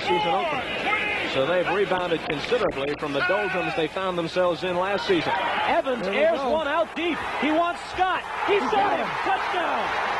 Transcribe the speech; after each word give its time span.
season 0.00 0.28
opener. 0.28 0.94
So 1.34 1.46
they've 1.46 1.68
rebounded 1.74 2.20
considerably 2.28 2.94
from 3.00 3.12
the 3.12 3.20
doldrums 3.26 3.74
they 3.76 3.88
found 3.88 4.16
themselves 4.16 4.62
in 4.62 4.76
last 4.76 5.06
season. 5.06 5.32
Evans 5.66 6.06
airs 6.06 6.38
go. 6.38 6.50
one 6.50 6.68
out 6.68 6.94
deep. 6.94 7.18
He 7.40 7.50
wants 7.50 7.80
Scott. 7.90 8.22
He's 8.46 8.62
got 8.70 8.98
him. 8.98 9.08
Touchdown. 9.26 10.14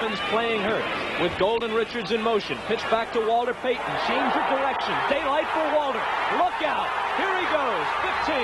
Evans 0.00 0.20
playing 0.30 0.62
hurt 0.62 1.20
with 1.20 1.36
Golden 1.38 1.74
Richards 1.74 2.12
in 2.12 2.22
motion. 2.22 2.56
Pitch 2.66 2.80
back 2.88 3.12
to 3.12 3.20
Walter 3.20 3.52
Payton. 3.60 3.92
Change 4.08 4.32
of 4.32 4.44
direction. 4.48 4.96
Daylight 5.12 5.48
for 5.52 5.66
Walter. 5.76 6.00
Look 6.40 6.56
out. 6.64 6.88
Here 7.20 7.34
he 7.36 7.44
goes. 7.52 7.84
15. 8.24 8.40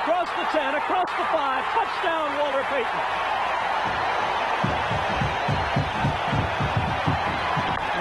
Across 0.00 0.32
the 0.40 0.46
10. 0.56 0.74
Across 0.76 1.10
the 1.20 1.26
5. 1.28 1.64
Touchdown, 1.76 2.38
Walter 2.40 2.64
Payton. 2.72 3.34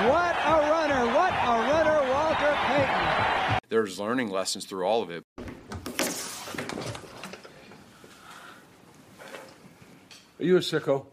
What 0.10 0.36
a 0.36 0.70
runner! 0.70 1.06
What 1.14 1.34
a 1.34 1.54
runner, 1.72 2.12
Walter 2.12 2.58
Payton. 2.66 3.60
There's 3.70 4.02
learning 4.02 4.32
lessons 4.32 4.66
through 4.66 4.86
all 4.86 5.02
of 5.02 5.10
it. 5.10 5.24
Are 10.40 10.46
you 10.46 10.58
a 10.58 10.60
sicko? 10.60 11.06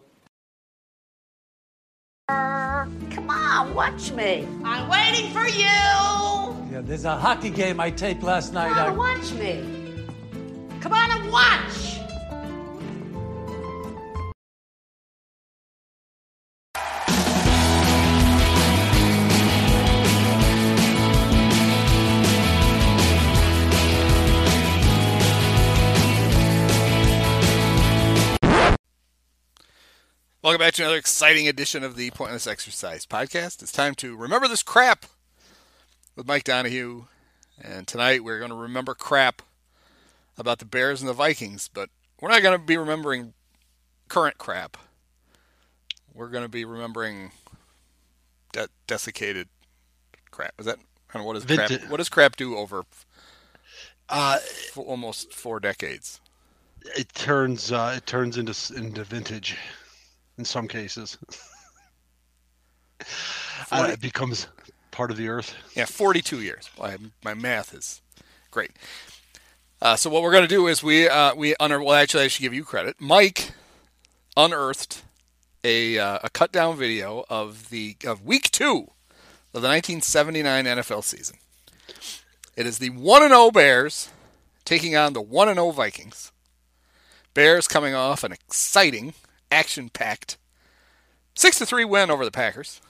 come 2.26 3.30
on, 3.30 3.74
watch 3.74 4.10
me. 4.10 4.48
I'm 4.64 4.88
waiting 4.88 5.30
for 5.30 5.46
you. 5.46 5.62
Yeah, 6.72 6.80
there's 6.82 7.04
a 7.04 7.16
hockey 7.16 7.50
game 7.50 7.78
I 7.78 7.92
taped 7.92 8.24
last 8.24 8.52
night. 8.52 8.70
Come 8.70 8.98
on, 8.98 9.12
I... 9.12 9.16
watch 9.16 9.32
me. 9.34 10.04
Come 10.80 10.92
on 10.94 11.12
and 11.12 11.30
watch. 11.30 11.99
Welcome 30.42 30.60
back 30.60 30.72
to 30.74 30.82
another 30.82 30.96
exciting 30.96 31.46
edition 31.46 31.84
of 31.84 31.96
the 31.96 32.10
Pointless 32.12 32.46
Exercise 32.46 33.04
Podcast. 33.04 33.60
It's 33.60 33.70
time 33.70 33.94
to 33.96 34.16
remember 34.16 34.48
this 34.48 34.62
crap 34.62 35.04
with 36.16 36.26
Mike 36.26 36.44
Donahue. 36.44 37.04
And 37.60 37.86
tonight 37.86 38.24
we're 38.24 38.38
going 38.38 38.50
to 38.50 38.56
remember 38.56 38.94
crap 38.94 39.42
about 40.38 40.58
the 40.58 40.64
Bears 40.64 41.02
and 41.02 41.10
the 41.10 41.12
Vikings, 41.12 41.68
but 41.68 41.90
we're 42.22 42.30
not 42.30 42.40
going 42.40 42.58
to 42.58 42.64
be 42.64 42.78
remembering 42.78 43.34
current 44.08 44.38
crap. 44.38 44.78
We're 46.14 46.30
going 46.30 46.44
to 46.44 46.48
be 46.48 46.64
remembering 46.64 47.32
de- 48.54 48.68
desiccated 48.86 49.46
crap. 50.30 50.54
Is 50.58 50.64
that 50.64 50.78
kind 51.08 51.20
of 51.20 51.26
what 51.26 51.34
does 51.34 51.44
crap? 51.44 51.70
What 51.90 51.98
does 51.98 52.08
crap 52.08 52.36
do 52.36 52.56
over 52.56 52.84
uh, 54.08 54.38
almost 54.74 55.34
four 55.34 55.60
decades? 55.60 56.18
It 56.96 57.12
turns 57.12 57.70
uh, 57.70 57.92
it 57.98 58.06
turns 58.06 58.38
into 58.38 58.54
into 58.74 59.04
vintage 59.04 59.58
in 60.40 60.44
some 60.44 60.66
cases. 60.66 61.18
uh, 63.70 63.88
it 63.92 64.00
becomes 64.00 64.48
part 64.90 65.10
of 65.10 65.16
the 65.16 65.28
earth. 65.28 65.54
Yeah, 65.76 65.84
42 65.84 66.40
years. 66.40 66.68
My, 66.78 66.96
my 67.22 67.34
math 67.34 67.74
is 67.74 68.00
great. 68.50 68.72
Uh, 69.82 69.96
so 69.96 70.10
what 70.10 70.22
we're 70.22 70.32
going 70.32 70.48
to 70.48 70.48
do 70.48 70.66
is 70.66 70.82
we 70.82 71.08
uh, 71.08 71.34
we 71.34 71.54
unearthed. 71.60 71.86
Well, 71.86 71.94
actually, 71.94 72.24
I 72.24 72.28
should 72.28 72.42
give 72.42 72.52
you 72.52 72.64
credit. 72.64 72.96
Mike 73.00 73.52
unearthed 74.36 75.02
a 75.64 75.98
uh, 75.98 76.18
a 76.22 76.28
cut 76.28 76.52
down 76.52 76.76
video 76.76 77.24
of 77.30 77.70
the 77.70 77.96
of 78.04 78.22
week 78.22 78.50
two 78.50 78.90
of 79.54 79.62
the 79.62 79.68
1979 79.68 80.64
NFL 80.66 81.02
season. 81.02 81.38
It 82.56 82.66
is 82.66 82.78
the 82.78 82.90
one 82.90 83.22
and 83.22 83.30
zero 83.30 83.44
oh 83.44 83.50
Bears 83.50 84.10
taking 84.66 84.94
on 84.96 85.14
the 85.14 85.22
one 85.22 85.48
and 85.48 85.56
zero 85.56 85.68
oh 85.68 85.70
Vikings. 85.70 86.30
Bears 87.32 87.66
coming 87.66 87.94
off 87.94 88.22
an 88.22 88.32
exciting 88.32 89.14
action 89.50 89.88
packed. 89.88 90.36
Six 91.34 91.58
to 91.58 91.66
three 91.66 91.84
win 91.84 92.10
over 92.10 92.24
the 92.24 92.30
Packers. 92.30 92.80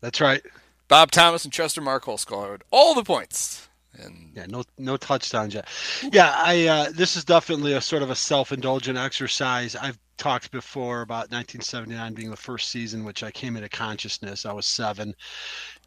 That's 0.00 0.20
right. 0.20 0.42
Bob 0.88 1.10
Thomas 1.10 1.44
and 1.44 1.52
Chester 1.52 1.80
Marcol 1.80 2.18
scored 2.18 2.62
all 2.70 2.94
the 2.94 3.04
points. 3.04 3.68
And 4.00 4.30
yeah, 4.34 4.46
no 4.48 4.64
no 4.78 4.96
touchdowns 4.96 5.54
yet. 5.54 5.66
Yeah, 6.12 6.32
I 6.36 6.66
uh, 6.66 6.90
this 6.92 7.16
is 7.16 7.24
definitely 7.24 7.72
a 7.72 7.80
sort 7.80 8.02
of 8.02 8.10
a 8.10 8.14
self 8.14 8.52
indulgent 8.52 8.96
exercise. 8.96 9.74
I've 9.74 9.98
talked 10.18 10.50
before 10.50 11.00
about 11.00 11.30
1979 11.30 12.14
being 12.14 12.30
the 12.30 12.36
first 12.36 12.70
season 12.70 13.04
which 13.04 13.22
I 13.22 13.30
came 13.30 13.56
into 13.56 13.68
consciousness. 13.68 14.46
I 14.46 14.52
was 14.52 14.66
seven, 14.66 15.14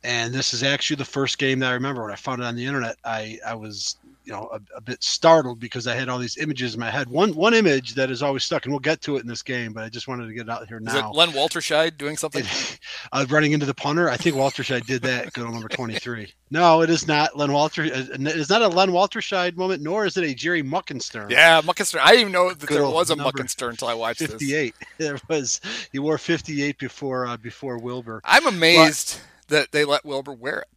and 0.03 0.33
this 0.33 0.53
is 0.53 0.63
actually 0.63 0.97
the 0.97 1.05
first 1.05 1.37
game 1.37 1.59
that 1.59 1.69
I 1.71 1.73
remember 1.73 2.01
when 2.01 2.11
I 2.11 2.15
found 2.15 2.41
it 2.41 2.45
on 2.45 2.55
the 2.55 2.65
internet. 2.65 2.97
I 3.05 3.39
I 3.45 3.53
was 3.53 3.97
you 4.23 4.31
know 4.31 4.49
a, 4.51 4.59
a, 4.77 4.81
bit 4.81 5.03
startled 5.03 5.59
because 5.59 5.87
I 5.87 5.95
had 5.95 6.09
all 6.09 6.19
these 6.19 6.37
images 6.37 6.73
in 6.73 6.79
my 6.79 6.89
head. 6.89 7.09
One 7.09 7.33
one 7.33 7.53
image 7.53 7.95
that 7.95 8.11
is 8.11 8.21
always 8.21 8.43
stuck, 8.43 8.65
and 8.65 8.73
we'll 8.73 8.79
get 8.79 9.01
to 9.01 9.17
it 9.17 9.21
in 9.21 9.27
this 9.27 9.41
game, 9.41 9.73
but 9.73 9.83
I 9.83 9.89
just 9.89 10.07
wanted 10.07 10.27
to 10.27 10.33
get 10.33 10.43
it 10.43 10.49
out 10.49 10.67
here 10.67 10.79
now. 10.79 10.91
Is 10.91 10.97
it 10.97 11.17
Len 11.17 11.29
Walterscheid 11.29 11.97
doing 11.97 12.17
something? 12.17 12.43
uh, 13.11 13.25
running 13.29 13.53
into 13.53 13.65
the 13.65 13.73
punter. 13.73 14.09
I 14.09 14.17
think 14.17 14.35
Walterscheid 14.35 14.85
did 14.85 15.01
that. 15.03 15.33
Good 15.33 15.49
number 15.49 15.67
twenty 15.67 15.97
three. 15.97 16.33
No, 16.51 16.81
it 16.81 16.89
is 16.89 17.07
not 17.07 17.37
Len 17.37 17.51
Walter. 17.51 17.83
Uh, 17.83 18.05
it's 18.19 18.49
not 18.49 18.61
a 18.61 18.67
Len 18.67 18.89
Walterscheid 18.89 19.55
moment, 19.57 19.81
nor 19.81 20.05
is 20.05 20.17
it 20.17 20.23
a 20.23 20.33
Jerry 20.33 20.63
Muckensturm. 20.63 21.31
Yeah, 21.31 21.61
Muckensturm. 21.61 22.01
I 22.01 22.11
didn't 22.11 22.21
even 22.21 22.33
know 22.33 22.49
that 22.53 22.65
Good 22.65 22.77
there 22.77 22.87
was 22.87 23.09
a 23.09 23.15
Muckensturm 23.15 23.71
until 23.71 23.87
I 23.87 23.93
watched 23.93 24.19
58. 24.19 24.75
this. 24.79 24.87
There 24.97 25.19
was. 25.29 25.61
He 25.91 25.99
wore 25.99 26.17
fifty 26.17 26.61
eight 26.61 26.77
before 26.77 27.25
uh, 27.25 27.37
before 27.37 27.79
Wilbur. 27.79 28.21
I'm 28.23 28.45
amazed 28.45 29.19
but, 29.47 29.55
that 29.55 29.71
they 29.71 29.83
let 29.83 30.05
Wilbur 30.05 30.33
wear 30.33 30.59
it. 30.59 30.67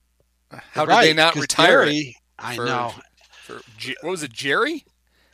How 0.72 0.86
right, 0.86 1.02
did 1.02 1.10
they 1.10 1.14
not 1.14 1.34
retire 1.34 1.88
I 2.38 2.56
know 2.56 2.92
for 3.44 3.60
what 4.00 4.10
was 4.10 4.22
it, 4.22 4.32
Jerry? 4.32 4.84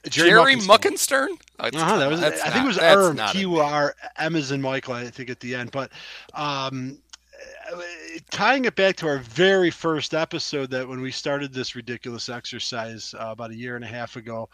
Jerry, 0.09 0.31
Jerry 0.31 0.57
Muckensturm. 0.57 1.29
Oh, 1.59 1.67
uh-huh, 1.67 1.99
that 1.99 2.11
was, 2.11 2.23
I 2.23 2.31
not, 2.31 2.39
think 2.39 2.65
it 2.65 2.67
was 2.67 2.79
Erm. 2.79 3.19
Q 3.33 3.59
R 3.59 3.95
M 4.19 4.35
is 4.35 4.51
in 4.51 4.63
Michael. 4.63 4.95
I 4.95 5.05
think 5.11 5.29
at 5.29 5.41
the 5.41 5.55
end, 5.55 5.71
but 5.71 5.93
um, 6.35 6.99
tying 8.31 8.65
it 8.65 8.75
back 8.75 8.97
to 8.97 9.07
our 9.07 9.19
very 9.19 9.71
first 9.71 10.15
episode 10.15 10.71
that 10.71 10.89
when 10.89 11.01
we 11.01 11.11
started 11.11 11.53
this 11.53 11.75
ridiculous 11.75 12.29
exercise 12.29 13.15
uh, 13.19 13.27
about 13.29 13.51
a 13.51 13.57
year 13.57 13.77
and 13.77 13.85
a 13.85 13.89
half 13.89 14.17
ago 14.17 14.49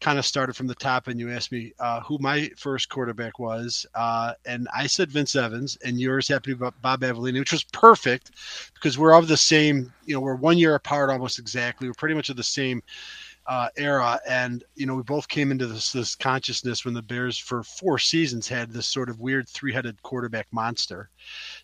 kind 0.00 0.18
of 0.18 0.26
started 0.26 0.54
from 0.54 0.66
the 0.66 0.74
top 0.74 1.08
and 1.08 1.18
you 1.18 1.30
asked 1.30 1.52
me 1.52 1.72
uh, 1.80 2.00
who 2.00 2.18
my 2.20 2.50
first 2.56 2.88
quarterback 2.88 3.38
was 3.38 3.86
uh, 3.94 4.32
and 4.46 4.68
i 4.74 4.86
said 4.86 5.10
vince 5.10 5.36
evans 5.36 5.76
and 5.84 6.00
yours 6.00 6.28
happened 6.28 6.58
to 6.58 6.64
be 6.64 6.70
bob 6.80 7.00
avellini 7.00 7.38
which 7.38 7.52
was 7.52 7.64
perfect 7.64 8.32
because 8.74 8.98
we're 8.98 9.14
of 9.14 9.28
the 9.28 9.36
same 9.36 9.92
you 10.04 10.14
know 10.14 10.20
we're 10.20 10.34
one 10.34 10.58
year 10.58 10.74
apart 10.74 11.10
almost 11.10 11.38
exactly. 11.38 11.88
We're 11.88 11.94
pretty 11.94 12.14
much 12.14 12.28
of 12.28 12.36
the 12.36 12.42
same 12.42 12.82
uh, 13.46 13.68
era. 13.76 14.20
And 14.28 14.64
you 14.74 14.86
know, 14.86 14.94
we 14.94 15.02
both 15.02 15.28
came 15.28 15.50
into 15.50 15.66
this 15.66 15.92
this 15.92 16.14
consciousness 16.14 16.84
when 16.84 16.94
the 16.94 17.02
Bears 17.02 17.38
for 17.38 17.62
four 17.62 17.98
seasons 17.98 18.48
had 18.48 18.70
this 18.70 18.86
sort 18.86 19.08
of 19.08 19.20
weird 19.20 19.48
three-headed 19.48 20.02
quarterback 20.02 20.46
monster. 20.52 21.10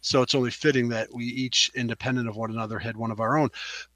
So 0.01 0.23
it's 0.23 0.35
only 0.35 0.51
fitting 0.51 0.89
that 0.91 1.09
we 1.13 1.25
each, 1.25 1.71
independent 1.75 2.29
of 2.29 2.37
one 2.37 2.51
another, 2.51 2.79
had 2.79 2.97
one 2.97 3.11
of 3.11 3.21
our 3.21 3.39
own. 3.39 3.51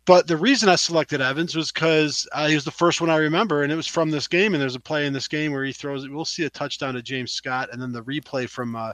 But 0.05 0.27
the 0.27 0.37
reason 0.37 0.69
I 0.69 0.77
selected 0.77 1.21
Evans 1.21 1.55
was 1.55 1.71
because 1.71 2.27
uh, 2.33 2.49
he 2.49 2.55
was 2.55 2.65
the 2.65 2.71
first 2.73 3.01
one 3.01 3.11
I 3.11 3.17
remember, 3.17 3.63
and 3.63 3.73
it 3.73 3.77
was 3.77 3.87
from 3.87 4.11
this 4.11 4.27
game. 4.27 4.55
And 4.55 4.61
there's 4.61 4.75
a 4.75 4.81
play 4.81 5.07
in 5.07 5.13
this 5.13 5.29
game 5.29 5.53
where 5.53 5.65
he 5.65 5.73
throws. 5.73 6.09
We'll 6.09 6.25
see 6.25 6.45
a 6.45 6.51
touchdown 6.51 6.95
to 6.95 7.03
James 7.03 7.33
Scott, 7.33 7.69
and 7.73 7.81
then 7.81 7.93
the 7.93 8.03
replay 8.03 8.49
from 8.49 8.75
uh, 8.75 8.93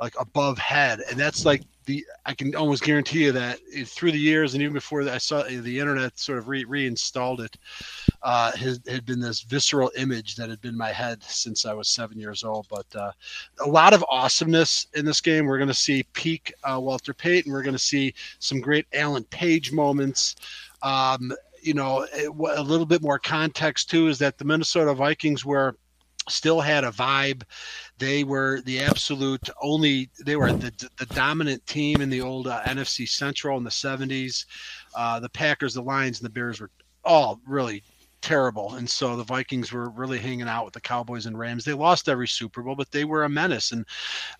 like 0.00 0.14
above 0.18 0.58
head, 0.58 1.00
and 1.10 1.18
that's 1.18 1.44
like 1.44 1.62
the 1.86 2.04
I 2.24 2.34
can 2.34 2.54
almost 2.54 2.82
guarantee 2.82 3.24
you 3.24 3.32
that 3.32 3.58
through 3.86 4.12
the 4.12 4.18
years 4.18 4.54
and 4.54 4.62
even 4.62 4.74
before 4.74 5.04
that 5.04 5.14
I 5.14 5.18
saw 5.18 5.42
the 5.42 5.78
internet 5.78 6.18
sort 6.18 6.38
of 6.38 6.48
re- 6.48 6.64
reinstalled 6.64 7.40
it, 7.40 7.56
uh, 8.22 8.52
had 8.52 9.06
been 9.06 9.20
this 9.20 9.40
visceral 9.42 9.90
image 9.96 10.36
that 10.36 10.50
had 10.50 10.60
been 10.60 10.76
my 10.76 10.92
head 10.92 11.22
since 11.22 11.64
I 11.64 11.72
was 11.72 11.88
seven 11.88 12.18
years 12.18 12.44
old. 12.44 12.66
But 12.68 12.86
uh, 12.94 13.12
a 13.60 13.68
lot 13.68 13.94
of 13.94 14.04
awesomeness 14.08 14.88
in 14.94 15.04
this 15.04 15.20
game. 15.20 15.46
We're 15.46 15.58
going 15.58 15.68
to 15.68 15.74
see 15.74 16.04
peak 16.12 16.52
uh, 16.64 16.78
Walter 16.80 17.14
Payton. 17.14 17.50
We're 17.50 17.62
going 17.62 17.72
to 17.72 17.78
see 17.78 18.14
some 18.38 18.60
great 18.60 18.86
Alan 18.92 19.24
Page 19.24 19.72
moments. 19.72 20.36
Um, 20.82 21.32
you 21.62 21.74
know, 21.74 22.06
a 22.14 22.62
little 22.62 22.86
bit 22.86 23.02
more 23.02 23.18
context 23.18 23.90
too 23.90 24.08
is 24.08 24.18
that 24.18 24.38
the 24.38 24.44
Minnesota 24.44 24.94
Vikings 24.94 25.44
were 25.44 25.76
still 26.28 26.60
had 26.60 26.84
a 26.84 26.90
vibe. 26.90 27.42
They 27.98 28.24
were 28.24 28.60
the 28.62 28.80
absolute 28.80 29.48
only. 29.62 30.10
They 30.24 30.36
were 30.36 30.52
the, 30.52 30.72
the 30.98 31.06
dominant 31.06 31.66
team 31.66 32.00
in 32.00 32.10
the 32.10 32.20
old 32.20 32.46
uh, 32.46 32.62
NFC 32.64 33.08
Central 33.08 33.56
in 33.56 33.64
the 33.64 33.70
'70s. 33.70 34.44
Uh, 34.94 35.20
the 35.20 35.30
Packers, 35.30 35.74
the 35.74 35.82
Lions, 35.82 36.20
and 36.20 36.26
the 36.26 36.32
Bears 36.32 36.60
were 36.60 36.70
all 37.04 37.40
really 37.46 37.82
terrible, 38.26 38.74
and 38.74 38.90
so 38.90 39.14
the 39.14 39.22
Vikings 39.22 39.72
were 39.72 39.88
really 39.90 40.18
hanging 40.18 40.48
out 40.48 40.64
with 40.64 40.74
the 40.74 40.80
Cowboys 40.80 41.26
and 41.26 41.38
Rams. 41.38 41.64
They 41.64 41.74
lost 41.74 42.08
every 42.08 42.26
Super 42.26 42.60
Bowl, 42.60 42.74
but 42.74 42.90
they 42.90 43.04
were 43.04 43.22
a 43.22 43.28
menace. 43.28 43.70
And 43.70 43.86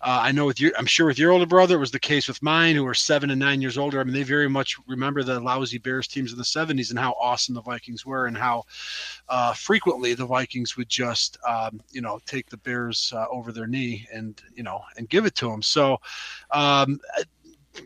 uh, 0.01 0.19
I 0.23 0.33
know 0.33 0.45
with 0.45 0.59
you, 0.59 0.73
I'm 0.77 0.85
sure 0.85 1.05
with 1.05 1.17
your 1.17 1.31
older 1.31 1.45
brother, 1.45 1.75
it 1.75 1.79
was 1.79 1.91
the 1.91 1.97
case 1.97 2.27
with 2.27 2.43
mine, 2.43 2.75
who 2.75 2.85
are 2.85 2.93
seven 2.93 3.29
and 3.29 3.39
nine 3.39 3.61
years 3.61 3.77
older. 3.77 4.01
I 4.01 4.03
mean, 4.03 4.13
they 4.13 4.23
very 4.23 4.49
much 4.49 4.75
remember 4.87 5.23
the 5.23 5.39
lousy 5.39 5.77
Bears 5.77 6.09
teams 6.09 6.33
in 6.33 6.37
the 6.37 6.43
'70s 6.43 6.89
and 6.89 6.99
how 6.99 7.13
awesome 7.13 7.55
the 7.55 7.61
Vikings 7.61 8.05
were, 8.05 8.25
and 8.25 8.37
how 8.37 8.63
uh, 9.29 9.53
frequently 9.53 10.13
the 10.13 10.25
Vikings 10.25 10.75
would 10.75 10.89
just, 10.89 11.37
um, 11.47 11.79
you 11.89 12.01
know, 12.01 12.19
take 12.25 12.49
the 12.49 12.57
Bears 12.57 13.13
uh, 13.15 13.25
over 13.31 13.53
their 13.53 13.67
knee 13.67 14.05
and 14.13 14.41
you 14.53 14.63
know 14.63 14.81
and 14.97 15.07
give 15.07 15.25
it 15.25 15.35
to 15.35 15.49
them. 15.49 15.61
So. 15.61 15.97
Um, 16.51 16.99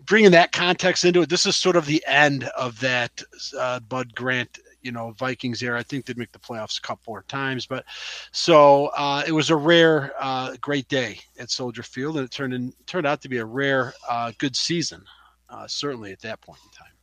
bringing 0.06 0.32
that 0.32 0.54
context 0.54 1.04
into 1.04 1.22
it, 1.22 1.30
this 1.30 1.46
is 1.46 1.58
sort 1.58 1.76
of 1.76 1.86
the 1.86 2.02
end 2.08 2.46
of 2.58 2.80
that 2.80 3.22
uh, 3.60 3.78
Bud 3.82 4.16
Grant 4.16 4.58
you 4.82 4.92
know 4.92 5.12
Vikings 5.12 5.62
era. 5.62 5.80
I 5.80 5.84
think 5.84 6.06
they'd 6.06 6.18
make 6.18 6.32
the 6.32 6.40
playoffs 6.40 6.78
a 6.78 6.82
couple 6.82 7.12
more 7.12 7.24
times, 7.28 7.66
but 7.66 7.86
so 8.32 8.88
uh, 8.88 9.24
it 9.26 9.32
was 9.32 9.50
a 9.50 9.56
rare, 9.56 10.14
uh, 10.20 10.56
great 10.62 10.88
day 10.88 11.20
at 11.40 11.52
Soldier 11.52 11.84
Field, 11.84 12.18
and 12.18 12.26
it 12.26 12.32
turned 12.32 12.54
in, 12.54 12.74
turned 12.86 13.08
out 13.08 13.22
to 13.22 13.30
be 13.30 13.38
a 13.38 13.46
rare, 13.46 13.94
uh, 14.10 14.32
good 14.38 14.56
season. 14.56 15.04
Uh, 15.50 15.68
certainly 15.68 16.14
at 16.14 16.22
that 16.22 16.40
point 16.40 16.60
in 16.64 16.72
time. 16.72 16.94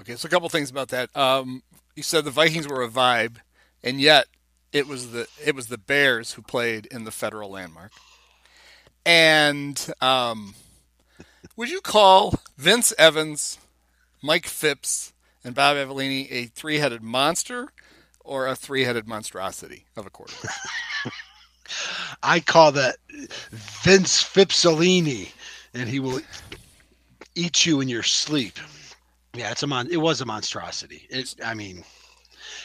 Okay, 0.00 0.16
so 0.16 0.26
a 0.26 0.30
couple 0.30 0.48
things 0.48 0.70
about 0.70 0.88
that. 0.88 1.16
Um, 1.16 1.62
you 1.94 2.02
said 2.02 2.24
the 2.24 2.32
Vikings 2.32 2.66
were 2.66 2.82
a 2.82 2.88
vibe, 2.88 3.36
and 3.84 4.00
yet 4.00 4.26
it 4.72 4.88
was 4.88 5.12
the 5.12 5.28
it 5.44 5.54
was 5.54 5.68
the 5.68 5.78
Bears 5.78 6.32
who 6.32 6.42
played 6.42 6.86
in 6.86 7.04
the 7.04 7.10
Federal 7.10 7.50
Landmark. 7.50 7.92
And 9.04 9.92
um, 10.00 10.54
would 11.56 11.70
you 11.70 11.80
call 11.80 12.34
Vince 12.56 12.92
Evans, 12.98 13.58
Mike 14.22 14.46
Phipps, 14.46 15.12
and 15.44 15.54
Bob 15.54 15.76
Avellini 15.76 16.30
a 16.30 16.46
three 16.46 16.78
headed 16.78 17.02
monster 17.02 17.68
or 18.20 18.46
a 18.46 18.56
three 18.56 18.84
headed 18.84 19.06
monstrosity 19.08 19.86
of 19.96 20.06
a 20.06 20.10
quarterback? 20.10 20.54
I 22.22 22.40
call 22.40 22.72
that 22.72 22.96
Vince 23.50 24.22
Phippsolini, 24.22 25.32
and 25.74 25.88
he 25.88 26.00
will 26.00 26.20
eat 27.34 27.66
you 27.66 27.80
in 27.80 27.88
your 27.88 28.02
sleep. 28.02 28.58
Yeah, 29.34 29.50
it's 29.50 29.62
a 29.62 29.66
mon. 29.66 29.88
It 29.90 29.96
was 29.96 30.20
a 30.20 30.26
monstrosity. 30.26 31.06
It, 31.08 31.34
I 31.44 31.54
mean, 31.54 31.84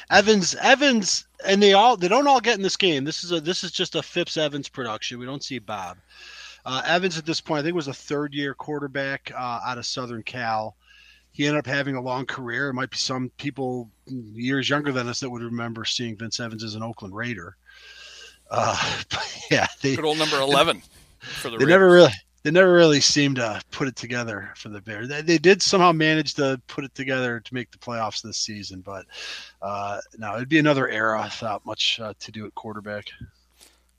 Evans, 0.09 0.55
Evans, 0.55 1.25
and 1.45 1.63
they 1.63 1.73
all 1.73 1.95
they 1.97 2.07
don't 2.07 2.27
all 2.27 2.41
get 2.41 2.57
in 2.57 2.63
this 2.63 2.77
game. 2.77 3.05
This 3.05 3.23
is 3.23 3.31
a 3.31 3.39
this 3.39 3.63
is 3.63 3.71
just 3.71 3.95
a 3.95 4.03
Phipps 4.03 4.37
Evans 4.37 4.67
production. 4.69 5.19
We 5.19 5.25
don't 5.25 5.43
see 5.43 5.59
Bob. 5.59 5.97
Uh, 6.65 6.81
Evans 6.85 7.17
at 7.17 7.25
this 7.25 7.39
point, 7.39 7.61
I 7.61 7.63
think 7.63 7.75
was 7.75 7.87
a 7.87 7.93
third 7.93 8.33
year 8.33 8.53
quarterback 8.53 9.31
uh, 9.33 9.61
out 9.65 9.77
of 9.77 9.85
Southern 9.85 10.23
Cal 10.23 10.75
he 11.37 11.45
ended 11.45 11.59
up 11.59 11.67
having 11.67 11.93
a 11.93 12.01
long 12.01 12.25
career. 12.25 12.69
It 12.69 12.73
might 12.73 12.89
be 12.89 12.97
some 12.97 13.29
people 13.37 13.91
years 14.07 14.67
younger 14.67 14.91
than 14.91 15.07
us 15.07 15.19
that 15.19 15.29
would 15.29 15.43
remember 15.43 15.85
seeing 15.85 16.17
Vince 16.17 16.39
Evans 16.39 16.63
as 16.63 16.73
an 16.73 16.81
Oakland 16.81 17.15
Raider. 17.15 17.55
Uh, 18.49 19.03
yeah, 19.51 19.67
they, 19.83 19.95
good 19.95 20.03
old 20.03 20.17
number 20.17 20.39
eleven 20.39 20.81
for 21.19 21.51
the. 21.51 21.57
They 21.57 21.65
Raiders. 21.65 21.69
never 21.69 21.91
really, 21.91 22.11
they 22.41 22.49
never 22.49 22.73
really 22.73 23.01
seemed 23.01 23.35
to 23.35 23.61
put 23.69 23.87
it 23.87 23.95
together 23.95 24.51
for 24.55 24.69
the 24.69 24.81
Bears. 24.81 25.09
They, 25.09 25.21
they, 25.21 25.37
did 25.37 25.61
somehow 25.61 25.91
manage 25.91 26.33
to 26.35 26.59
put 26.65 26.85
it 26.85 26.95
together 26.95 27.39
to 27.39 27.53
make 27.53 27.69
the 27.69 27.77
playoffs 27.77 28.23
this 28.23 28.39
season, 28.39 28.81
but 28.81 29.05
uh, 29.61 29.99
no, 30.17 30.37
it'd 30.37 30.49
be 30.49 30.57
another 30.57 30.89
era 30.89 31.21
without 31.23 31.63
much 31.67 31.99
uh, 31.99 32.15
to 32.19 32.31
do 32.31 32.47
at 32.47 32.55
quarterback. 32.55 33.11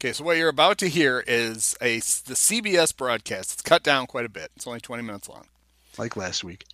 Okay, 0.00 0.12
so 0.12 0.24
what 0.24 0.38
you're 0.38 0.48
about 0.48 0.78
to 0.78 0.88
hear 0.88 1.22
is 1.24 1.76
a 1.80 1.98
the 1.98 2.34
CBS 2.34 2.96
broadcast. 2.96 3.52
It's 3.52 3.62
cut 3.62 3.84
down 3.84 4.08
quite 4.08 4.26
a 4.26 4.28
bit. 4.28 4.50
It's 4.56 4.66
only 4.66 4.80
20 4.80 5.04
minutes 5.04 5.28
long, 5.28 5.44
like 5.98 6.16
last 6.16 6.42
week 6.42 6.64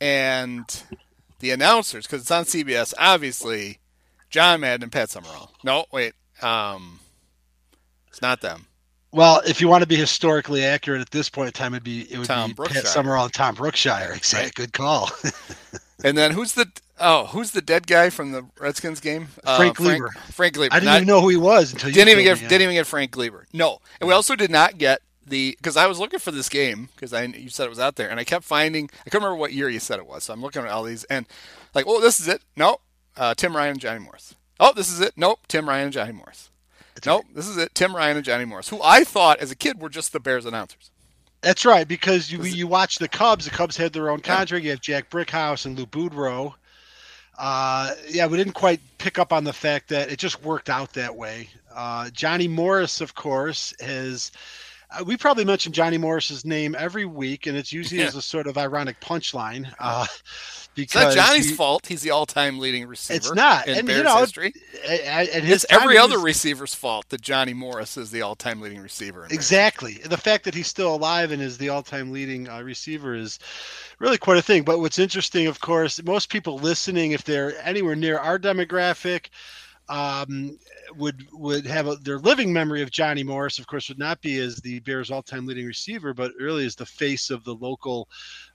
and 0.00 0.82
the 1.40 1.50
announcers, 1.50 2.06
because 2.06 2.22
it's 2.22 2.30
on 2.30 2.44
CBS, 2.44 2.94
obviously, 2.98 3.78
John 4.30 4.60
Madden 4.60 4.84
and 4.84 4.92
Pat 4.92 5.10
Summerall. 5.10 5.52
No, 5.64 5.86
wait, 5.92 6.14
um, 6.42 7.00
it's 8.08 8.22
not 8.22 8.40
them. 8.40 8.66
Well, 9.10 9.40
if 9.46 9.60
you 9.60 9.68
want 9.68 9.82
to 9.82 9.88
be 9.88 9.96
historically 9.96 10.64
accurate 10.64 11.00
at 11.00 11.10
this 11.10 11.30
point 11.30 11.46
in 11.46 11.52
time, 11.52 11.72
it'd 11.72 11.82
be 11.82 12.02
it 12.12 12.18
would 12.18 12.26
Tom 12.26 12.50
be 12.50 12.54
Brookshier. 12.54 12.74
Pat 12.74 12.86
Summerall 12.88 13.24
and 13.24 13.32
Tom 13.32 13.56
Brookshier. 13.56 14.14
Exactly. 14.16 14.44
Right. 14.44 14.54
Good 14.54 14.72
call. 14.72 15.10
and 16.04 16.16
then 16.16 16.32
who's 16.32 16.52
the 16.52 16.70
oh 17.00 17.26
who's 17.26 17.52
the 17.52 17.62
dead 17.62 17.86
guy 17.86 18.10
from 18.10 18.32
the 18.32 18.46
Redskins 18.60 19.00
game? 19.00 19.28
Frank 19.44 19.80
uh, 19.80 19.84
Frank, 19.84 20.12
Frank 20.32 20.54
Glieber. 20.56 20.68
I 20.72 20.80
didn't 20.80 20.84
not, 20.84 20.96
even 20.96 21.08
know 21.08 21.20
who 21.22 21.30
he 21.30 21.36
was 21.36 21.72
until 21.72 21.90
didn't 21.90 22.10
even 22.10 22.24
get 22.24 22.38
didn't 22.40 22.62
even 22.62 22.74
get 22.74 22.86
Frank 22.86 23.10
Glieber. 23.10 23.44
No, 23.54 23.78
and 24.00 24.08
we 24.08 24.14
also 24.14 24.36
did 24.36 24.50
not 24.50 24.76
get 24.76 25.00
the 25.28 25.54
because 25.58 25.76
I 25.76 25.86
was 25.86 25.98
looking 25.98 26.18
for 26.18 26.30
this 26.30 26.48
game 26.48 26.88
because 26.94 27.12
I 27.12 27.24
you 27.24 27.48
said 27.48 27.66
it 27.66 27.70
was 27.70 27.80
out 27.80 27.96
there, 27.96 28.10
and 28.10 28.18
I 28.18 28.24
kept 28.24 28.44
finding 28.44 28.90
I 29.00 29.10
couldn't 29.10 29.24
remember 29.24 29.40
what 29.40 29.52
year 29.52 29.68
you 29.68 29.80
said 29.80 29.98
it 29.98 30.06
was, 30.06 30.24
so 30.24 30.32
I'm 30.32 30.42
looking 30.42 30.62
at 30.62 30.68
all 30.68 30.82
these 30.84 31.04
and 31.04 31.26
like, 31.74 31.84
oh, 31.86 32.00
this 32.00 32.20
is 32.20 32.28
it. 32.28 32.42
No, 32.56 32.78
uh, 33.16 33.34
Tim 33.34 33.56
Ryan 33.56 33.72
and 33.72 33.80
Johnny 33.80 34.00
Morris. 34.00 34.34
Oh, 34.60 34.72
this 34.74 34.90
is 34.90 35.00
it. 35.00 35.12
Nope, 35.16 35.40
Tim 35.48 35.68
Ryan 35.68 35.84
and 35.84 35.92
Johnny 35.92 36.12
Morris. 36.12 36.50
That's 36.94 37.06
nope, 37.06 37.24
right. 37.26 37.34
this 37.36 37.48
is 37.48 37.56
it. 37.56 37.74
Tim 37.74 37.94
Ryan 37.94 38.16
and 38.16 38.26
Johnny 38.26 38.44
Morris, 38.44 38.68
who 38.68 38.80
I 38.82 39.04
thought 39.04 39.38
as 39.38 39.50
a 39.50 39.56
kid 39.56 39.80
were 39.80 39.88
just 39.88 40.12
the 40.12 40.20
Bears 40.20 40.46
announcers. 40.46 40.90
That's 41.40 41.64
right, 41.64 41.86
because 41.86 42.32
you 42.32 42.42
you 42.42 42.66
watch 42.66 42.96
the 42.96 43.08
Cubs. 43.08 43.44
The 43.44 43.52
Cubs 43.52 43.76
had 43.76 43.92
their 43.92 44.10
own 44.10 44.20
contract. 44.20 44.64
You 44.64 44.70
have 44.70 44.80
Jack 44.80 45.08
Brickhouse 45.08 45.66
and 45.66 45.78
Lou 45.78 45.86
Boudreau. 45.86 46.54
Uh, 47.38 47.94
yeah, 48.08 48.26
we 48.26 48.36
didn't 48.36 48.54
quite 48.54 48.80
pick 48.98 49.18
up 49.20 49.32
on 49.32 49.44
the 49.44 49.52
fact 49.52 49.88
that 49.90 50.10
it 50.10 50.18
just 50.18 50.42
worked 50.42 50.68
out 50.68 50.92
that 50.94 51.14
way. 51.14 51.48
Uh, 51.72 52.10
Johnny 52.10 52.48
Morris, 52.48 53.00
of 53.00 53.14
course, 53.14 53.72
has 53.80 54.32
uh, 54.90 55.04
we 55.04 55.16
probably 55.16 55.44
mention 55.44 55.72
Johnny 55.72 55.98
Morris's 55.98 56.44
name 56.44 56.74
every 56.78 57.04
week, 57.04 57.46
and 57.46 57.56
it's 57.56 57.72
usually 57.72 58.00
yeah. 58.00 58.06
as 58.06 58.16
a 58.16 58.22
sort 58.22 58.46
of 58.46 58.56
ironic 58.56 59.00
punchline. 59.00 59.72
Uh, 59.78 60.06
because 60.74 61.06
it's 61.08 61.16
not 61.16 61.26
Johnny's 61.26 61.50
he, 61.50 61.54
fault. 61.54 61.86
He's 61.86 62.00
the 62.00 62.10
all-time 62.10 62.58
leading 62.58 62.86
receiver. 62.86 63.16
It's 63.16 63.34
not, 63.34 63.68
in 63.68 63.78
and 63.78 63.86
Bears 63.86 63.98
you 63.98 64.04
know, 64.04 64.18
history. 64.18 64.54
And 64.88 65.28
it's 65.30 65.66
every 65.68 65.98
other 65.98 66.18
receiver's 66.18 66.74
fault 66.74 67.08
that 67.10 67.20
Johnny 67.20 67.52
Morris 67.52 67.98
is 67.98 68.10
the 68.10 68.22
all-time 68.22 68.60
leading 68.60 68.80
receiver. 68.80 69.26
exactly. 69.30 69.94
The 69.94 70.16
fact 70.16 70.44
that 70.44 70.54
he's 70.54 70.68
still 70.68 70.94
alive 70.94 71.32
and 71.32 71.42
is 71.42 71.58
the 71.58 71.68
all-time 71.68 72.10
leading 72.10 72.48
uh, 72.48 72.62
receiver 72.62 73.14
is 73.14 73.38
really 73.98 74.18
quite 74.18 74.38
a 74.38 74.42
thing. 74.42 74.62
But 74.62 74.78
what's 74.78 74.98
interesting, 74.98 75.48
of 75.48 75.60
course, 75.60 76.02
most 76.02 76.30
people 76.30 76.58
listening, 76.58 77.12
if 77.12 77.24
they're 77.24 77.60
anywhere 77.62 77.96
near 77.96 78.18
our 78.18 78.38
demographic, 78.38 79.26
um, 79.88 80.58
would 80.96 81.26
would 81.32 81.66
have 81.66 81.86
a, 81.86 81.96
their 81.96 82.18
living 82.18 82.52
memory 82.52 82.82
of 82.82 82.90
Johnny 82.90 83.22
Morris, 83.22 83.58
of 83.58 83.66
course, 83.66 83.88
would 83.88 83.98
not 83.98 84.20
be 84.20 84.38
as 84.38 84.56
the 84.56 84.80
Bears' 84.80 85.10
all-time 85.10 85.46
leading 85.46 85.66
receiver, 85.66 86.12
but 86.12 86.32
really 86.38 86.66
as 86.66 86.76
the 86.76 86.86
face 86.86 87.30
of 87.30 87.44
the 87.44 87.54
local 87.54 88.08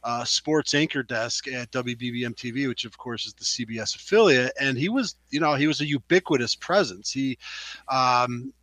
uh, 0.04 0.24
sports 0.24 0.74
anchor 0.74 1.04
desk 1.04 1.48
at 1.48 1.72
WBBM 1.72 2.36
TV, 2.36 2.68
which 2.68 2.86
of 2.86 2.98
course 2.98 3.26
is 3.26 3.34
the 3.34 3.44
CBS 3.44 3.96
affiliate. 3.96 4.54
And 4.60 4.78
he 4.78 4.90
was, 4.90 5.16
you 5.32 5.40
know, 5.40 5.56
he 5.56 5.68
was 5.68 5.82
a 5.82 5.88
ubiquitous 5.88 6.56
presence. 6.56 7.12
He 7.12 7.38
um, 7.90 8.54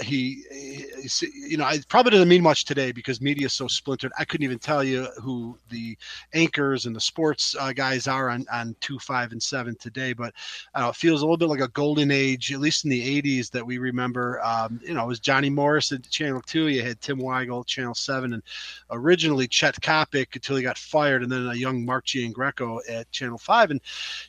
he, 0.00 0.44
he, 0.50 1.08
you 1.48 1.56
know, 1.56 1.68
it 1.68 1.86
probably 1.88 2.10
doesn't 2.10 2.28
mean 2.28 2.42
much 2.42 2.64
today 2.64 2.92
because 2.92 3.20
media 3.20 3.46
is 3.46 3.52
so 3.52 3.68
splintered. 3.68 4.12
I 4.18 4.24
couldn't 4.24 4.44
even 4.44 4.58
tell 4.58 4.82
you 4.82 5.06
who 5.22 5.58
the 5.68 5.96
anchors 6.34 6.86
and 6.86 6.94
the 6.94 7.00
sports 7.00 7.54
uh, 7.58 7.72
guys 7.72 8.08
are 8.08 8.30
on, 8.30 8.46
on 8.52 8.74
two, 8.80 8.98
five, 8.98 9.32
and 9.32 9.42
seven 9.42 9.76
today, 9.76 10.12
but 10.12 10.34
uh, 10.74 10.88
it 10.88 10.96
feels 10.96 11.22
a 11.22 11.24
little 11.24 11.36
bit 11.36 11.48
like 11.48 11.60
a 11.60 11.68
golden 11.68 12.10
age, 12.10 12.52
at 12.52 12.60
least 12.60 12.84
in 12.84 12.90
the 12.90 13.22
80s 13.22 13.50
that 13.50 13.64
we 13.64 13.78
remember. 13.78 14.40
Um, 14.42 14.80
you 14.82 14.94
know, 14.94 15.04
it 15.04 15.08
was 15.08 15.20
Johnny 15.20 15.50
Morris 15.50 15.92
at 15.92 16.08
Channel 16.08 16.42
2, 16.46 16.68
you 16.68 16.82
had 16.82 17.00
Tim 17.00 17.18
Weigel, 17.18 17.64
Channel 17.66 17.94
7, 17.94 18.32
and 18.32 18.42
originally 18.90 19.46
Chet 19.46 19.80
Coppock 19.80 20.34
until 20.34 20.56
he 20.56 20.62
got 20.62 20.78
fired, 20.78 21.22
and 21.22 21.30
then 21.30 21.46
a 21.46 21.54
young 21.54 21.84
Mark 21.84 22.06
Giangreco 22.06 22.80
at 22.88 23.10
Channel 23.12 23.38
5. 23.38 23.70
And, 23.70 23.80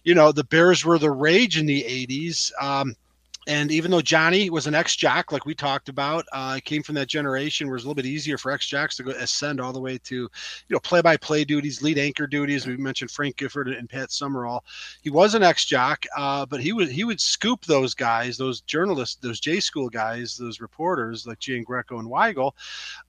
you 0.04 0.14
know, 0.14 0.32
the 0.32 0.44
Bears 0.44 0.86
were 0.86 1.00
the 1.00 1.12
rage 1.12 1.58
in 1.58 1.66
the 1.66 1.84
80s. 1.84 2.52
Um, 2.62 2.96
and 3.48 3.72
even 3.72 3.90
though 3.90 4.02
Johnny 4.02 4.50
was 4.50 4.68
an 4.68 4.76
ex 4.76 4.96
jock, 4.96 5.32
like 5.32 5.46
we 5.46 5.56
talked 5.56 5.90
about, 5.90 6.26
uh, 6.32 6.60
came 6.64 6.84
from 6.84 6.96
that 6.96 7.08
generation 7.08 7.68
where 7.68 7.76
it's 7.76 7.84
a 7.84 7.88
little 7.88 7.96
bit 7.96 8.06
easier 8.06 8.38
for 8.38 8.52
ex 8.52 8.68
jocks 8.68 8.96
to 8.98 9.04
go 9.04 9.12
ascend 9.12 9.60
all 9.60 9.74
the 9.74 9.80
way 9.80 9.98
to, 9.98 10.16
you 10.16 10.30
know, 10.70 10.80
play 10.80 11.02
by 11.02 11.18
play 11.18 11.44
duties, 11.44 11.82
lead 11.82 11.98
anchor 11.98 12.28
duties. 12.28 12.68
We 12.68 12.78
mentioned 12.78 13.10
Frank 13.10 13.38
Gifford 13.38 13.70
and 13.70 13.90
Pat 13.90 14.12
Summerall. 14.12 14.64
He 15.02 15.10
was 15.10 15.34
an 15.34 15.42
ex 15.42 15.66
jock, 15.66 16.06
uh, 16.16 16.46
but 16.46 16.62
he 16.62 16.72
would 16.72 16.90
he 16.90 17.04
would 17.04 17.20
scoop 17.20 17.66
those 17.66 17.96
guys, 17.96 18.38
those 18.38 18.62
journalists, 18.62 19.16
those 19.16 19.40
J 19.40 19.60
school 19.60 19.90
guys, 19.90 20.38
those 20.38 20.62
reporters 20.62 21.26
like 21.26 21.40
Giangreco 21.40 22.00
and 22.00 22.10
Weigel, 22.10 22.52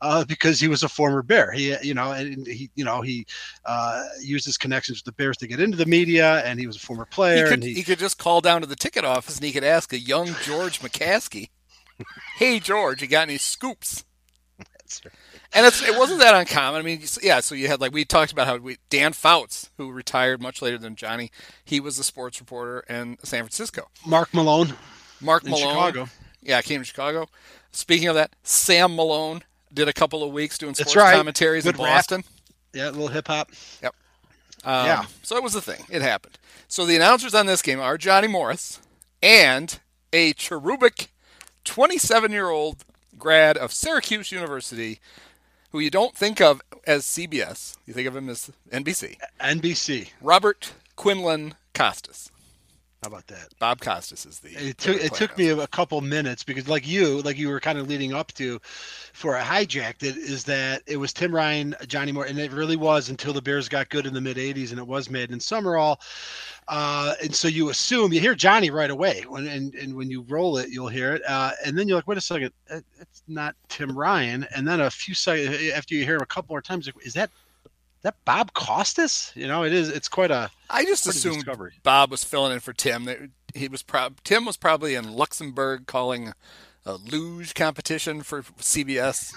uh, 0.01 0.25
because 0.29 0.59
he 0.59 0.69
was 0.69 0.83
a 0.83 0.89
former 0.89 1.23
Bear. 1.23 1.53
He, 1.53 1.77
you 1.83 1.95
know, 1.95 2.13
and 2.13 2.47
he, 2.47 2.71
you 2.75 2.85
know, 2.87 3.03
he 3.03 3.27
uh, 3.67 4.05
used 4.21 4.47
his 4.47 4.57
connections 4.57 4.99
with 4.99 5.05
the 5.05 5.13
Bears 5.13 5.37
to 5.39 5.47
get 5.47 5.61
into 5.61 5.77
the 5.77 5.87
media, 5.87 6.43
and 6.45 6.59
he 6.59 6.67
was 6.67 6.77
a 6.77 6.81
former 6.81 7.05
player. 7.05 7.45
He 7.45 7.51
could, 7.51 7.63
he, 7.63 7.75
he 7.75 7.83
could 7.83 7.99
just 7.99 8.17
call 8.17 8.41
down 8.41 8.63
to 8.63 8.67
the 8.67 8.77
ticket 8.77 9.05
office 9.05 9.37
and 9.37 9.45
he 9.45 9.53
could 9.53 9.65
ask 9.65 9.93
a 9.93 9.99
young 9.99 10.22
young 10.27 10.37
George 10.43 10.81
McCaskey. 10.81 11.51
hey, 12.37 12.59
George, 12.59 13.03
you 13.03 13.09
got 13.09 13.23
any 13.23 13.39
scoops? 13.39 14.05
Right. 15.05 15.13
And 15.55 15.67
it's, 15.67 15.87
it 15.87 15.99
wasn't 15.99 16.21
that 16.21 16.35
uncommon. 16.35 16.81
I 16.81 16.85
mean, 16.85 17.03
yeah. 17.23 17.41
So 17.41 17.55
you 17.55 17.69
had 17.69 17.81
like 17.81 17.93
we 17.93 18.05
talked 18.05 18.33
about 18.33 18.47
how 18.47 18.57
we, 18.57 18.79
Dan 18.91 19.13
Fouts, 19.13 19.71
who 19.77 19.91
retired 19.91 20.41
much 20.41 20.63
later 20.63 20.79
than 20.79 20.97
Johnny, 20.97 21.31
he 21.65 21.79
was 21.81 21.99
a 21.99 22.05
sports 22.05 22.41
reporter 22.41 22.81
in 22.89 23.19
San 23.23 23.41
Francisco. 23.41 23.89
Mark 24.07 24.33
Malone, 24.33 24.75
Mark 25.21 25.45
Malone, 25.45 25.61
Chicago. 25.61 26.09
Yeah, 26.43 26.61
came 26.63 26.81
to 26.81 26.85
Chicago. 26.85 27.29
Speaking 27.71 28.09
of 28.09 28.15
that, 28.15 28.35
Sam 28.43 28.97
Malone 28.97 29.43
did 29.73 29.89
a 29.89 29.93
couple 29.93 30.23
of 30.23 30.33
weeks 30.33 30.59
doing 30.59 30.75
sports 30.75 30.97
right. 30.97 31.15
commentaries 31.15 31.65
Good 31.65 31.75
in 31.75 31.79
Boston. 31.79 32.17
Rap. 32.19 32.27
Yeah, 32.75 32.89
a 32.89 32.93
little 32.93 33.09
hip 33.09 33.29
hop. 33.29 33.51
Yep. 33.83 33.95
Um, 34.65 34.87
yeah. 34.87 35.05
So 35.23 35.37
it 35.37 35.43
was 35.43 35.53
the 35.53 35.61
thing. 35.61 35.85
It 35.91 36.03
happened. 36.03 36.39
So 36.69 36.87
the 36.87 36.97
announcers 36.97 37.35
on 37.35 37.47
this 37.47 37.63
game 37.63 37.81
are 37.81 37.99
Johnny 37.99 38.29
Morris, 38.29 38.81
and 39.23 39.79
a 40.13 40.33
cherubic 40.35 41.11
27 41.65 42.33
year 42.33 42.51
old 42.51 42.85
grad 43.19 43.57
of 43.57 43.73
Syracuse 43.73 44.33
University 44.33 45.01
who 45.71 45.81
you 45.81 45.91
don't 45.91 46.15
think 46.15 46.41
of 46.41 46.61
as 46.87 47.05
CBS. 47.05 47.77
You 47.87 47.95
think 47.95 48.07
of 48.07 48.15
him 48.15 48.29
as 48.29 48.51
NBC. 48.71 49.17
NBC. 49.41 50.11
Robert 50.21 50.75
Quinlan 50.97 51.55
Costas. 51.75 52.31
How 53.03 53.09
about 53.09 53.27
that? 53.27 53.49
Bob 53.59 53.81
Costas 53.81 54.25
is 54.27 54.39
the. 54.39 54.51
It 54.51 54.79
took 54.79 54.97
it 55.03 55.13
took 55.13 55.37
me 55.37 55.49
a 55.49 55.67
couple 55.67 56.01
minutes 56.01 56.45
because, 56.45 56.69
like 56.69 56.87
you, 56.87 57.21
like 57.23 57.37
you 57.37 57.49
were 57.49 57.59
kind 57.59 57.77
of 57.77 57.89
leading 57.89 58.15
up 58.15 58.31
to, 58.35 58.61
for 59.13 59.35
a 59.35 59.43
hijacked 59.43 60.05
it 60.05 60.17
is 60.17 60.45
that 60.45 60.83
it 60.87 60.99
was 60.99 61.13
Tim 61.13 61.35
Ryan, 61.35 61.75
Johnny 61.89 62.13
Moore, 62.13 62.27
and 62.27 62.39
it 62.39 62.53
really 62.53 62.77
was 62.77 63.09
until 63.09 63.33
the 63.33 63.43
Bears 63.43 63.69
got 63.69 63.89
good 63.89 64.07
in 64.07 64.15
the 64.15 64.21
mid 64.21 64.37
'80s, 64.37 64.71
and 64.71 64.79
it 64.79 64.87
was 64.87 65.11
Madden 65.11 65.33
and 65.33 65.43
Summerall. 65.43 66.01
Uh, 66.69 67.15
and 67.21 67.35
so 67.35 67.49
you 67.49 67.71
assume 67.71 68.13
you 68.13 68.21
hear 68.21 68.37
Johnny 68.37 68.71
right 68.71 68.91
away 68.91 69.25
when 69.27 69.49
and, 69.49 69.75
and 69.75 69.97
when 69.97 70.09
you 70.09 70.23
roll 70.29 70.57
it, 70.59 70.69
you'll 70.71 70.87
hear 70.87 71.15
it, 71.15 71.23
uh, 71.27 71.51
and 71.67 71.77
then 71.77 71.89
you're 71.89 71.99
like, 71.99 72.07
wait 72.07 72.19
a 72.19 72.21
second, 72.21 72.53
it's 72.71 73.25
not 73.27 73.57
Tim 73.69 73.99
Ryan. 73.99 74.47
And 74.55 74.67
then 74.67 74.81
a 74.81 74.89
few 74.89 75.17
seconds 75.17 75.73
after 75.73 75.97
you 75.97 76.05
hear 76.05 76.15
him 76.15 76.23
a 76.23 76.27
couple 76.27 76.53
more 76.53 76.63
times, 76.63 76.87
like, 76.87 77.05
is 77.05 77.15
that 77.15 77.31
that 78.03 78.17
Bob 78.25 78.53
Costas? 78.55 79.33
You 79.35 79.47
know, 79.47 79.65
it 79.65 79.73
is. 79.73 79.89
It's 79.89 80.09
quite 80.09 80.31
a. 80.31 80.51
I 80.69 80.85
just 80.85 81.07
assumed 81.07 81.37
discovery. 81.37 81.73
Bob 81.83 82.11
was 82.11 82.25
filling 82.25 82.53
in 82.53 82.61
for 82.61 82.73
Tim. 82.73 83.09
He 83.55 83.69
was 83.69 83.83
prob 83.83 84.23
Tim 84.25 84.45
was 84.45 84.57
probably 84.57 84.95
in 84.95 85.13
Luxembourg 85.13 85.87
calling 85.87 86.33
a 86.85 86.95
luge 86.95 87.55
competition 87.55 88.23
for 88.23 88.43
CBS, 88.43 89.35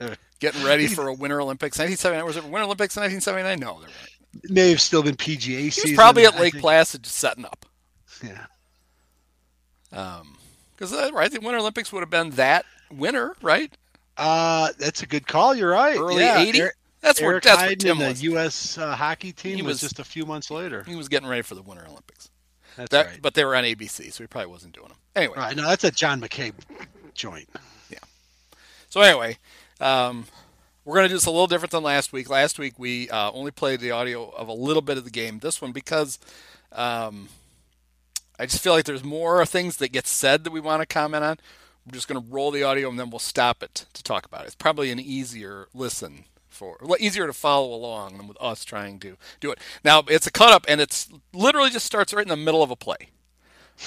getting 0.40 0.64
ready 0.64 0.86
for 0.86 1.08
a 1.08 1.12
Winter 1.14 1.40
Olympics. 1.40 1.78
1979 1.78 2.26
was 2.26 2.36
it 2.36 2.44
Winter 2.44 2.64
Olympics 2.64 2.96
in 2.96 3.02
1979? 3.02 3.58
No, 3.60 3.80
there 3.80 3.88
right. 3.88 4.50
May 4.50 4.70
have 4.70 4.80
still 4.80 5.02
been 5.02 5.16
PGA 5.16 5.60
he 5.60 5.70
season. 5.70 5.96
probably 5.96 6.26
at 6.26 6.38
Lake 6.38 6.58
Placid 6.58 7.02
just 7.02 7.16
setting 7.16 7.44
up. 7.44 7.64
Yeah. 8.22 8.46
Um, 9.92 10.36
because 10.74 10.92
uh, 10.92 11.10
right, 11.12 11.30
the 11.30 11.40
Winter 11.40 11.58
Olympics 11.58 11.92
would 11.92 12.00
have 12.00 12.10
been 12.10 12.30
that 12.32 12.66
winter, 12.90 13.34
right? 13.40 13.72
Uh, 14.18 14.68
that's 14.78 15.02
a 15.02 15.06
good 15.06 15.26
call. 15.26 15.54
You're 15.54 15.70
right. 15.70 15.96
Early 15.96 16.22
yeah, 16.22 16.38
80. 16.38 16.62
That's 17.00 17.20
Eric 17.20 17.44
where, 17.44 17.56
that's 17.56 17.62
Heiden 17.62 17.78
Tim 17.78 17.98
the 17.98 18.08
was. 18.08 18.22
U.S. 18.22 18.78
Uh, 18.78 18.96
hockey 18.96 19.32
team 19.32 19.56
he 19.56 19.62
was, 19.62 19.74
was, 19.74 19.80
just 19.80 19.98
a 19.98 20.04
few 20.04 20.26
months 20.26 20.50
later. 20.50 20.82
He 20.84 20.96
was 20.96 21.08
getting 21.08 21.28
ready 21.28 21.42
for 21.42 21.54
the 21.54 21.62
Winter 21.62 21.84
Olympics. 21.86 22.30
That's 22.76 22.90
that, 22.90 23.06
right. 23.06 23.22
But 23.22 23.34
they 23.34 23.44
were 23.44 23.56
on 23.56 23.64
ABC, 23.64 24.12
so 24.12 24.22
he 24.22 24.28
probably 24.28 24.50
wasn't 24.50 24.74
doing 24.74 24.88
them. 24.88 24.96
Anyway. 25.14 25.36
Right. 25.36 25.56
No, 25.56 25.62
that's 25.68 25.84
a 25.84 25.90
John 25.90 26.20
McCabe 26.20 26.54
joint. 27.14 27.48
Yeah. 27.90 27.98
So 28.88 29.00
anyway, 29.00 29.38
um, 29.80 30.26
we're 30.84 30.94
going 30.94 31.04
to 31.04 31.08
do 31.08 31.14
this 31.14 31.26
a 31.26 31.30
little 31.30 31.46
different 31.46 31.72
than 31.72 31.82
last 31.82 32.12
week. 32.12 32.28
Last 32.28 32.58
week 32.58 32.78
we 32.78 33.08
uh, 33.10 33.30
only 33.32 33.50
played 33.50 33.80
the 33.80 33.90
audio 33.90 34.28
of 34.30 34.48
a 34.48 34.52
little 34.52 34.82
bit 34.82 34.98
of 34.98 35.04
the 35.04 35.10
game. 35.10 35.38
This 35.38 35.62
one 35.62 35.72
because 35.72 36.18
um, 36.72 37.28
I 38.38 38.46
just 38.46 38.62
feel 38.62 38.72
like 38.72 38.84
there's 38.84 39.04
more 39.04 39.44
things 39.46 39.78
that 39.78 39.92
get 39.92 40.06
said 40.06 40.44
that 40.44 40.52
we 40.52 40.60
want 40.60 40.82
to 40.82 40.86
comment 40.86 41.24
on. 41.24 41.38
We're 41.86 41.92
just 41.92 42.08
going 42.08 42.22
to 42.22 42.32
roll 42.32 42.50
the 42.50 42.62
audio 42.62 42.90
and 42.90 42.98
then 42.98 43.10
we'll 43.10 43.18
stop 43.18 43.62
it 43.62 43.86
to 43.94 44.02
talk 44.02 44.26
about 44.26 44.42
it. 44.42 44.46
It's 44.46 44.54
probably 44.54 44.90
an 44.90 45.00
easier 45.00 45.68
listen 45.72 46.24
for 46.56 46.78
easier 46.98 47.26
to 47.26 47.32
follow 47.32 47.74
along 47.74 48.16
than 48.16 48.26
with 48.26 48.36
us 48.40 48.64
trying 48.64 48.98
to 49.00 49.16
do 49.40 49.52
it. 49.52 49.60
Now 49.84 50.02
it's 50.08 50.26
a 50.26 50.32
cut 50.32 50.52
up 50.52 50.64
and 50.68 50.80
it's 50.80 51.08
literally 51.32 51.70
just 51.70 51.86
starts 51.86 52.14
right 52.14 52.24
in 52.24 52.28
the 52.28 52.36
middle 52.36 52.62
of 52.62 52.70
a 52.70 52.76
play. 52.76 53.10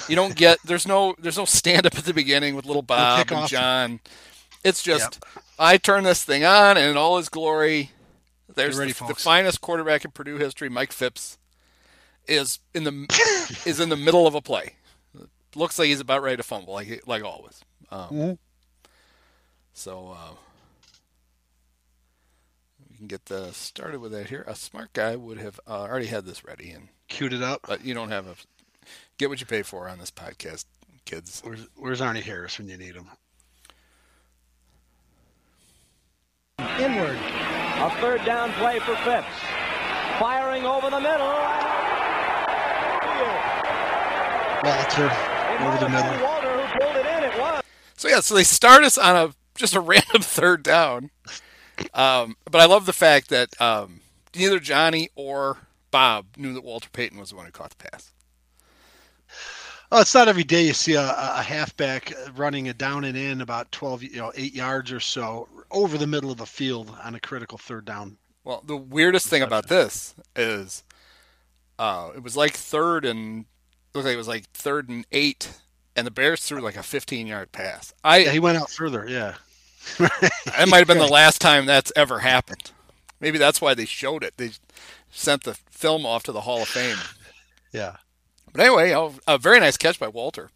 You 0.08 0.16
don't 0.16 0.36
get 0.36 0.58
there's 0.64 0.86
no 0.86 1.14
there's 1.18 1.36
no 1.36 1.44
stand 1.44 1.86
up 1.86 1.98
at 1.98 2.04
the 2.04 2.14
beginning 2.14 2.54
with 2.54 2.64
little 2.64 2.82
Bob 2.82 3.30
and 3.32 3.48
John. 3.48 4.00
It's 4.64 4.82
just 4.82 5.18
yep. 5.24 5.44
I 5.58 5.76
turn 5.76 6.04
this 6.04 6.24
thing 6.24 6.44
on 6.44 6.76
and 6.76 6.90
in 6.90 6.96
all 6.96 7.16
his 7.16 7.28
glory, 7.28 7.90
there's 8.54 8.78
ready, 8.78 8.92
the, 8.92 9.06
the, 9.08 9.14
finest 9.14 9.60
quarterback 9.60 10.04
in 10.04 10.10
Purdue 10.10 10.36
history, 10.36 10.68
Mike 10.68 10.92
Phipps, 10.92 11.38
is 12.28 12.60
in 12.74 12.84
the 12.84 13.62
is 13.68 13.80
in 13.80 13.88
the 13.88 13.96
middle 13.96 14.26
of 14.26 14.34
a 14.34 14.40
play. 14.40 14.76
Looks 15.56 15.78
like 15.80 15.88
he's 15.88 15.98
about 15.98 16.22
ready 16.22 16.36
to 16.36 16.44
fumble, 16.44 16.74
like 16.74 17.02
like 17.06 17.24
always. 17.24 17.60
Um, 17.90 18.00
mm-hmm. 18.00 18.32
So. 19.72 20.16
Uh, 20.16 20.34
can 23.00 23.08
get 23.08 23.24
the 23.26 23.50
started 23.52 24.00
with 24.00 24.12
that 24.12 24.28
here. 24.28 24.44
A 24.46 24.54
smart 24.54 24.92
guy 24.92 25.16
would 25.16 25.38
have 25.38 25.58
uh, 25.66 25.80
already 25.80 26.06
had 26.06 26.26
this 26.26 26.44
ready 26.44 26.70
and 26.70 26.88
queued 27.08 27.32
it 27.32 27.42
up, 27.42 27.62
but 27.66 27.82
you 27.82 27.94
don't 27.94 28.10
have 28.10 28.26
a 28.26 28.34
get 29.16 29.30
what 29.30 29.40
you 29.40 29.46
pay 29.46 29.62
for 29.62 29.88
on 29.88 29.98
this 29.98 30.10
podcast, 30.10 30.66
kids. 31.06 31.40
Where's, 31.42 31.66
where's 31.76 32.00
Arne 32.02 32.16
Harris 32.16 32.58
when 32.58 32.68
you 32.68 32.76
need 32.76 32.94
him? 32.94 33.06
Inward. 36.58 37.16
A 37.16 37.90
third 38.02 38.22
down 38.26 38.52
play 38.52 38.78
for 38.80 38.94
Phipps. 38.96 39.26
Firing 40.18 40.66
over 40.66 40.90
the 40.90 41.00
middle. 41.00 41.26
Walter 44.62 45.10
over 45.58 45.78
the 45.78 45.88
middle. 45.88 46.22
Walter 46.22 46.66
who 46.66 46.78
pulled 46.78 46.96
it 46.96 47.06
in. 47.06 47.24
It 47.24 47.40
was. 47.40 47.62
So 47.96 48.08
yeah, 48.08 48.20
so 48.20 48.34
they 48.34 48.44
start 48.44 48.84
us 48.84 48.98
on 48.98 49.16
a 49.16 49.34
just 49.56 49.74
a 49.74 49.80
random 49.80 50.20
third 50.20 50.62
down. 50.62 51.10
Um, 51.94 52.36
but 52.50 52.60
I 52.60 52.66
love 52.66 52.86
the 52.86 52.92
fact 52.92 53.28
that 53.30 53.60
um, 53.60 54.00
neither 54.34 54.60
Johnny 54.60 55.10
or 55.14 55.58
Bob 55.90 56.26
knew 56.36 56.52
that 56.54 56.64
Walter 56.64 56.88
Payton 56.92 57.18
was 57.18 57.30
the 57.30 57.36
one 57.36 57.46
who 57.46 57.52
caught 57.52 57.70
the 57.70 57.90
pass. 57.90 58.12
Well, 59.90 60.02
it's 60.02 60.14
not 60.14 60.28
every 60.28 60.44
day 60.44 60.66
you 60.66 60.72
see 60.72 60.94
a, 60.94 61.02
a 61.02 61.42
halfback 61.42 62.12
running 62.36 62.68
a 62.68 62.72
down 62.72 63.04
and 63.04 63.16
in 63.16 63.40
about 63.40 63.72
twelve, 63.72 64.04
you 64.04 64.18
know, 64.18 64.32
eight 64.36 64.54
yards 64.54 64.92
or 64.92 65.00
so 65.00 65.48
over 65.72 65.98
the 65.98 66.06
middle 66.06 66.30
of 66.30 66.38
the 66.38 66.46
field 66.46 66.94
on 67.02 67.16
a 67.16 67.20
critical 67.20 67.58
third 67.58 67.86
down. 67.86 68.16
Well, 68.44 68.62
the 68.64 68.76
weirdest 68.76 69.26
thing 69.26 69.42
about 69.42 69.68
this 69.68 70.14
is, 70.36 70.84
uh, 71.78 72.10
it 72.14 72.22
was 72.22 72.36
like 72.36 72.54
third 72.54 73.04
and 73.04 73.46
looked 73.92 74.06
like 74.06 74.14
it 74.14 74.16
was 74.16 74.28
like 74.28 74.48
third 74.52 74.88
and 74.88 75.04
eight, 75.10 75.58
and 75.96 76.06
the 76.06 76.12
Bears 76.12 76.40
threw 76.40 76.60
like 76.60 76.76
a 76.76 76.84
fifteen 76.84 77.26
yard 77.26 77.50
pass. 77.50 77.92
I 78.04 78.18
yeah, 78.18 78.30
he 78.30 78.38
went 78.38 78.58
out 78.58 78.70
further. 78.70 79.06
Yeah, 79.08 79.34
that 79.98 80.66
might 80.68 80.78
have 80.78 80.86
been 80.86 80.98
the 80.98 81.06
last 81.06 81.40
time 81.40 81.66
that's 81.66 81.92
ever 81.96 82.20
happened. 82.20 82.70
Maybe 83.20 83.38
that's 83.38 83.60
why 83.60 83.74
they 83.74 83.84
showed 83.84 84.24
it. 84.24 84.34
They 84.36 84.50
sent 85.10 85.44
the 85.44 85.54
film 85.70 86.06
off 86.06 86.22
to 86.24 86.32
the 86.32 86.42
Hall 86.42 86.62
of 86.62 86.68
Fame. 86.68 86.96
Yeah. 87.72 87.96
But 88.52 88.62
anyway, 88.62 89.10
a 89.28 89.38
very 89.38 89.60
nice 89.60 89.76
catch 89.76 90.00
by 90.00 90.08
Walter. 90.08 90.50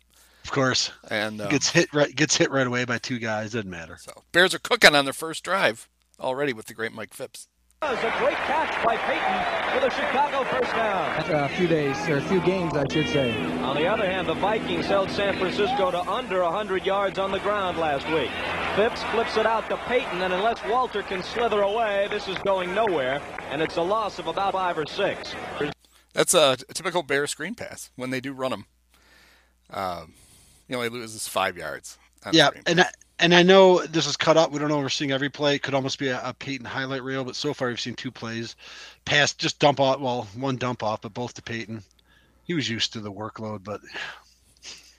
Of 0.44 0.50
course. 0.50 0.90
And 1.10 1.40
uh, 1.40 1.48
gets 1.48 1.70
hit 1.70 1.92
right 1.94 2.14
gets 2.14 2.36
hit 2.36 2.50
right 2.50 2.66
away 2.66 2.84
by 2.84 2.98
two 2.98 3.18
guys. 3.18 3.52
Doesn't 3.52 3.70
matter. 3.70 3.96
So 3.98 4.24
Bears 4.32 4.54
are 4.54 4.58
cooking 4.58 4.94
on 4.94 5.04
their 5.04 5.14
first 5.14 5.42
drive 5.42 5.88
already 6.20 6.52
with 6.52 6.66
the 6.66 6.74
great 6.74 6.92
Mike 6.92 7.14
Phipps 7.14 7.48
was 7.95 8.02
a 8.02 8.19
great 8.19 8.37
catch 8.37 8.85
by 8.85 8.97
Payton 8.97 9.75
for 9.75 9.81
the 9.81 9.90
Chicago 9.90 10.43
first 10.50 10.73
down. 10.73 11.11
After 11.11 11.35
a 11.35 11.49
few 11.50 11.69
days, 11.69 11.97
or 12.09 12.16
a 12.16 12.23
few 12.23 12.40
games, 12.40 12.73
I 12.75 12.87
should 12.90 13.09
say. 13.09 13.33
On 13.59 13.76
the 13.76 13.87
other 13.87 14.04
hand, 14.04 14.26
the 14.26 14.35
Vikings 14.35 14.87
held 14.87 15.11
San 15.11 15.38
Francisco 15.38 15.93
to 15.93 16.00
under 16.00 16.43
100 16.43 16.85
yards 16.85 17.19
on 17.19 17.31
the 17.31 17.38
ground 17.40 17.78
last 17.78 18.09
week. 18.09 18.31
Phipps 18.75 19.02
flips 19.12 19.37
it 19.37 19.47
out 19.47 19.69
to 19.69 19.76
Payton, 19.87 20.23
and 20.23 20.33
unless 20.35 20.59
Walter 20.69 21.02
can 21.02 21.23
slither 21.23 21.62
away, 21.62 22.09
this 22.11 22.26
is 22.26 22.37
going 22.38 22.75
nowhere, 22.75 23.23
and 23.50 23.62
it's 23.62 23.76
a 23.76 23.83
loss 23.83 24.19
of 24.19 24.26
about 24.26 24.54
five 24.54 24.76
or 24.76 24.87
six. 24.87 25.35
That's 26.14 26.35
a 26.35 26.57
typical 26.57 27.02
Bear 27.04 27.26
screen 27.26 27.54
pass 27.54 27.90
when 27.95 28.11
they 28.11 28.21
do 28.21 28.33
run 28.33 28.50
them. 28.50 28.66
Um, 29.71 30.14
he 30.66 30.75
only 30.75 30.88
loses 30.88 31.28
five 31.28 31.57
yards. 31.57 31.99
Yeah, 32.33 32.50
and 32.66 32.85
and 33.18 33.35
I 33.35 33.42
know 33.42 33.85
this 33.87 34.06
is 34.06 34.16
cut 34.16 34.37
up. 34.37 34.50
We 34.50 34.59
don't 34.59 34.68
know 34.68 34.78
if 34.78 34.83
we're 34.83 34.88
seeing 34.88 35.12
every 35.12 35.30
play. 35.30 35.54
It 35.54 35.62
could 35.62 35.75
almost 35.75 35.99
be 35.99 36.09
a, 36.09 36.21
a 36.25 36.35
Payton 36.35 36.66
highlight 36.66 37.02
reel, 37.02 37.25
but 37.25 37.37
so 37.37 37.54
far 37.54 37.68
we've 37.68 37.80
seen 37.80 37.94
two 37.94 38.11
plays. 38.11 38.56
Pass, 39.04 39.33
just 39.33 39.59
dump 39.59 39.80
off. 39.80 40.00
Well, 40.00 40.26
one 40.35 40.56
dump 40.56 40.83
off, 40.83 41.02
but 41.02 41.14
both 41.14 41.35
to 41.35 41.42
Payton. 41.42 41.83
He 42.44 42.54
was 42.54 42.68
used 42.68 42.92
to 42.92 43.00
the 43.00 43.12
workload, 43.12 43.62
but 43.64 43.80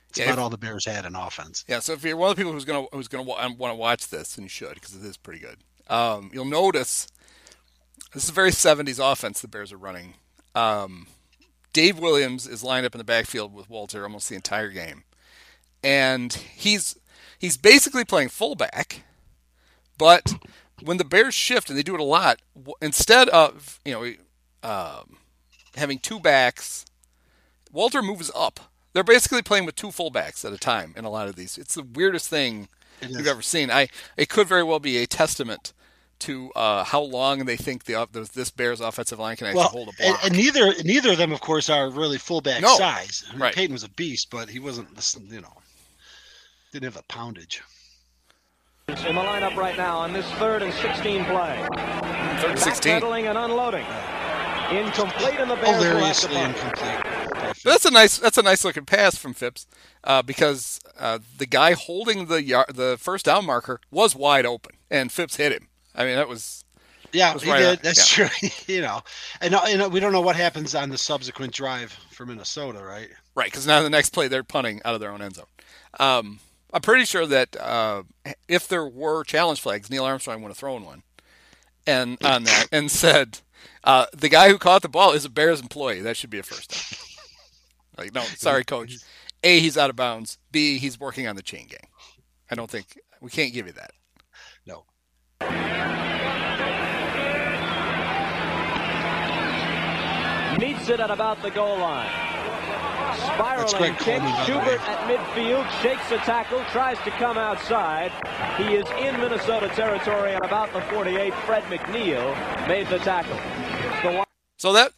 it's 0.09 0.17
yeah, 0.17 0.27
not 0.27 0.33
if, 0.33 0.39
all 0.39 0.49
the 0.49 0.57
Bears 0.57 0.85
had 0.85 1.05
in 1.05 1.15
offense. 1.15 1.65
Yeah. 1.67 1.79
So 1.79 1.93
if 1.93 2.03
you're 2.03 2.15
one 2.17 2.31
of 2.31 2.35
the 2.35 2.39
people 2.39 2.53
who's 2.53 2.65
gonna 2.65 2.87
who's 2.91 3.07
gonna 3.07 3.23
want 3.23 3.57
to 3.57 3.75
watch 3.75 4.07
this, 4.07 4.37
and 4.37 4.45
you 4.45 4.49
should 4.49 4.75
because 4.75 4.95
it 4.95 5.03
is 5.03 5.17
pretty 5.17 5.41
good. 5.41 5.57
Um, 5.87 6.31
you'll 6.33 6.45
notice 6.45 7.07
this 8.13 8.23
is 8.23 8.29
a 8.29 8.33
very 8.33 8.51
70s 8.51 8.99
offense 8.99 9.41
the 9.41 9.47
Bears 9.47 9.71
are 9.73 9.77
running. 9.77 10.13
Um, 10.55 11.07
Dave 11.73 11.99
Williams 11.99 12.47
is 12.47 12.63
lined 12.63 12.85
up 12.85 12.95
in 12.95 12.97
the 12.97 13.03
backfield 13.03 13.53
with 13.53 13.69
Walter 13.69 14.03
almost 14.03 14.29
the 14.29 14.35
entire 14.35 14.69
game, 14.69 15.03
and 15.83 16.33
he's 16.33 16.95
he's 17.39 17.57
basically 17.57 18.05
playing 18.05 18.29
fullback, 18.29 19.03
but 19.97 20.35
when 20.83 20.97
the 20.97 21.05
Bears 21.05 21.33
shift 21.33 21.69
and 21.69 21.77
they 21.77 21.83
do 21.83 21.95
it 21.95 22.01
a 22.01 22.03
lot, 22.03 22.41
instead 22.81 23.29
of 23.29 23.79
you 23.85 23.93
know 23.93 24.13
um, 24.63 25.17
having 25.75 25.99
two 25.99 26.19
backs, 26.19 26.85
Walter 27.71 28.01
moves 28.01 28.31
up. 28.35 28.59
They're 28.93 29.03
basically 29.03 29.41
playing 29.41 29.65
with 29.65 29.75
two 29.75 29.87
fullbacks 29.87 30.45
at 30.45 30.53
a 30.53 30.57
time 30.57 30.93
in 30.95 31.03
a 31.03 31.09
lot 31.09 31.27
of 31.27 31.35
these. 31.35 31.57
It's 31.57 31.75
the 31.75 31.83
weirdest 31.83 32.29
thing 32.29 32.69
you've 33.01 33.27
ever 33.27 33.41
seen. 33.41 33.69
I 33.69 33.89
it 34.15 34.29
could 34.29 34.47
very 34.47 34.63
well 34.63 34.79
be 34.79 34.97
a 34.97 35.05
testament 35.05 35.73
to 36.19 36.51
uh, 36.53 36.85
how 36.85 37.01
long 37.01 37.45
they 37.45 37.57
think 37.57 37.83
the 37.83 38.07
this 38.33 38.51
Bears 38.51 38.79
offensive 38.79 39.19
line 39.19 39.35
can 39.35 39.47
actually 39.47 39.59
well, 39.59 39.67
hold 39.67 39.89
a 39.89 39.91
block. 39.97 40.23
And, 40.23 40.31
and, 40.31 40.35
neither 40.35 40.73
neither 40.83 41.11
of 41.11 41.17
them, 41.17 41.33
of 41.33 41.41
course, 41.41 41.69
are 41.69 41.89
really 41.89 42.17
fullback 42.17 42.61
no. 42.61 42.77
size. 42.77 43.25
I 43.27 43.33
mean, 43.33 43.41
right. 43.41 43.53
Payton 43.53 43.73
was 43.73 43.83
a 43.83 43.89
beast, 43.89 44.29
but 44.31 44.49
he 44.49 44.59
wasn't. 44.59 44.87
You 45.29 45.41
know, 45.41 45.53
didn't 46.75 46.93
have 46.93 47.01
a 47.01 47.07
poundage. 47.07 47.63
In 48.89 49.15
the 49.15 49.21
lineup 49.21 49.55
right 49.55 49.77
now 49.77 49.97
on 49.97 50.11
this 50.11 50.29
third 50.33 50.61
and 50.61 50.73
16 50.73 51.23
play. 51.23 51.67
Third 51.71 52.51
and 52.51 52.59
16. 52.59 52.99
Backpedaling 52.99 53.29
and 53.29 53.37
unloading. 53.37 53.85
Incomplete 54.69 55.39
in 55.39 55.47
the 55.47 55.55
Bears 55.55 55.81
Hilariously 55.81 56.35
incomplete. 56.35 57.55
That's 57.63 57.85
a 57.85 57.91
nice 57.91 58.17
that's 58.17 58.37
a 58.37 58.41
nice 58.41 58.65
looking 58.65 58.83
pass 58.83 59.15
from 59.15 59.33
Phipps 59.33 59.67
uh, 60.03 60.21
because 60.21 60.81
uh, 60.99 61.19
the 61.37 61.45
guy 61.45 61.73
holding 61.73 62.25
the 62.25 62.43
yard, 62.43 62.75
the 62.75 62.97
first 62.99 63.25
down 63.25 63.45
marker 63.45 63.79
was 63.89 64.13
wide 64.13 64.45
open 64.45 64.75
and 64.91 65.13
Phipps 65.13 65.37
hit 65.37 65.53
him. 65.53 65.69
I 65.95 66.03
mean 66.03 66.17
that 66.17 66.27
was 66.27 66.65
yeah, 67.13 67.33
was 67.33 67.43
he 67.43 67.51
right 67.51 67.59
did. 67.59 67.79
That's 67.83 68.17
yeah. 68.17 68.27
true. 68.27 68.49
you 68.67 68.81
know, 68.81 68.99
and, 69.39 69.53
and 69.53 69.93
we 69.93 70.01
don't 70.01 70.11
know 70.11 70.21
what 70.21 70.35
happens 70.35 70.75
on 70.75 70.89
the 70.89 70.97
subsequent 70.97 71.53
drive 71.53 71.97
for 72.11 72.25
Minnesota, 72.25 72.83
right? 72.83 73.09
Right, 73.33 73.49
because 73.49 73.65
now 73.65 73.81
the 73.81 73.89
next 73.89 74.09
play 74.09 74.27
they're 74.27 74.43
punting 74.43 74.81
out 74.83 74.93
of 74.93 74.99
their 74.99 75.11
own 75.11 75.21
end 75.21 75.35
zone. 75.35 75.45
Um, 75.99 76.39
I'm 76.75 76.81
pretty 76.81 77.05
sure 77.05 77.25
that 77.25 77.55
uh, 77.55 78.03
if 78.49 78.67
there 78.67 78.85
were 78.85 79.23
challenge 79.23 79.61
flags, 79.61 79.89
Neill 79.89 80.03
Armstrong 80.03 80.41
would 80.41 80.49
have 80.49 80.57
thrown 80.57 80.83
one, 80.83 81.03
and 81.87 82.17
on 82.21 82.43
that, 82.43 82.67
and 82.73 82.91
said, 82.91 83.39
uh, 83.85 84.07
"The 84.11 84.27
guy 84.27 84.49
who 84.49 84.57
caught 84.57 84.81
the 84.81 84.89
ball 84.89 85.13
is 85.13 85.23
a 85.23 85.29
Bears 85.29 85.61
employee. 85.61 86.01
That 86.01 86.17
should 86.17 86.29
be 86.29 86.39
a 86.39 86.43
first 86.43 86.71
down." 86.71 88.03
like, 88.05 88.13
no, 88.13 88.23
sorry, 88.23 88.65
coach. 88.65 88.97
A, 89.41 89.59
he's 89.61 89.77
out 89.77 89.89
of 89.89 89.95
bounds. 89.95 90.37
B, 90.51 90.77
he's 90.77 90.99
working 90.99 91.27
on 91.27 91.37
the 91.37 91.41
chain 91.41 91.67
gang. 91.67 91.87
I 92.51 92.55
don't 92.55 92.69
think 92.69 92.99
we 93.21 93.29
can't 93.29 93.53
give 93.53 93.67
you 93.67 93.73
that. 93.73 93.91
No. 94.65 94.83
Meets 100.59 100.89
it 100.89 100.99
at 100.99 101.09
about 101.09 101.41
the 101.41 101.51
goal 101.51 101.77
line. 101.77 102.34
Spiraling 103.15 103.95
kick. 103.95 104.21
Schubert 104.45 104.81
at 104.87 105.07
midfield 105.07 105.69
shakes 105.81 106.11
a 106.11 106.17
tackle, 106.17 106.63
tries 106.71 106.97
to 106.99 107.11
come 107.11 107.37
outside. 107.37 108.11
He 108.57 108.75
is 108.75 108.85
in 108.99 109.19
Minnesota 109.19 109.69
territory 109.69 110.33
at 110.33 110.45
about 110.45 110.71
the 110.73 110.81
48. 110.81 111.33
Fred 111.45 111.63
McNeil 111.63 112.67
made 112.67 112.87
the 112.87 112.99
tackle. 112.99 113.35
The... 114.03 114.25
So 114.57 114.73
that 114.73 114.91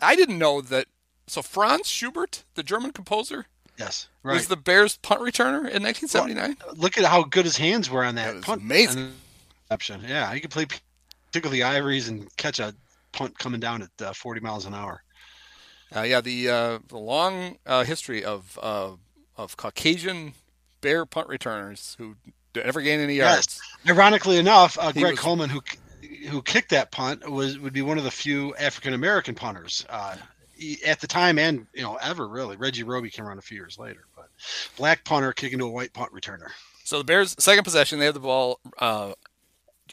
I 0.00 0.16
didn't 0.16 0.38
know 0.38 0.60
that. 0.60 0.86
So 1.26 1.42
Franz 1.42 1.88
Schubert, 1.88 2.44
the 2.54 2.62
German 2.62 2.92
composer, 2.92 3.46
yes, 3.78 4.08
right. 4.22 4.34
was 4.34 4.48
the 4.48 4.56
Bears 4.56 4.96
punt 4.96 5.20
returner 5.20 5.68
in 5.68 5.82
1979. 5.82 6.56
Well, 6.64 6.74
look 6.76 6.96
at 6.96 7.04
how 7.04 7.22
good 7.22 7.44
his 7.44 7.58
hands 7.58 7.90
were 7.90 8.02
on 8.02 8.14
that, 8.14 8.36
that 8.36 8.44
punt. 8.44 8.62
Amazing. 8.62 9.12
Yeah, 9.70 10.32
he 10.32 10.40
could 10.40 10.50
play 10.50 10.66
tickle 11.32 11.50
the 11.50 11.62
ivories 11.62 12.08
and 12.08 12.34
catch 12.36 12.58
a 12.58 12.74
punt 13.12 13.38
coming 13.38 13.60
down 13.60 13.82
at 13.82 14.06
uh, 14.06 14.12
40 14.12 14.40
miles 14.40 14.64
an 14.64 14.74
hour. 14.74 15.02
Uh, 15.94 16.02
yeah, 16.02 16.20
the 16.20 16.48
uh, 16.48 16.78
the 16.88 16.98
long 16.98 17.56
uh, 17.64 17.84
history 17.84 18.22
of 18.24 18.58
uh, 18.62 18.90
of 19.36 19.56
Caucasian 19.56 20.34
bear 20.80 21.06
punt 21.06 21.28
returners 21.28 21.96
who 21.98 22.14
never 22.54 22.82
gain 22.82 23.00
any 23.00 23.14
yards. 23.14 23.60
Yes. 23.84 23.96
Ironically 23.96 24.36
enough, 24.36 24.76
uh, 24.78 24.92
Greg 24.92 25.12
was... 25.12 25.20
Coleman, 25.20 25.48
who 25.48 25.62
who 26.28 26.42
kicked 26.42 26.70
that 26.70 26.90
punt, 26.90 27.28
was 27.30 27.58
would 27.58 27.72
be 27.72 27.82
one 27.82 27.96
of 27.96 28.04
the 28.04 28.10
few 28.10 28.54
African 28.56 28.92
American 28.92 29.34
punters 29.34 29.86
uh, 29.88 30.16
at 30.86 31.00
the 31.00 31.06
time, 31.06 31.38
and 31.38 31.66
you 31.72 31.82
know 31.82 31.96
ever 32.02 32.28
really. 32.28 32.56
Reggie 32.56 32.82
Roby 32.82 33.08
came 33.08 33.24
around 33.24 33.38
a 33.38 33.42
few 33.42 33.56
years 33.56 33.78
later, 33.78 34.04
but 34.14 34.28
black 34.76 35.04
punter 35.04 35.32
kicking 35.32 35.58
to 35.58 35.66
a 35.66 35.70
white 35.70 35.94
punt 35.94 36.12
returner. 36.12 36.50
So 36.84 36.98
the 36.98 37.04
Bears' 37.04 37.34
second 37.38 37.64
possession, 37.64 37.98
they 37.98 38.04
have 38.04 38.14
the 38.14 38.20
ball 38.20 38.60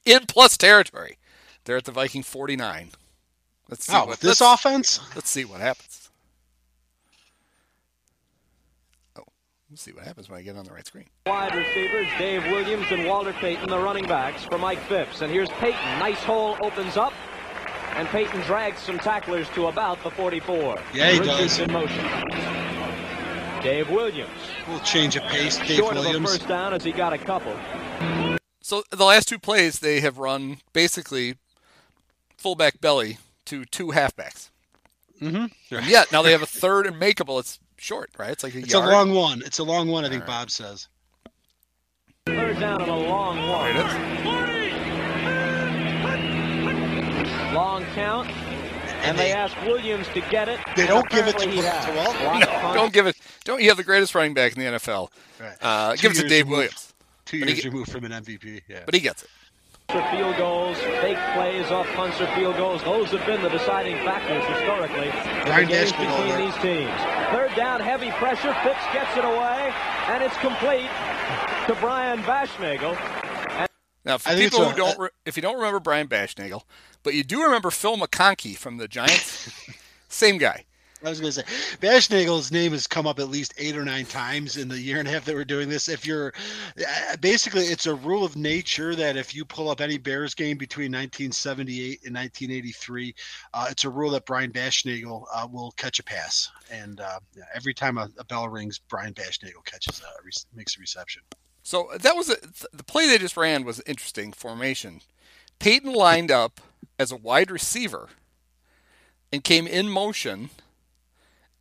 in 0.05 0.25
plus 0.27 0.57
territory. 0.57 1.17
They're 1.63 1.77
at 1.77 1.85
the 1.85 1.91
Viking 1.91 2.23
forty 2.23 2.57
nine. 2.57 2.91
Let's 3.69 3.85
see 3.85 3.93
oh, 3.95 4.05
what, 4.05 4.19
this 4.19 4.41
offense. 4.41 4.99
Let's 5.15 5.29
see 5.29 5.43
what 5.43 5.59
happens. 5.59 6.09
Oh, 9.17 9.23
let's 9.71 9.81
see 9.81 9.91
what 9.91 10.03
happens 10.03 10.29
when 10.29 10.39
I 10.39 10.43
get 10.43 10.55
on 10.55 10.65
the 10.65 10.71
right 10.71 10.85
screen. 10.85 11.05
Wide 11.25 11.55
receivers, 11.55 12.07
Dave 12.19 12.43
Williams 12.43 12.85
and 12.91 13.05
Walter 13.07 13.33
Payton, 13.33 13.69
the 13.69 13.79
running 13.79 14.07
backs 14.07 14.43
for 14.45 14.59
Mike 14.59 14.79
Phipps. 14.87 15.21
And 15.21 15.31
here's 15.31 15.49
Payton. 15.49 15.99
Nice 15.99 16.19
hole 16.19 16.57
opens 16.61 16.95
up. 16.95 17.13
And 17.95 18.07
Payton 18.09 18.41
drags 18.41 18.81
some 18.81 18.99
tacklers 18.99 19.47
to 19.51 19.67
about 19.67 20.03
the 20.03 20.11
44. 20.11 20.77
Yeah, 20.93 21.11
he 21.11 21.19
does. 21.19 21.59
in 21.59 21.71
motion. 21.71 22.05
Dave 23.63 23.89
Williams. 23.89 24.29
We'll 24.67 24.79
change 24.81 25.15
of 25.15 25.23
pace. 25.23 25.57
Dave 25.57 25.77
Short 25.77 25.95
Williams. 25.95 26.17
of 26.17 26.23
a 26.23 26.27
first 26.27 26.47
down 26.47 26.73
as 26.73 26.83
he 26.83 26.91
got 26.91 27.13
a 27.13 27.17
couple. 27.17 27.55
So 28.61 28.83
the 28.91 29.05
last 29.05 29.27
two 29.27 29.39
plays, 29.39 29.79
they 29.79 30.01
have 30.01 30.17
run 30.19 30.57
basically 30.73 31.35
fullback 32.37 32.79
belly 32.79 33.17
to 33.45 33.65
two 33.65 33.87
halfbacks. 33.87 34.49
Mm-hmm. 35.21 35.75
And 35.75 35.87
yet 35.87 36.11
now 36.11 36.21
they 36.21 36.31
have 36.31 36.41
a 36.41 36.47
third 36.47 36.85
and 36.85 36.97
makeable. 36.97 37.39
It's 37.39 37.59
short, 37.77 38.09
right? 38.17 38.31
It's 38.31 38.43
like 38.43 38.55
a 38.55 38.59
it's 38.59 38.73
yard. 38.73 38.89
a 38.89 38.91
long 38.91 39.13
one. 39.13 39.41
It's 39.45 39.59
a 39.59 39.63
long 39.63 39.87
one. 39.87 40.03
I 40.05 40.09
think 40.09 40.21
right. 40.21 40.27
Bob 40.27 40.51
says. 40.51 40.87
Third 42.25 42.59
down 42.59 42.81
and 42.81 42.91
a 42.91 42.95
long 42.95 43.37
one. 43.49 43.75
There. 43.75 44.63
Long 47.53 47.85
count. 47.93 48.29
And 49.03 49.17
they, 49.17 49.25
they 49.25 49.31
ask 49.33 49.55
Williams 49.61 50.07
to 50.09 50.21
get 50.21 50.49
it. 50.49 50.59
They 50.75 50.87
don't 50.87 51.07
give 51.09 51.27
it 51.27 51.37
to, 51.37 51.45
to 51.45 51.93
Walton. 51.95 52.39
No, 52.39 52.73
don't 52.73 52.91
give 52.91 53.05
it. 53.05 53.15
Don't 53.43 53.61
you 53.61 53.69
have 53.69 53.77
the 53.77 53.83
greatest 53.83 54.15
running 54.15 54.33
back 54.33 54.57
in 54.57 54.63
the 54.63 54.77
NFL? 54.77 55.09
Right. 55.39 55.55
Uh, 55.61 55.95
give 55.95 56.11
it 56.13 56.15
to 56.15 56.27
Dave 56.27 56.47
Williams. 56.49 56.93
Two 57.25 57.37
years 57.37 57.63
removed 57.65 57.91
from 57.91 58.03
an 58.05 58.11
MVP. 58.11 58.61
Yeah. 58.67 58.81
But 58.85 58.95
he 58.95 58.99
gets 58.99 59.23
it 59.23 59.29
for 59.29 59.44
field 59.89 60.37
goals, 60.37 60.77
fake 61.01 61.17
plays 61.33 61.71
off 61.71 61.87
punts 61.93 62.19
or 62.19 62.27
field 62.35 62.57
goals. 62.57 62.83
Those 62.83 63.11
have 63.11 63.25
been 63.25 63.41
the 63.41 63.49
deciding 63.49 63.95
factors 63.97 64.43
historically 64.45 65.07
in 65.07 65.67
the 65.67 65.71
games 65.71 65.91
between 65.91 66.37
these 66.37 66.55
teams. 66.61 66.99
Third 67.31 67.55
down, 67.55 67.79
heavy 67.79 68.11
pressure. 68.11 68.53
Phipps 68.63 68.85
gets 68.93 69.15
it 69.17 69.25
away, 69.25 69.73
and 70.07 70.23
it's 70.23 70.37
complete 70.37 70.89
to 71.67 71.75
Brian 71.79 72.19
Baschnagel. 72.23 72.97
now, 74.03 74.17
for 74.17 74.35
people 74.35 74.69
who 74.69 74.75
don't, 74.75 74.99
re- 74.99 75.09
if 75.25 75.35
you 75.35 75.41
don't 75.41 75.55
remember 75.55 75.79
Brian 75.79 76.07
Baschnagel, 76.07 76.63
but 77.03 77.13
you 77.13 77.23
do 77.23 77.43
remember 77.43 77.71
Phil 77.71 77.97
McConkey 77.97 78.55
from 78.57 78.77
the 78.77 78.87
Giants, 78.87 79.51
same 80.09 80.37
guy. 80.37 80.65
I 81.03 81.09
was 81.09 81.19
going 81.19 81.33
to 81.33 81.41
say, 81.41 81.77
Baschnagel's 81.81 82.51
name 82.51 82.71
has 82.71 82.87
come 82.87 83.05
up 83.05 83.19
at 83.19 83.29
least 83.29 83.53
eight 83.57 83.75
or 83.75 83.83
nine 83.83 84.05
times 84.05 84.55
in 84.55 84.69
the 84.69 84.79
year 84.79 84.99
and 84.99 85.07
a 85.07 85.11
half 85.11 85.25
that 85.25 85.35
we're 85.35 85.43
doing 85.43 85.67
this. 85.67 85.89
If 85.89 86.05
you're 86.05 86.33
uh, 86.79 87.17
basically, 87.17 87.65
it's 87.65 87.85
a 87.85 87.93
rule 87.93 88.23
of 88.23 88.37
nature 88.37 88.95
that 88.95 89.17
if 89.17 89.35
you 89.35 89.43
pull 89.43 89.69
up 89.69 89.81
any 89.81 89.97
Bears 89.97 90.33
game 90.33 90.57
between 90.57 90.91
1978 90.91 92.05
and 92.05 92.15
1983, 92.15 93.15
uh, 93.53 93.67
it's 93.69 93.83
a 93.83 93.89
rule 93.89 94.11
that 94.11 94.25
Brian 94.25 94.51
Baschnagel 94.51 95.25
uh, 95.33 95.45
will 95.51 95.71
catch 95.71 95.99
a 95.99 96.03
pass. 96.03 96.49
And 96.71 97.01
uh, 97.01 97.19
every 97.53 97.73
time 97.73 97.97
a, 97.97 98.09
a, 98.17 98.23
bell 98.23 98.47
rings, 98.47 98.79
Brian 98.79 99.13
Baschnagel 99.13 99.65
catches 99.65 100.01
a, 100.01 100.55
makes 100.55 100.77
a 100.77 100.79
reception. 100.79 101.23
So 101.61 101.89
that 101.99 102.15
was 102.15 102.29
a, 102.29 102.37
the 102.73 102.83
play 102.83 103.07
they 103.07 103.17
just 103.17 103.35
ran 103.35 103.65
was 103.65 103.79
an 103.79 103.85
interesting 103.87 104.31
formation. 104.31 105.01
Payton 105.59 105.91
lined 105.91 106.31
up 106.31 106.61
as 106.97 107.11
a 107.11 107.17
wide 107.17 107.51
receiver 107.51 108.09
and 109.31 109.43
came 109.43 109.67
in 109.67 109.89
motion 109.89 110.51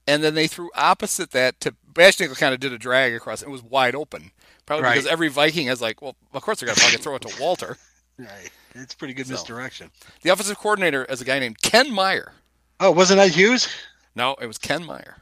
and 0.07 0.23
then 0.23 0.35
they 0.35 0.47
threw 0.47 0.71
opposite 0.75 1.31
that 1.33 1.61
to 1.61 1.75
Baschnagel 1.93 2.39
kind 2.39 2.55
of 2.55 2.61
did 2.61 2.73
a 2.73 2.79
drag 2.79 3.15
across. 3.15 3.43
It 3.43 3.51
was 3.51 3.63
wide 3.63 3.95
open, 3.95 4.31
probably 4.67 4.85
right. 4.85 4.95
because 4.95 5.11
every 5.11 5.29
Viking 5.29 5.67
has 5.69 5.81
like, 5.81 6.03
well, 6.03 6.17
of 6.33 6.43
course 6.43 6.61
they're 6.61 6.67
gonna 6.67 6.81
fucking 6.81 7.01
throw 7.01 7.17
it 7.17 7.23
to 7.23 7.35
Walter. 7.41 7.77
Right, 8.19 8.51
it's 8.75 8.95
pretty 8.95 9.15
good 9.15 9.27
so, 9.27 9.33
misdirection. 9.33 9.91
The 10.23 10.31
offensive 10.31 10.59
coordinator 10.59 11.05
is 11.05 11.21
a 11.21 11.25
guy 11.25 11.39
named 11.39 11.61
Ken 11.63 11.93
Meyer. 11.93 12.33
Oh, 12.81 12.91
wasn't 12.91 13.19
that 13.19 13.31
Hughes? 13.31 13.69
No, 14.15 14.35
it 14.41 14.47
was 14.47 14.59
Ken 14.59 14.85
Meyer. 14.85 15.17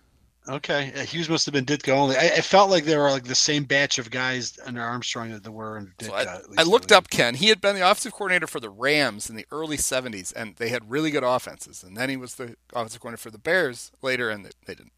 Okay, 0.49 0.93
uh, 0.97 1.05
Hughes 1.05 1.29
must 1.29 1.47
have 1.47 1.53
been 1.53 1.65
Ditka 1.65 1.91
only. 1.91 2.17
I, 2.17 2.27
I, 2.27 2.41
felt 2.41 2.69
like 2.69 2.85
they 2.85 2.97
were 2.97 3.11
like 3.11 3.25
the 3.25 3.35
same 3.35 3.63
batch 3.63 3.99
of 3.99 4.11
guys 4.11 4.59
under 4.67 4.81
Armstrong 4.81 5.31
that 5.31 5.45
there 5.45 5.53
were 5.53 5.79
under 5.79 5.93
Ditka. 5.93 6.07
So 6.07 6.15
I, 6.15 6.41
I 6.59 6.63
looked 6.65 6.91
up 6.91 7.11
Ken. 7.11 7.37
He 7.37 7.47
had 7.47 7.61
been 7.61 7.77
the 7.77 7.89
offensive 7.89 8.13
coordinator 8.13 8.49
for 8.49 8.59
the 8.59 8.69
Rams 8.69 9.31
in 9.31 9.37
the 9.37 9.47
early 9.53 9.77
'70s, 9.77 10.33
and 10.35 10.57
they 10.57 10.71
had 10.71 10.91
really 10.91 11.13
good 11.13 11.23
offenses. 11.23 11.85
And 11.85 11.97
then 11.97 12.09
he 12.09 12.17
was 12.17 12.35
the 12.35 12.57
offensive 12.73 13.01
coordinator 13.01 13.23
for 13.23 13.31
the 13.31 13.39
Bears 13.39 13.93
later, 14.03 14.31
and 14.31 14.45
they, 14.45 14.51
they 14.67 14.75
didn't. 14.75 14.93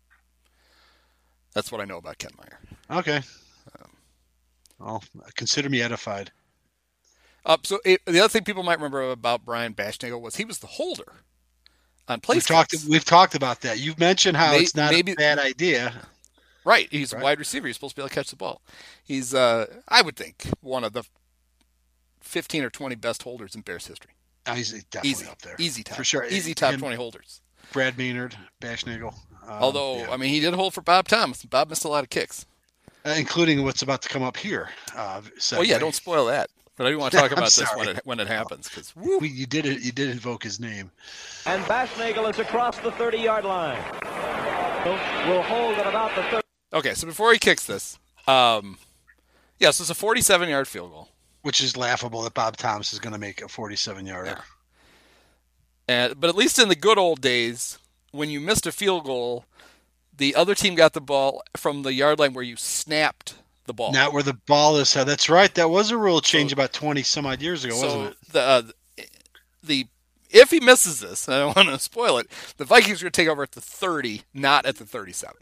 That's 1.52 1.70
what 1.70 1.83
I 1.83 1.85
know 1.85 1.98
about 1.98 2.16
Ken 2.16 2.33
Meyer. 2.38 2.59
Okay. 2.98 3.20
Um, 3.78 3.90
well, 4.78 5.04
consider 5.37 5.68
me 5.68 5.83
edified. 5.83 6.33
Uh, 7.44 7.59
so 7.62 7.80
it, 7.85 8.00
the 8.07 8.18
other 8.18 8.30
thing 8.30 8.44
people 8.44 8.62
might 8.62 8.78
remember 8.78 9.11
about 9.11 9.44
Brian 9.44 9.74
Baschnagel 9.74 10.22
was 10.22 10.37
he 10.37 10.46
was 10.46 10.61
the 10.61 10.66
holder 10.66 11.24
on 12.09 12.21
play. 12.21 12.37
We've 12.37 12.47
talked. 12.47 12.75
We've 12.88 13.05
talked 13.05 13.35
about 13.35 13.61
that. 13.62 13.79
You've 13.79 13.99
mentioned 13.99 14.37
how 14.37 14.53
maybe, 14.53 14.64
it's 14.64 14.77
not 14.77 14.93
maybe, 14.93 15.12
a 15.12 15.17
bad 15.17 15.38
idea. 15.38 15.95
Right. 16.64 16.88
He's 16.90 17.12
right. 17.12 17.21
a 17.21 17.23
wide 17.23 17.38
receiver. 17.38 17.67
He's 17.67 17.77
supposed 17.77 17.95
to 17.95 18.01
be 18.01 18.03
able 18.03 18.09
to 18.09 18.14
catch 18.14 18.31
the 18.31 18.37
ball. 18.37 18.62
He's, 19.05 19.35
uh, 19.35 19.67
I 19.88 20.03
would 20.03 20.17
think, 20.17 20.47
one 20.61 20.85
of 20.85 20.93
the 20.93 21.05
fifteen 22.21 22.64
or 22.64 22.71
twenty 22.71 22.95
best 22.95 23.23
holders 23.23 23.55
in 23.55 23.61
Bears 23.61 23.87
history. 23.87 24.12
Oh, 24.47 24.53
he's 24.53 24.73
definitely 24.85 25.11
easy, 25.11 25.27
up 25.27 25.40
there 25.40 25.57
easy 25.59 25.83
top 25.83 25.97
for 25.97 26.05
sure. 26.05 26.25
Easy 26.25 26.55
top 26.55 26.75
Him, 26.75 26.81
twenty 26.81 26.97
holders. 26.97 27.40
Brad 27.73 27.97
Maynard, 27.97 28.37
Baschnagel. 28.61 29.14
Um, 29.43 29.51
Although, 29.51 29.99
yeah. 29.99 30.11
I 30.11 30.17
mean, 30.17 30.31
he 30.31 30.40
did 30.40 30.53
hold 30.55 30.75
for 30.75 30.83
Bob 30.83 31.09
Thomas. 31.09 31.45
Bob 31.45 31.71
missed 31.71 31.85
a 31.85 31.88
lot 31.88 32.05
of 32.05 32.11
kicks, 32.11 32.47
uh, 33.07 33.14
including 33.17 33.64
what's 33.64 33.83
about 33.83 34.03
to 34.03 34.09
come 34.09 34.23
up 34.23 34.37
here. 34.37 34.69
Uh, 34.95 35.23
oh 35.53 35.62
yeah, 35.62 35.79
don't 35.79 35.95
spoil 35.95 36.27
that. 36.27 36.51
But 36.77 36.87
I 36.87 36.91
do 36.91 36.99
want 36.99 37.13
to 37.13 37.19
talk 37.19 37.31
about 37.31 37.53
this 37.53 37.71
when 37.77 37.89
it 37.89 38.01
when 38.05 38.19
it 38.21 38.27
happens 38.27 38.69
because 38.69 38.93
you 38.97 39.47
did 39.47 39.65
it. 39.65 39.81
You 39.83 39.93
did 39.93 40.11
invoke 40.11 40.43
his 40.43 40.59
name. 40.59 40.91
And 41.47 41.63
Baschnagel 41.65 42.29
is 42.31 42.39
across 42.41 42.79
the 42.79 42.91
thirty-yard 42.93 43.45
line. 43.45 43.83
Will 45.29 45.43
hold 45.43 45.79
at 45.79 45.87
about 45.87 46.15
the 46.15 46.23
30. 46.25 46.43
Okay, 46.75 46.95
so 46.95 47.07
before 47.07 47.33
he 47.33 47.39
kicks 47.39 47.65
this, 47.65 47.99
um, 48.27 48.77
yes, 49.59 49.61
yeah, 49.61 49.71
so 49.71 49.83
it's 49.83 49.91
a 49.91 49.95
forty-seven 49.95 50.49
yard 50.49 50.67
field 50.67 50.91
goal, 50.91 51.09
which 51.43 51.63
is 51.63 51.77
laughable 51.77 52.23
that 52.23 52.35
Bob 52.35 52.57
Thomas 52.57 52.93
is 52.93 52.99
going 52.99 53.13
to 53.13 53.21
make 53.21 53.41
a 53.41 53.49
forty-seven 53.49 54.05
yarder. 54.05 54.31
Yeah. 54.31 54.43
And 55.87 56.21
but 56.21 56.29
at 56.29 56.37
least 56.37 56.59
in 56.59 56.69
the 56.69 56.75
good 56.75 56.99
old 56.99 57.21
days, 57.21 57.79
when 58.11 58.31
you 58.31 58.41
missed 58.41 58.67
a 58.67 58.73
field 58.73 59.05
goal, 59.05 59.45
the 60.17 60.35
other 60.35 60.57
team 60.57 60.75
got 60.75 60.93
the 60.93 61.01
ball 61.01 61.43
from 61.57 61.83
the 61.83 61.95
yard 61.95 62.19
line 62.19 62.35
where 62.35 62.45
you 62.45 62.57
snapped 62.57 63.37
the 63.64 63.74
ball. 63.74 63.92
Not 63.92 64.12
where 64.12 64.22
the 64.22 64.35
ball 64.35 64.77
is. 64.77 64.92
That's 64.92 65.29
right. 65.29 65.55
That 65.55 65.70
was 65.70 65.90
a 65.90 65.96
rule 65.96 66.20
change 66.20 66.50
so, 66.50 66.55
about 66.55 66.72
twenty 66.72 67.03
some 67.03 67.27
odd 67.27 67.42
years 67.42 67.64
ago, 67.64 67.74
so 67.74 67.87
wasn't 67.87 68.11
it? 68.11 68.33
The 68.33 68.40
uh, 68.40 68.62
the 69.62 69.87
if 70.31 70.50
he 70.50 70.61
misses 70.61 71.00
this, 71.00 71.29
I 71.29 71.38
don't 71.38 71.57
want 71.57 71.68
to 71.68 71.79
spoil 71.79 72.18
it. 72.18 72.29
The 72.57 72.64
Vikings 72.64 73.00
are 73.00 73.05
going 73.05 73.12
to 73.12 73.22
take 73.22 73.29
over 73.29 73.42
at 73.42 73.53
the 73.53 73.61
thirty, 73.61 74.22
not 74.33 74.66
at 74.66 74.77
the 74.77 74.85
thirty-seven. 74.85 75.37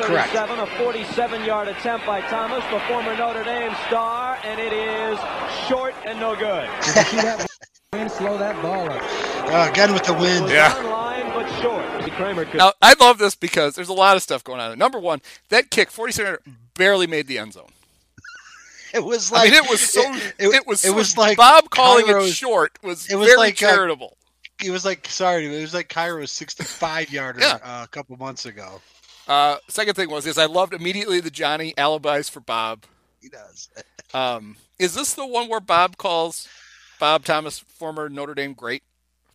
Correct. 0.00 0.32
37, 0.32 0.58
a 0.58 0.66
47-yard 0.66 1.68
attempt 1.68 2.04
by 2.04 2.20
Thomas, 2.22 2.64
the 2.72 2.80
former 2.88 3.16
Notre 3.16 3.44
Dame 3.44 3.72
star, 3.86 4.38
and 4.42 4.58
it 4.60 4.72
is 4.72 5.16
short 5.68 5.94
and 6.04 6.18
no 6.18 6.34
good. 6.34 6.68
Did 6.84 6.96
you 6.96 7.02
see 7.04 7.16
that 7.18 7.46
slow 8.10 8.36
that 8.36 8.60
ball 8.60 8.90
up? 8.90 9.00
Uh, 9.52 9.70
again 9.70 9.92
with 9.92 10.02
the 10.02 10.14
wind. 10.14 10.48
Yeah. 10.48 10.74
Line, 10.82 11.32
but 11.32 11.48
short. 11.62 11.93
Kramer 12.12 12.44
could... 12.44 12.58
Now, 12.58 12.72
I 12.80 12.94
love 13.00 13.18
this 13.18 13.34
because 13.34 13.74
there's 13.74 13.88
a 13.88 13.94
lot 13.94 14.16
of 14.16 14.22
stuff 14.22 14.44
going 14.44 14.60
on. 14.60 14.78
Number 14.78 14.98
one, 14.98 15.20
that 15.48 15.70
kick, 15.70 15.90
47 15.90 16.38
barely 16.74 17.06
made 17.06 17.26
the 17.26 17.38
end 17.38 17.54
zone. 17.54 17.68
It 18.94 19.04
was 19.04 19.32
like 19.32 19.48
I 19.48 19.54
mean, 19.54 19.64
it 19.64 19.68
was 19.68 19.80
so. 19.80 20.02
It, 20.02 20.34
it, 20.38 20.54
it 20.54 20.66
was. 20.68 20.84
It 20.84 20.94
was 20.94 21.18
like 21.18 21.36
Bob 21.36 21.68
calling 21.68 22.06
Cairo's, 22.06 22.28
it 22.28 22.34
short 22.34 22.78
was. 22.80 23.10
It 23.10 23.16
was 23.16 23.26
very 23.26 23.38
like 23.38 23.56
charitable. 23.56 24.16
A, 24.62 24.66
it 24.66 24.70
was 24.70 24.84
like 24.84 25.08
sorry. 25.08 25.46
It 25.46 25.60
was 25.60 25.74
like 25.74 25.88
Cairo's 25.88 26.30
65 26.30 27.10
yarder 27.10 27.40
yeah. 27.40 27.58
uh, 27.60 27.82
a 27.82 27.88
couple 27.88 28.16
months 28.16 28.46
ago. 28.46 28.80
Uh, 29.26 29.56
second 29.68 29.94
thing 29.94 30.10
was 30.10 30.28
is 30.28 30.38
I 30.38 30.46
loved 30.46 30.74
immediately 30.74 31.18
the 31.18 31.32
Johnny 31.32 31.74
alibis 31.76 32.28
for 32.28 32.38
Bob. 32.38 32.84
He 33.20 33.28
does. 33.28 33.68
um, 34.14 34.56
is 34.78 34.94
this 34.94 35.14
the 35.14 35.26
one 35.26 35.48
where 35.48 35.58
Bob 35.58 35.96
calls 35.96 36.46
Bob 37.00 37.24
Thomas, 37.24 37.58
former 37.58 38.08
Notre 38.08 38.34
Dame 38.34 38.52
great? 38.52 38.84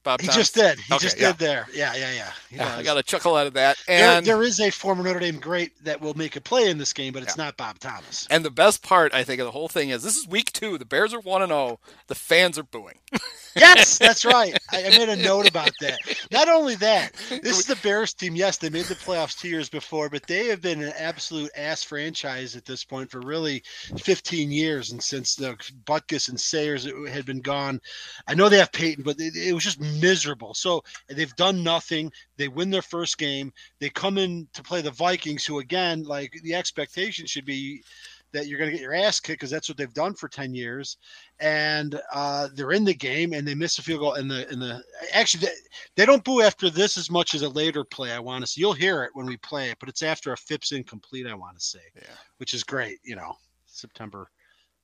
Bob 0.03 0.21
he 0.21 0.27
Thomas? 0.27 0.51
just 0.51 0.55
did. 0.55 0.79
He 0.79 0.93
okay, 0.93 1.03
just 1.03 1.19
yeah. 1.19 1.27
did 1.27 1.39
there. 1.39 1.67
Yeah, 1.73 1.93
yeah, 1.95 2.11
yeah. 2.11 2.31
yeah 2.51 2.75
I 2.77 2.83
got 2.83 2.97
a 2.97 3.03
chuckle 3.03 3.35
out 3.35 3.47
of 3.47 3.53
that. 3.53 3.77
And 3.87 4.25
there, 4.25 4.37
there 4.37 4.43
is 4.43 4.59
a 4.59 4.69
former 4.69 5.03
Notre 5.03 5.19
Dame 5.19 5.39
great 5.39 5.83
that 5.83 6.01
will 6.01 6.13
make 6.13 6.35
a 6.35 6.41
play 6.41 6.69
in 6.69 6.77
this 6.77 6.93
game, 6.93 7.13
but 7.13 7.23
it's 7.23 7.37
yeah. 7.37 7.45
not 7.45 7.57
Bob 7.57 7.79
Thomas. 7.79 8.27
And 8.29 8.45
the 8.45 8.51
best 8.51 8.81
part, 8.81 9.13
I 9.13 9.23
think, 9.23 9.41
of 9.41 9.45
the 9.45 9.51
whole 9.51 9.67
thing 9.67 9.89
is 9.89 10.03
this 10.03 10.17
is 10.17 10.27
week 10.27 10.51
two. 10.53 10.77
The 10.77 10.85
Bears 10.85 11.13
are 11.13 11.19
one 11.19 11.41
and 11.41 11.49
zero. 11.49 11.79
The 12.07 12.15
fans 12.15 12.57
are 12.57 12.63
booing. 12.63 12.99
yes, 13.55 13.97
that's 13.97 14.25
right. 14.25 14.57
I, 14.71 14.85
I, 14.85 14.97
made 14.97 15.09
a 15.09 15.15
note 15.15 15.49
about 15.49 15.71
that. 15.81 15.99
Not 16.31 16.47
only 16.47 16.75
that, 16.75 17.13
this 17.29 17.59
is 17.59 17.65
the 17.65 17.75
Bears 17.83 18.13
team. 18.13 18.35
Yes, 18.35 18.57
they 18.57 18.69
made 18.69 18.85
the 18.85 18.95
playoffs 18.95 19.37
two 19.37 19.49
years 19.49 19.69
before, 19.69 20.09
but 20.09 20.25
they 20.27 20.47
have 20.47 20.61
been 20.61 20.81
an 20.81 20.93
absolute 20.97 21.51
ass 21.57 21.83
franchise 21.83 22.55
at 22.55 22.65
this 22.65 22.83
point 22.83 23.11
for 23.11 23.19
really 23.19 23.63
15 23.97 24.51
years. 24.51 24.91
And 24.91 25.03
since 25.03 25.35
the 25.35 25.57
Butkus 25.85 26.29
and 26.29 26.39
Sayers 26.39 26.87
had 27.09 27.25
been 27.25 27.41
gone, 27.41 27.81
I 28.27 28.33
know 28.33 28.47
they 28.47 28.59
have 28.59 28.71
Payton, 28.71 29.03
but 29.03 29.19
it, 29.19 29.35
it 29.35 29.53
was 29.53 29.63
just 29.63 29.81
miserable. 29.81 30.53
So 30.53 30.69
so 30.69 30.83
they've 31.07 31.35
done 31.35 31.63
nothing. 31.63 32.11
They 32.37 32.47
win 32.47 32.69
their 32.69 32.83
first 32.83 33.17
game. 33.17 33.51
They 33.79 33.89
come 33.89 34.19
in 34.19 34.47
to 34.53 34.61
play 34.61 34.81
the 34.81 34.91
Vikings, 34.91 35.43
who 35.43 35.57
again, 35.57 36.03
like 36.03 36.39
the 36.43 36.53
expectation 36.53 37.25
should 37.25 37.45
be 37.45 37.83
that 38.31 38.47
you're 38.47 38.59
going 38.59 38.69
to 38.69 38.75
get 38.75 38.83
your 38.83 38.93
ass 38.93 39.19
kicked 39.19 39.39
because 39.39 39.49
that's 39.49 39.69
what 39.69 39.77
they've 39.77 39.93
done 39.93 40.13
for 40.13 40.27
10 40.27 40.53
years 40.53 40.97
and 41.39 41.99
uh, 42.13 42.47
they're 42.55 42.71
in 42.71 42.83
the 42.83 42.93
game 42.93 43.33
and 43.33 43.47
they 43.47 43.55
miss 43.55 43.77
a 43.79 43.81
field 43.81 43.99
goal 43.99 44.13
in 44.15 44.27
the 44.27 44.51
in 44.51 44.59
the 44.59 44.81
actually 45.13 45.45
they, 45.45 45.53
they, 45.95 46.05
don't 46.05 46.23
boo 46.23 46.41
after 46.41 46.69
this 46.69 46.97
as 46.97 47.09
much 47.09 47.33
as 47.33 47.41
a 47.41 47.49
later 47.49 47.83
play 47.83 48.11
i 48.11 48.19
want 48.19 48.41
to 48.41 48.47
see 48.47 48.61
you'll 48.61 48.73
hear 48.73 49.03
it 49.03 49.11
when 49.13 49.25
we 49.25 49.37
play 49.37 49.69
it 49.69 49.77
but 49.79 49.89
it's 49.89 50.03
after 50.03 50.33
a 50.33 50.37
phipps 50.37 50.71
incomplete 50.71 51.27
i 51.27 51.33
want 51.33 51.57
to 51.57 51.63
say 51.63 51.79
yeah 51.95 52.03
which 52.37 52.53
is 52.53 52.63
great 52.63 52.99
you 53.03 53.15
know 53.15 53.35
september 53.65 54.29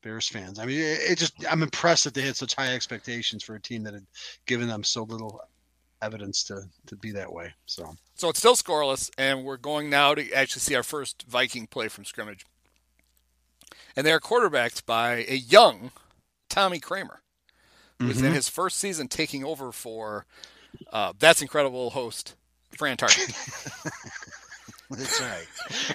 bears 0.02 0.28
fans 0.28 0.60
i 0.60 0.66
mean 0.66 0.80
it, 0.80 1.00
it 1.12 1.18
just 1.18 1.34
i'm 1.50 1.64
impressed 1.64 2.04
that 2.04 2.14
they 2.14 2.22
had 2.22 2.36
such 2.36 2.56
high 2.56 2.74
expectations 2.74 3.44
for 3.44 3.56
a 3.56 3.62
team 3.62 3.84
that 3.84 3.94
had 3.94 4.06
given 4.46 4.68
them 4.68 4.84
so 4.84 5.04
little 5.04 5.42
evidence 6.02 6.44
to 6.44 6.62
to 6.86 6.96
be 6.96 7.12
that 7.12 7.32
way. 7.32 7.54
So 7.66 7.96
so 8.16 8.30
it's 8.30 8.40
still 8.40 8.56
scoreless, 8.56 9.10
and 9.18 9.44
we're 9.44 9.58
going 9.58 9.90
now 9.90 10.16
to 10.16 10.32
actually 10.34 10.62
see 10.62 10.76
our 10.76 10.84
first 10.84 11.26
Viking 11.28 11.68
play 11.68 11.88
from 11.88 12.06
scrimmage. 12.06 12.46
And 13.96 14.06
they 14.06 14.12
are 14.12 14.20
quarterbacked 14.20 14.86
by 14.86 15.26
a 15.28 15.36
young 15.36 15.92
Tommy 16.50 16.80
Kramer, 16.80 17.22
who's 18.00 18.18
mm-hmm. 18.18 18.28
in 18.28 18.34
his 18.34 18.50
first 18.50 18.78
season 18.78 19.08
taking 19.08 19.44
over 19.44 19.72
for 19.72 20.26
uh, 20.92 21.14
That's 21.18 21.42
Incredible 21.42 21.92
host 21.92 22.36
Fran 22.78 22.98
Tarkenton. 22.98 23.92
That's 24.92 25.22
right. 25.22 25.48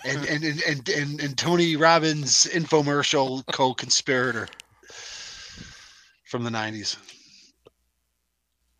And, 0.04 0.24
and, 0.26 0.44
and, 0.44 0.88
and, 0.88 1.20
and 1.20 1.38
Tony 1.38 1.76
Robbins 1.76 2.46
infomercial 2.46 3.44
co-conspirator 3.46 4.48
from 6.24 6.42
the 6.42 6.50
90s 6.50 6.96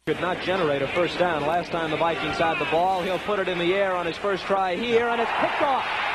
could 0.07 0.21
not 0.21 0.41
generate 0.41 0.83
a 0.83 0.89
first 0.89 1.17
down. 1.19 1.47
Last 1.47 1.71
time 1.71 1.93
the 1.93 1.97
Vikings 1.97 2.37
had 2.37 2.59
the 2.59 2.65
ball, 2.65 3.01
he'll 3.01 3.21
put 3.21 3.39
it 3.39 3.47
in 3.47 3.59
the 3.59 3.75
air 3.75 3.95
on 3.95 4.07
his 4.07 4.17
first 4.17 4.43
try 4.43 4.75
here, 4.75 5.07
and 5.07 5.21
it's 5.21 5.31
picked 5.39 5.63
off. 5.63 6.10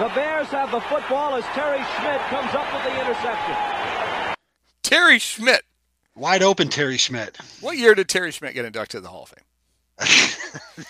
The 0.00 0.08
Bears 0.14 0.46
have 0.46 0.70
the 0.70 0.80
football 0.80 1.34
as 1.34 1.44
Terry 1.52 1.76
Schmidt 1.76 2.20
comes 2.30 2.54
up 2.54 2.72
with 2.72 2.84
the 2.84 3.00
interception. 3.02 4.34
Terry 4.82 5.18
Schmidt. 5.18 5.60
Wide 6.16 6.42
open 6.42 6.70
Terry 6.70 6.96
Schmidt. 6.96 7.36
What 7.60 7.76
year 7.76 7.94
did 7.94 8.08
Terry 8.08 8.30
Schmidt 8.30 8.54
get 8.54 8.64
inducted 8.64 8.96
to 8.96 9.00
the 9.02 9.08
Hall 9.08 9.28
of 9.98 10.08
Fame? 10.08 10.86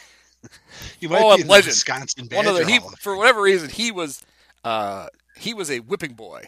you 1.00 1.08
might 1.08 1.22
oh, 1.22 1.36
be 1.36 1.42
a 1.42 1.46
legend. 1.46 1.72
Wisconsin 1.72 2.28
One 2.30 2.46
of 2.46 2.54
the 2.54 2.64
he, 2.64 2.78
for 3.00 3.16
whatever 3.16 3.42
reason 3.42 3.68
he 3.68 3.90
was 3.90 4.22
uh, 4.62 5.08
he 5.36 5.54
was 5.54 5.72
a 5.72 5.80
whipping 5.80 6.12
boy 6.12 6.44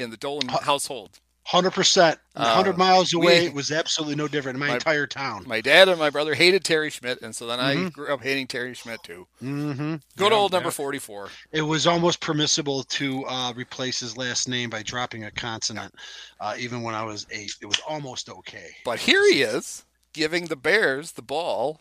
in 0.00 0.10
the 0.10 0.16
Dolan 0.16 0.48
household. 0.48 1.20
Hundred 1.44 1.72
percent, 1.72 2.18
hundred 2.36 2.74
uh, 2.74 2.78
miles 2.78 3.12
away. 3.14 3.40
We, 3.40 3.46
it 3.48 3.54
was 3.54 3.72
absolutely 3.72 4.14
no 4.14 4.28
different 4.28 4.56
in 4.56 4.60
my, 4.60 4.68
my, 4.68 4.74
entire 4.74 5.06
town. 5.06 5.44
My 5.46 5.60
dad 5.60 5.88
and 5.88 5.98
my 5.98 6.10
brother 6.10 6.34
hated 6.34 6.64
Terry 6.64 6.90
Schmidt, 6.90 7.22
and 7.22 7.34
so 7.34 7.46
then 7.46 7.58
mm-hmm. 7.58 7.86
I 7.86 7.90
grew 7.90 8.12
up 8.12 8.22
hating 8.22 8.46
Terry 8.46 8.74
Schmidt 8.74 9.02
too. 9.02 9.26
Mm-hmm. 9.42 9.96
Good 10.16 10.32
yeah, 10.32 10.38
old 10.38 10.52
number 10.52 10.68
yeah. 10.68 10.72
forty-four. 10.72 11.30
It 11.50 11.62
was 11.62 11.86
almost 11.86 12.20
permissible 12.20 12.84
to 12.84 13.24
uh, 13.26 13.52
replace 13.56 13.98
his 14.00 14.16
last 14.16 14.48
name 14.48 14.70
by 14.70 14.82
dropping 14.82 15.24
a 15.24 15.30
consonant, 15.30 15.94
uh, 16.40 16.54
even 16.58 16.82
when 16.82 16.94
I 16.94 17.02
was 17.02 17.26
eight. 17.30 17.54
It 17.60 17.66
was 17.66 17.80
almost 17.88 18.28
okay. 18.28 18.68
But 18.84 19.00
here 19.00 19.22
he 19.32 19.42
is 19.42 19.84
giving 20.12 20.46
the 20.46 20.56
Bears 20.56 21.12
the 21.12 21.22
ball 21.22 21.80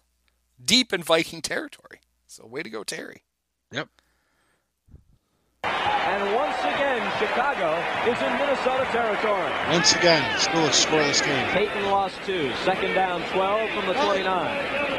deep 0.64 0.94
in 0.94 1.04
Viking 1.04 1.42
territory. 1.42 2.00
So 2.28 2.46
way 2.46 2.64
to 2.64 2.70
go, 2.70 2.84
Terry. 2.84 3.24
Yep. 3.72 3.88
And 5.64 6.36
once 6.36 6.60
again, 6.60 6.89
Chicago 7.20 7.76
is 8.10 8.22
in 8.22 8.32
Minnesota 8.38 8.88
territory. 8.94 9.52
Once 9.68 9.94
again, 9.94 10.24
still 10.40 10.66
a 10.66 10.70
scoreless 10.70 11.22
game. 11.22 11.50
Payton 11.50 11.92
lost 11.92 12.16
two. 12.26 12.50
Second 12.64 12.94
down, 12.94 13.22
12 13.34 13.70
from 13.72 13.88
the 13.88 13.94
29. 13.94 14.90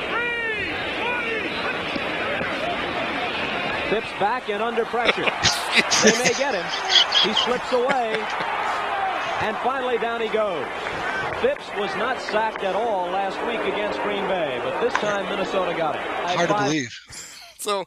Phipps 3.89 4.13
back 4.21 4.51
and 4.51 4.63
under 4.63 4.85
pressure. 4.85 5.23
they 6.05 6.19
may 6.19 6.35
get 6.37 6.55
him. 6.55 6.67
He 7.23 7.33
slips 7.43 7.73
away. 7.73 8.15
And 9.41 9.57
finally, 9.65 9.97
down 9.97 10.21
he 10.21 10.29
goes. 10.29 10.67
Phipps 11.41 11.65
was 11.79 11.89
not 11.97 12.21
sacked 12.21 12.65
at 12.65 12.77
all 12.77 13.07
last 13.09 13.39
week 13.47 13.61
against 13.73 13.99
Green 14.03 14.29
Bay, 14.29 14.61
but 14.63 14.79
this 14.83 14.93
time 15.01 15.25
Minnesota 15.25 15.75
got 15.75 15.97
him. 15.97 16.03
Hard 16.37 16.51
to 16.51 16.55
believe. 16.55 16.95
So, 17.59 17.87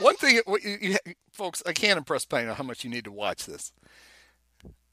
one 0.00 0.16
thing, 0.16 0.40
you, 0.46 0.58
you, 0.80 0.96
folks, 1.40 1.62
I 1.64 1.72
can't 1.72 1.96
impress 1.96 2.26
Pino 2.26 2.52
how 2.52 2.64
much 2.64 2.84
you 2.84 2.90
need 2.90 3.04
to 3.04 3.10
watch 3.10 3.46
this. 3.46 3.72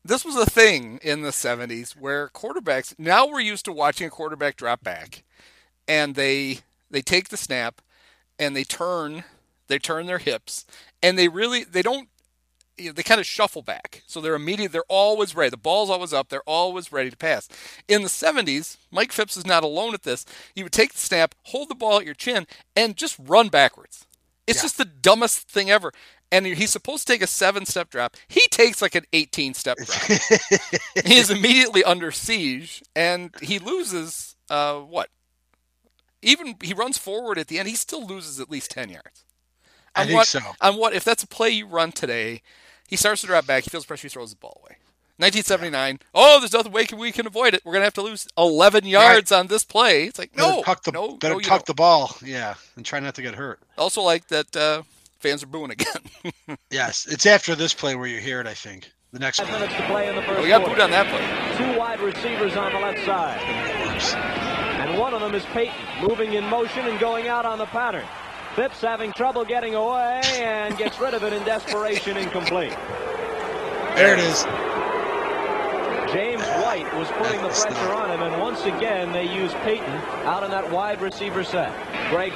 This 0.05 0.23
was 0.23 0.37
a 0.37 0.45
thing 0.45 0.97
in 1.03 1.21
the 1.21 1.31
70s 1.31 1.91
where 1.91 2.29
quarterbacks, 2.29 2.97
now 2.97 3.27
we're 3.27 3.41
used 3.41 3.65
to 3.65 3.73
watching 3.73 4.07
a 4.07 4.09
quarterback 4.09 4.55
drop 4.55 4.81
back 4.81 5.25
and 5.89 6.15
they 6.15 6.59
they 6.89 7.01
take 7.01 7.27
the 7.27 7.35
snap 7.35 7.81
and 8.39 8.55
they 8.55 8.63
turn 8.63 9.25
they 9.67 9.77
turn 9.77 10.05
their 10.05 10.19
hips 10.19 10.65
and 11.03 11.19
they 11.19 11.27
really 11.27 11.65
they 11.65 11.81
don't 11.81 12.07
you 12.77 12.85
know, 12.85 12.93
they 12.93 13.03
kind 13.03 13.19
of 13.19 13.27
shuffle 13.27 13.61
back. 13.61 14.03
So 14.07 14.21
they're 14.21 14.33
immediate. 14.33 14.71
They're 14.71 14.83
always 14.87 15.35
ready. 15.35 15.49
The 15.49 15.57
ball's 15.57 15.89
always 15.89 16.13
up. 16.13 16.29
They're 16.29 16.41
always 16.43 16.93
ready 16.93 17.09
to 17.09 17.17
pass. 17.17 17.49
In 17.89 18.03
the 18.03 18.07
70s, 18.07 18.77
Mike 18.89 19.11
Phipps 19.11 19.35
is 19.35 19.45
not 19.45 19.65
alone 19.65 19.93
at 19.93 20.03
this. 20.03 20.25
You 20.55 20.63
would 20.63 20.71
take 20.71 20.93
the 20.93 20.99
snap, 20.99 21.35
hold 21.43 21.67
the 21.67 21.75
ball 21.75 21.97
at 21.97 22.05
your 22.05 22.13
chin, 22.13 22.47
and 22.73 22.95
just 22.95 23.19
run 23.19 23.49
backwards. 23.49 24.06
It's 24.47 24.59
yeah. 24.59 24.63
just 24.63 24.77
the 24.77 24.85
dumbest 24.85 25.49
thing 25.49 25.69
ever 25.69 25.91
and 26.31 26.45
he's 26.45 26.71
supposed 26.71 27.07
to 27.07 27.13
take 27.13 27.21
a 27.21 27.27
seven 27.27 27.65
step 27.65 27.89
drop. 27.89 28.15
He 28.27 28.41
takes 28.51 28.81
like 28.81 28.95
an 28.95 29.05
18 29.13 29.53
step 29.53 29.77
drop. 29.77 30.01
he 31.05 31.17
is 31.17 31.29
immediately 31.31 31.83
under 31.83 32.11
siege 32.11 32.83
and 32.95 33.33
he 33.41 33.59
loses, 33.59 34.35
uh, 34.49 34.79
what? 34.79 35.09
Even 36.21 36.55
he 36.61 36.73
runs 36.73 36.97
forward 36.97 37.37
at 37.37 37.47
the 37.47 37.59
end, 37.59 37.67
he 37.67 37.75
still 37.75 38.05
loses 38.05 38.39
at 38.39 38.49
least 38.49 38.71
10 38.71 38.89
yards. 38.89 39.23
On 39.95 40.03
I 40.03 40.05
think 40.05 40.17
what, 40.17 40.27
so. 40.27 40.39
On 40.61 40.77
what, 40.77 40.93
if 40.93 41.03
that's 41.03 41.23
a 41.23 41.27
play 41.27 41.49
you 41.49 41.67
run 41.67 41.91
today, 41.91 42.41
he 42.87 42.95
starts 42.95 43.21
to 43.21 43.27
drop 43.27 43.45
back, 43.45 43.63
he 43.63 43.69
feels 43.69 43.85
pressure, 43.85 44.07
he 44.07 44.09
throws 44.09 44.31
the 44.31 44.37
ball 44.37 44.61
away. 44.63 44.76
1979. 45.19 45.97
Yeah. 45.99 46.07
Oh, 46.13 46.39
there's 46.39 46.53
nothing 46.53 46.71
way 46.71 46.85
can, 46.85 46.99
we 46.99 47.11
can 47.11 47.25
avoid 47.25 47.55
it. 47.55 47.61
We're 47.65 47.73
gonna 47.73 47.85
have 47.85 47.93
to 47.95 48.03
lose 48.03 48.27
11 48.37 48.85
yards 48.85 49.31
right. 49.31 49.39
on 49.39 49.47
this 49.47 49.63
play. 49.63 50.03
It's 50.03 50.19
like 50.19 50.35
no, 50.37 50.49
better 50.49 50.61
tuck 50.63 50.83
the, 50.83 50.91
no, 50.91 51.17
better 51.17 51.33
no, 51.35 51.39
tuck 51.39 51.65
the 51.65 51.73
ball. 51.73 52.15
Yeah, 52.23 52.53
and 52.75 52.85
try 52.85 52.99
not 52.99 53.15
to 53.15 53.23
get 53.23 53.33
hurt. 53.33 53.59
Also, 53.79 54.01
like 54.01 54.27
that 54.27 54.55
uh, 54.55 54.83
fans 55.19 55.41
are 55.41 55.47
booing 55.47 55.71
again. 55.71 56.57
yes, 56.71 57.07
it's 57.09 57.25
after 57.25 57.55
this 57.55 57.73
play 57.73 57.95
where 57.95 58.07
you 58.07 58.19
hear 58.19 58.39
it. 58.41 58.47
I 58.47 58.53
think 58.53 58.91
the 59.11 59.19
next. 59.19 59.39
Five 59.39 59.51
minutes 59.51 59.73
to 59.73 59.85
play 59.87 60.07
in 60.07 60.15
the 60.15 60.21
first. 60.21 60.39
Oh, 60.39 60.43
we 60.43 60.49
got 60.49 60.63
booed 60.63 60.79
on 60.79 60.91
that 60.91 61.07
play. 61.07 61.65
Two 61.65 61.79
wide 61.79 61.99
receivers 61.99 62.55
on 62.55 62.73
the 62.73 62.79
left 62.79 63.03
side, 63.03 63.39
and 63.41 64.99
one 64.99 65.15
of 65.15 65.21
them 65.21 65.33
is 65.33 65.43
Payton, 65.45 65.73
moving 66.01 66.33
in 66.33 66.43
motion 66.45 66.85
and 66.85 66.99
going 66.99 67.27
out 67.27 67.45
on 67.45 67.57
the 67.57 67.65
pattern. 67.65 68.05
Phipps 68.55 68.81
having 68.81 69.13
trouble 69.13 69.45
getting 69.45 69.75
away 69.75 70.21
and 70.39 70.77
gets 70.77 70.99
rid 70.99 71.13
of 71.13 71.23
it 71.23 71.33
in 71.33 71.43
desperation, 71.43 72.17
incomplete. 72.17 72.75
There 73.95 74.13
it 74.13 74.19
is. 74.19 74.45
James 76.11 76.41
White 76.41 76.93
was 76.95 77.07
putting 77.17 77.41
the 77.41 77.49
pressure 77.49 77.93
on 77.93 78.11
him, 78.11 78.21
and 78.21 78.41
once 78.41 78.63
again 78.63 79.11
they 79.11 79.23
use 79.33 79.53
Payton 79.63 79.89
out 80.25 80.43
in 80.43 80.51
that 80.51 80.71
wide 80.71 81.01
receiver 81.01 81.43
set. 81.43 81.73
Greg. 82.09 82.31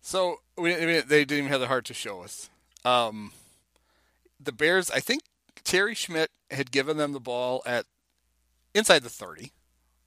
So 0.00 0.36
we, 0.56 0.72
they 0.74 1.02
didn't 1.02 1.32
even 1.32 1.50
have 1.50 1.60
the 1.60 1.66
heart 1.66 1.84
to 1.86 1.94
show 1.94 2.22
us. 2.22 2.48
Um, 2.84 3.32
the 4.40 4.52
Bears, 4.52 4.90
I 4.90 5.00
think 5.00 5.22
Terry 5.64 5.94
Schmidt 5.94 6.30
had 6.50 6.70
given 6.70 6.96
them 6.96 7.12
the 7.12 7.20
ball 7.20 7.62
at 7.66 7.84
inside 8.74 9.02
the 9.02 9.10
30, 9.10 9.52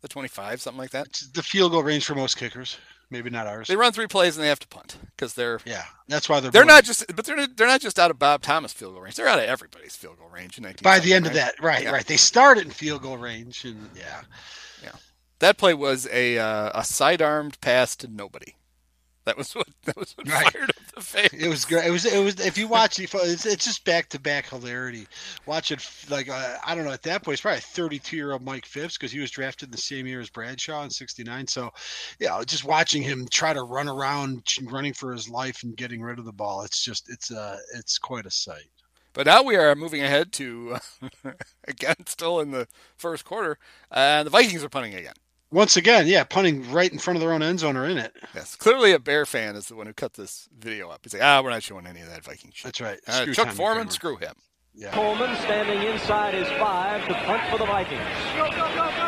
the 0.02 0.08
25, 0.08 0.62
something 0.62 0.80
like 0.80 0.92
that. 0.92 1.08
It's 1.08 1.28
the 1.28 1.44
field 1.44 1.74
goal 1.74 1.84
range 1.84 2.06
for 2.06 2.16
most 2.16 2.38
kickers. 2.38 2.78
Maybe 3.12 3.30
not 3.30 3.46
ours. 3.46 3.68
They 3.68 3.76
run 3.76 3.92
three 3.92 4.08
plays 4.08 4.38
and 4.38 4.44
they 4.44 4.48
have 4.48 4.60
to 4.60 4.68
punt 4.70 4.98
because 5.16 5.34
they're 5.34 5.60
yeah. 5.66 5.84
That's 6.08 6.30
why 6.30 6.40
they're 6.40 6.50
they're 6.50 6.66
not 6.66 6.86
just 6.86 7.14
but 7.14 7.26
they're 7.26 7.46
they're 7.46 7.68
not 7.68 7.82
just 7.82 8.00
out 8.00 8.10
of 8.10 8.18
Bob 8.18 8.42
Thomas 8.42 8.72
field 8.72 8.94
goal 8.94 9.04
range. 9.04 9.18
They're 9.18 9.28
out 9.28 9.38
of 9.38 9.46
everybody's 9.46 9.98
field 9.98 10.18
goal 10.18 10.30
range. 10.30 10.58
In 10.58 10.66
By 10.82 11.00
the 11.00 11.14
end 11.14 11.26
right? 11.26 11.32
of 11.32 11.36
that, 11.36 11.62
right, 11.62 11.84
yeah. 11.84 11.92
right. 11.92 12.06
They 12.08 12.16
started 12.16 12.64
in 12.64 12.72
field 12.72 13.02
goal 13.02 13.18
range, 13.18 13.66
and 13.66 13.90
yeah, 13.94 14.22
yeah. 14.82 14.94
That 15.40 15.58
play 15.58 15.74
was 15.74 16.08
a 16.12 16.38
uh, 16.38 16.72
a 16.74 16.86
sidearmed 16.86 17.60
pass 17.60 17.98
to 17.98 18.08
nobody. 18.08 18.56
That 19.26 19.38
was 19.38 19.54
what 19.54 19.68
that 19.84 19.96
was 19.96 20.14
what 20.14 20.28
right. 20.28 20.52
fired 20.52 20.70
up 20.70 20.76
the 20.96 21.02
face. 21.02 21.34
It 21.34 21.48
was 21.48 21.64
great. 21.64 21.86
It 21.86 21.92
was 21.92 22.06
it 22.06 22.24
was 22.24 22.40
if 22.40 22.58
you 22.58 22.68
watch 22.68 23.00
it, 23.00 23.14
it's, 23.14 23.46
it's 23.46 23.66
just 23.66 23.86
back 23.86 24.10
to 24.10 24.20
back 24.20 24.50
hilarity. 24.50 25.08
Watching 25.46 25.78
like 26.10 26.28
uh, 26.28 26.58
I 26.66 26.74
don't 26.74 26.86
know 26.86 26.92
at 26.92 27.04
that 27.04 27.24
point 27.24 27.34
it's 27.34 27.42
probably 27.42 27.62
32 27.62 28.16
year 28.16 28.32
old 28.32 28.44
Mike 28.44 28.66
Phipps 28.66 28.98
because 28.98 29.12
he 29.12 29.20
was 29.20 29.30
drafted 29.30 29.72
the 29.72 29.78
same 29.78 30.08
year 30.08 30.22
as 30.22 30.30
Bradshaw 30.30 30.84
in 30.84 30.90
'69. 30.90 31.48
So 31.48 31.70
yeah, 32.20 32.42
just 32.46 32.66
watching 32.66 33.04
him 33.04 33.28
try 33.30 33.54
to 33.54 33.62
run 33.62 33.88
around, 33.88 34.44
running 34.64 34.94
for 34.94 35.12
his 35.12 35.30
life 35.30 35.62
and 35.64 35.78
getting 35.78 36.02
rid 36.02 36.18
of 36.18 36.26
the 36.26 36.34
ball. 36.34 36.64
It's 36.64 36.84
just 36.84 37.10
it's 37.10 37.32
uh 37.32 37.60
it's 37.76 38.00
quite 38.00 38.26
a 38.26 38.32
sight. 38.32 38.70
But 39.14 39.28
now 39.28 39.44
we 39.44 39.56
are 39.56 39.76
moving 39.76 40.02
ahead 40.02 40.32
to 40.34 40.78
again 41.68 42.08
still 42.08 42.40
in 42.40 42.52
the 42.52 42.68
first 42.98 43.26
quarter, 43.26 43.60
and 43.92 44.26
the 44.26 44.32
Vikings 44.32 44.64
are 44.64 44.70
punting 44.70 44.96
again. 44.96 45.14
Once 45.52 45.76
again, 45.76 46.08
yeah, 46.08 46.24
punting 46.24 46.72
right 46.72 46.94
in 46.94 46.98
front 46.98 47.18
of 47.18 47.22
their 47.22 47.34
own 47.34 47.44
end 47.44 47.60
zone 47.60 47.76
or 47.76 47.86
in 47.86 47.98
it. 47.98 48.16
Yes, 48.34 48.56
clearly 48.56 48.94
a 48.94 49.00
Bear 49.00 49.26
fan 49.26 49.58
is 49.58 49.68
the 49.68 49.76
one 49.76 49.86
who 49.86 49.94
cut 49.94 50.14
this 50.14 50.48
video 50.58 50.90
up. 50.90 51.02
He's 51.04 51.14
like, 51.14 51.22
ah, 51.22 51.42
we're 51.44 51.50
not 51.50 51.62
showing 51.62 51.86
any 51.86 52.00
of 52.00 52.08
that 52.08 52.24
Viking 52.24 52.52
shit. 52.54 52.64
That's 52.64 52.80
right. 52.80 53.00
Uh, 53.06 53.26
Chuck 53.34 53.50
Foreman, 53.50 53.90
screw 53.90 54.16
him. 54.16 54.34
Yeah. 54.74 54.92
Coleman 54.92 55.36
standing 55.42 55.84
inside 55.92 56.34
his 56.34 56.48
five 56.58 57.06
to 57.06 57.14
punt 57.14 57.44
for 57.52 57.58
the 57.58 57.66
Vikings. 57.66 58.00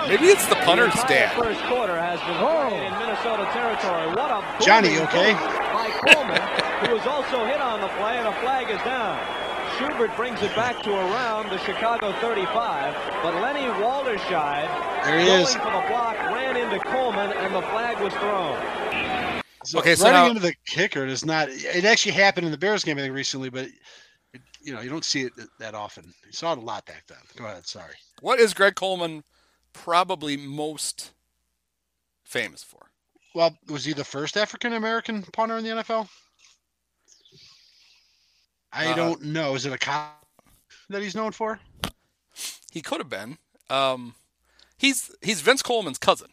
Maybe 0.09 0.27
it's 0.27 0.45
the 0.47 0.55
punter's 0.67 0.93
dad. 1.07 1.31
First 1.39 1.61
quarter 1.71 1.95
has 1.95 2.19
been 2.19 2.35
oh. 2.35 2.67
in 2.67 2.91
Minnesota 2.99 3.47
territory. 3.55 4.11
What 4.11 4.29
a 4.29 4.65
Johnny, 4.65 4.99
okay? 4.99 5.31
By 5.71 5.87
Coleman, 6.11 6.41
who 6.83 6.93
was 6.93 7.07
also 7.07 7.45
hit 7.45 7.61
on 7.61 7.79
the 7.79 7.87
play, 7.95 8.17
and 8.19 8.27
a 8.27 8.33
flag 8.41 8.69
is 8.69 8.83
down. 8.83 9.42
Schubert 9.77 10.15
brings 10.15 10.41
it 10.41 10.55
back 10.55 10.83
to 10.83 10.91
around 10.91 11.49
the 11.49 11.57
Chicago 11.59 12.11
35, 12.21 12.95
but 13.23 13.33
Lenny 13.41 13.61
Walterscheid, 13.81 15.03
there 15.03 15.19
he 15.19 15.25
going 15.25 15.41
is. 15.41 15.53
for 15.53 15.59
the 15.59 15.85
block, 15.87 16.15
ran 16.31 16.55
into 16.57 16.79
Coleman, 16.79 17.31
and 17.31 17.55
the 17.55 17.61
flag 17.63 17.99
was 17.99 18.13
thrown. 18.13 19.41
So 19.65 19.79
okay, 19.79 19.95
so 19.95 20.05
running 20.05 20.21
now, 20.21 20.27
into 20.29 20.41
the 20.41 20.53
kicker 20.65 21.05
is 21.05 21.25
not. 21.25 21.47
It 21.49 21.85
actually 21.85 22.11
happened 22.11 22.45
in 22.45 22.51
the 22.51 22.57
Bears 22.57 22.83
game 22.83 22.97
I 22.97 23.01
think 23.01 23.15
recently, 23.15 23.49
but 23.49 23.67
it, 24.33 24.41
you 24.61 24.73
know 24.73 24.81
you 24.81 24.89
don't 24.89 25.05
see 25.05 25.23
it 25.23 25.33
that 25.59 25.73
often. 25.73 26.13
You 26.25 26.33
saw 26.33 26.53
it 26.53 26.59
a 26.59 26.61
lot 26.61 26.85
back 26.85 27.05
then. 27.07 27.17
Go 27.35 27.45
ahead. 27.45 27.65
Sorry. 27.65 27.93
What 28.21 28.39
is 28.39 28.53
Greg 28.53 28.75
Coleman 28.75 29.23
probably 29.71 30.37
most 30.37 31.13
famous 32.23 32.63
for? 32.63 32.89
Well, 33.33 33.57
was 33.69 33.85
he 33.85 33.93
the 33.93 34.03
first 34.03 34.37
African 34.37 34.73
American 34.73 35.23
punter 35.23 35.57
in 35.57 35.63
the 35.63 35.69
NFL? 35.71 36.07
I 38.73 38.87
uh, 38.87 38.95
don't 38.95 39.21
know. 39.23 39.55
Is 39.55 39.65
it 39.65 39.73
a 39.73 39.77
cop 39.77 40.25
that 40.89 41.01
he's 41.01 41.15
known 41.15 41.31
for? 41.31 41.59
He 42.71 42.81
could 42.81 42.99
have 42.99 43.09
been. 43.09 43.37
Um, 43.69 44.15
he's 44.77 45.15
he's 45.21 45.41
Vince 45.41 45.61
Coleman's 45.61 45.97
cousin. 45.97 46.29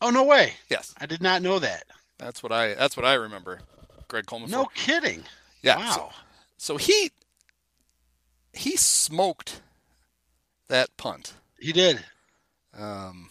Oh 0.00 0.10
no 0.10 0.24
way! 0.24 0.54
Yes, 0.68 0.94
I 1.00 1.06
did 1.06 1.22
not 1.22 1.42
know 1.42 1.58
that. 1.58 1.84
That's 2.18 2.42
what 2.42 2.52
I 2.52 2.74
that's 2.74 2.96
what 2.96 3.06
I 3.06 3.14
remember. 3.14 3.60
Greg 4.08 4.26
Coleman. 4.26 4.50
No 4.50 4.64
for. 4.64 4.70
kidding. 4.74 5.24
Yeah. 5.62 5.76
Wow. 5.76 5.90
So, 5.92 6.10
so 6.58 6.76
he 6.76 7.10
he 8.52 8.76
smoked 8.76 9.62
that 10.68 10.94
punt. 10.96 11.34
He 11.58 11.72
did. 11.72 12.02
Um, 12.76 13.30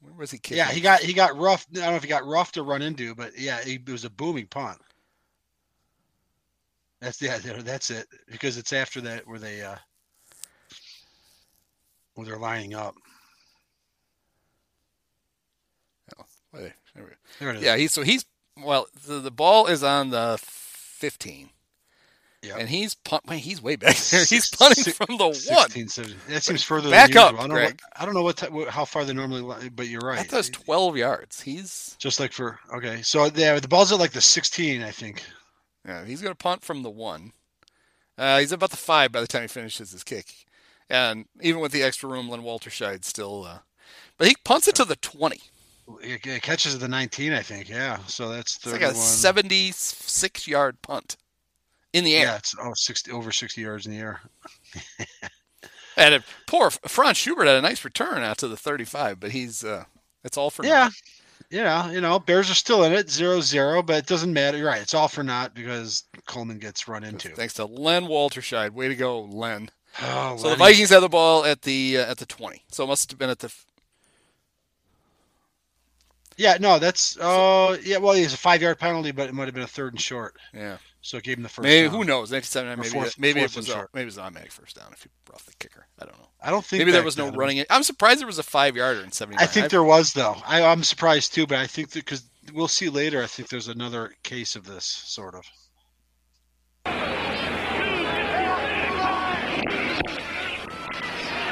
where 0.00 0.14
was 0.14 0.30
he 0.30 0.38
kicking? 0.38 0.58
Yeah, 0.58 0.68
he 0.70 0.80
got 0.80 1.00
he 1.00 1.12
got 1.12 1.36
rough. 1.36 1.66
I 1.72 1.80
don't 1.80 1.90
know 1.90 1.96
if 1.96 2.02
he 2.02 2.08
got 2.08 2.26
rough 2.26 2.52
to 2.52 2.62
run 2.62 2.82
into, 2.82 3.14
but 3.14 3.38
yeah, 3.38 3.62
he, 3.62 3.74
it 3.74 3.88
was 3.88 4.04
a 4.04 4.10
booming 4.10 4.46
punt. 4.46 4.78
That's 7.00 7.22
yeah, 7.22 7.38
that's 7.38 7.90
it. 7.90 8.06
Because 8.30 8.56
it's 8.56 8.72
after 8.72 9.00
that 9.02 9.26
where 9.26 9.38
they 9.38 9.62
uh 9.62 9.76
where 12.14 12.26
they're 12.26 12.38
lining 12.38 12.74
up. 12.74 12.94
Oh, 16.18 16.24
there, 16.52 16.74
there 17.38 17.50
it 17.50 17.56
is. 17.56 17.62
Yeah, 17.62 17.76
he's 17.76 17.92
so 17.92 18.02
he's 18.02 18.24
well. 18.62 18.88
The, 19.06 19.20
the 19.20 19.30
ball 19.30 19.66
is 19.66 19.84
on 19.84 20.10
the 20.10 20.38
fifteen. 20.42 21.50
Yeah. 22.42 22.56
And 22.56 22.68
he's 22.68 22.94
punt, 22.94 23.28
he's 23.32 23.60
way 23.60 23.74
back 23.74 23.96
there. 24.10 24.24
He's 24.24 24.48
punting 24.48 24.92
from 24.92 25.16
the 25.16 25.32
16, 25.32 25.56
one. 25.56 25.70
17. 25.70 26.16
That 26.28 26.42
seems 26.42 26.62
further. 26.62 26.88
Back 26.88 27.16
up, 27.16 27.34
I 27.34 27.38
don't 27.38 27.50
Greg. 27.50 27.80
What, 27.82 28.00
I 28.00 28.04
don't 28.04 28.14
know 28.14 28.22
what, 28.22 28.36
t- 28.36 28.46
how 28.68 28.84
far 28.84 29.04
they 29.04 29.12
normally, 29.12 29.68
but 29.70 29.88
you're 29.88 30.00
right. 30.00 30.28
That's 30.28 30.48
twelve 30.48 30.96
yards. 30.96 31.40
He's 31.40 31.96
just 31.98 32.20
like 32.20 32.32
for 32.32 32.58
okay. 32.74 33.02
So 33.02 33.28
yeah, 33.34 33.58
the 33.58 33.68
ball's 33.68 33.92
at 33.92 33.98
like 33.98 34.12
the 34.12 34.20
sixteen, 34.20 34.82
I 34.82 34.92
think. 34.92 35.22
Yeah, 35.88 36.04
he's 36.04 36.20
going 36.20 36.32
to 36.32 36.36
punt 36.36 36.62
from 36.62 36.82
the 36.82 36.90
one. 36.90 37.32
Uh, 38.18 38.38
he's 38.40 38.52
about 38.52 38.70
the 38.70 38.76
five 38.76 39.10
by 39.10 39.22
the 39.22 39.26
time 39.26 39.42
he 39.42 39.48
finishes 39.48 39.92
his 39.92 40.04
kick. 40.04 40.26
And 40.90 41.26
even 41.40 41.60
with 41.60 41.72
the 41.72 41.82
extra 41.82 42.08
room, 42.08 42.28
Len 42.28 42.42
Walterscheid 42.42 43.04
still. 43.04 43.44
Uh, 43.44 43.58
but 44.18 44.28
he 44.28 44.36
punts 44.44 44.68
it 44.68 44.74
to 44.76 44.84
the 44.84 44.96
20. 44.96 45.40
It 46.02 46.42
catches 46.42 46.78
the 46.78 46.88
19, 46.88 47.32
I 47.32 47.40
think. 47.40 47.70
Yeah. 47.70 47.98
So 48.06 48.28
that's 48.28 48.58
31. 48.58 48.90
It's 48.90 48.96
like 48.96 48.96
a 48.96 49.00
76 49.00 50.46
yard 50.46 50.82
punt 50.82 51.16
in 51.94 52.04
the 52.04 52.16
air. 52.16 52.26
Yeah, 52.26 52.36
it's 52.36 52.54
oh, 52.60 52.72
60, 52.74 53.10
over 53.10 53.32
60 53.32 53.60
yards 53.60 53.86
in 53.86 53.92
the 53.92 53.98
air. 53.98 54.20
and 55.96 56.16
it, 56.16 56.22
poor 56.46 56.70
Franz 56.70 57.16
Schubert 57.16 57.46
had 57.46 57.56
a 57.56 57.62
nice 57.62 57.84
return 57.84 58.22
out 58.22 58.36
to 58.38 58.48
the 58.48 58.56
35, 58.56 59.20
but 59.20 59.30
he's. 59.30 59.64
Uh, 59.64 59.84
it's 60.24 60.36
all 60.36 60.50
for 60.50 60.66
yeah 60.66 60.90
yeah, 61.50 61.90
you 61.90 62.00
know, 62.00 62.18
Bears 62.18 62.50
are 62.50 62.54
still 62.54 62.84
in 62.84 62.92
it, 62.92 63.10
zero 63.10 63.40
zero, 63.40 63.82
but 63.82 63.96
it 63.96 64.06
doesn't 64.06 64.32
matter. 64.32 64.58
You're 64.58 64.66
right. 64.66 64.82
It's 64.82 64.94
all 64.94 65.08
for 65.08 65.22
naught 65.22 65.54
because 65.54 66.04
Coleman 66.26 66.58
gets 66.58 66.86
run 66.88 67.04
into. 67.04 67.30
Thanks 67.30 67.54
to 67.54 67.64
Len 67.64 68.04
Walterscheid. 68.04 68.70
Way 68.72 68.88
to 68.88 68.96
go, 68.96 69.22
Len. 69.22 69.70
Oh, 70.00 70.36
so 70.36 70.44
Lenny. 70.44 70.50
the 70.50 70.56
Vikings 70.58 70.90
had 70.90 71.00
the 71.00 71.08
ball 71.08 71.44
at 71.44 71.62
the 71.62 71.98
uh, 71.98 72.10
at 72.10 72.18
the 72.18 72.26
twenty. 72.26 72.62
So 72.68 72.84
it 72.84 72.86
must 72.86 73.10
have 73.10 73.18
been 73.18 73.30
at 73.30 73.40
the. 73.40 73.52
Yeah, 76.36 76.56
no, 76.60 76.78
that's 76.78 77.18
oh 77.20 77.72
uh, 77.72 77.78
yeah. 77.82 77.96
Well, 77.96 78.12
it's 78.12 78.34
a 78.34 78.36
five 78.36 78.62
yard 78.62 78.78
penalty, 78.78 79.10
but 79.10 79.28
it 79.28 79.34
might 79.34 79.46
have 79.46 79.54
been 79.54 79.64
a 79.64 79.66
third 79.66 79.94
and 79.94 80.00
short. 80.00 80.36
Yeah. 80.54 80.76
So 81.00 81.18
it 81.18 81.24
gave 81.24 81.36
him 81.36 81.44
the 81.44 81.48
first. 81.48 81.64
Maybe 81.64 81.88
down. 81.88 81.96
who 81.96 82.04
knows? 82.04 82.30
Maybe 82.30 82.46
maybe 82.54 82.88
fourth, 82.88 83.18
maybe 83.18 83.40
fourth 83.40 83.52
it 83.52 83.56
was 83.56 83.68
a, 83.68 83.88
maybe 83.94 84.02
it 84.02 84.06
was 84.06 84.16
an 84.16 84.24
automatic 84.24 84.52
first 84.52 84.76
down 84.76 84.92
if 84.92 85.04
you 85.04 85.10
brought 85.24 85.44
the 85.46 85.52
kicker. 85.58 85.86
I 85.98 86.04
don't 86.04 86.18
know. 86.18 86.28
I 86.42 86.50
don't 86.50 86.64
think 86.64 86.80
maybe 86.80 86.90
there 86.90 87.04
was 87.04 87.16
no 87.16 87.30
running. 87.30 87.64
I'm 87.70 87.82
surprised 87.82 88.20
there 88.20 88.26
was 88.26 88.38
a 88.38 88.42
five 88.42 88.76
yarder 88.76 89.02
in 89.02 89.12
70. 89.12 89.38
I 89.40 89.46
think 89.46 89.70
there 89.70 89.84
was 89.84 90.12
though. 90.12 90.36
I, 90.46 90.62
I'm 90.62 90.82
surprised 90.82 91.34
too, 91.34 91.46
but 91.46 91.58
I 91.58 91.66
think 91.66 91.92
because 91.92 92.24
we'll 92.52 92.68
see 92.68 92.88
later. 92.88 93.22
I 93.22 93.26
think 93.26 93.48
there's 93.48 93.68
another 93.68 94.14
case 94.22 94.56
of 94.56 94.66
this 94.66 94.84
sort 94.84 95.34
of. 95.34 95.44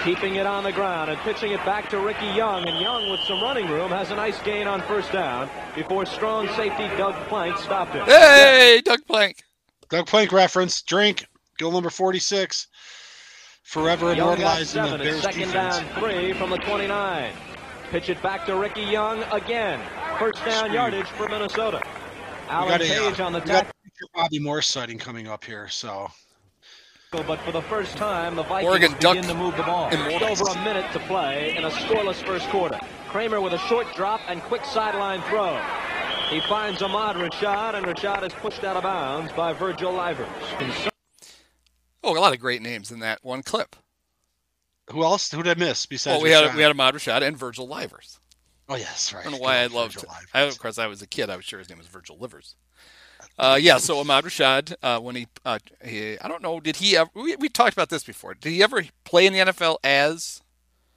Keeping 0.07 0.37
it 0.37 0.47
on 0.47 0.63
the 0.63 0.71
ground 0.71 1.11
and 1.11 1.19
pitching 1.23 1.51
it 1.51 1.59
back 1.65 1.91
to 1.91 1.99
Ricky 1.99 2.27
Young. 2.27 2.69
And 2.69 2.79
Young, 2.79 3.11
with 3.11 3.19
some 3.23 3.43
running 3.43 3.67
room, 3.67 3.91
has 3.91 4.13
a 4.13 4.15
nice 4.15 4.41
gain 4.43 4.69
on 4.69 4.81
first 4.83 5.11
down 5.11 5.51
before 5.75 6.07
strong 6.07 6.47
safety 6.55 6.87
Doug 6.97 7.17
Plank 7.27 7.59
stopped 7.59 7.93
him. 7.93 8.07
Hey, 8.07 8.81
Doug 8.85 9.01
Plank. 9.09 9.43
Doug 9.89 10.07
Plank 10.07 10.31
reference. 10.31 10.81
Drink. 10.83 11.27
Goal 11.59 11.73
number 11.73 11.91
46 11.91 12.69
forever 13.65 14.13
immortalized 14.13 14.77
in 14.77 14.93
the 14.93 14.99
Bears 14.99 15.23
second 15.23 15.41
defense. 15.41 15.79
down 15.79 16.01
three 16.01 16.33
from 16.35 16.51
the 16.51 16.59
29. 16.59 17.33
Pitch 17.91 18.09
it 18.09 18.23
back 18.23 18.47
to 18.47 18.55
Ricky 18.55 18.83
Young 18.83 19.25
again. 19.33 19.81
First 20.21 20.37
down 20.45 20.59
Screwed. 20.59 20.73
yardage 20.73 21.09
for 21.09 21.29
Minnesota. 21.29 21.83
Alan 22.49 22.79
Page 22.79 23.19
uh, 23.19 23.27
on 23.27 23.33
the 23.33 23.41
tackle. 23.41 23.73
Bobby 24.15 24.39
Morse 24.39 24.69
sighting 24.69 24.99
coming 24.99 25.27
up 25.27 25.43
here, 25.45 25.67
so. 25.67 26.09
But 27.13 27.41
for 27.41 27.53
the 27.53 27.63
first 27.63 27.97
time, 27.97 28.35
the 28.35 28.43
Vikings 28.43 28.69
Oregon 28.69 28.93
begin 28.93 29.15
Duck 29.15 29.27
to 29.27 29.35
move 29.35 29.57
the 29.57 29.63
ball. 29.63 29.91
Just 29.91 30.43
over 30.43 30.59
a 30.59 30.65
minute 30.65 30.91
to 30.93 30.99
play 31.01 31.57
in 31.57 31.65
a 31.65 31.71
scoreless 31.71 32.17
first 32.27 32.49
quarter. 32.49 32.79
Kramer 33.09 33.41
with 33.41 33.53
a 33.53 33.59
short 33.59 33.87
drop 33.95 34.21
and 34.29 34.43
quick 34.43 34.65
sideline 34.65 35.23
throw. 35.23 35.57
He 36.31 36.41
finds 36.49 36.83
Ahmad 36.83 37.17
Rashad, 37.17 37.75
and 37.75 37.87
Rashad 37.87 38.25
is 38.25 38.33
pushed 38.33 38.65
out 38.65 38.77
of 38.77 38.83
bounds 38.83 39.33
by 39.33 39.53
Virgil 39.53 39.93
Livers. 39.93 40.27
Oh, 42.03 42.17
a 42.17 42.19
lot 42.19 42.35
of 42.35 42.41
great 42.41 42.61
names 42.61 42.91
in 42.91 42.99
that 42.99 43.21
one 43.23 43.43
clip. 43.43 43.77
Who 44.91 45.05
else? 45.05 45.31
Who 45.31 45.43
did 45.45 45.57
I 45.57 45.61
miss 45.61 45.87
besides? 45.87 46.17
Well, 46.17 46.23
we 46.25 46.31
Rashad? 46.31 46.49
had 46.49 46.57
we 46.57 46.63
had 46.63 46.71
Ahmad 46.73 46.95
Rashad 46.95 47.23
and 47.23 47.37
Virgil 47.37 47.69
Livers. 47.69 48.19
Oh 48.69 48.75
yes, 48.75 49.13
right. 49.13 49.21
I 49.21 49.31
don't 49.31 49.33
know 49.35 49.39
why 49.39 49.59
I 49.59 49.67
loved. 49.69 50.05
I, 50.35 50.43
of 50.43 50.59
course, 50.59 50.79
I 50.79 50.89
was 50.89 51.01
a 51.03 51.07
kid. 51.07 51.31
I 51.31 51.37
was 51.37 51.45
sure 51.45 51.61
his 51.61 51.69
name 51.69 51.79
was 51.79 51.87
Virgil 51.87 52.19
Livers. 52.19 52.57
Uh, 53.39 53.59
yeah, 53.61 53.77
so 53.77 53.99
Ahmad 53.99 54.25
Rashad, 54.25 54.75
uh, 54.83 54.99
when 54.99 55.15
he, 55.15 55.27
uh, 55.45 55.59
he, 55.85 56.19
I 56.19 56.29
don't 56.29 56.43
know, 56.43 56.59
did 56.59 56.77
he 56.77 56.97
ever? 56.97 57.11
We, 57.15 57.37
we 57.37 57.49
talked 57.49 57.75
about 57.75 57.91
this 57.91 58.03
before. 58.03 58.35
Did 58.35 58.51
he 58.51 58.63
ever 58.63 58.83
play 59.05 59.27
in 59.27 59.35
the 59.35 59.41
NFL 59.41 59.77
as 59.85 60.41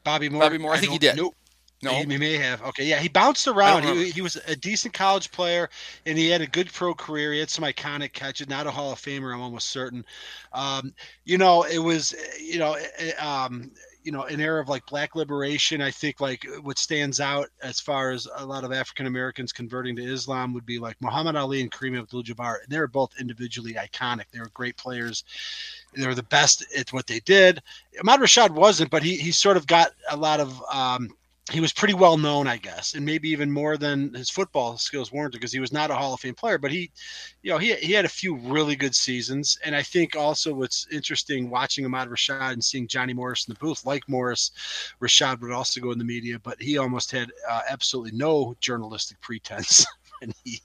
Bobby 0.05 0.29
Moore? 0.29 0.43
Bobby 0.43 0.57
Moore, 0.57 0.71
I, 0.71 0.75
I 0.75 0.79
think 0.79 0.93
he 0.93 0.99
did. 0.99 1.17
Nope. 1.17 1.35
No, 1.81 1.91
he, 1.91 2.05
he, 2.05 2.17
may 2.17 2.37
have. 2.37 2.61
Okay, 2.61 2.83
yeah, 2.83 2.99
he 2.99 3.07
bounced 3.07 3.47
around. 3.47 3.83
He, 3.83 4.11
he 4.11 4.21
was 4.21 4.37
a 4.47 4.55
decent 4.55 4.93
college 4.93 5.31
player, 5.31 5.69
and 6.05 6.17
he 6.17 6.27
had 6.27 6.41
a 6.41 6.47
good 6.47 6.71
pro 6.73 6.93
career. 6.93 7.31
He 7.31 7.39
had 7.39 7.49
some 7.49 7.63
iconic 7.63 8.11
catches. 8.11 8.49
Not 8.49 8.67
a 8.67 8.71
Hall 8.71 8.91
of 8.91 8.99
Famer, 8.99 9.33
I'm 9.33 9.41
almost 9.41 9.69
certain. 9.69 10.05
Um, 10.51 10.93
you 11.23 11.37
know, 11.37 11.63
it 11.63 11.79
was, 11.79 12.13
you 12.37 12.59
know, 12.59 12.77
um, 13.17 13.71
you 14.09 14.13
know, 14.13 14.23
an 14.23 14.41
era 14.41 14.59
of 14.59 14.67
like 14.67 14.83
black 14.87 15.15
liberation. 15.15 15.83
I 15.83 15.91
think 15.91 16.19
like 16.19 16.43
what 16.63 16.79
stands 16.79 17.19
out 17.19 17.49
as 17.61 17.79
far 17.79 18.09
as 18.09 18.27
a 18.37 18.43
lot 18.43 18.63
of 18.63 18.71
African 18.71 19.05
Americans 19.05 19.53
converting 19.53 19.95
to 19.97 20.01
Islam 20.01 20.51
would 20.55 20.65
be 20.65 20.79
like 20.79 20.99
Muhammad 20.99 21.35
Ali 21.35 21.61
and 21.61 21.71
Kareem 21.71 21.95
Abdul-Jabbar. 21.95 22.63
And 22.63 22.71
they 22.71 22.79
were 22.79 22.87
both 22.87 23.13
individually 23.19 23.73
iconic. 23.73 24.23
They 24.31 24.39
were 24.39 24.49
great 24.51 24.77
players. 24.77 25.25
They 25.95 26.07
were 26.07 26.15
the 26.15 26.23
best 26.23 26.65
at 26.75 26.91
what 26.91 27.05
they 27.05 27.19
did. 27.19 27.61
Ahmad 27.99 28.19
Rashad 28.19 28.49
wasn't, 28.49 28.89
but 28.89 29.03
he 29.03 29.15
he 29.15 29.31
sort 29.31 29.57
of 29.57 29.67
got 29.67 29.91
a 30.09 30.17
lot 30.17 30.39
of 30.39 30.59
um, 30.73 31.11
he 31.49 31.59
was 31.59 31.73
pretty 31.73 31.93
well 31.93 32.17
known, 32.17 32.47
I 32.47 32.57
guess, 32.57 32.93
and 32.93 33.05
maybe 33.05 33.29
even 33.29 33.51
more 33.51 33.77
than 33.77 34.13
his 34.13 34.29
football 34.29 34.77
skills 34.77 35.11
warranted 35.11 35.39
because 35.39 35.51
he 35.51 35.59
was 35.59 35.71
not 35.71 35.91
a 35.91 35.95
Hall 35.95 36.13
of 36.13 36.19
Fame 36.19 36.35
player, 36.35 36.57
but 36.57 36.71
he, 36.71 36.91
you 37.41 37.51
know, 37.51 37.57
he, 37.57 37.73
he 37.75 37.91
had 37.91 38.05
a 38.05 38.09
few 38.09 38.35
really 38.35 38.75
good 38.75 38.95
seasons. 38.95 39.57
And 39.65 39.75
I 39.75 39.81
think 39.81 40.15
also 40.15 40.53
what's 40.53 40.87
interesting 40.91 41.49
watching 41.49 41.85
Ahmad 41.85 42.09
Rashad 42.09 42.53
and 42.53 42.63
seeing 42.63 42.87
Johnny 42.87 43.13
Morris 43.13 43.47
in 43.47 43.53
the 43.53 43.59
booth, 43.59 43.85
like 43.85 44.07
Morris, 44.07 44.51
Rashad 45.01 45.41
would 45.41 45.51
also 45.51 45.81
go 45.81 45.91
in 45.91 45.97
the 45.97 46.05
media, 46.05 46.39
but 46.39 46.61
he 46.61 46.77
almost 46.77 47.11
had 47.11 47.31
uh, 47.49 47.61
absolutely 47.69 48.17
no 48.17 48.55
journalistic 48.59 49.19
pretense. 49.21 49.85
and 50.21 50.33
he 50.43 50.61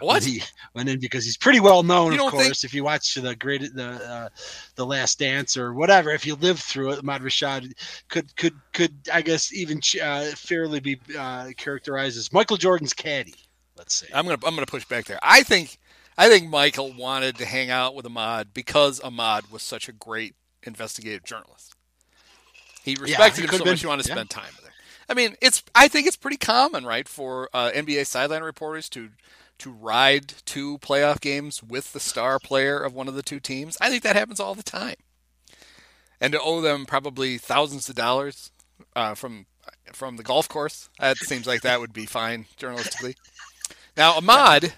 what 0.00 0.22
when 0.22 0.22
he 0.22 0.42
went 0.74 0.88
in 0.88 1.00
because 1.00 1.24
he's 1.24 1.36
pretty 1.36 1.60
well 1.60 1.82
known, 1.82 2.12
of 2.14 2.20
course. 2.30 2.60
Think... 2.60 2.64
If 2.64 2.74
you 2.74 2.84
watch 2.84 3.14
the 3.14 3.34
great 3.36 3.74
the 3.74 3.84
uh, 3.84 4.28
the 4.76 4.86
Last 4.86 5.18
Dance 5.18 5.56
or 5.56 5.74
whatever, 5.74 6.10
if 6.10 6.26
you 6.26 6.34
lived 6.36 6.62
through 6.62 6.92
it, 6.92 6.98
Ahmad 6.98 7.22
Rashad 7.22 7.72
could 8.08 8.34
could 8.36 8.54
could 8.72 8.94
I 9.12 9.22
guess 9.22 9.52
even 9.52 9.80
uh, 10.02 10.24
fairly 10.36 10.80
be 10.80 11.00
uh, 11.18 11.50
characterized 11.56 12.18
as 12.18 12.32
Michael 12.32 12.56
Jordan's 12.56 12.92
caddy. 12.92 13.34
Let's 13.76 13.94
see. 13.94 14.06
I'm 14.14 14.24
gonna 14.24 14.38
I'm 14.44 14.54
gonna 14.54 14.66
push 14.66 14.84
back 14.84 15.06
there. 15.06 15.18
I 15.22 15.42
think 15.42 15.78
I 16.16 16.28
think 16.28 16.48
Michael 16.48 16.92
wanted 16.92 17.36
to 17.36 17.46
hang 17.46 17.70
out 17.70 17.94
with 17.94 18.06
Ahmad 18.06 18.52
because 18.52 19.00
Ahmad 19.00 19.50
was 19.50 19.62
such 19.62 19.88
a 19.88 19.92
great 19.92 20.34
investigative 20.62 21.24
journalist. 21.24 21.74
He 22.82 22.96
respected 23.00 23.44
yeah, 23.44 23.50
he 23.50 23.52
him 23.52 23.58
so 23.58 23.64
been, 23.64 23.72
much. 23.72 23.80
He 23.80 23.86
wanted 23.86 24.02
to 24.04 24.08
yeah. 24.08 24.14
spend 24.16 24.30
time. 24.30 24.52
I 25.12 25.14
mean, 25.14 25.36
it's 25.42 25.62
I 25.74 25.88
think 25.88 26.06
it's 26.06 26.16
pretty 26.16 26.38
common, 26.38 26.86
right, 26.86 27.06
for 27.06 27.50
uh, 27.52 27.70
NBA 27.74 28.06
sideline 28.06 28.42
reporters 28.42 28.88
to 28.90 29.10
to 29.58 29.70
ride 29.70 30.28
to 30.46 30.78
playoff 30.78 31.20
games 31.20 31.62
with 31.62 31.92
the 31.92 32.00
star 32.00 32.38
player 32.38 32.78
of 32.78 32.94
one 32.94 33.08
of 33.08 33.14
the 33.14 33.22
two 33.22 33.38
teams. 33.38 33.76
I 33.78 33.90
think 33.90 34.02
that 34.04 34.16
happens 34.16 34.40
all 34.40 34.54
the 34.54 34.62
time, 34.62 34.94
and 36.18 36.32
to 36.32 36.40
owe 36.40 36.62
them 36.62 36.86
probably 36.86 37.36
thousands 37.36 37.90
of 37.90 37.94
dollars 37.94 38.52
uh, 38.96 39.14
from 39.14 39.44
from 39.92 40.16
the 40.16 40.22
golf 40.22 40.48
course. 40.48 40.88
That 40.98 41.18
seems 41.18 41.46
like 41.46 41.60
that 41.60 41.78
would 41.78 41.92
be 41.92 42.06
fine 42.06 42.46
journalistically. 42.58 43.16
Now, 43.98 44.14
Ahmad, 44.16 44.72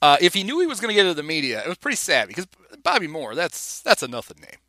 uh, 0.00 0.16
if 0.22 0.32
he 0.32 0.42
knew 0.42 0.60
he 0.60 0.66
was 0.66 0.80
going 0.80 0.88
to 0.88 0.94
get 0.94 1.04
into 1.04 1.12
the 1.12 1.22
media, 1.22 1.60
it 1.62 1.68
was 1.68 1.76
pretty 1.76 1.96
sad 1.96 2.28
because 2.28 2.46
Bobby 2.82 3.08
Moore, 3.08 3.34
that's 3.34 3.82
that's 3.82 4.02
a 4.02 4.08
nothing 4.08 4.40
name. 4.40 4.59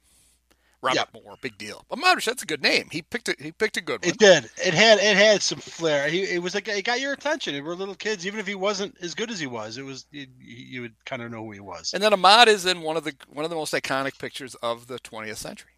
Robert 0.82 0.96
yep. 1.14 1.24
Moore, 1.24 1.36
big 1.42 1.58
deal. 1.58 1.86
But 1.90 2.00
Modric, 2.00 2.26
that's 2.26 2.42
a 2.42 2.46
good 2.46 2.64
name. 2.64 2.88
He 2.92 3.04
picked 3.04 3.30
it. 3.30 3.40
He 3.40 3.52
picked 3.52 3.78
a 3.78 3.82
good 3.82 4.04
one. 4.04 4.10
It 4.10 4.18
did. 4.18 4.46
It 4.58 4.74
had 4.74 4.98
it 4.98 5.16
had 5.16 5.44
some 5.44 5.60
flair. 5.60 6.10
He 6.10 6.24
it 6.24 6.42
was 6.42 6.56
like 6.56 6.68
it 6.68 6.84
got 6.84 7.00
your 7.00 7.14
attention. 7.14 7.54
It 7.54 7.62
were 7.62 7.76
little 7.76 7.96
kids, 7.96 8.26
even 8.26 8.40
if 8.40 8.48
he 8.48 8.56
wasn't 8.56 8.98
as 9.02 9.14
good 9.14 9.30
as 9.30 9.40
he 9.40 9.46
was. 9.46 9.78
It 9.78 9.84
was 9.84 10.06
you, 10.12 10.26
you 10.40 10.82
would 10.82 10.96
kind 11.06 11.22
of 11.22 11.32
know 11.32 11.44
who 11.44 11.52
he 11.52 11.60
was. 11.60 11.94
And 11.94 12.02
then 12.02 12.14
Ahmad 12.14 12.48
is 12.48 12.66
in 12.66 12.82
one 12.82 12.98
of 12.98 13.04
the 13.04 13.14
one 13.30 13.46
of 13.46 13.52
the 13.52 13.56
most 13.56 13.74
iconic 13.74 14.18
pictures 14.18 14.56
of 14.56 14.88
the 14.88 14.98
20th 15.00 15.38
century. 15.38 15.72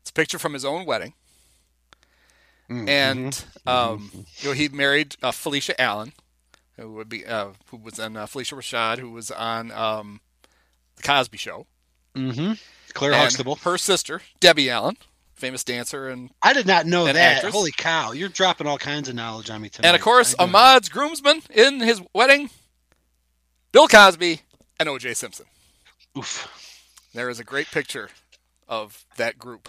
It's 0.00 0.10
a 0.10 0.14
picture 0.14 0.38
from 0.38 0.52
his 0.52 0.64
own 0.64 0.86
wedding. 0.86 1.14
Mm-hmm. 2.70 2.88
And 2.88 3.44
um, 3.66 4.10
you 4.38 4.48
know, 4.48 4.54
he 4.54 4.68
married 4.68 5.16
uh, 5.22 5.32
Phylicia 5.32 5.74
Allen, 5.76 6.12
who 6.76 6.92
would 6.92 7.08
be 7.08 7.26
uh, 7.26 7.48
who 7.70 7.78
was 7.78 7.98
on 7.98 8.16
uh, 8.16 8.26
Phylicia 8.26 8.56
Rashad, 8.56 8.98
who 8.98 9.10
was 9.10 9.32
on 9.32 9.72
um, 9.72 10.20
the 10.96 11.02
Cosby 11.02 11.36
Show. 11.36 11.66
Mm-hmm. 12.14 12.52
Claire 12.94 13.12
and 13.12 13.22
Huxtable. 13.22 13.56
Her 13.56 13.78
sister, 13.78 14.22
Debbie 14.40 14.70
Allen, 14.70 14.96
famous 15.34 15.64
dancer 15.64 16.08
and 16.08 16.30
I 16.42 16.52
did 16.52 16.66
not 16.66 16.86
know 16.86 17.04
that. 17.06 17.16
Actress. 17.16 17.52
Holy 17.52 17.72
cow! 17.72 18.12
You're 18.12 18.28
dropping 18.28 18.66
all 18.66 18.78
kinds 18.78 19.08
of 19.08 19.14
knowledge 19.14 19.50
on 19.50 19.62
me 19.62 19.68
tonight. 19.68 19.88
And 19.88 19.96
of 19.96 20.02
course, 20.02 20.34
Ahmad's 20.38 20.88
groomsman 20.88 21.42
in 21.50 21.80
his 21.80 22.02
wedding, 22.14 22.50
Bill 23.72 23.88
Cosby 23.88 24.42
and 24.78 24.88
O.J. 24.88 25.14
Simpson. 25.14 25.46
Oof. 26.16 26.48
There 27.14 27.28
is 27.28 27.40
a 27.40 27.44
great 27.44 27.70
picture 27.70 28.10
of 28.68 29.04
that 29.16 29.38
group. 29.38 29.68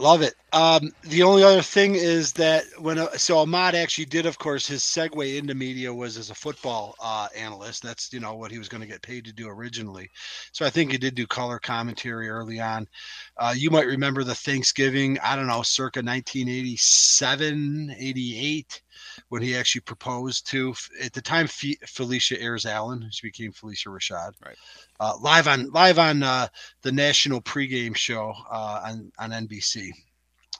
Love 0.00 0.22
it. 0.22 0.34
Um, 0.54 0.92
the 1.02 1.24
only 1.24 1.42
other 1.42 1.60
thing 1.60 1.94
is 1.94 2.32
that 2.32 2.64
when 2.78 2.98
uh, 2.98 3.10
so 3.18 3.36
Ahmad 3.36 3.74
actually 3.74 4.06
did, 4.06 4.24
of 4.24 4.38
course, 4.38 4.66
his 4.66 4.82
segue 4.82 5.36
into 5.36 5.54
media 5.54 5.92
was 5.92 6.16
as 6.16 6.30
a 6.30 6.34
football 6.34 6.94
uh, 7.02 7.28
analyst. 7.36 7.82
That's 7.82 8.10
you 8.10 8.18
know 8.18 8.34
what 8.34 8.50
he 8.50 8.56
was 8.56 8.70
going 8.70 8.80
to 8.80 8.86
get 8.86 9.02
paid 9.02 9.26
to 9.26 9.32
do 9.34 9.46
originally. 9.46 10.08
So 10.52 10.64
I 10.64 10.70
think 10.70 10.90
he 10.90 10.96
did 10.96 11.16
do 11.16 11.26
color 11.26 11.58
commentary 11.58 12.30
early 12.30 12.60
on. 12.60 12.88
Uh, 13.36 13.52
you 13.54 13.70
might 13.70 13.86
remember 13.86 14.24
the 14.24 14.34
Thanksgiving, 14.34 15.18
I 15.22 15.36
don't 15.36 15.48
know, 15.48 15.60
circa 15.60 15.98
1987, 15.98 17.94
88 17.98 18.82
when 19.28 19.42
he 19.42 19.56
actually 19.56 19.82
proposed 19.82 20.46
to 20.48 20.74
at 21.02 21.12
the 21.12 21.22
time 21.22 21.46
Phylicia 21.46 22.40
Ayers 22.40 22.66
Allen. 22.66 23.08
She 23.10 23.26
became 23.26 23.52
Phylicia 23.52 23.88
Rashad. 23.88 24.32
Right. 24.44 24.56
Uh, 24.98 25.14
live 25.20 25.48
on 25.48 25.70
live 25.70 25.98
on 25.98 26.22
uh, 26.22 26.48
the 26.82 26.92
national 26.92 27.40
pregame 27.40 27.96
show 27.96 28.32
uh, 28.50 28.80
on 28.84 29.12
on 29.18 29.30
NBC. 29.30 29.90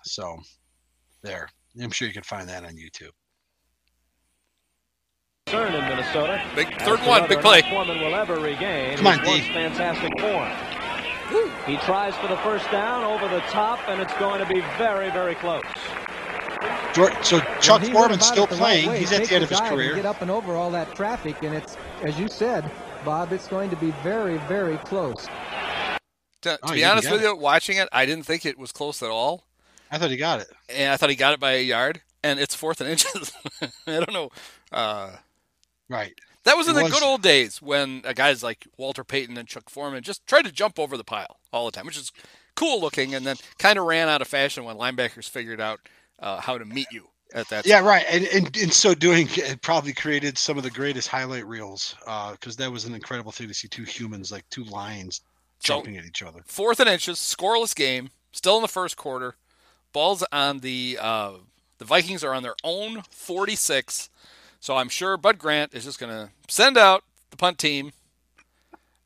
So 0.04 0.38
there, 1.22 1.48
I'm 1.80 1.90
sure 1.90 2.08
you 2.08 2.14
can 2.14 2.22
find 2.22 2.48
that 2.48 2.64
on 2.64 2.72
YouTube. 2.76 3.10
Turn 5.46 5.74
in 5.74 5.84
Minnesota. 5.88 6.40
Big 6.54 6.80
third 6.82 7.00
one, 7.00 7.28
big 7.28 7.40
play. 7.40 7.62
Foreman 7.62 8.00
will 8.00 8.14
ever 8.14 8.36
regain. 8.38 8.96
Come 8.96 9.08
on, 9.08 9.24
D. 9.24 9.40
Fantastic 9.52 10.18
form. 10.20 10.48
He 11.66 11.76
tries 11.78 12.14
for 12.16 12.28
the 12.28 12.36
first 12.38 12.68
down 12.70 13.04
over 13.04 13.28
the 13.32 13.40
top, 13.50 13.78
and 13.88 14.00
it's 14.00 14.14
going 14.14 14.40
to 14.40 14.52
be 14.52 14.60
very, 14.78 15.10
very 15.10 15.34
close. 15.36 15.62
So 17.22 17.40
Chuck 17.60 17.82
Foreman's 17.84 18.26
still 18.26 18.46
playing. 18.46 18.88
Right 18.88 18.98
He's 18.98 19.12
at 19.12 19.28
the 19.28 19.34
end 19.34 19.44
of 19.44 19.50
his 19.50 19.60
career. 19.60 19.94
Get 19.94 20.06
up 20.06 20.22
and 20.22 20.30
over 20.30 20.54
all 20.54 20.70
that 20.72 20.94
traffic, 20.94 21.42
and 21.42 21.54
it's 21.54 21.76
as 22.02 22.18
you 22.18 22.28
said, 22.28 22.70
Bob. 23.04 23.32
It's 23.32 23.46
going 23.46 23.70
to 23.70 23.76
be 23.76 23.92
very, 24.02 24.38
very 24.38 24.76
close. 24.78 25.26
To, 26.42 26.50
to 26.50 26.58
oh, 26.62 26.72
be 26.72 26.84
honest 26.84 27.10
with 27.10 27.22
you, 27.22 27.36
watching 27.36 27.76
it, 27.76 27.88
I 27.92 28.06
didn't 28.06 28.24
think 28.24 28.44
it 28.44 28.58
was 28.58 28.72
close 28.72 29.02
at 29.02 29.10
all. 29.10 29.44
I 29.90 29.98
thought 29.98 30.10
he 30.10 30.16
got 30.16 30.40
it, 30.40 30.48
and 30.68 30.92
I 30.92 30.96
thought 30.96 31.10
he 31.10 31.16
got 31.16 31.34
it 31.34 31.40
by 31.40 31.52
a 31.52 31.62
yard, 31.62 32.00
and 32.22 32.40
it's 32.40 32.54
fourth 32.54 32.80
and 32.80 32.90
inches. 32.90 33.32
I 33.62 33.68
don't 33.86 34.12
know. 34.12 34.30
Uh, 34.72 35.16
right. 35.88 36.14
That 36.44 36.56
was 36.56 36.66
in 36.66 36.74
it 36.74 36.78
the 36.78 36.84
was... 36.84 36.92
good 36.92 37.02
old 37.02 37.22
days 37.22 37.60
when 37.60 38.00
guys 38.00 38.42
like 38.42 38.66
Walter 38.76 39.04
Payton 39.04 39.36
and 39.36 39.46
Chuck 39.46 39.68
Foreman 39.68 40.02
just 40.02 40.26
tried 40.26 40.44
to 40.46 40.52
jump 40.52 40.78
over 40.78 40.96
the 40.96 41.04
pile 41.04 41.38
all 41.52 41.66
the 41.66 41.72
time, 41.72 41.86
which 41.86 41.98
is 41.98 42.12
cool 42.54 42.80
looking, 42.80 43.14
and 43.14 43.26
then 43.26 43.36
kind 43.58 43.78
of 43.78 43.84
ran 43.84 44.08
out 44.08 44.22
of 44.22 44.28
fashion 44.28 44.64
when 44.64 44.76
linebackers 44.76 45.28
figured 45.28 45.60
out 45.60 45.80
uh, 46.20 46.40
how 46.40 46.58
to 46.58 46.64
meet 46.64 46.86
you 46.90 47.06
at 47.34 47.48
that. 47.48 47.66
Yeah, 47.66 47.80
right. 47.80 48.04
And, 48.08 48.24
and 48.26 48.56
in 48.56 48.70
so 48.70 48.94
doing, 48.94 49.28
it 49.32 49.62
probably 49.62 49.92
created 49.92 50.38
some 50.38 50.56
of 50.56 50.64
the 50.64 50.70
greatest 50.70 51.08
highlight 51.08 51.46
reels 51.46 51.94
because 52.00 52.56
uh, 52.56 52.64
that 52.64 52.70
was 52.70 52.84
an 52.84 52.94
incredible 52.94 53.32
thing 53.32 53.48
to 53.48 53.54
see 53.54 53.68
two 53.68 53.84
humans, 53.84 54.32
like 54.32 54.48
two 54.50 54.64
lions, 54.64 55.22
jumping 55.62 55.94
so, 55.94 56.00
at 56.00 56.06
each 56.06 56.22
other. 56.22 56.40
Fourth 56.46 56.80
and 56.80 56.88
inches, 56.88 57.18
scoreless 57.18 57.74
game, 57.74 58.10
still 58.32 58.56
in 58.56 58.62
the 58.62 58.68
first 58.68 58.96
quarter. 58.96 59.36
Balls 59.92 60.24
on 60.32 60.60
the 60.60 60.98
uh, 61.00 61.32
the 61.78 61.84
Vikings 61.84 62.22
are 62.22 62.34
on 62.34 62.42
their 62.42 62.54
own 62.62 63.02
46. 63.10 64.10
So 64.60 64.76
I'm 64.76 64.90
sure 64.90 65.16
Bud 65.16 65.38
Grant 65.38 65.74
is 65.74 65.84
just 65.84 65.98
going 65.98 66.12
to 66.12 66.30
send 66.46 66.76
out 66.76 67.02
the 67.30 67.36
punt 67.36 67.58
team. 67.58 67.92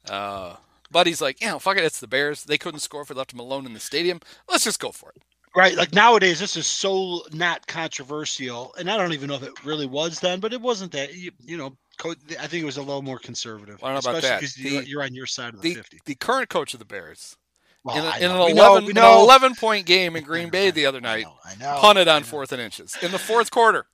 Uh, 0.08 0.56
Buddy's 0.90 1.22
like, 1.22 1.40
you 1.40 1.46
yeah, 1.46 1.58
fuck 1.58 1.76
it, 1.76 1.84
it's 1.84 2.00
the 2.00 2.08
Bears. 2.08 2.44
They 2.44 2.58
couldn't 2.58 2.80
score 2.80 3.02
if 3.02 3.08
we 3.08 3.14
left 3.14 3.30
them 3.30 3.40
alone 3.40 3.64
in 3.64 3.72
the 3.72 3.80
stadium. 3.80 4.20
Let's 4.48 4.64
just 4.64 4.80
go 4.80 4.90
for 4.90 5.10
it. 5.10 5.22
Right, 5.56 5.76
like 5.76 5.92
nowadays, 5.92 6.40
this 6.40 6.56
is 6.56 6.66
so 6.66 7.22
not 7.32 7.64
controversial, 7.68 8.74
and 8.76 8.90
I 8.90 8.96
don't 8.96 9.12
even 9.12 9.28
know 9.28 9.36
if 9.36 9.44
it 9.44 9.64
really 9.64 9.86
was 9.86 10.18
then, 10.18 10.40
but 10.40 10.52
it 10.52 10.60
wasn't 10.60 10.90
that. 10.92 11.14
You, 11.14 11.30
you 11.44 11.56
know, 11.56 11.76
I 12.04 12.48
think 12.48 12.62
it 12.62 12.64
was 12.64 12.76
a 12.76 12.82
little 12.82 13.02
more 13.02 13.20
conservative. 13.20 13.82
I 13.84 13.92
don't 13.92 14.04
know 14.04 14.10
about 14.10 14.22
that. 14.22 14.40
Because 14.40 14.58
you're, 14.58 14.82
you're, 14.82 15.02
on 15.04 15.14
your 15.14 15.26
side 15.26 15.54
of 15.54 15.60
the, 15.60 15.70
the 15.70 15.74
fifty. 15.76 16.00
The 16.06 16.16
current 16.16 16.48
coach 16.48 16.74
of 16.74 16.80
the 16.80 16.84
Bears, 16.84 17.36
well, 17.84 17.96
in, 17.96 18.04
a, 18.04 18.24
in 18.24 18.30
an 18.32 18.46
we 18.46 18.60
eleven 18.60 18.94
know, 18.94 19.18
an 19.18 19.22
eleven 19.22 19.54
point 19.54 19.86
game 19.86 20.16
in 20.16 20.24
Green 20.24 20.50
Bay 20.50 20.72
the 20.72 20.86
other 20.86 21.00
night, 21.00 21.24
I 21.44 21.54
know, 21.54 21.70
I 21.70 21.74
know, 21.74 21.80
punted 21.80 22.08
on 22.08 22.24
fourth 22.24 22.50
and 22.50 22.60
inches 22.60 22.96
in 23.00 23.12
the 23.12 23.18
fourth 23.18 23.52
quarter. 23.52 23.86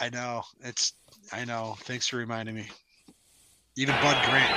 I 0.00 0.10
know 0.10 0.42
it's. 0.60 0.94
I 1.32 1.44
know. 1.44 1.76
Thanks 1.82 2.08
for 2.08 2.16
reminding 2.16 2.56
me. 2.56 2.66
Even 3.76 3.94
Bud 4.02 4.20
Grant, 4.26 4.50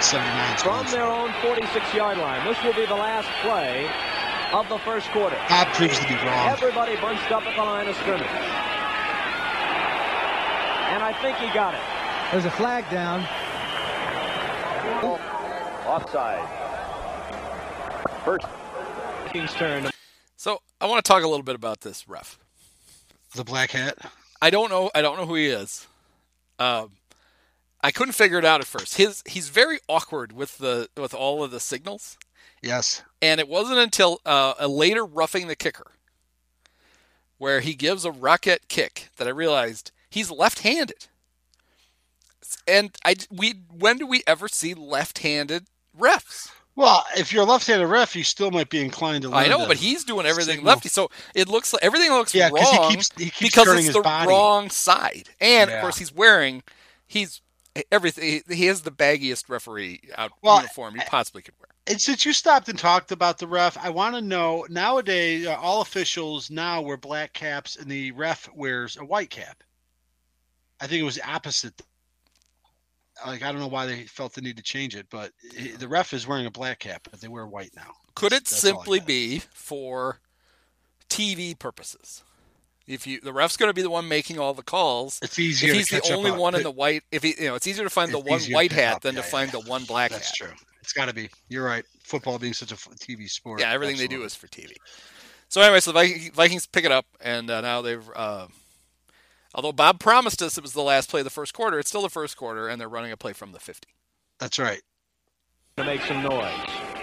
1979. 0.00 0.56
From 0.58 0.90
their 0.90 1.04
own 1.04 1.30
46 1.42 1.94
yard 1.94 2.16
line, 2.16 2.44
this 2.48 2.60
will 2.64 2.72
be 2.72 2.86
the 2.86 2.94
last 2.94 3.28
play 3.42 3.86
of 4.52 4.68
the 4.68 4.78
first 4.78 5.08
quarter. 5.10 5.36
That 5.48 5.72
proves 5.74 5.98
to 5.98 6.06
be 6.06 6.14
wrong. 6.14 6.48
Everybody 6.48 6.96
bunched 6.96 7.30
up 7.32 7.42
at 7.46 7.56
the 7.56 7.62
line 7.62 7.88
of 7.88 7.96
scrimmage. 7.96 8.26
And 10.92 11.02
I 11.02 11.12
think 11.20 11.36
he 11.38 11.52
got 11.52 11.74
it. 11.74 11.80
There's 12.32 12.44
a 12.44 12.50
flag 12.50 12.88
down. 12.90 13.22
Offside. 15.86 16.48
First. 18.24 18.46
King's 19.32 19.52
turn. 19.54 19.90
So 20.36 20.60
I 20.80 20.86
want 20.86 21.04
to 21.04 21.08
talk 21.08 21.22
a 21.22 21.28
little 21.28 21.44
bit 21.44 21.54
about 21.54 21.80
this 21.80 22.08
ref. 22.08 22.38
The 23.34 23.44
black 23.44 23.70
hat. 23.70 23.98
I 24.40 24.50
don't 24.50 24.70
know. 24.70 24.90
I 24.94 25.02
don't 25.02 25.16
know 25.16 25.26
who 25.26 25.34
he 25.34 25.46
is. 25.46 25.86
Um, 26.58 26.92
I 27.82 27.90
couldn't 27.90 28.14
figure 28.14 28.38
it 28.38 28.44
out 28.44 28.60
at 28.60 28.66
first. 28.66 28.96
His 28.96 29.22
he's 29.26 29.48
very 29.48 29.78
awkward 29.88 30.32
with 30.32 30.58
the 30.58 30.88
with 30.96 31.14
all 31.14 31.44
of 31.44 31.50
the 31.50 31.60
signals. 31.60 32.18
Yes. 32.66 33.02
And 33.22 33.40
it 33.40 33.48
wasn't 33.48 33.78
until 33.78 34.20
uh, 34.26 34.54
a 34.58 34.68
later 34.68 35.04
roughing 35.04 35.48
the 35.48 35.56
kicker, 35.56 35.92
where 37.38 37.60
he 37.60 37.74
gives 37.74 38.04
a 38.04 38.10
rocket 38.10 38.68
kick, 38.68 39.08
that 39.16 39.26
I 39.26 39.30
realized 39.30 39.92
he's 40.10 40.30
left-handed. 40.30 41.06
And 42.68 42.96
I 43.04 43.16
we 43.30 43.54
when 43.70 43.98
do 43.98 44.06
we 44.06 44.22
ever 44.26 44.48
see 44.48 44.74
left-handed 44.74 45.66
refs? 45.98 46.50
Well, 46.76 47.06
if 47.16 47.32
you're 47.32 47.42
a 47.42 47.46
left-handed 47.46 47.86
ref, 47.86 48.14
you 48.14 48.22
still 48.22 48.50
might 48.50 48.68
be 48.68 48.82
inclined 48.82 49.22
to. 49.22 49.32
I 49.32 49.48
know, 49.48 49.66
but 49.66 49.78
he's 49.78 50.04
doing 50.04 50.26
everything 50.26 50.56
signal. 50.56 50.74
lefty, 50.74 50.90
so 50.90 51.10
it 51.34 51.48
looks 51.48 51.72
like 51.72 51.82
everything 51.82 52.10
looks 52.10 52.34
yeah, 52.34 52.50
wrong. 52.50 52.90
He 52.90 52.96
keeps, 52.96 53.10
he 53.16 53.30
keeps 53.30 53.56
because 53.56 53.78
it's 53.78 53.94
the 53.94 54.02
body. 54.02 54.28
wrong 54.28 54.68
side, 54.68 55.30
and 55.40 55.70
yeah. 55.70 55.76
of 55.76 55.80
course 55.80 55.96
he's 55.96 56.14
wearing 56.14 56.62
he's 57.06 57.40
everything. 57.90 58.42
He 58.48 58.66
has 58.66 58.82
the 58.82 58.90
baggiest 58.90 59.48
referee 59.48 60.00
out 60.16 60.32
well, 60.42 60.56
uniform 60.56 60.96
you 60.96 61.02
possibly 61.06 61.42
could 61.42 61.54
wear. 61.58 61.68
And 61.86 62.00
since 62.00 62.24
you 62.26 62.32
stopped 62.32 62.68
and 62.68 62.78
talked 62.78 63.12
about 63.12 63.38
the 63.38 63.46
ref, 63.46 63.76
I 63.78 63.90
want 63.90 64.14
to 64.16 64.20
know 64.20 64.66
nowadays 64.68 65.46
uh, 65.46 65.54
all 65.54 65.80
officials 65.80 66.50
now 66.50 66.80
wear 66.80 66.96
black 66.96 67.32
caps 67.32 67.76
and 67.76 67.90
the 67.90 68.10
ref 68.12 68.48
wears 68.54 68.96
a 68.96 69.04
white 69.04 69.30
cap. 69.30 69.62
I 70.80 70.86
think 70.86 71.00
it 71.00 71.04
was 71.04 71.16
the 71.16 71.30
opposite 71.30 71.80
like 73.24 73.42
I 73.42 73.52
don't 73.52 73.60
know 73.60 73.68
why 73.68 73.86
they 73.86 74.02
felt 74.04 74.34
the 74.34 74.42
need 74.42 74.56
to 74.56 74.62
change 74.62 74.94
it, 74.94 75.06
but 75.10 75.32
the 75.78 75.88
ref 75.88 76.12
is 76.12 76.26
wearing 76.26 76.46
a 76.46 76.50
black 76.50 76.80
cap, 76.80 77.08
but 77.10 77.20
they 77.20 77.28
wear 77.28 77.46
white 77.46 77.70
now. 77.74 77.94
Could 78.14 78.32
it 78.32 78.44
That's 78.44 78.56
simply 78.56 79.00
be 79.00 79.42
for 79.52 80.20
TV 81.08 81.58
purposes? 81.58 82.22
If 82.86 83.06
you 83.06 83.20
the 83.20 83.32
ref's 83.32 83.56
going 83.56 83.68
to 83.68 83.74
be 83.74 83.82
the 83.82 83.90
one 83.90 84.06
making 84.06 84.38
all 84.38 84.54
the 84.54 84.62
calls, 84.62 85.18
it's 85.22 85.38
easier. 85.38 85.70
If 85.70 85.76
he's 85.76 85.88
the 85.88 86.14
only 86.14 86.30
one 86.30 86.54
in 86.54 86.62
the 86.62 86.70
white, 86.70 87.02
if 87.10 87.22
he 87.22 87.34
you 87.38 87.48
know, 87.48 87.54
it's 87.54 87.66
easier 87.66 87.84
to 87.84 87.90
find 87.90 88.12
the 88.12 88.18
one 88.18 88.40
white 88.50 88.72
hat 88.72 89.02
than 89.02 89.16
yeah, 89.16 89.22
to 89.22 89.26
find 89.26 89.52
yeah. 89.52 89.60
the 89.60 89.68
one 89.68 89.84
black 89.84 90.12
That's 90.12 90.28
hat. 90.28 90.48
That's 90.48 90.58
true. 90.58 90.68
It's 90.80 90.92
got 90.92 91.06
to 91.06 91.14
be. 91.14 91.28
You're 91.48 91.64
right. 91.64 91.84
Football 92.04 92.38
being 92.38 92.52
such 92.52 92.70
a 92.70 92.76
TV 92.76 93.28
sport. 93.28 93.60
Yeah, 93.60 93.72
everything 93.72 93.94
Absolutely. 93.94 94.16
they 94.16 94.20
do 94.20 94.24
is 94.24 94.36
for 94.36 94.46
TV. 94.46 94.76
So 95.48 95.60
anyway, 95.60 95.80
so 95.80 95.90
the 95.90 96.30
Vikings 96.32 96.66
pick 96.66 96.84
it 96.84 96.92
up, 96.92 97.06
and 97.20 97.50
uh, 97.50 97.60
now 97.60 97.82
they've 97.82 98.08
uh, 98.14 98.46
Although 99.56 99.72
Bob 99.72 99.98
promised 99.98 100.42
us 100.42 100.58
it 100.58 100.62
was 100.62 100.74
the 100.74 100.82
last 100.82 101.08
play 101.08 101.20
of 101.20 101.24
the 101.24 101.30
first 101.30 101.54
quarter, 101.54 101.78
it's 101.78 101.88
still 101.88 102.02
the 102.02 102.10
first 102.10 102.36
quarter, 102.36 102.68
and 102.68 102.78
they're 102.78 102.90
running 102.90 103.10
a 103.10 103.16
play 103.16 103.32
from 103.32 103.52
the 103.52 103.58
50. 103.58 103.88
That's 104.38 104.58
right. 104.58 104.82
To 105.78 105.84
make 105.84 106.02
some 106.02 106.22
noise. 106.22 106.95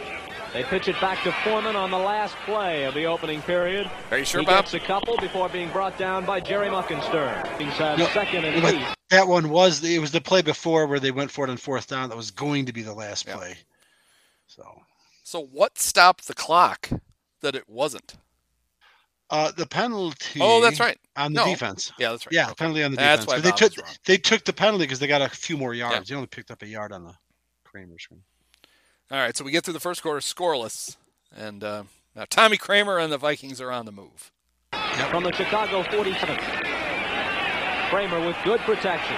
They 0.54 0.64
pitch 0.64 0.88
it 0.88 1.00
back 1.02 1.24
to 1.24 1.32
Foreman 1.44 1.76
on 1.76 1.90
the 1.90 1.98
last 1.98 2.36
play 2.46 2.84
of 2.84 2.94
the 2.94 3.06
opening 3.06 3.42
period. 3.42 3.90
Are 4.12 4.20
you 4.20 4.26
sure, 4.26 4.42
he 4.42 4.46
Bob? 4.46 4.66
Gets 4.66 4.76
a 4.76 4.80
couple 4.80 5.18
before 5.18 5.50
being 5.50 5.70
brought 5.72 5.98
down 5.98 6.26
by 6.26 6.40
Jerry 6.40 6.68
Muckensturm. 6.68 7.60
He's 7.60 7.80
no, 7.80 8.06
second 8.14 8.46
and 8.46 8.64
eight. 8.64 8.86
That 9.10 9.28
one 9.28 9.50
was 9.50 9.84
it 9.84 10.00
was 10.00 10.12
the 10.12 10.22
play 10.22 10.44
before 10.44 10.86
where 10.86 11.00
they 11.00 11.10
went 11.10 11.32
for 11.32 11.46
it 11.46 11.50
on 11.50 11.58
fourth 11.58 11.88
down. 11.88 12.10
That 12.10 12.16
was 12.16 12.30
going 12.30 12.68
to 12.68 12.74
be 12.74 12.84
the 12.84 12.94
last 12.94 13.28
play. 13.28 13.56
So. 14.46 14.64
So 15.24 15.42
what 15.42 15.80
stopped 15.80 16.28
the 16.28 16.36
clock 16.36 16.90
that 17.42 17.56
it 17.56 17.68
wasn't? 17.68 18.14
Uh, 19.32 19.52
the 19.58 19.66
penalty. 19.66 20.40
Oh, 20.40 20.62
that's 20.62 20.80
right. 20.80 21.00
On 21.16 21.34
the 21.34 21.44
no. 21.44 21.50
defense. 21.50 21.92
Yeah, 21.98 22.12
that's 22.12 22.28
right. 22.28 22.34
Yeah, 22.34 22.46
okay. 22.46 22.54
penalty 22.56 22.84
on 22.84 22.92
the 22.92 22.98
defense. 22.98 23.26
That's 23.26 23.28
why 23.28 23.40
they 23.40 23.52
took 23.52 23.74
they 24.06 24.18
took 24.18 24.46
the 24.46 24.54
penalty 24.54 24.84
because 24.84 25.00
they 25.00 25.08
got 25.08 25.24
a 25.24 25.30
few 25.30 25.58
more 25.58 25.74
yards. 25.74 26.10
Yeah. 26.10 26.14
They 26.14 26.16
only 26.16 26.28
picked 26.28 26.52
up 26.52 26.62
a 26.62 26.68
yard 26.68 26.92
on 26.92 27.06
the 27.06 27.16
Kramer 27.64 27.98
screen. 27.98 28.22
All 29.12 29.20
right, 29.20 29.36
so 29.36 29.44
we 29.44 29.52
get 29.52 29.64
through 29.64 29.74
the 29.74 29.80
first 29.80 30.02
quarter 30.02 30.20
scoreless, 30.20 30.96
and 31.36 31.64
uh, 31.64 31.84
now 32.16 32.26
Tommy 32.30 32.58
Kramer 32.58 32.98
and 32.98 33.12
the 33.12 33.18
Vikings 33.18 33.62
are 33.62 33.72
on 33.72 33.86
the 33.86 33.92
move. 33.92 34.32
Yep. 34.74 35.10
From 35.10 35.24
the 35.24 35.32
Chicago 35.32 35.84
47. 35.84 36.38
Kramer 37.90 38.26
with 38.26 38.38
good 38.44 38.60
protection. 38.62 39.18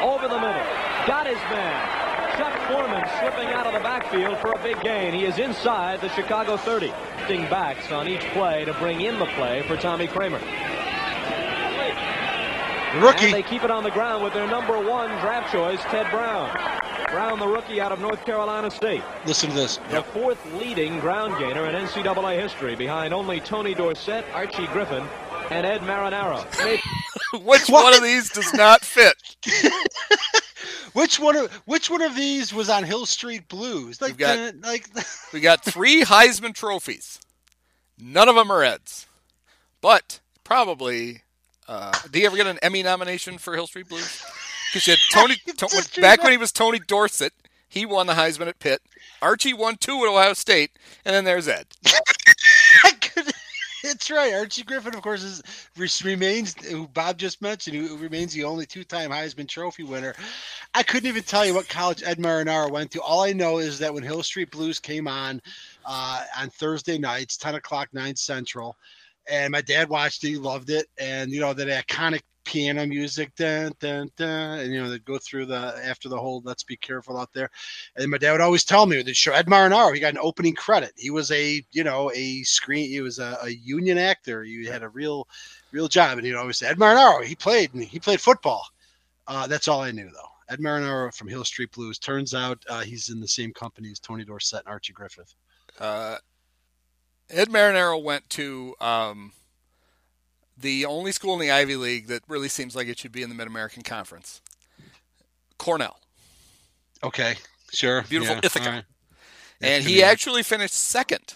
Over 0.00 0.28
the 0.28 0.38
middle. 0.38 0.66
Got 1.06 1.26
his 1.26 1.38
man. 1.50 2.06
Chuck 2.36 2.52
Foreman 2.68 3.04
slipping 3.18 3.48
out 3.54 3.66
of 3.66 3.72
the 3.72 3.80
backfield 3.80 4.38
for 4.38 4.52
a 4.52 4.62
big 4.62 4.80
gain. 4.82 5.14
He 5.14 5.24
is 5.24 5.38
inside 5.38 6.00
the 6.00 6.10
Chicago 6.10 6.56
30. 6.56 6.92
Shifting 7.26 7.50
backs 7.50 7.90
on 7.90 8.06
each 8.06 8.20
play 8.34 8.64
to 8.64 8.72
bring 8.74 9.00
in 9.00 9.18
the 9.18 9.26
play 9.26 9.62
for 9.66 9.76
Tommy 9.76 10.06
Kramer. 10.06 10.38
The 12.94 13.00
rookie. 13.00 13.26
And 13.26 13.34
they 13.34 13.42
keep 13.42 13.62
it 13.64 13.70
on 13.70 13.82
the 13.84 13.90
ground 13.90 14.22
with 14.22 14.32
their 14.32 14.46
number 14.46 14.78
one 14.78 15.10
draft 15.20 15.52
choice, 15.52 15.80
Ted 15.84 16.10
Brown. 16.10 16.50
Brown, 17.10 17.38
the 17.38 17.46
rookie 17.46 17.80
out 17.80 17.92
of 17.92 18.00
North 18.00 18.24
Carolina 18.24 18.70
State. 18.70 19.02
Listen 19.26 19.50
to 19.50 19.56
this. 19.56 19.78
The 19.90 20.02
fourth 20.02 20.44
leading 20.54 20.98
ground 21.00 21.38
gainer 21.38 21.66
in 21.66 21.74
NCAA 21.74 22.40
history, 22.40 22.74
behind 22.74 23.14
only 23.14 23.40
Tony 23.40 23.74
Dorsett, 23.74 24.24
Archie 24.32 24.66
Griffin, 24.68 25.04
and 25.50 25.66
Ed 25.66 25.80
Marinaro. 25.82 26.44
Which 27.44 27.68
what? 27.68 27.84
one 27.84 27.94
of 27.94 28.02
these 28.02 28.30
does 28.30 28.52
not 28.54 28.82
fit? 28.82 29.16
Which 30.96 31.20
one 31.20 31.36
of 31.36 31.52
which 31.66 31.90
one 31.90 32.00
of 32.00 32.16
these 32.16 32.54
was 32.54 32.70
on 32.70 32.82
Hill 32.82 33.04
Street 33.04 33.48
Blues? 33.48 34.00
Like, 34.00 34.16
got, 34.16 34.38
uh, 34.38 34.52
like 34.62 34.88
we 35.32 35.40
got 35.40 35.62
three 35.62 36.02
Heisman 36.04 36.54
trophies. 36.54 37.20
None 37.98 38.30
of 38.30 38.34
them 38.34 38.50
are 38.50 38.62
Ed's, 38.62 39.06
but 39.82 40.20
probably. 40.42 41.22
Uh, 41.68 41.92
did 42.10 42.20
you 42.20 42.26
ever 42.26 42.36
get 42.36 42.46
an 42.46 42.58
Emmy 42.62 42.82
nomination 42.82 43.38
for 43.38 43.54
Hill 43.54 43.66
Street 43.66 43.88
Blues? 43.88 44.22
Because 44.72 44.88
you 44.88 44.94
had 44.94 45.00
Tony 45.12 45.36
to, 45.56 46.00
back 46.00 46.24
when 46.24 46.32
he 46.32 46.38
was 46.38 46.50
Tony 46.50 46.80
Dorsett. 46.80 47.32
He 47.68 47.86
won 47.86 48.08
the 48.08 48.14
Heisman 48.14 48.48
at 48.48 48.58
Pitt. 48.58 48.82
Archie 49.22 49.54
won 49.54 49.76
two 49.76 50.02
at 50.04 50.10
Ohio 50.10 50.32
State, 50.32 50.72
and 51.04 51.14
then 51.14 51.24
there's 51.24 51.46
Ed. 51.46 51.66
That's 53.86 54.10
right. 54.10 54.34
Archie 54.34 54.64
Griffin, 54.64 54.94
of 54.94 55.02
course, 55.02 55.22
is 55.22 55.42
remains 56.02 56.54
who 56.64 56.88
Bob 56.88 57.16
just 57.16 57.40
mentioned, 57.40 57.76
who 57.76 57.96
remains 57.96 58.32
the 58.32 58.42
only 58.42 58.66
two-time 58.66 59.10
Heisman 59.10 59.48
Trophy 59.48 59.84
winner. 59.84 60.14
I 60.74 60.82
couldn't 60.82 61.08
even 61.08 61.22
tell 61.22 61.46
you 61.46 61.54
what 61.54 61.68
college 61.68 62.02
Ed 62.04 62.18
Marinaro 62.18 62.70
went 62.70 62.90
to. 62.92 63.00
All 63.00 63.22
I 63.22 63.32
know 63.32 63.58
is 63.58 63.78
that 63.78 63.94
when 63.94 64.02
Hill 64.02 64.24
Street 64.24 64.50
Blues 64.50 64.80
came 64.80 65.06
on 65.06 65.40
uh, 65.84 66.24
on 66.36 66.50
Thursday 66.50 66.98
nights, 66.98 67.36
ten 67.36 67.54
o'clock, 67.54 67.88
nine 67.92 68.16
central, 68.16 68.76
and 69.28 69.52
my 69.52 69.60
dad 69.60 69.88
watched 69.88 70.24
it, 70.24 70.28
he 70.28 70.36
loved 70.36 70.70
it, 70.70 70.86
and 70.98 71.30
you 71.30 71.40
know 71.40 71.52
that 71.52 71.68
iconic 71.68 72.22
piano 72.44 72.86
music, 72.86 73.34
dun, 73.34 73.72
dun, 73.80 74.10
dun, 74.16 74.60
and 74.60 74.72
you 74.72 74.82
know 74.82 74.88
they 74.88 74.98
go 75.00 75.18
through 75.18 75.44
the 75.46 75.80
after 75.84 76.08
the 76.08 76.18
whole 76.18 76.40
"Let's 76.44 76.62
be 76.62 76.76
careful 76.76 77.18
out 77.18 77.32
there." 77.34 77.50
And 77.96 78.10
my 78.10 78.18
dad 78.18 78.32
would 78.32 78.40
always 78.40 78.64
tell 78.64 78.86
me 78.86 79.02
the 79.02 79.12
show 79.12 79.32
Ed 79.32 79.46
Marinaro. 79.46 79.92
He 79.92 80.00
got 80.00 80.14
an 80.14 80.20
opening 80.22 80.54
credit. 80.54 80.92
He 80.96 81.10
was 81.10 81.30
a 81.32 81.62
you 81.72 81.84
know 81.84 82.10
a 82.14 82.42
screen. 82.44 82.88
He 82.88 83.02
was 83.02 83.18
a, 83.18 83.36
a 83.42 83.50
union 83.50 83.98
actor. 83.98 84.42
He 84.44 84.64
had 84.64 84.82
a 84.82 84.88
real 84.88 85.28
real 85.72 85.88
job, 85.88 86.16
and 86.16 86.26
he'd 86.26 86.34
always 86.34 86.56
say 86.56 86.68
Ed 86.68 86.78
Marinaro. 86.78 87.24
He 87.24 87.34
played 87.34 87.74
and 87.74 87.82
he 87.82 87.98
played 87.98 88.20
football. 88.20 88.64
Uh, 89.26 89.46
that's 89.46 89.68
all 89.68 89.82
I 89.82 89.90
knew 89.90 90.08
though. 90.10 90.30
Ed 90.48 90.60
Marinaro 90.60 91.12
from 91.12 91.28
Hill 91.28 91.44
Street 91.44 91.72
Blues. 91.72 91.98
Turns 91.98 92.32
out 92.32 92.62
uh, 92.68 92.82
he's 92.82 93.10
in 93.10 93.20
the 93.20 93.28
same 93.28 93.52
company 93.52 93.90
as 93.90 93.98
Tony 93.98 94.24
Dorsett 94.24 94.60
and 94.60 94.68
Archie 94.68 94.92
Griffith. 94.92 95.34
Uh, 95.80 96.16
Ed 97.30 97.48
Marinaro 97.48 98.02
went 98.02 98.28
to 98.30 98.74
um, 98.80 99.32
the 100.56 100.86
only 100.86 101.12
school 101.12 101.34
in 101.34 101.40
the 101.40 101.50
Ivy 101.50 101.76
League 101.76 102.06
that 102.06 102.22
really 102.28 102.48
seems 102.48 102.76
like 102.76 102.88
it 102.88 102.98
should 102.98 103.12
be 103.12 103.22
in 103.22 103.28
the 103.28 103.34
Mid 103.34 103.46
American 103.46 103.82
Conference. 103.82 104.40
Cornell. 105.58 105.98
Okay, 107.02 107.34
sure. 107.72 108.02
Beautiful 108.08 108.36
yeah, 108.36 108.40
Ithaca. 108.44 108.70
Right. 108.70 108.84
And 109.60 109.84
he 109.84 110.02
actually 110.02 110.42
finished 110.42 110.74
second 110.74 111.34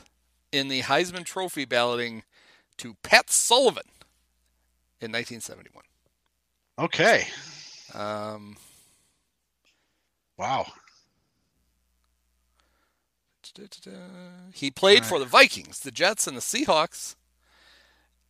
in 0.53 0.69
the 0.69 0.83
Heisman 0.83 1.25
Trophy 1.25 1.65
balloting 1.65 2.23
to 2.79 2.95
Pat 3.03 3.31
Sullivan 3.31 3.85
in 5.01 5.13
1971. 5.13 5.85
Okay. 6.79 7.27
Um, 7.95 8.57
wow. 10.37 10.67
He 14.53 14.71
played 14.71 15.01
right. 15.01 15.07
for 15.07 15.19
the 15.19 15.25
Vikings, 15.25 15.81
the 15.81 15.91
Jets, 15.91 16.27
and 16.27 16.37
the 16.37 16.41
Seahawks 16.41 17.17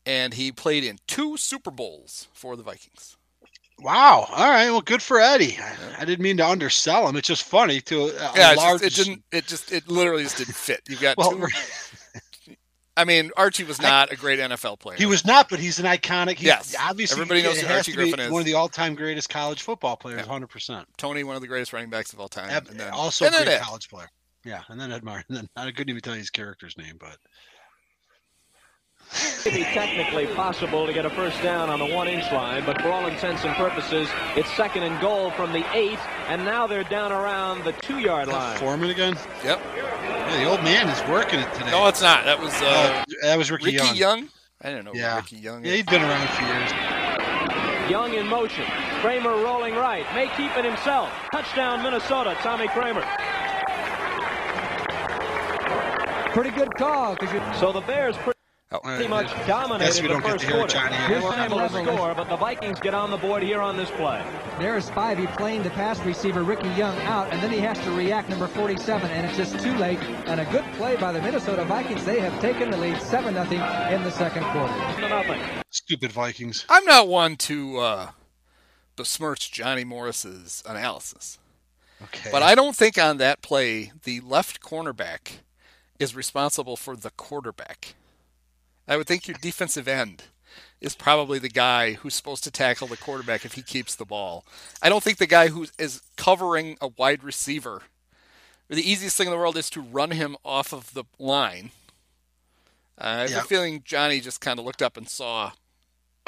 and 0.07 0.35
he 0.35 0.53
played 0.53 0.85
in 0.85 0.99
two 1.07 1.37
Super 1.37 1.71
Bowls 1.71 2.29
for 2.33 2.57
the 2.57 2.63
Vikings. 2.63 3.17
Wow! 3.79 4.27
All 4.31 4.51
right, 4.51 4.71
well, 4.71 4.83
good 4.83 5.01
for 5.01 5.19
Eddie. 5.19 5.57
I, 5.59 6.03
I 6.03 6.05
didn't 6.05 6.23
mean 6.23 6.37
to 6.37 6.47
undersell 6.47 7.09
him. 7.09 7.17
It's 7.17 7.29
just 7.29 7.45
funny 7.45 7.81
to 7.83 8.09
a, 8.09 8.33
yeah. 8.37 8.53
large... 8.53 8.83
Just, 8.83 8.99
it 8.99 9.05
didn't. 9.05 9.25
It 9.33 9.47
just. 9.47 9.73
It 9.73 9.89
literally 9.89 10.23
just 10.23 10.37
didn't 10.37 10.55
fit. 10.55 10.83
You 10.87 10.97
got 10.97 11.17
well, 11.17 11.31
two. 11.33 11.47
I 12.97 13.05
mean, 13.05 13.31
Archie 13.39 13.65
was 13.65 13.81
not 13.81 14.13
a 14.13 14.17
great 14.17 14.39
NFL 14.39 14.81
player. 14.81 14.99
He 14.99 15.07
was 15.07 15.25
not, 15.25 15.49
but 15.49 15.59
he's 15.59 15.79
an 15.79 15.87
iconic. 15.87 16.37
He, 16.37 16.47
yes, 16.47 16.77
obviously, 16.79 17.23
everybody 17.23 17.43
knows 17.43 17.59
who 17.59 17.73
Archie 17.73 17.93
Griffin 17.93 18.21
is. 18.21 18.31
One 18.31 18.41
of 18.41 18.47
the 18.47 18.53
all-time 18.55 18.95
greatest 18.95 19.31
college 19.31 19.63
football 19.63 19.97
players, 19.97 20.27
hundred 20.27 20.51
yeah. 20.51 20.53
percent. 20.53 20.89
Tony, 20.99 21.25
one 21.25 21.37
of 21.37 21.41
the 21.41 21.49
greatest 21.49 21.73
running 21.73 21.89
backs 21.89 22.13
of 22.13 22.21
all 22.21 22.29
time, 22.29 22.51
and 22.51 22.79
then, 22.79 22.93
also 22.93 23.25
and 23.25 23.35
a 23.35 23.45
great 23.45 23.61
college 23.63 23.89
player. 23.89 24.11
Yeah, 24.45 24.63
and 24.69 24.81
then 24.81 24.93
Ed 24.93 25.05
Martin. 25.05 25.25
And 25.37 25.49
then 25.55 25.67
I 25.69 25.71
couldn't 25.71 25.91
even 25.91 26.01
tell 26.01 26.15
you 26.15 26.21
his 26.21 26.31
character's 26.31 26.77
name, 26.79 26.97
but 26.99 27.17
it'd 29.45 29.55
be 29.55 29.65
technically 29.65 30.27
possible 30.35 30.87
to 30.87 30.93
get 30.93 31.05
a 31.05 31.11
first 31.11 31.43
down 31.43 31.69
on 31.69 31.79
the 31.79 31.87
one-inch 31.87 32.31
line, 32.33 32.65
but 32.65 32.81
for 32.81 32.91
all 32.91 33.07
intents 33.07 33.45
and 33.45 33.55
purposes, 33.57 34.09
it's 34.37 34.51
second 34.55 34.83
and 34.83 35.01
goal 35.01 35.31
from 35.33 35.53
the 35.53 35.65
eight, 35.75 35.99
and 36.29 36.45
now 36.45 36.67
they're 36.67 36.85
down 36.85 37.13
around 37.13 37.65
the 37.65 37.73
two-yard 37.83 38.29
line. 38.29 38.59
Foreman 38.59 38.91
again? 38.91 39.17
Yep. 39.45 39.61
Yeah, 39.77 40.39
the 40.39 40.45
old 40.45 40.63
man 40.63 40.89
is 40.89 41.09
working 41.09 41.41
it 41.41 41.53
today. 41.55 41.71
No, 41.73 41.87
it's 41.89 42.03
not. 42.03 42.25
That 42.25 42.39
was 42.39 42.53
uh, 42.55 43.05
oh, 43.09 43.13
that 43.23 43.37
was 43.37 43.51
Ricky, 43.51 43.67
Ricky 43.67 43.77
Young. 43.77 43.97
Young. 43.97 44.29
I 44.63 44.71
don't 44.71 44.85
know 44.85 44.93
yeah. 44.95 45.17
Ricky 45.17 45.37
Young. 45.37 45.65
Yeah, 45.65 45.75
he's 45.75 45.87
been 45.87 46.03
around 46.03 46.29
for 46.29 46.43
years. 46.43 47.91
Young 47.91 48.15
in 48.15 48.29
motion. 48.29 48.65
Kramer 49.01 49.31
rolling 49.43 49.75
right. 49.75 50.07
May 50.15 50.29
keep 50.37 50.57
it 50.57 50.65
himself. 50.65 51.11
Touchdown, 51.33 51.83
Minnesota. 51.83 52.37
Tommy 52.43 52.69
Kramer. 52.69 53.05
Pretty 56.33 56.51
good 56.51 56.75
call. 56.77 57.17
You... 57.21 57.43
So 57.59 57.73
the 57.73 57.81
Bears 57.81 58.17
pretty 58.17 59.09
much 59.09 59.29
dominated 59.49 60.09
the 60.09 60.21
first 60.21 60.47
quarter. 60.47 60.79
Here's 60.79 61.25
unable 61.25 61.59
to 61.59 61.69
score, 61.69 62.15
but 62.15 62.29
the 62.29 62.37
Vikings 62.37 62.79
get 62.79 62.95
on 62.95 63.11
the 63.11 63.17
board 63.17 63.43
here 63.43 63.61
on 63.61 63.77
this 63.77 63.91
play. 63.91 64.25
There's 64.61 64.89
Spivey 64.89 65.27
playing 65.37 65.65
the 65.65 65.71
pass 65.71 65.99
receiver 66.05 66.45
Ricky 66.45 66.69
Young 66.71 66.97
out, 67.01 67.33
and 67.33 67.43
then 67.43 67.51
he 67.51 67.59
has 67.59 67.77
to 67.81 67.91
react 67.91 68.29
number 68.29 68.47
47, 68.47 69.11
and 69.11 69.27
it's 69.27 69.37
just 69.37 69.59
too 69.59 69.75
late. 69.77 69.99
And 70.27 70.41
a 70.41 70.45
good 70.47 70.65
play 70.75 70.95
by 70.97 71.11
the 71.11 71.21
Minnesota 71.21 71.65
Vikings. 71.65 72.05
They 72.05 72.21
have 72.21 72.41
taken 72.41 72.71
the 72.71 72.77
lead 72.77 72.97
7-0 72.97 73.93
in 73.93 74.05
the 74.05 74.11
second 74.13 74.45
quarter. 74.45 75.65
Stupid 75.71 76.13
Vikings. 76.13 76.65
I'm 76.69 76.85
not 76.85 77.09
one 77.09 77.37
to 77.39 77.79
uh, 77.79 78.11
besmirch 78.95 79.51
Johnny 79.51 79.83
Morris's 79.83 80.63
analysis. 80.65 81.39
Okay. 82.03 82.31
But 82.31 82.45
I 82.45 82.55
don't 82.55 82.77
think 82.77 82.99
on 82.99 83.17
that 83.17 83.43
play 83.43 83.91
the 84.05 84.21
left 84.21 84.61
cornerback 84.61 85.41
is 86.01 86.17
responsible 86.17 86.77
for 86.77 86.97
the 86.97 87.11
quarterback. 87.11 87.95
I 88.89 88.97
would 88.97 89.07
think 89.07 89.29
your 89.29 89.37
defensive 89.41 89.87
end 89.87 90.25
is 90.81 90.97
probably 90.97 91.39
the 91.39 91.49
guy 91.49 91.93
who's 91.93 92.15
supposed 92.15 92.43
to 92.45 92.51
tackle 92.51 92.89
the 92.89 92.97
quarterback 92.97 93.45
if 93.45 93.53
he 93.53 93.63
keeps 93.63 93.95
the 93.95 94.05
ball. 94.05 94.45
I 94.83 94.89
don't 94.89 95.05
think 95.05 95.19
the 95.19 95.27
guy 95.27 95.49
who 95.49 95.67
is 95.79 96.03
covering 96.17 96.77
a 96.81 96.89
wide 96.89 97.23
receiver, 97.23 97.83
the 98.69 98.91
easiest 98.91 99.17
thing 99.17 99.27
in 99.29 99.31
the 99.31 99.39
world 99.39 99.57
is 99.57 99.71
to 99.71 99.81
run 99.81 100.11
him 100.11 100.37
off 100.45 100.73
of 100.73 100.95
the 100.95 101.05
line. 101.19 101.71
Uh, 102.99 103.27
I 103.29 103.29
have 103.29 103.45
a 103.45 103.47
feeling 103.47 103.83
Johnny 103.85 104.21
just 104.21 104.41
kind 104.41 104.59
of 104.59 104.65
looked 104.65 104.83
up 104.83 104.97
and 104.97 105.09
saw 105.09 105.53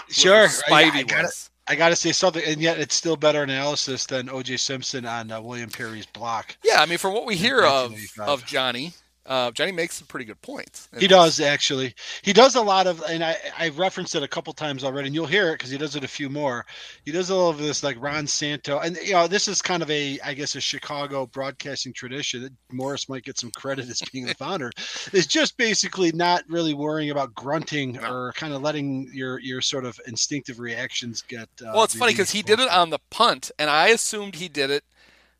Sure. 0.09 0.49
Spivey 0.49 0.91
I, 0.93 0.99
I 0.99 1.03
gotta, 1.03 1.23
was. 1.25 1.51
I 1.69 1.75
gotta 1.75 1.97
say 1.97 2.13
something, 2.13 2.43
and 2.45 2.61
yet 2.61 2.79
it's 2.79 2.95
still 2.95 3.17
better 3.17 3.43
analysis 3.43 4.07
than 4.07 4.29
O.J. 4.29 4.57
Simpson 4.59 5.07
on 5.07 5.31
uh, 5.31 5.41
William 5.41 5.71
Perry's 5.71 6.07
block. 6.07 6.57
Yeah, 6.65 6.81
I 6.81 6.87
mean, 6.87 6.99
from 6.99 7.15
what 7.15 7.25
we 7.25 7.37
hear 7.37 7.65
of 7.65 7.95
of 8.21 8.45
Johnny, 8.45 8.93
uh, 9.25 9.53
Johnny 9.53 9.71
makes 9.71 9.97
some 9.97 10.07
pretty 10.09 10.25
good 10.25 10.41
points. 10.43 10.89
He 10.99 11.07
does 11.07 11.39
actually. 11.39 11.95
He 12.23 12.33
does 12.33 12.57
a 12.57 12.61
lot 12.61 12.87
of, 12.87 13.03
and 13.09 13.23
I 13.23 13.37
I 13.57 13.69
referenced 13.69 14.15
it 14.17 14.23
a 14.23 14.29
couple 14.29 14.53
times 14.53 14.83
already, 14.83 15.07
and 15.07 15.15
you'll 15.15 15.27
hear 15.27 15.51
it 15.51 15.55
because 15.59 15.71
he 15.71 15.79
does 15.79 15.95
it 15.95 16.03
a 16.03 16.09
few 16.09 16.29
more. 16.29 16.67
He 17.05 17.13
does 17.13 17.31
all 17.31 17.49
of 17.49 17.59
this 17.59 17.85
like 17.85 17.97
Ron 18.01 18.27
Santo, 18.27 18.81
and 18.81 18.97
you 18.97 19.13
know 19.13 19.29
this 19.29 19.47
is 19.47 19.63
kind 19.63 19.83
of 19.83 19.91
a 19.91 20.19
I 20.25 20.35
guess 20.35 20.57
a 20.57 20.61
Chicago 20.61 21.27
broadcasting 21.27 21.93
tradition. 21.93 22.43
that 22.43 22.53
Morris 22.73 23.09
might 23.09 23.25
get 23.25 23.39
some 23.39 23.53
credit 23.53 23.89
as 23.89 24.03
being 24.13 24.27
the 24.27 24.35
founder. 24.35 24.71
Is 25.13 25.27
just 25.27 25.57
basically 25.57 26.11
not 26.13 26.43
really 26.49 26.75
worrying 26.75 27.11
about 27.11 27.35
grunting 27.35 27.99
or 27.99 28.33
kind 28.33 28.53
of 28.53 28.63
letting 28.63 29.09
your 29.13 29.39
your 29.41 29.61
sort 29.61 29.85
of 29.85 29.99
instinctive 30.07 30.59
reactions 30.59 31.23
get. 31.23 31.49
Uh, 31.61 31.71
Well, 31.75 31.85
it's 31.85 31.95
funny 31.95 32.13
because 32.13 32.31
he 32.31 32.43
did 32.43 32.59
it 32.59 32.69
on 32.71 32.91
the 32.91 32.99
punt, 33.11 33.51
and 33.59 33.71
I 33.71 33.89
assumed 33.89 34.37
he 34.37 34.49
did 34.49 34.71
it 34.71 34.85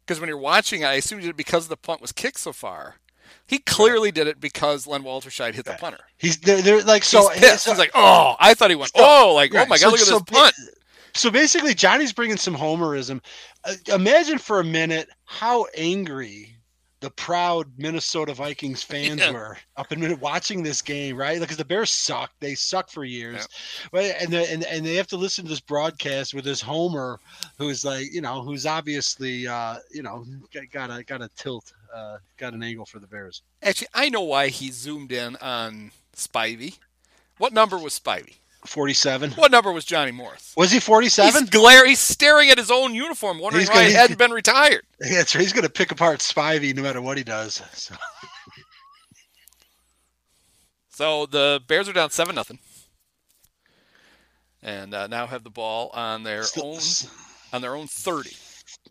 because 0.07 0.21
when 0.21 0.29
you're 0.29 0.39
watching, 0.39 0.85
I 0.85 0.95
assumed 0.95 1.23
he 1.23 1.29
did 1.29 1.35
it 1.35 1.37
because 1.37 1.69
the 1.69 1.77
punt 1.77 2.01
was 2.01 2.13
kicked 2.13 2.39
so 2.39 2.53
far. 2.53 2.97
He 3.53 3.59
clearly 3.59 4.11
did 4.11 4.29
it 4.29 4.41
because 4.41 4.87
Len 4.87 5.03
Walterscheid 5.03 5.53
hit 5.53 5.67
the 5.67 5.75
punter. 5.75 5.99
He's 6.17 6.39
they're, 6.39 6.63
they're 6.63 6.83
like 6.85 7.05
so. 7.05 7.29
He's 7.29 7.41
pissed. 7.41 7.65
so- 7.65 7.73
He's 7.73 7.79
like, 7.79 7.91
oh, 7.95 8.35
I 8.41 8.55
thought 8.55 8.71
he 8.71 8.77
went, 8.77 8.93
oh, 8.95 9.33
like, 9.35 9.53
oh 9.55 9.59
Right, 9.59 9.69
my 9.69 9.77
so- 9.77 9.89
god, 9.89 9.93
look 9.93 10.01
at 10.01 10.07
so 10.07 10.19
this 10.21 10.23
punt. 10.41 10.55
So 11.13 11.31
basically, 11.31 11.75
Johnny's 11.75 12.15
bringing 12.15 12.39
some 12.39 12.57
homerism. 12.57 13.21
Uh, 13.65 13.75
imagine 13.95 14.39
for 14.39 14.59
a 14.61 14.65
minute 14.65 15.11
how 15.27 15.67
angry 15.77 16.52
the 17.03 17.11
proud 17.11 17.67
Minnesota 17.77 18.33
Vikings 18.33 18.83
fans 18.93 19.21
Yeah. 19.21 19.33
were 19.33 19.59
up 19.77 19.93
in 19.93 20.19
watching 20.21 20.63
this 20.63 20.81
game, 20.81 21.17
right? 21.17 21.39
Because 21.39 21.59
the 21.59 21.65
Bears 21.65 21.91
suck. 21.91 22.31
They 22.41 22.55
suck 22.55 22.89
for 22.91 23.05
years, 23.05 23.47
Right, 23.93 24.15
and, 24.19 24.33
they, 24.33 24.51
and 24.53 24.65
and 24.65 24.87
they 24.87 24.95
have 24.95 25.09
to 25.09 25.17
listen 25.19 25.45
to 25.45 25.51
this 25.51 25.61
broadcast 25.61 26.33
with 26.33 26.45
this 26.45 26.61
Homer, 26.63 27.21
who's 27.59 27.85
like, 27.85 28.13
you 28.15 28.23
know, 28.23 28.41
who's 28.41 28.65
obviously, 28.65 29.47
uh, 29.47 29.77
you 29.91 30.03
know, 30.03 30.25
got, 30.55 30.71
got 30.71 30.91
a 30.99 31.05
got 31.05 31.21
a 31.21 31.29
tilt, 31.37 31.73
uh, 31.95 32.17
got 32.39 32.55
an 32.55 32.63
angle 32.63 32.87
for 32.87 32.99
the 33.01 33.07
Bears. 33.07 33.43
Actually, 33.63 33.89
I 33.93 34.09
know 34.09 34.23
why 34.23 34.49
he 34.49 34.71
zoomed 34.71 35.13
in 35.13 35.37
on 35.37 35.91
Spivey. 36.17 36.79
What 37.39 37.53
number 37.53 37.77
was 37.79 37.99
Spivey? 37.99 38.37
Forty-seven. 38.65 39.33
What 39.33 39.51
number 39.51 39.73
was 39.73 39.85
Johnny 39.85 40.13
Morris? 40.13 40.55
Was 40.57 40.71
he 40.71 40.79
forty-seven? 40.79 41.41
He's 41.43 41.51
glare. 41.51 41.85
He's 41.87 41.99
staring 41.99 42.49
at 42.51 42.59
his 42.59 42.71
own 42.71 42.95
uniform, 42.95 43.39
wondering 43.41 43.63
He's 43.63 43.69
why 43.69 43.75
gonna- 43.77 43.89
he 43.89 43.93
hadn't 43.95 44.19
been 44.19 44.31
retired. 44.31 44.83
Yeah, 45.05 45.17
right. 45.19 45.29
He's 45.33 45.53
going 45.53 45.65
to 45.65 45.71
pick 45.71 45.91
apart 45.91 46.21
Spivey 46.21 46.73
no 46.75 46.81
matter 46.83 47.03
what 47.03 47.17
he 47.19 47.25
does. 47.25 47.61
So. 47.73 47.95
So 50.95 51.27
the 51.27 51.61
Bears 51.67 51.89
are 51.89 51.93
down 51.93 52.11
seven 52.11 52.35
nothing, 52.35 52.59
and 54.63 54.93
uh, 54.95 55.07
now 55.07 55.27
have 55.27 55.43
the 55.43 55.51
ball 55.51 55.91
on 55.95 56.23
their 56.23 56.43
Still- 56.45 56.75
own 56.75 56.81
on 57.53 57.63
their 57.63 57.75
own 57.75 57.87
thirty. 57.87 58.37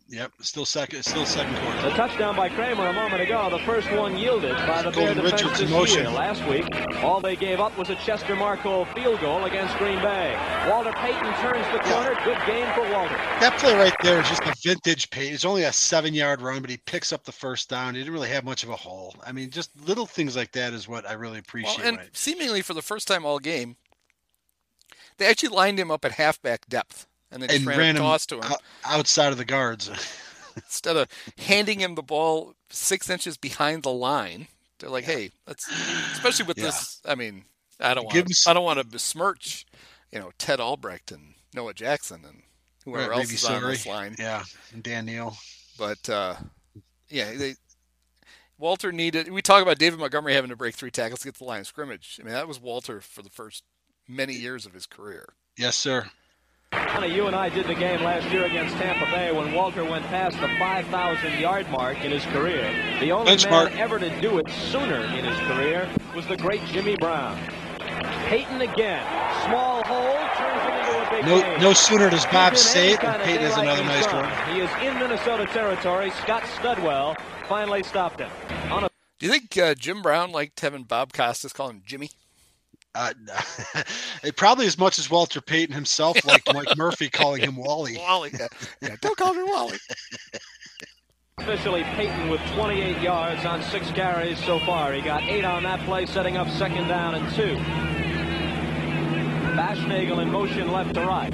Yep, 0.09 0.31
still 0.41 0.65
second, 0.65 1.03
still 1.03 1.25
second 1.25 1.55
quarter. 1.59 1.81
The 1.83 1.95
touchdown 1.95 2.35
by 2.35 2.49
Kramer 2.49 2.87
a 2.87 2.93
moment 2.93 3.21
ago. 3.21 3.49
The 3.49 3.59
first 3.59 3.89
one 3.93 4.17
yielded 4.17 4.55
by 4.67 4.81
the 4.81 4.91
Bear 4.91 5.13
Golden 5.13 5.23
defense 5.23 5.41
Richards 5.43 5.59
this 5.61 5.69
motion. 5.71 5.99
year. 5.99 6.09
Last 6.09 6.45
week, 6.49 6.65
all 7.01 7.21
they 7.21 7.37
gave 7.37 7.61
up 7.61 7.77
was 7.77 7.89
a 7.89 7.95
Chester 7.95 8.35
Marcol 8.35 8.93
field 8.93 9.21
goal 9.21 9.45
against 9.45 9.73
Green 9.77 9.99
Bay. 10.01 10.35
Walter 10.69 10.91
Payton 10.93 11.33
turns 11.35 11.65
the 11.71 11.79
corner. 11.89 12.13
Good 12.25 12.37
game 12.45 12.67
for 12.73 12.81
Walter. 12.91 13.15
That 13.39 13.57
play 13.59 13.73
right 13.75 13.93
there 14.03 14.19
is 14.19 14.27
just 14.27 14.41
a 14.43 14.53
vintage 14.65 15.09
pace. 15.11 15.33
It's 15.33 15.45
only 15.45 15.63
a 15.63 15.71
seven-yard 15.71 16.41
run, 16.41 16.59
but 16.61 16.69
he 16.69 16.77
picks 16.77 17.13
up 17.13 17.23
the 17.23 17.31
first 17.31 17.69
down. 17.69 17.95
He 17.95 18.01
didn't 18.01 18.13
really 18.13 18.29
have 18.29 18.43
much 18.43 18.63
of 18.63 18.69
a 18.69 18.75
hole. 18.75 19.15
I 19.25 19.31
mean, 19.31 19.49
just 19.49 19.71
little 19.87 20.05
things 20.05 20.35
like 20.35 20.51
that 20.51 20.73
is 20.73 20.89
what 20.89 21.07
I 21.09 21.13
really 21.13 21.35
Well, 21.35 21.39
appreciate. 21.39 21.85
and 21.87 21.97
right? 21.97 22.09
seemingly 22.11 22.61
for 22.61 22.73
the 22.73 22.81
first 22.81 23.07
time 23.07 23.25
all 23.25 23.39
game, 23.39 23.77
they 25.17 25.27
actually 25.27 25.49
lined 25.55 25.79
him 25.79 25.89
up 25.89 26.03
at 26.03 26.13
halfback 26.13 26.67
depth, 26.67 27.07
and 27.31 27.41
they 27.41 27.47
just 27.47 27.59
and 27.59 27.67
ran, 27.67 27.95
toss 27.95 28.25
to 28.27 28.35
him 28.41 28.51
outside 28.85 29.31
of 29.31 29.37
the 29.37 29.45
guards. 29.45 29.89
instead 30.55 30.97
of 30.97 31.07
handing 31.37 31.79
him 31.79 31.95
the 31.95 32.01
ball 32.03 32.53
six 32.69 33.09
inches 33.09 33.37
behind 33.37 33.83
the 33.83 33.91
line. 33.91 34.47
They're 34.79 34.89
like, 34.89 35.05
hey, 35.05 35.31
let's 35.47 35.67
especially 36.13 36.45
with 36.45 36.57
Yeah. 36.57 36.65
this. 36.65 36.99
I 37.05 37.15
mean, 37.15 37.45
I 37.79 37.93
don't 37.93 38.03
want 38.05 38.15
Give 38.15 38.25
to, 38.25 38.31
s- 38.31 38.47
I 38.47 38.53
don't 38.53 38.65
want 38.65 38.79
to 38.79 38.85
besmirch, 38.85 39.65
you 40.11 40.19
know, 40.19 40.31
Ted 40.37 40.59
Albrecht 40.59 41.11
and 41.11 41.33
Noah 41.53 41.73
Jackson 41.73 42.21
and 42.27 42.41
whoever 42.85 43.09
Right, 43.11 43.19
else 43.19 43.31
is 43.31 43.45
on 43.45 43.59
sorry. 43.61 43.73
this 43.73 43.85
line. 43.85 44.15
Yeah, 44.19 44.43
and 44.73 44.83
Dan 44.83 45.05
Neal. 45.05 45.37
But 45.77 46.09
uh, 46.09 46.35
yeah, 47.09 47.31
they 47.35 47.55
Walter 48.57 48.91
needed. 48.91 49.31
We 49.31 49.41
talk 49.41 49.61
about 49.61 49.79
David 49.79 49.99
Montgomery 49.99 50.33
having 50.33 50.49
to 50.51 50.55
break 50.55 50.75
three 50.75 50.91
tackles 50.91 51.21
to 51.21 51.27
get 51.27 51.33
to 51.35 51.39
the 51.39 51.45
line 51.45 51.61
of 51.61 51.67
scrimmage. 51.67 52.19
I 52.21 52.23
mean, 52.25 52.33
that 52.33 52.47
was 52.47 52.59
Walter 52.59 53.01
for 53.01 53.21
the 53.23 53.29
first 53.29 53.63
many 54.07 54.33
years 54.33 54.65
of 54.65 54.73
his 54.73 54.85
career. 54.85 55.33
Yes, 55.57 55.75
sir. 55.77 56.09
Honey, 56.73 57.13
you 57.13 57.27
and 57.27 57.35
I 57.35 57.49
did 57.49 57.67
the 57.67 57.75
game 57.75 58.01
last 58.01 58.31
year 58.31 58.45
against 58.45 58.75
Tampa 58.77 59.05
Bay 59.11 59.31
when 59.31 59.53
Walter 59.53 59.83
went 59.83 60.05
past 60.05 60.39
the 60.39 60.47
5,000 60.57 61.39
yard 61.39 61.69
mark 61.69 62.03
in 62.03 62.11
his 62.11 62.23
career. 62.25 62.63
The 62.99 63.11
only 63.11 63.33
Benchmark. 63.33 63.71
man 63.71 63.77
ever 63.77 63.99
to 63.99 64.21
do 64.21 64.37
it 64.37 64.49
sooner 64.49 65.03
in 65.03 65.25
his 65.25 65.37
career 65.49 65.89
was 66.15 66.25
the 66.27 66.37
great 66.37 66.63
Jimmy 66.67 66.95
Brown. 66.97 67.37
Payton 68.27 68.61
again. 68.61 69.05
Small 69.45 69.83
hole 69.83 70.17
turns 70.37 70.63
it 70.63 70.79
into 70.79 71.07
a 71.07 71.09
big 71.11 71.25
No, 71.25 71.41
game. 71.41 71.61
no 71.61 71.73
sooner 71.73 72.09
does 72.09 72.25
Bob 72.27 72.53
He's 72.53 72.61
say 72.61 72.93
it 72.93 73.01
than 73.01 73.19
Payton 73.19 73.41
has 73.41 73.57
another 73.57 73.83
nice 73.83 74.05
he's 74.05 74.13
one. 74.13 74.55
He 74.55 74.61
is 74.61 74.69
in 74.81 74.97
Minnesota 74.99 75.45
territory. 75.47 76.11
Scott 76.21 76.43
Studwell 76.43 77.17
finally 77.49 77.83
stopped 77.83 78.21
him. 78.21 78.29
On 78.71 78.85
a 78.85 78.89
Do 79.19 79.25
you 79.25 79.31
think 79.31 79.57
uh, 79.57 79.75
Jim 79.75 80.01
Brown 80.01 80.31
liked 80.31 80.57
having 80.61 80.83
Bob 80.83 81.11
Costas 81.11 81.51
call 81.51 81.69
him 81.69 81.81
Jimmy? 81.85 82.11
Uh, 82.93 83.13
it 84.23 84.35
probably 84.35 84.65
as 84.65 84.77
much 84.77 84.99
as 84.99 85.09
Walter 85.09 85.41
Payton 85.41 85.73
himself 85.73 86.23
liked 86.25 86.53
Mike 86.53 86.75
Murphy 86.77 87.09
calling 87.09 87.41
him 87.41 87.55
Wally. 87.55 87.97
Wally, 87.99 88.31
yeah, 88.37 88.47
yeah 88.81 88.95
don't 89.01 89.17
call 89.17 89.33
me 89.33 89.43
Wally. 89.43 89.77
Officially, 91.37 91.83
Payton 91.83 92.29
with 92.29 92.41
28 92.53 93.01
yards 93.01 93.45
on 93.45 93.63
six 93.63 93.89
carries 93.91 94.37
so 94.43 94.59
far. 94.59 94.93
He 94.93 95.01
got 95.01 95.23
eight 95.23 95.45
on 95.45 95.63
that 95.63 95.79
play, 95.85 96.05
setting 96.05 96.37
up 96.37 96.47
second 96.49 96.87
down 96.87 97.15
and 97.15 97.33
two. 97.33 97.55
Baschnagel 99.55 100.21
in 100.21 100.29
motion 100.29 100.71
left 100.71 100.93
to 100.93 101.01
right. 101.01 101.33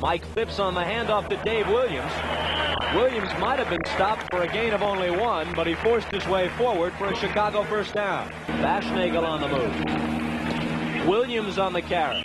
Mike 0.00 0.24
Phipps 0.24 0.58
on 0.58 0.74
the 0.74 0.80
handoff 0.80 1.28
to 1.28 1.36
Dave 1.44 1.68
Williams. 1.68 2.10
Williams 2.94 3.28
might 3.38 3.58
have 3.58 3.68
been 3.68 3.84
stopped 3.94 4.26
for 4.30 4.42
a 4.42 4.48
gain 4.48 4.72
of 4.72 4.82
only 4.82 5.10
one, 5.10 5.52
but 5.54 5.66
he 5.66 5.74
forced 5.74 6.10
his 6.10 6.26
way 6.26 6.48
forward 6.56 6.94
for 6.94 7.06
a 7.12 7.16
Chicago 7.16 7.64
first 7.64 7.92
down. 7.92 8.30
Baschnagel 8.46 9.22
on 9.22 9.40
the 9.42 9.48
move. 9.48 11.06
Williams 11.06 11.58
on 11.58 11.74
the 11.74 11.82
carry. 11.82 12.22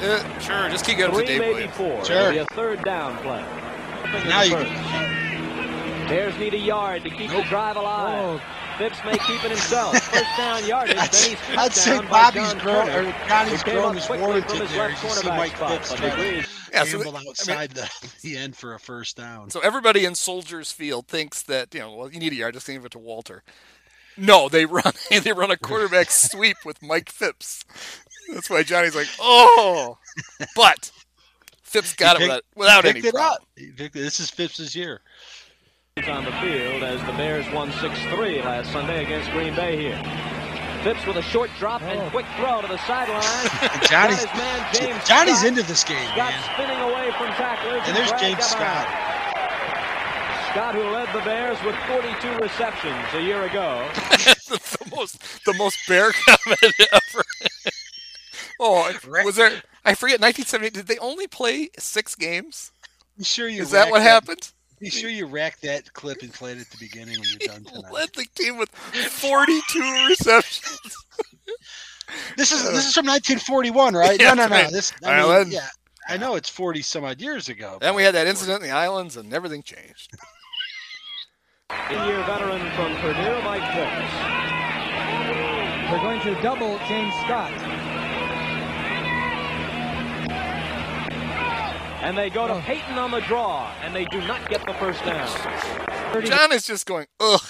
Uh, 0.00 0.38
sure, 0.40 0.70
just 0.70 0.86
keep 0.86 0.98
going 0.98 1.12
to 1.12 1.24
Dave 1.24 1.38
maybe 1.38 1.52
Williams. 1.52 1.76
four. 1.76 2.04
Sure. 2.04 2.16
It'll 2.16 2.32
be 2.32 2.38
a 2.38 2.46
third 2.54 2.82
down 2.82 3.18
play. 3.18 3.44
Now 4.24 4.42
you 4.42 4.56
First. 4.56 4.72
Bears 6.08 6.36
need 6.38 6.54
a 6.54 6.58
yard 6.58 7.04
to 7.04 7.10
keep 7.10 7.30
the 7.30 7.42
drive 7.42 7.76
alive. 7.76 8.40
Phipps 8.78 8.98
may 9.04 9.18
keep 9.18 9.44
it 9.44 9.50
himself. 9.50 9.98
First 10.02 10.36
down 10.38 10.66
yardage. 10.66 10.96
I'd, 10.96 11.12
then 11.12 11.30
he's 11.30 11.58
I'd 11.58 11.72
say 11.72 11.96
down 11.96 12.04
by 12.06 12.10
Bobby's 12.10 12.52
John 12.54 12.58
grown, 12.58 12.86
Turner, 12.86 13.08
or 13.08 13.28
Johnny's 13.28 13.62
who 13.62 13.70
grown 13.70 13.96
up 13.96 14.02
is 14.02 14.08
warranted 14.08 14.68
there. 14.68 14.90
You 14.90 14.96
see 14.96 15.28
Mike 15.28 15.56
Phipps 15.56 16.61
but 16.72 16.84
try 16.84 16.86
to 16.86 16.92
degrees. 16.92 16.92
So 16.92 16.98
gamble 16.98 17.12
the- 17.12 17.18
I 17.18 17.20
mean- 17.20 17.28
outside 17.30 17.70
the, 17.72 18.12
the 18.22 18.36
end 18.36 18.56
for 18.56 18.74
a 18.74 18.78
first 18.80 19.16
down. 19.16 19.50
So 19.50 19.60
everybody 19.60 20.04
in 20.04 20.14
Soldiers 20.14 20.72
Field 20.72 21.06
thinks 21.08 21.42
that 21.44 21.74
you 21.74 21.80
know, 21.80 21.94
well, 21.94 22.10
you 22.10 22.18
need 22.18 22.32
a 22.32 22.36
yard, 22.36 22.54
just 22.54 22.66
give 22.66 22.84
it 22.84 22.92
to 22.92 22.98
Walter. 22.98 23.42
No, 24.16 24.48
they 24.48 24.66
run 24.66 24.92
they 25.10 25.32
run 25.32 25.50
a 25.50 25.56
quarterback 25.56 26.10
sweep 26.10 26.56
with 26.64 26.82
Mike 26.82 27.10
Phipps. 27.10 27.64
That's 28.32 28.48
why 28.50 28.62
Johnny's 28.62 28.94
like, 28.94 29.08
oh, 29.20 29.98
but 30.54 30.90
Phipps 31.62 31.94
got 31.94 32.18
He 32.18 32.24
it 32.24 32.26
without, 32.28 32.42
without 32.56 32.84
any 32.84 33.00
picked 33.02 33.14
problem. 33.14 33.42
up. 33.42 33.48
He 33.56 33.70
picked 33.70 33.94
This 33.94 34.20
is 34.20 34.30
Phipps's 34.30 34.76
year. 34.76 35.00
on 36.08 36.24
the 36.24 36.32
field 36.32 36.82
as 36.82 37.00
the 37.06 37.12
Bears 37.12 37.44
won 37.52 37.70
6-3 37.72 38.44
last 38.44 38.70
Sunday 38.72 39.04
against 39.04 39.30
Green 39.30 39.54
Bay 39.54 39.76
here. 39.78 40.41
Phipps 40.82 41.06
with 41.06 41.16
a 41.16 41.22
short 41.22 41.48
drop 41.58 41.80
and 41.82 42.00
oh. 42.00 42.10
quick 42.10 42.26
throw 42.36 42.60
to 42.60 42.66
the 42.66 42.78
sideline. 42.86 43.22
Johnny's 43.88 43.88
Got 43.88 44.10
his 44.10 44.24
man 44.34 44.74
James 44.74 45.08
Johnny's 45.08 45.38
Scott. 45.38 45.46
into 45.46 45.62
this 45.62 45.84
game, 45.84 46.04
Scott 46.06 46.32
man. 46.32 46.42
spinning 46.54 46.80
away 46.80 47.10
from 47.16 47.28
tacklers. 47.38 47.82
And 47.86 47.96
there's 47.96 48.08
dragged 48.08 48.24
James 48.24 48.44
Scott. 48.44 48.88
Scott, 50.50 50.74
who 50.74 50.82
led 50.90 51.06
the 51.14 51.20
Bears 51.20 51.56
with 51.64 51.76
42 51.86 52.36
receptions 52.42 53.04
a 53.14 53.22
year 53.22 53.44
ago. 53.44 53.88
the 54.48 54.90
most 54.90 55.44
the 55.46 55.54
most 55.54 55.78
bear 55.86 56.10
comment 56.10 56.74
ever. 56.92 57.24
oh, 58.58 58.92
was 59.24 59.36
there? 59.36 59.62
I 59.84 59.94
forget. 59.94 60.20
1970. 60.20 60.70
Did 60.70 60.86
they 60.88 60.98
only 60.98 61.28
play 61.28 61.70
six 61.78 62.16
games? 62.16 62.72
Be 63.16 63.24
sure 63.24 63.48
you 63.48 63.62
Is 63.62 63.70
that 63.70 63.90
what 63.90 64.02
happened? 64.02 64.52
Be 64.82 64.90
sure 64.90 65.08
you 65.10 65.26
rack 65.26 65.60
that 65.60 65.92
clip 65.92 66.22
and 66.22 66.32
play 66.34 66.50
it 66.52 66.58
at 66.60 66.68
the 66.68 66.76
beginning 66.78 67.20
when 67.20 67.28
you're 67.40 67.48
done 67.48 67.62
tonight. 67.64 67.92
Led 67.92 68.08
the 68.14 68.26
team 68.34 68.58
with 68.58 68.68
42 68.70 70.06
receptions. 70.08 70.80
This 72.36 72.52
is 72.52 72.62
this 72.64 72.86
is 72.88 72.92
from 72.92 73.06
1941, 73.06 73.94
right? 73.94 74.20
Yeah, 74.20 74.34
no, 74.34 74.42
no, 74.42 74.48
no. 74.48 74.56
right. 74.56 74.70
This 74.70 74.92
All 75.02 75.08
I 75.08 75.14
right, 75.20 75.22
mean, 75.22 75.30
then. 75.30 75.50
yeah. 75.52 75.68
I 76.10 76.18
know 76.18 76.34
it's 76.34 76.50
40 76.50 76.82
some 76.82 77.04
odd 77.04 77.22
years 77.22 77.48
ago. 77.48 77.78
Then 77.80 77.94
we 77.94 78.02
had 78.02 78.14
that 78.16 78.26
incident 78.26 78.62
in 78.62 78.68
the 78.68 78.74
islands, 78.74 79.16
and 79.16 79.32
everything 79.32 79.62
changed. 79.62 80.12
Eight-year 81.70 82.22
veteran 82.24 82.60
from 82.76 82.94
Purdue, 82.96 83.40
Mike 83.44 83.64
Phipps. 83.72 84.12
They're 85.88 86.00
going 86.00 86.20
to 86.22 86.34
double 86.42 86.76
James 86.88 87.14
Scott. 87.24 87.50
And 92.02 92.18
they 92.18 92.30
go 92.30 92.46
to 92.48 92.54
Oh. 92.54 92.60
Payton 92.60 92.98
on 92.98 93.10
the 93.12 93.20
draw, 93.20 93.72
and 93.82 93.94
they 93.94 94.04
do 94.06 94.20
not 94.26 94.48
get 94.50 94.64
the 94.66 94.74
first 94.74 95.04
down. 95.04 95.28
John 96.24 96.52
is 96.52 96.66
just 96.66 96.84
going 96.84 97.06
ugh 97.20 97.40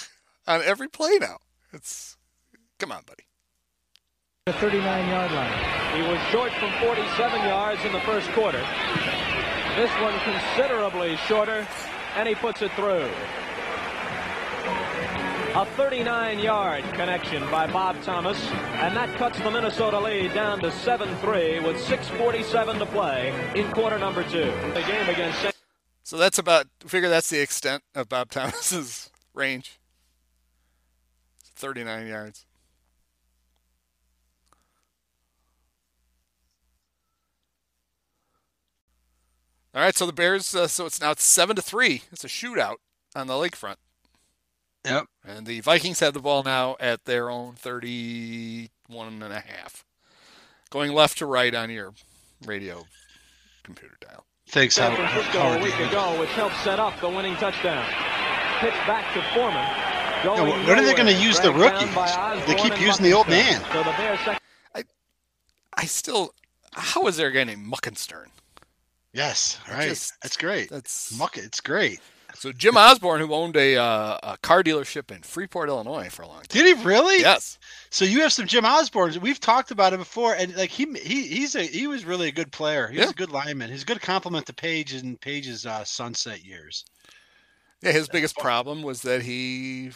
on 0.47 0.63
every 0.63 0.89
play 0.89 1.17
now. 1.19 1.39
It's 1.73 2.17
come 2.79 2.93
on, 2.93 3.03
buddy. 3.07 3.25
The 4.47 4.53
39-yard 4.53 5.33
line. 5.33 5.97
He 5.97 6.03
was 6.09 6.19
short 6.31 6.53
from 6.55 6.71
47 6.81 7.43
yards 7.43 7.85
in 7.85 7.93
the 7.93 8.01
first 8.01 8.29
quarter. 8.33 8.61
This 9.77 9.91
one 10.03 10.19
considerably 10.21 11.17
shorter, 11.29 11.67
and 12.17 12.29
he 12.29 12.35
puts 12.35 12.61
it 12.61 12.73
through. 12.73 13.09
A 15.55 15.67
39-yard 15.77 16.83
connection 16.95 17.43
by 17.51 17.71
Bob 17.71 18.03
Thomas, 18.05 18.43
and 18.51 18.97
that 18.97 19.15
cuts 19.17 19.39
the 19.39 19.51
Minnesota 19.51 20.01
lead 20.01 20.33
down 20.33 20.61
to 20.61 20.69
7-3 20.69 21.63
with 21.63 21.77
6.47 21.77 22.79
to 22.79 22.87
play 22.87 23.53
in 23.55 23.71
quarter 23.73 23.99
number 23.99 24.23
two. 24.25 24.51
The 24.73 24.83
game 24.87 25.07
against 25.11 25.43
St. 25.43 25.55
So 26.05 26.17
that's 26.17 26.39
about. 26.39 26.69
Figure 26.87 27.11
that's 27.11 27.29
the 27.29 27.43
extent 27.43 27.83
of 27.95 28.09
Bob 28.09 28.31
Thomas's 28.31 29.11
range. 29.35 29.79
39 31.45 32.07
yards. 32.07 32.47
All 39.75 39.83
right, 39.83 39.95
so 39.95 40.07
the 40.07 40.15
Bears. 40.15 40.55
Uh, 40.55 40.67
so 40.67 40.87
it's 40.87 40.99
now 40.99 41.11
it's 41.11 41.25
seven 41.25 41.57
to 41.57 41.63
three. 41.63 42.05
It's 42.11 42.25
a 42.25 42.29
shootout 42.29 42.77
on 43.15 43.27
the 43.27 43.35
lakefront, 43.35 43.77
Yep. 44.85 45.07
and 45.27 45.47
the 45.47 45.61
Vikings 45.61 46.01
have 46.01 46.13
the 46.15 46.21
ball 46.21 46.43
now 46.43 46.77
at 46.81 47.05
their 47.05 47.31
own 47.31 47.55
31 47.55 49.23
and 49.23 49.33
a 49.33 49.41
half, 49.41 49.85
going 50.71 50.93
left 50.93 51.19
to 51.19 51.27
right 51.27 51.55
on 51.55 51.71
your 51.71 51.93
radio 52.45 52.85
computer 53.63 53.97
dial. 54.01 54.25
Thanks, 54.49 54.75
San 54.75 54.93
Howard. 54.93 55.09
Francisco 55.11 55.39
Howard 55.41 55.61
a 55.61 55.65
week 55.65 55.79
ago, 55.79 56.19
which 56.21 56.31
helped 56.31 56.57
set 56.65 56.79
up 56.81 57.01
the 57.01 57.09
winning 57.09 57.37
touchdown. 57.37 57.87
Pitch 58.61 58.75
back 58.87 59.13
to 59.15 59.23
Foreman. 59.35 59.67
Going 60.25 60.39
Yeah, 60.51 60.67
when 60.69 60.79
are 60.79 60.83
they 60.83 60.95
gonna 60.95 61.11
nowhere. 61.13 61.27
use 61.27 61.41
the 61.41 61.53
Dragged 61.53 61.75
down 61.81 61.81
rookies? 61.81 61.95
by 61.95 62.45
They 62.47 62.55
keep 62.55 62.81
using 62.81 63.05
the 63.05 63.13
old 63.13 63.29
man. 63.29 63.61
So 63.73 63.79
the 63.83 63.91
Bears 63.93 64.19
second 64.21 64.39
I 65.75 65.85
still. 65.87 66.35
How 66.75 67.07
is 67.07 67.17
there 67.17 67.29
a 67.29 67.33
guy 67.33 67.45
named 67.45 67.67
Muckensturm? 67.67 68.27
Yes, 69.15 69.59
right. 69.71 69.89
just- 69.89 70.13
That's 70.23 70.37
great. 70.37 70.69
That's 70.71 71.13
Muck. 71.17 71.37
It's 71.39 71.61
great. 71.61 72.01
So 72.43 72.51
Jim 72.51 72.77
Osborne, 72.77 73.21
who 73.21 73.33
owned 73.33 73.57
a, 73.57 73.77
uh, 73.77 74.19
a 74.25 74.37
car 74.39 74.65
dealership 74.65 75.15
in 75.15 75.23
Freeport, 75.23 75.69
Illinois, 75.69 76.09
for 76.09 76.23
a 76.23 76.27
long 76.27 76.39
time. 76.39 76.47
Did 76.49 76.77
he 76.77 76.83
really? 76.83 77.21
Yes. 77.21 77.57
So 77.91 78.05
you 78.05 78.21
have 78.23 78.33
some 78.33 78.49
Jim 78.49 78.65
Osborne's. 78.65 79.17
We've 79.17 79.39
talked 79.39 79.71
about 79.71 79.93
it 79.93 79.99
before, 79.99 80.35
and 80.35 80.53
like 80.57 80.71
he 80.71 80.87
he 81.05 81.23
he's 81.23 81.55
a 81.55 81.63
he 81.63 81.87
was 81.87 82.05
really 82.05 82.27
a 82.27 82.33
good 82.33 82.51
player. 82.51 82.89
He 82.89 82.97
was 82.97 83.07
Yeah. 83.07 83.11
a 83.11 83.15
good 83.15 83.31
lineman. 83.31 83.71
He's 83.71 83.85
a 83.85 83.87
good 83.87 84.01
compliment 84.01 84.47
to 84.47 84.53
Page 84.53 84.93
and 84.93 85.21
Page's 85.21 85.67
uh, 85.67 85.85
sunset 85.85 86.45
years. 86.45 86.85
Yeah, 87.81 87.93
his 87.93 88.09
biggest 88.09 88.37
problem 88.37 88.83
was 88.83 89.03
that 89.03 89.23
he 89.23 89.93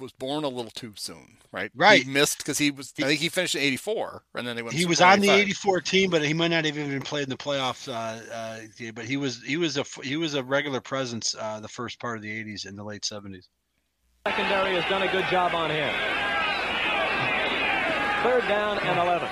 was 0.00 0.12
born 0.12 0.44
a 0.44 0.48
little 0.48 0.70
too 0.70 0.92
soon, 0.96 1.38
right? 1.52 1.70
Right. 1.74 2.02
He 2.02 2.10
missed 2.10 2.38
because 2.38 2.58
he 2.58 2.70
was. 2.70 2.92
I 2.98 3.02
think 3.02 3.20
he 3.20 3.28
finished 3.28 3.54
in 3.54 3.62
'84, 3.62 4.22
and 4.34 4.46
then 4.46 4.56
they 4.56 4.62
went. 4.62 4.74
He 4.74 4.86
was 4.86 5.00
Bowl 5.00 5.08
on 5.08 5.20
the 5.20 5.30
'84 5.30 5.80
team, 5.82 6.10
but 6.10 6.24
he 6.24 6.34
might 6.34 6.48
not 6.48 6.64
have 6.64 6.78
even 6.78 7.00
played 7.02 7.24
in 7.24 7.30
the 7.30 7.36
playoffs. 7.36 7.88
Uh, 7.88 8.20
uh, 8.32 8.92
but 8.94 9.04
he 9.04 9.16
was 9.16 9.42
he 9.42 9.56
was 9.56 9.76
a 9.76 9.84
he 10.02 10.16
was 10.16 10.34
a 10.34 10.42
regular 10.42 10.80
presence 10.80 11.34
uh, 11.38 11.60
the 11.60 11.68
first 11.68 12.00
part 12.00 12.16
of 12.16 12.22
the 12.22 12.44
'80s 12.44 12.66
and 12.66 12.78
the 12.78 12.84
late 12.84 13.02
'70s. 13.02 13.48
secondary 14.26 14.74
has 14.74 14.84
done 14.90 15.02
a 15.02 15.12
good 15.12 15.26
job 15.30 15.54
on 15.54 15.70
him. 15.70 15.94
Third 18.22 18.46
down 18.48 18.78
and 18.80 18.98
11. 19.00 19.28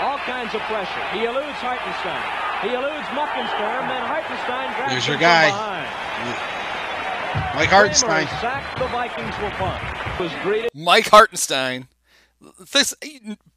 All 0.00 0.16
kinds 0.24 0.54
of 0.54 0.60
pressure. 0.62 1.04
He 1.12 1.24
eludes 1.26 1.60
Hartenstein. 1.60 2.24
He 2.62 2.72
eludes 2.72 3.06
Muckensturm, 3.12 3.88
then 3.88 4.02
Hartenstein 4.08 4.72
grabs 4.74 4.92
There's 4.92 5.04
him 5.04 5.12
your 5.12 5.18
from 5.18 5.28
guy. 5.28 6.53
Behind. 7.34 7.56
Mike 7.56 7.68
Hartenstein. 7.70 8.24
is 8.24 8.30
sacked. 8.40 8.78
The 8.78 8.86
Vikings 8.88 9.38
will 9.40 9.50
punt. 9.50 10.20
Was 10.20 10.32
greeted 10.42 10.70
Mike 10.74 11.08
Hartenstein. 11.08 11.88
This 12.72 12.94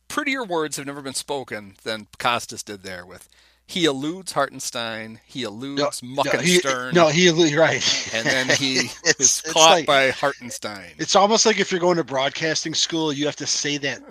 prettier 0.07 0.43
words 0.43 0.77
have 0.77 0.85
never 0.85 1.01
been 1.01 1.13
spoken 1.13 1.75
than 1.83 2.07
Costas 2.17 2.63
did 2.63 2.83
there 2.83 3.05
with. 3.05 3.29
He 3.69 3.83
eludes 3.85 4.31
Hartenstein. 4.31 5.19
He 5.25 5.43
eludes 5.43 6.01
No, 6.01 6.23
he, 6.23 6.59
Muckensturm. 6.59 6.93
no, 6.93 7.09
he 7.09 7.29
right. 7.55 8.09
and 8.13 8.25
then 8.25 8.47
he 8.49 8.89
is 9.19 9.43
caught 9.47 9.71
like- 9.71 9.85
by 9.85 10.09
Hartenstein. 10.11 10.93
It's 10.97 11.15
almost 11.17 11.45
like 11.45 11.59
if 11.59 11.69
you're 11.71 11.81
going 11.81 11.97
to 11.97 12.03
broadcasting 12.05 12.73
school, 12.73 13.11
you 13.11 13.25
have 13.25 13.35
to 13.37 13.45
say 13.45 13.77
that, 13.79 14.01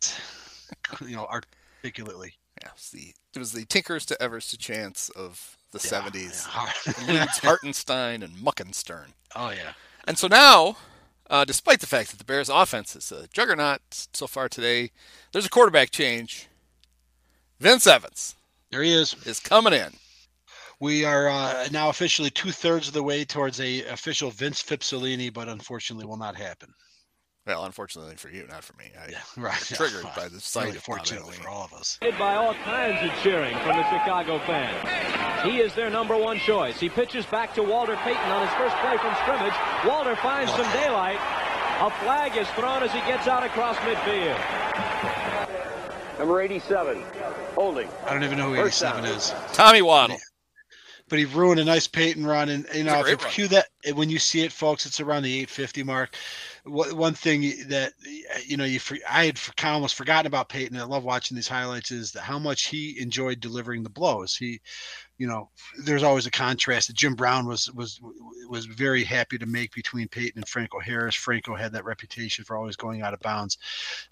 you 1.06 1.16
know, 1.16 1.26
articulately. 1.82 2.34
Yeah, 2.62 2.68
it 2.68 2.74
was 2.76 2.90
the, 2.90 3.14
it 3.34 3.38
was 3.40 3.52
the 3.52 3.64
Tinkers 3.64 4.06
to 4.06 4.22
Evers 4.22 4.48
to 4.50 4.56
Chance 4.58 5.08
of 5.10 5.53
the 5.74 5.88
Yeah, 5.88 6.02
70s. 6.02 7.08
yeah. 7.08 7.26
Hartenstein 7.42 8.22
and 8.22 8.34
Muckensturm. 8.36 9.08
oh 9.36 9.50
yeah. 9.50 9.72
And 10.06 10.18
so 10.18 10.28
now, 10.28 10.76
uh, 11.30 11.44
despite 11.44 11.80
the 11.80 11.86
fact 11.86 12.10
that 12.10 12.18
the 12.18 12.24
Bears' 12.24 12.48
offense 12.48 12.94
is 12.96 13.10
a 13.12 13.26
juggernaut 13.28 13.80
so 14.12 14.26
far 14.26 14.48
today, 14.48 14.90
there's 15.32 15.46
a 15.46 15.50
quarterback 15.50 15.90
change. 15.90 16.48
Vince 17.60 17.86
Evans 17.86 18.34
There 18.70 18.82
he 18.82 18.92
is. 18.92 19.14
is 19.26 19.40
coming 19.40 19.72
in. 19.72 19.92
We 20.80 21.04
are 21.04 21.28
uh, 21.28 21.68
now 21.70 21.88
officially 21.88 22.30
two 22.30 22.50
thirds 22.50 22.88
of 22.88 22.94
the 22.94 23.02
way 23.02 23.24
towards 23.24 23.60
a 23.60 23.84
official 23.86 24.30
Vince 24.30 24.62
Fipsolini, 24.62 25.32
but 25.32 25.48
unfortunately 25.48 26.04
will 26.06 26.16
not 26.18 26.36
happen. 26.36 26.72
Well, 27.46 27.64
unfortunately 27.66 28.16
for 28.16 28.30
you, 28.30 28.46
not 28.48 28.64
for 28.64 28.74
me. 28.76 28.90
I, 28.98 29.10
Yeah, 29.10 29.18
right. 29.36 29.60
Triggered 29.60 30.06
by 30.16 30.28
the 30.28 30.40
sight 30.40 30.64
Really 30.64 30.76
of 30.78 30.82
fortunately 30.82 31.36
for 31.36 31.48
all 31.48 31.64
of 31.64 31.74
us. 31.74 31.98
by 32.18 32.34
all 32.36 32.54
kinds 32.54 33.02
of 33.02 33.16
cheering 33.22 33.54
from 33.58 33.76
the 33.76 33.84
Chicago 33.90 34.38
fans. 34.40 35.44
He 35.44 35.58
is 35.58 35.74
their 35.74 35.90
number 35.90 36.16
one 36.16 36.38
choice. 36.38 36.80
He 36.80 36.88
pitches 36.88 37.26
back 37.26 37.54
to 37.54 37.62
Walter 37.62 37.96
Payton 37.96 38.30
on 38.30 38.46
his 38.46 38.56
first 38.56 38.74
play 38.76 38.96
from 38.96 39.14
scrimmage. 39.22 39.54
Walter 39.84 40.16
finds 40.16 40.50
some 40.52 40.70
daylight. 40.72 41.18
A 41.80 41.90
flag 42.02 42.34
is 42.36 42.48
thrown 42.50 42.82
as 42.82 42.92
he 42.92 43.00
gets 43.00 43.26
out 43.26 43.42
across 43.44 43.76
midfield. 43.78 44.38
Number 46.18 46.40
87, 46.40 47.02
holding. 47.54 47.88
I 48.06 48.12
don't 48.12 48.22
even 48.24 48.38
know 48.38 48.54
who 48.54 48.60
87 48.62 49.02
down. 49.04 49.12
is. 49.12 49.34
Tommy 49.52 49.82
Waddle. 49.82 50.16
But 51.14 51.20
he 51.20 51.26
ruined 51.26 51.60
a 51.60 51.64
nice 51.64 51.86
Payton 51.86 52.26
run. 52.26 52.48
And 52.48 52.66
you 52.74 52.82
know, 52.82 53.06
if 53.06 53.08
you 53.08 53.28
cue 53.28 53.46
that 53.46 53.68
when 53.94 54.10
you 54.10 54.18
see 54.18 54.40
it, 54.40 54.50
folks, 54.50 54.84
it's 54.84 54.98
around 54.98 55.22
the 55.22 55.32
850 55.32 55.84
mark. 55.84 56.16
One 56.64 57.14
thing 57.14 57.42
that 57.68 57.92
you 58.44 58.56
know, 58.56 58.64
you 58.64 58.80
I 59.08 59.26
had 59.26 59.38
almost 59.62 59.94
forgotten 59.94 60.26
about 60.26 60.48
Payton. 60.48 60.76
I 60.76 60.82
love 60.82 61.04
watching 61.04 61.36
these 61.36 61.46
highlights. 61.46 61.92
Is 61.92 62.10
that 62.10 62.22
how 62.22 62.40
much 62.40 62.64
he 62.64 63.00
enjoyed 63.00 63.38
delivering 63.38 63.84
the 63.84 63.90
blows. 63.90 64.34
He, 64.34 64.60
you 65.16 65.28
know, 65.28 65.50
there's 65.84 66.02
always 66.02 66.26
a 66.26 66.32
contrast 66.32 66.88
that 66.88 66.96
Jim 66.96 67.14
Brown 67.14 67.46
was 67.46 67.72
was 67.74 68.00
was 68.48 68.66
very 68.66 69.04
happy 69.04 69.38
to 69.38 69.46
make 69.46 69.72
between 69.72 70.08
Payton 70.08 70.40
and 70.40 70.48
Franco 70.48 70.80
Harris. 70.80 71.14
Franco 71.14 71.54
had 71.54 71.70
that 71.74 71.84
reputation 71.84 72.44
for 72.44 72.56
always 72.56 72.74
going 72.74 73.02
out 73.02 73.14
of 73.14 73.20
bounds. 73.20 73.56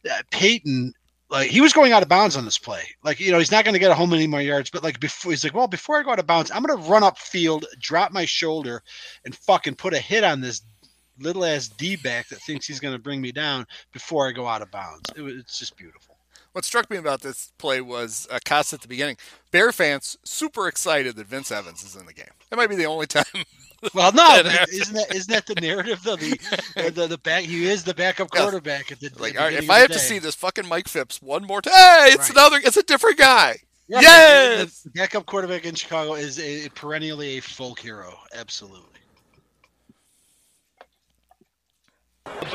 Uh, 0.09 0.23
Payton 0.31 0.95
like 1.33 1.51
he 1.51 1.63
was 1.63 1.73
going 1.73 1.93
out 1.93 2.03
of 2.03 2.09
bounds 2.09 2.37
on 2.37 2.45
this 2.45 2.59
play. 2.59 2.83
Like, 3.03 3.19
you 3.19 3.33
know, 3.33 3.39
he's 3.39 3.51
not 3.51 3.65
going 3.65 3.73
to 3.73 3.81
get 3.81 3.91
a 3.91 3.95
home 3.95 4.13
any 4.13 4.27
more 4.27 4.43
yards, 4.43 4.71
but 4.71 4.85
like 4.85 5.01
before 5.01 5.33
he's 5.33 5.43
like, 5.43 5.55
well, 5.55 5.67
before 5.67 5.99
I 5.99 6.03
go 6.03 6.11
out 6.11 6.19
of 6.19 6.27
bounds, 6.27 6.51
I'm 6.51 6.63
going 6.63 6.79
to 6.79 6.89
run 6.89 7.03
up 7.03 7.19
field, 7.19 7.65
drop 7.81 8.13
my 8.13 8.27
shoulder, 8.27 8.83
and 9.25 9.35
fucking 9.35 9.77
put 9.77 9.95
a 9.95 9.99
hit 9.99 10.25
on 10.25 10.43
this 10.43 10.61
little 11.19 11.45
ass 11.45 11.69
D 11.69 11.97
back 11.97 12.29
that 12.29 12.41
thinks 12.41 12.67
he's 12.67 12.81
going 12.81 12.95
to 12.95 13.03
bring 13.03 13.23
me 13.23 13.33
down 13.33 13.67
before 13.93 14.29
I 14.29 14.33
go 14.33 14.47
out 14.47 14.61
of 14.63 14.71
bounds. 14.71 15.11
It 15.17 15.23
it's 15.23 15.59
just 15.59 15.77
beautiful. 15.77 16.17
What 16.53 16.65
struck 16.65 16.91
me 16.91 16.97
about 16.97 17.23
this 17.23 17.53
play 17.59 17.81
was 17.81 18.29
uh, 18.31 18.39
Cost 18.45 18.73
at 18.73 18.83
the 18.83 18.89
beginning. 18.89 19.17
Bear 19.51 19.73
fans 19.73 20.19
super 20.23 20.69
excited 20.69 21.17
that 21.17 21.27
Vince 21.27 21.51
Evans 21.51 21.83
is 21.83 21.97
in 21.97 22.07
the 22.07 22.13
game. 22.13 22.27
That 22.51 22.57
might 22.57 22.69
be 22.69 22.77
the 22.77 22.87
only 22.87 23.07
time 23.09 23.25
well, 23.95 24.13
no, 24.13 24.37
isn't 24.71 24.95
that 24.95 25.15
isn't 25.15 25.33
that 25.33 25.47
the 25.47 25.57
narrative 25.61 26.03
though? 26.05 26.17
The, 26.17 26.39
the 26.95 27.07
the 27.09 27.19
back 27.19 27.43
he 27.45 27.67
is 27.67 27.83
the 27.83 27.95
backup 27.95 28.31
quarterback 28.31 28.91
yes. 28.91 29.03
at 29.03 29.15
the 29.15 29.23
like. 29.23 29.35
At 29.35 29.55
if 29.55 29.69
I 29.69 29.81
have 29.81 29.89
day. 29.89 29.95
to 29.95 30.01
see 30.01 30.19
this 30.21 30.37
fucking 30.37 30.69
Mike 30.69 30.87
Phipps 30.87 31.21
one 31.21 31.45
more 31.45 31.61
time, 31.61 31.73
hey, 31.75 32.11
it's 32.11 32.31
right. 32.31 32.31
another, 32.31 32.61
it's 32.63 32.77
a 32.77 32.85
different 32.85 33.19
guy. 33.19 33.57
Yeah, 33.89 34.01
yes, 34.01 34.83
the, 34.83 34.89
the 34.89 35.01
backup 35.01 35.27
quarterback 35.27 35.67
in 35.67 35.75
Chicago 35.75 36.15
is 36.15 36.39
a, 36.39 36.69
perennially 36.71 37.39
a 37.39 37.43
folk 37.43 37.81
hero. 37.81 38.17
Absolutely. 38.35 39.01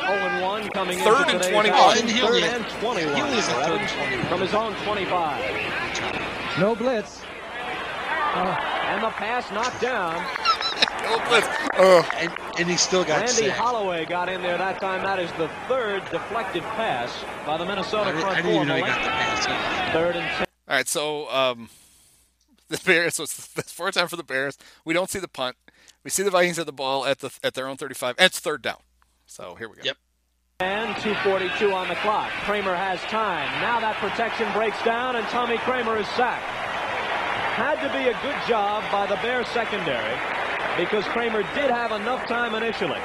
0 0.08 0.42
1 0.42 0.70
coming 0.70 1.00
third 1.00 1.28
and 1.28 1.44
21. 1.44 1.72
Oh, 1.74 1.92
and 1.92 2.10
third 2.10 2.44
and 2.44 2.66
21. 2.80 3.16
He 3.16 3.22
was 3.36 3.46
third 3.48 3.82
and 3.82 3.90
21. 3.90 4.26
From 4.28 4.42
his 4.42 4.54
own 4.54 4.74
25. 4.84 6.60
No 6.60 6.76
blitz. 6.76 7.22
Uh, 7.22 8.58
and 8.88 9.04
the 9.04 9.10
pass 9.10 9.52
knocked 9.52 9.82
down. 9.82 10.16
oh, 11.78 12.10
and, 12.18 12.32
and, 12.60 12.70
he 12.70 12.78
still 12.78 13.04
got 13.04 13.18
Randy 13.18 13.32
sacked. 13.34 13.58
Holloway 13.58 14.06
got 14.06 14.30
in 14.30 14.42
there 14.42 14.58
that 14.58 14.80
time. 14.80 15.04
That 15.04 15.20
is 15.20 15.32
the 15.34 15.50
third 15.68 16.04
deflected 16.12 16.64
pass 16.64 17.12
by 17.46 17.58
the 17.58 17.66
Minnesota 17.66 18.12
I, 18.12 18.20
front 18.20 18.38
I 18.38 18.42
four. 18.42 18.66
Third 19.94 20.16
and 20.16 20.30
ten. 20.38 20.46
All 20.68 20.76
right, 20.76 20.88
so 20.88 21.30
um, 21.32 21.70
the 22.70 22.80
Bears. 22.86 23.16
So 23.16 23.24
it's 23.24 23.48
the 23.48 23.64
fourth 23.64 23.96
time 23.96 24.08
for 24.08 24.18
the 24.18 24.24
Bears. 24.24 24.58
We 24.86 24.94
don't 24.94 25.10
see 25.10 25.20
the 25.20 25.28
punt. 25.28 25.56
We 26.04 26.12
see 26.12 26.24
the 26.24 26.32
Vikings 26.32 26.60
at 26.60 26.66
the 26.66 26.74
ball 26.74 27.06
at 27.06 27.20
the 27.20 27.32
at 27.44 27.54
their 27.54 27.68
own 27.68 27.78
35, 27.78 28.16
and 28.18 28.26
it's 28.26 28.40
third 28.40 28.62
down. 28.62 28.78
So 29.28 29.56
here 29.56 29.70
we 29.70 29.76
go. 29.76 29.82
Yep. 29.84 29.98
And 30.60 30.96
2.42 30.96 31.72
on 31.72 31.88
the 31.88 31.96
clock. 31.96 32.32
Kramer 32.42 32.76
has 32.76 33.00
time. 33.02 33.48
Now 33.62 33.80
that 33.80 33.98
protection 33.98 34.52
breaks 34.54 34.82
down, 34.84 35.16
and 35.16 35.28
Tommy 35.28 35.60
Kramer 35.60 35.98
is 35.98 36.08
sacked 36.10 36.58
had 37.58 37.82
to 37.82 37.92
be 37.92 38.08
a 38.08 38.14
good 38.22 38.38
job 38.48 38.84
by 38.92 39.08
the 39.08 39.16
Bears 39.16 39.48
secondary 39.48 40.14
because 40.78 41.04
Kramer 41.06 41.42
did 41.56 41.72
have 41.72 41.92
enough 41.92 42.28
time 42.28 42.54
initially. 42.54 43.00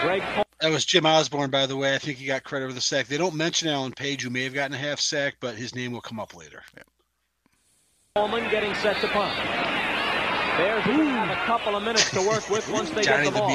Greg 0.00 0.24
that 0.60 0.72
was 0.72 0.84
Jim 0.84 1.06
Osborne, 1.06 1.50
by 1.50 1.66
the 1.66 1.76
way. 1.76 1.94
I 1.94 1.98
think 1.98 2.18
he 2.18 2.26
got 2.26 2.42
credit 2.42 2.66
for 2.66 2.72
the 2.72 2.80
sack. 2.80 3.06
They 3.06 3.16
don't 3.16 3.36
mention 3.36 3.68
Alan 3.68 3.92
Page, 3.92 4.22
who 4.22 4.30
may 4.30 4.42
have 4.42 4.54
gotten 4.54 4.74
a 4.74 4.78
half 4.78 4.98
sack, 4.98 5.36
but 5.40 5.54
his 5.54 5.72
name 5.74 5.92
will 5.92 6.00
come 6.00 6.18
up 6.18 6.36
later. 6.36 6.64
Yeah. 6.76 6.82
Coleman 8.16 8.50
getting 8.50 8.74
set 8.74 9.00
to 9.00 9.08
punt. 9.08 9.36
Bears 10.56 10.82
have 10.82 11.30
a 11.30 11.46
couple 11.46 11.76
of 11.76 11.84
minutes 11.84 12.10
to 12.10 12.20
work 12.28 12.48
with 12.50 12.68
once 12.72 12.90
they 12.90 13.04
get 13.04 13.24
the 13.24 13.30
ball. 13.30 13.48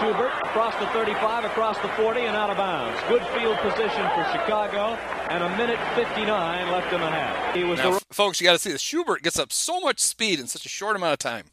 The 0.00 0.06
Schubert 0.06 0.32
across 0.44 0.74
the 0.76 0.86
35, 0.86 1.44
across 1.44 1.78
the 1.78 1.88
40, 1.88 2.20
and 2.20 2.36
out 2.36 2.48
of 2.48 2.56
bounds. 2.56 2.98
Good 3.08 3.22
field 3.38 3.58
position 3.58 4.08
for 4.14 4.24
Chicago, 4.32 4.96
and 5.28 5.44
a 5.44 5.56
minute 5.56 5.78
59 5.94 6.72
left 6.72 6.92
in 6.92 7.00
the 7.00 7.06
half. 7.06 7.54
He 7.54 7.64
was 7.64 7.78
now, 7.78 7.92
the... 7.92 8.04
folks, 8.10 8.40
you 8.40 8.46
got 8.46 8.54
to 8.54 8.58
see 8.58 8.70
this. 8.70 8.80
Schubert 8.80 9.22
gets 9.22 9.38
up 9.38 9.52
so 9.52 9.78
much 9.80 10.00
speed 10.00 10.40
in 10.40 10.46
such 10.46 10.64
a 10.64 10.70
short 10.70 10.96
amount 10.96 11.12
of 11.12 11.18
time. 11.18 11.46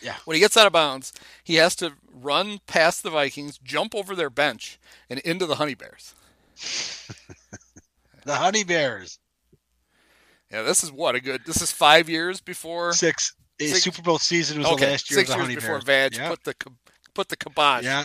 Yeah. 0.00 0.14
When 0.26 0.36
he 0.36 0.40
gets 0.40 0.56
out 0.56 0.66
of 0.66 0.72
bounds, 0.72 1.12
he 1.42 1.56
has 1.56 1.74
to 1.76 1.94
run 2.12 2.60
past 2.66 3.02
the 3.02 3.10
Vikings, 3.10 3.58
jump 3.58 3.94
over 3.94 4.14
their 4.14 4.30
bench, 4.30 4.78
and 5.08 5.18
into 5.20 5.46
the 5.46 5.56
Honey 5.56 5.74
Bears. 5.74 6.14
the 8.24 8.36
Honey 8.36 8.64
Bears. 8.64 9.18
Yeah, 10.52 10.62
this 10.62 10.84
is 10.84 10.92
what 10.92 11.16
a 11.16 11.20
good. 11.20 11.42
This 11.46 11.62
is 11.62 11.72
five 11.72 12.08
years 12.08 12.40
before 12.40 12.92
six. 12.92 13.34
six 13.58 13.82
Super 13.82 14.02
Bowl 14.02 14.18
season 14.18 14.58
was 14.58 14.68
okay, 14.68 14.84
the 14.84 14.90
last 14.92 15.10
year 15.10 15.18
six 15.18 15.30
of 15.30 15.34
the 15.34 15.38
years 15.38 15.46
Honey 15.46 15.54
before 15.56 15.80
Bears. 15.80 16.14
Vag 16.14 16.16
yeah. 16.16 16.28
put 16.28 16.44
the 16.44 16.54
put 17.20 17.28
the 17.28 17.36
kibosh. 17.36 17.84
Yeah, 17.84 18.04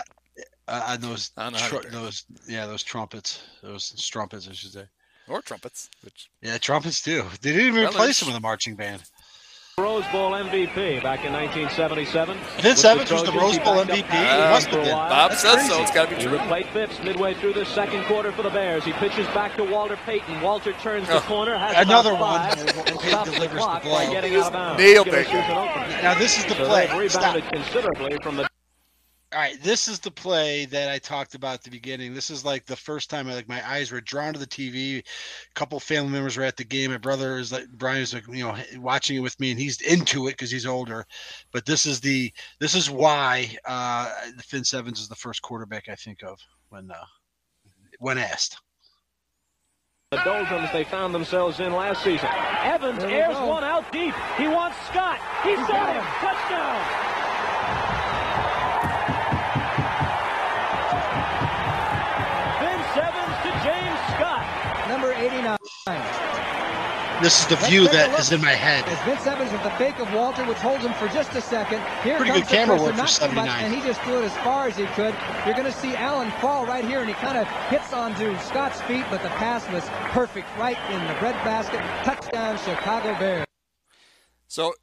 uh, 0.68 0.98
those 0.98 1.30
tr- 1.30 1.88
those 1.90 2.26
yeah 2.48 2.66
those 2.66 2.84
trumpets, 2.84 3.42
those 3.64 3.94
trumpets, 4.10 4.50
I 4.50 4.54
should 4.54 4.74
say, 4.74 4.86
or 5.30 5.42
trumpets. 5.42 5.90
Which 6.04 6.30
yeah, 6.42 6.58
trumpets 6.58 7.02
too. 7.02 7.24
They 7.42 7.52
didn't 7.54 7.68
even 7.68 7.86
replace 7.86 8.20
them 8.20 8.28
with 8.28 8.36
a 8.36 8.42
marching 8.42 8.76
band. 8.76 9.04
Rose 9.78 10.06
Bowl 10.10 10.32
MVP 10.32 11.04
back 11.04 11.26
in 11.26 11.34
1977. 11.34 12.38
Vince 12.62 12.86
Evans 12.86 13.12
was 13.12 13.24
the 13.26 13.32
Rose 13.34 13.60
Bowl 13.60 13.76
MVP. 13.76 14.10
Uh, 14.10 14.50
must 14.50 14.68
have 14.68 14.84
been. 14.86 14.92
Bob 14.92 15.32
That's 15.32 15.42
says 15.42 15.56
crazy. 15.56 15.70
so. 15.70 15.82
It's 15.82 15.92
got 15.92 16.10
to 16.10 16.16
be 16.16 16.22
true. 16.22 16.38
He 16.38 16.48
played 16.48 16.66
Phipps 16.68 16.98
midway 17.04 17.34
through 17.34 17.54
the 17.54 17.66
second 17.66 18.06
quarter 18.06 18.32
for 18.32 18.42
the 18.42 18.50
Bears. 18.50 18.86
He 18.86 18.94
pitches 18.94 19.28
back 19.28 19.58
to 19.58 19.66
Walter 19.66 19.98
Payton. 20.06 20.40
Walter 20.40 20.72
turns 20.82 21.10
the 21.10 21.18
oh. 21.18 21.22
corner. 21.22 21.58
Has 21.58 21.86
Another 21.86 22.16
one. 22.16 22.40
and 22.58 22.70
stops 23.02 23.38
the 23.38 23.50
clock 23.50 23.84
the 23.84 23.90
by 23.90 24.06
getting 24.06 24.38
out 24.38 24.48
of 24.48 24.54
bounds. 24.54 24.82
Nailed 24.82 25.08
it. 25.08 25.28
Now 26.02 26.18
this 26.18 26.38
is 26.38 26.46
the 26.46 26.56
play. 26.56 26.86
Rebounded 26.98 27.10
Stop. 27.12 27.52
considerably 27.52 28.18
from 28.24 28.38
the 28.38 28.48
all 29.36 29.42
right, 29.42 29.62
this 29.62 29.90
is 29.90 30.00
the 30.00 30.12
play 30.12 30.64
that 30.68 30.90
I 30.90 30.98
talked 30.98 31.36
about 31.36 31.56
at 31.56 31.64
the 31.64 31.70
beginning. 31.70 32.14
This 32.14 32.30
is 32.30 32.46
like 32.46 32.66
the 32.66 32.76
first 32.76 33.10
time 33.10 33.28
I 33.28 33.34
like 33.34 33.50
my 33.50 33.70
eyes 33.70 33.92
were 33.92 34.00
drawn 34.00 34.32
to 34.32 34.40
the 34.40 34.48
TV. 34.48 35.00
A 35.00 35.04
couple 35.56 35.78
family 35.82 36.10
members 36.10 36.38
were 36.38 36.44
at 36.44 36.56
the 36.56 36.64
game. 36.64 36.92
My 36.92 36.98
brother 36.98 37.38
is 37.38 37.52
like 37.52 37.68
Brian's 37.68 38.14
like 38.14 38.26
you 38.30 38.46
know 38.46 38.56
watching 38.78 39.18
it 39.18 39.20
with 39.20 39.38
me, 39.42 39.52
and 39.52 39.60
he's 39.60 39.82
into 39.82 40.28
it 40.28 40.32
because 40.32 40.52
he's 40.52 40.66
older. 40.66 41.06
But 41.52 41.66
this 41.66 41.86
is 41.86 42.00
the 42.00 42.32
this 42.62 42.76
is 42.76 42.90
why 42.90 43.54
uh, 43.66 44.10
Vince 44.50 44.74
Evans 44.74 45.02
is 45.02 45.10
the 45.10 45.16
first 45.16 45.42
quarterback 45.42 45.90
I 45.90 45.96
think 45.96 46.24
of 46.24 46.40
when 46.70 46.90
uh, 46.90 47.06
when 48.00 48.18
asked. 48.18 48.58
The 50.12 50.18
doldrums 50.24 50.72
they 50.72 50.86
found 50.86 51.14
themselves 51.14 51.60
in 51.60 51.74
last 51.74 52.06
season. 52.06 52.30
Evans 52.62 53.04
airs 53.04 53.36
go. 53.36 53.48
one 53.48 53.66
out 53.66 53.92
deep. 53.92 54.16
He 54.38 54.48
wants 54.48 54.78
Scott. 54.88 55.20
He's 55.44 55.58
got 55.58 55.94
him. 55.94 56.04
Touchdown. 56.22 57.05
Number 65.46 65.64
89. 65.88 67.22
This 67.22 67.40
is 67.40 67.48
the 67.48 67.56
view 67.68 67.88
that 67.90 68.20
is 68.20 68.34
in 68.34 68.42
my 68.42 68.52
head. 68.52 68.84
As 68.90 69.00
Vince 69.06 69.26
Evans 69.26 69.50
with 69.52 69.64
the 69.64 69.70
fake 69.72 70.00
of 70.00 70.14
Walter, 70.14 70.44
which 70.44 70.58
holds 70.58 70.84
him 70.84 70.94
for 70.96 71.08
just 71.08 71.32
a 71.34 71.42
second. 71.42 71.80
Here 72.04 72.18
Pretty 72.18 72.32
comes 72.32 72.44
good 72.44 72.50
camera 72.50 72.82
work 72.82 72.96
for 72.96 73.08
79. 73.08 73.46
Much, 73.46 73.62
and 73.62 73.74
he 73.74 73.80
just 73.82 74.02
threw 74.02 74.20
it 74.20 74.26
as 74.26 74.34
far 74.44 74.68
as 74.68 74.76
he 74.76 74.86
could. 74.88 75.16
You're 75.46 75.56
going 75.56 75.72
to 75.72 75.80
see 75.80 75.96
Allen 75.96 76.30
fall 76.42 76.66
right 76.66 76.84
here, 76.84 77.00
and 77.00 77.08
he 77.08 77.16
kind 77.16 77.38
of 77.38 77.48
hits 77.70 77.94
onto 77.94 78.38
Scott's 78.40 78.82
feet, 78.82 79.06
but 79.10 79.24
the 79.24 79.30
pass 79.30 79.66
was 79.72 79.84
perfect 80.12 80.48
right 80.58 80.78
in 80.92 81.00
the 81.08 81.14
breadbasket. 81.20 81.80
Touchdown, 82.04 82.58
Chicago 82.58 83.18
Bears. 83.18 83.46
So 84.48 84.74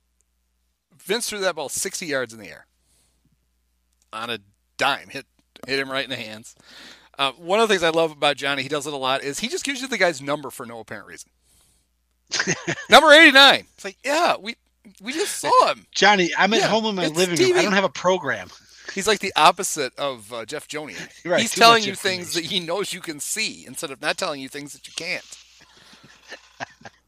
Vince 0.97 1.29
threw 1.29 1.41
that 1.41 1.55
ball 1.55 1.69
60 1.69 2.07
yards 2.07 2.33
in 2.33 2.41
the 2.41 2.49
air 2.49 2.67
on 4.13 4.31
a 4.31 4.39
dime. 4.79 5.09
Hit 5.11 5.27
hit 5.67 5.79
him 5.79 5.91
right 5.91 6.05
in 6.05 6.11
the 6.11 6.17
hands. 6.17 6.55
Uh, 7.19 7.33
one 7.33 7.61
of 7.61 7.69
the 7.69 7.75
things 7.75 7.83
I 7.83 7.91
love 7.91 8.11
about 8.11 8.37
Johnny, 8.37 8.63
he 8.63 8.69
does 8.69 8.87
it 8.87 8.93
a 8.93 8.97
lot, 8.97 9.23
is 9.23 9.39
he 9.39 9.49
just 9.49 9.65
gives 9.65 9.81
you 9.83 9.89
the 9.89 9.99
guy's 9.99 10.23
number 10.23 10.51
for 10.51 10.67
no 10.67 10.81
apparent 10.81 11.07
reason. 11.09 11.31
number 12.91 13.13
89. 13.13 13.67
It's 13.75 13.85
like, 13.85 13.99
yeah, 14.05 14.37
we 14.41 14.57
we 15.01 15.13
just 15.13 15.37
saw 15.37 15.73
him. 15.73 15.87
Johnny, 15.93 16.31
I'm 16.37 16.53
at 16.55 16.61
yeah, 16.61 16.69
home 16.69 16.87
in 16.87 16.95
my 16.95 17.09
living 17.09 17.39
room. 17.39 17.59
I 17.59 17.63
don't 17.63 17.73
have 17.73 17.85
a 17.85 17.89
program. 17.89 18.49
He's 18.95 19.07
like 19.07 19.21
the 19.21 19.33
opposite 19.37 19.97
of 19.99 20.33
uh, 20.33 20.45
Jeff 20.45 20.69
Joni. 20.69 20.97
Right, 21.25 21.41
He's 21.41 21.55
telling 21.55 21.85
you 21.85 21.95
things 21.95 22.35
that 22.35 22.45
he 22.45 22.59
knows 22.59 22.93
you 22.93 23.01
can 23.01 23.21
see 23.21 23.65
instead 23.67 23.91
of 23.91 24.03
not 24.03 24.19
telling 24.19 24.41
you 24.41 24.49
things 24.49 24.73
that 24.73 24.87
you 24.89 24.93
can't. 24.97 25.25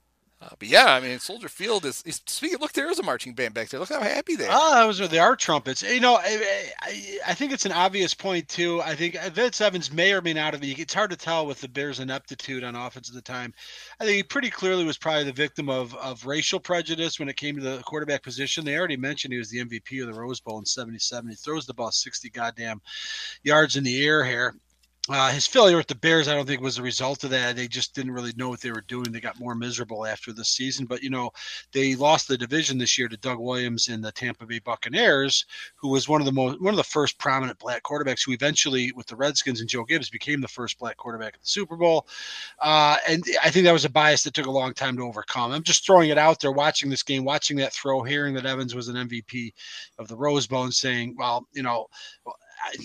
Uh, 0.45 0.55
but 0.59 0.69
yeah, 0.69 0.93
I 0.93 1.01
mean, 1.01 1.19
Soldier 1.21 1.49
Field 1.49 1.87
is, 1.87 2.03
is. 2.05 2.21
Speaking, 2.27 2.59
look, 2.59 2.73
there 2.73 2.91
is 2.91 2.99
a 2.99 3.03
marching 3.03 3.33
band 3.33 3.55
back 3.55 3.71
there. 3.71 3.81
Look 3.81 3.89
how 3.89 4.01
happy 4.01 4.37
they 4.37 4.47
are. 4.47 4.91
Are 4.91 4.93
they 4.93 5.19
are 5.19 5.37
trumpets. 5.37 5.83
You 5.83 6.01
know, 6.01 6.17
I, 6.17 6.71
I, 6.83 7.19
I, 7.29 7.35
think 7.35 7.53
it's 7.53 7.65
an 7.65 7.73
obvious 7.73 8.13
point 8.13 8.49
too. 8.49 8.83
I 8.83 8.95
think 8.95 9.19
Vince 9.33 9.61
Evans 9.61 9.91
may 9.91 10.13
or 10.13 10.21
may 10.21 10.35
not 10.35 10.53
have. 10.53 10.63
It's 10.63 10.93
hard 10.93 11.11
to 11.11 11.17
tell 11.17 11.47
with 11.47 11.61
the 11.61 11.69
Bears' 11.69 12.01
ineptitude 12.01 12.63
on 12.63 12.75
offense 12.75 13.09
at 13.09 13.15
the 13.15 13.23
time. 13.23 13.55
I 14.01 14.05
think 14.05 14.17
he 14.17 14.23
pretty 14.23 14.51
clearly 14.51 14.85
was 14.85 14.99
probably 14.99 15.25
the 15.25 15.33
victim 15.33 15.71
of 15.71 15.95
of 15.95 16.27
racial 16.27 16.61
prejudice 16.61 17.19
when 17.19 17.31
it 17.31 17.37
came 17.37 17.57
to 17.57 17.63
the 17.63 17.83
quarterback 17.87 18.23
position. 18.23 18.65
They 18.65 18.77
already 18.77 18.99
mentioned 18.99 19.33
he 19.33 19.39
was 19.39 19.51
the 19.51 19.65
MVP 19.65 20.03
of 20.03 20.13
the 20.13 20.21
Rose 20.21 20.41
Bowl 20.41 20.59
in 20.59 20.67
'77. 20.67 21.31
He 21.31 21.37
throws 21.37 21.65
the 21.65 21.75
ball 21.75 21.91
60 21.91 22.29
goddamn 22.31 22.83
yards 23.43 23.77
in 23.77 23.85
the 23.85 24.05
air 24.05 24.25
here 24.25 24.55
Uh, 25.11 25.31
his 25.31 25.47
failure 25.47 25.77
with 25.77 25.87
the 25.87 25.95
Bears, 25.95 26.29
I 26.29 26.35
don't 26.35 26.47
think, 26.47 26.63
was 26.63 26.79
a 26.79 26.83
result 26.83 27.25
of 27.25 27.31
that. 27.31 27.57
They 27.57 27.69
just 27.69 27.95
didn't 27.95 28.13
really 28.13 28.33
know 28.37 28.49
what 28.49 28.63
they 28.63 28.71
were 28.71 28.85
doing. 28.89 29.13
They 29.13 29.21
got 29.21 29.39
more 29.39 29.55
miserable 29.55 30.07
after 30.07 30.33
the 30.33 30.47
season. 30.47 30.87
But 30.87 31.03
you 31.03 31.11
know, 31.11 31.31
they 31.73 31.95
lost 31.95 32.27
the 32.27 32.39
division 32.39 32.79
this 32.79 32.97
year 32.97 33.09
to 33.09 33.17
Doug 33.19 33.39
Williams 33.39 33.89
and 33.89 34.03
the 34.03 34.13
Tampa 34.13 34.47
Bay 34.47 34.61
Buccaneers, 34.61 35.45
who 35.75 35.91
was 35.91 36.09
one 36.09 36.23
of 36.23 36.25
the 36.25 36.33
most 36.33 36.59
one 36.63 36.73
of 36.73 36.79
the 36.79 36.85
first 36.85 37.19
prominent 37.19 37.59
black 37.59 37.83
quarterbacks. 37.83 38.25
Who 38.25 38.33
eventually, 38.33 38.93
with 38.93 39.07
the 39.07 39.17
Redskins 39.17 39.61
and 39.61 39.69
Joe 39.69 39.85
Gibbs, 39.85 40.09
became 40.09 40.41
the 40.41 40.49
first 40.49 40.79
black 40.79 40.97
quarterback 40.97 41.35
at 41.35 41.43
the 41.43 41.49
Super 41.49 41.77
Bowl. 41.77 42.07
Uh, 42.61 42.97
and 43.07 43.23
I 43.43 43.51
think 43.51 43.67
that 43.67 43.73
was 43.73 43.85
a 43.85 43.91
bias 43.91 44.23
that 44.23 44.33
took 44.33 44.47
a 44.47 44.51
long 44.51 44.73
time 44.73 44.97
to 44.97 45.03
overcome. 45.03 45.53
I'm 45.53 45.65
just 45.65 45.85
throwing 45.85 46.09
it 46.09 46.19
out 46.19 46.41
there, 46.41 46.53
watching 46.53 46.89
this 46.89 47.03
game, 47.03 47.25
watching 47.25 47.59
that 47.59 47.75
throw, 47.75 48.03
hearing 48.03 48.33
that 48.35 48.47
Evans 48.47 48.75
was 48.75 48.89
an 48.89 48.97
MVP 48.97 49.53
of 49.99 50.09
the 50.09 50.17
Rose 50.17 50.47
Bowl, 50.47 50.65
and 50.65 50.73
saying, 50.73 51.15
"Well, 51.19 51.47
you 51.53 51.63
know." 51.63 51.89
I, 52.67 52.77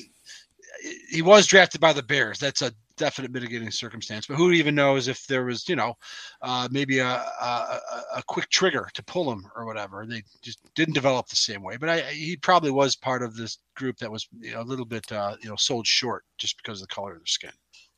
he 1.09 1.21
was 1.21 1.47
drafted 1.47 1.81
by 1.81 1.93
the 1.93 2.03
Bears. 2.03 2.39
That's 2.39 2.61
a 2.61 2.71
definite 2.97 3.31
mitigating 3.31 3.71
circumstance. 3.71 4.27
But 4.27 4.35
who 4.35 4.51
even 4.51 4.75
knows 4.75 5.07
if 5.07 5.25
there 5.27 5.45
was, 5.45 5.67
you 5.67 5.75
know, 5.75 5.95
uh, 6.41 6.67
maybe 6.71 6.99
a, 6.99 7.07
a, 7.07 7.79
a 8.17 8.23
quick 8.27 8.49
trigger 8.49 8.89
to 8.93 9.03
pull 9.03 9.31
him 9.31 9.45
or 9.55 9.65
whatever. 9.65 10.05
They 10.05 10.23
just 10.41 10.59
didn't 10.75 10.93
develop 10.93 11.27
the 11.27 11.35
same 11.35 11.63
way. 11.63 11.77
But 11.77 11.89
I, 11.89 12.01
he 12.01 12.37
probably 12.37 12.71
was 12.71 12.95
part 12.95 13.23
of 13.23 13.35
this 13.35 13.59
group 13.75 13.97
that 13.97 14.11
was 14.11 14.27
you 14.39 14.53
know, 14.53 14.61
a 14.61 14.63
little 14.63 14.85
bit, 14.85 15.11
uh, 15.11 15.35
you 15.41 15.49
know, 15.49 15.55
sold 15.55 15.87
short 15.87 16.25
just 16.37 16.57
because 16.57 16.81
of 16.81 16.87
the 16.87 16.93
color 16.93 17.13
of 17.13 17.19
their 17.19 17.25
skin. 17.25 17.51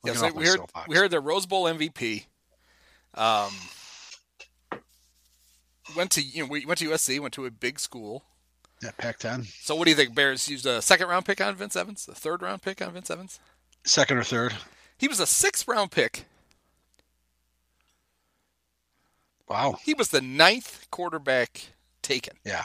Yeah, 0.03 0.13
so 0.13 0.31
we 0.31 0.47
heard 0.47 0.61
we 0.87 0.95
heard 0.95 1.11
the 1.11 1.19
Rose 1.19 1.45
Bowl 1.45 1.65
MVP. 1.65 2.25
Um, 3.13 3.51
went 5.95 6.11
to 6.11 6.21
you 6.21 6.43
know 6.43 6.49
we 6.49 6.65
went 6.65 6.79
to 6.79 6.89
USC, 6.89 7.19
went 7.19 7.33
to 7.35 7.45
a 7.45 7.51
big 7.51 7.79
school. 7.79 8.23
Yeah, 8.81 8.91
Pac-10. 8.97 9.45
So 9.63 9.75
what 9.75 9.85
do 9.85 9.91
you 9.91 9.95
think? 9.95 10.15
Bears 10.15 10.47
used 10.47 10.65
a 10.65 10.81
second 10.81 11.07
round 11.07 11.25
pick 11.25 11.39
on 11.39 11.55
Vince 11.55 11.75
Evans, 11.75 12.07
a 12.09 12.15
third 12.15 12.41
round 12.41 12.61
pick 12.61 12.81
on 12.81 12.93
Vince 12.93 13.11
Evans. 13.11 13.39
Second 13.83 14.17
or 14.17 14.23
third. 14.23 14.53
He 14.97 15.07
was 15.07 15.19
a 15.19 15.27
sixth 15.27 15.67
round 15.67 15.91
pick. 15.91 16.25
Wow. 19.47 19.77
He 19.83 19.93
was 19.93 20.09
the 20.09 20.21
ninth 20.21 20.87
quarterback 20.91 21.71
taken. 22.01 22.37
Yeah. 22.45 22.63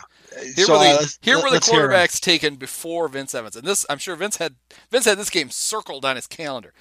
Here 0.55 0.67
so, 0.67 0.75
were 0.75 0.79
the, 0.79 0.91
uh, 0.91 1.07
here 1.21 1.37
were 1.43 1.51
the 1.51 1.59
quarterbacks 1.59 2.21
taken 2.21 2.57
before 2.57 3.09
Vince 3.09 3.35
Evans, 3.35 3.57
and 3.57 3.67
this 3.67 3.85
I'm 3.89 3.99
sure 3.99 4.17
Vince 4.17 4.37
had 4.37 4.55
Vince 4.91 5.05
had 5.05 5.19
this 5.19 5.31
game 5.31 5.51
circled 5.51 6.05
on 6.05 6.17
his 6.17 6.27
calendar. 6.27 6.73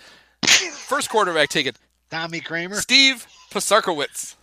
First 0.45 1.09
quarterback 1.09 1.49
taken, 1.49 1.73
Tommy 2.09 2.39
Kramer. 2.39 2.75
Steve 2.75 3.25
Pisarkiewicz 3.51 4.35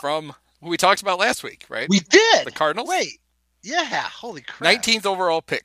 from 0.00 0.34
who 0.60 0.68
we 0.68 0.76
talked 0.76 1.02
about 1.02 1.18
last 1.18 1.42
week, 1.42 1.64
right? 1.68 1.88
We 1.88 2.00
did. 2.00 2.46
The 2.46 2.52
Cardinals. 2.52 2.88
Wait. 2.88 3.20
Yeah. 3.66 4.00
Holy 4.02 4.42
crap. 4.42 4.82
19th 4.82 5.06
overall 5.06 5.42
pick. 5.42 5.64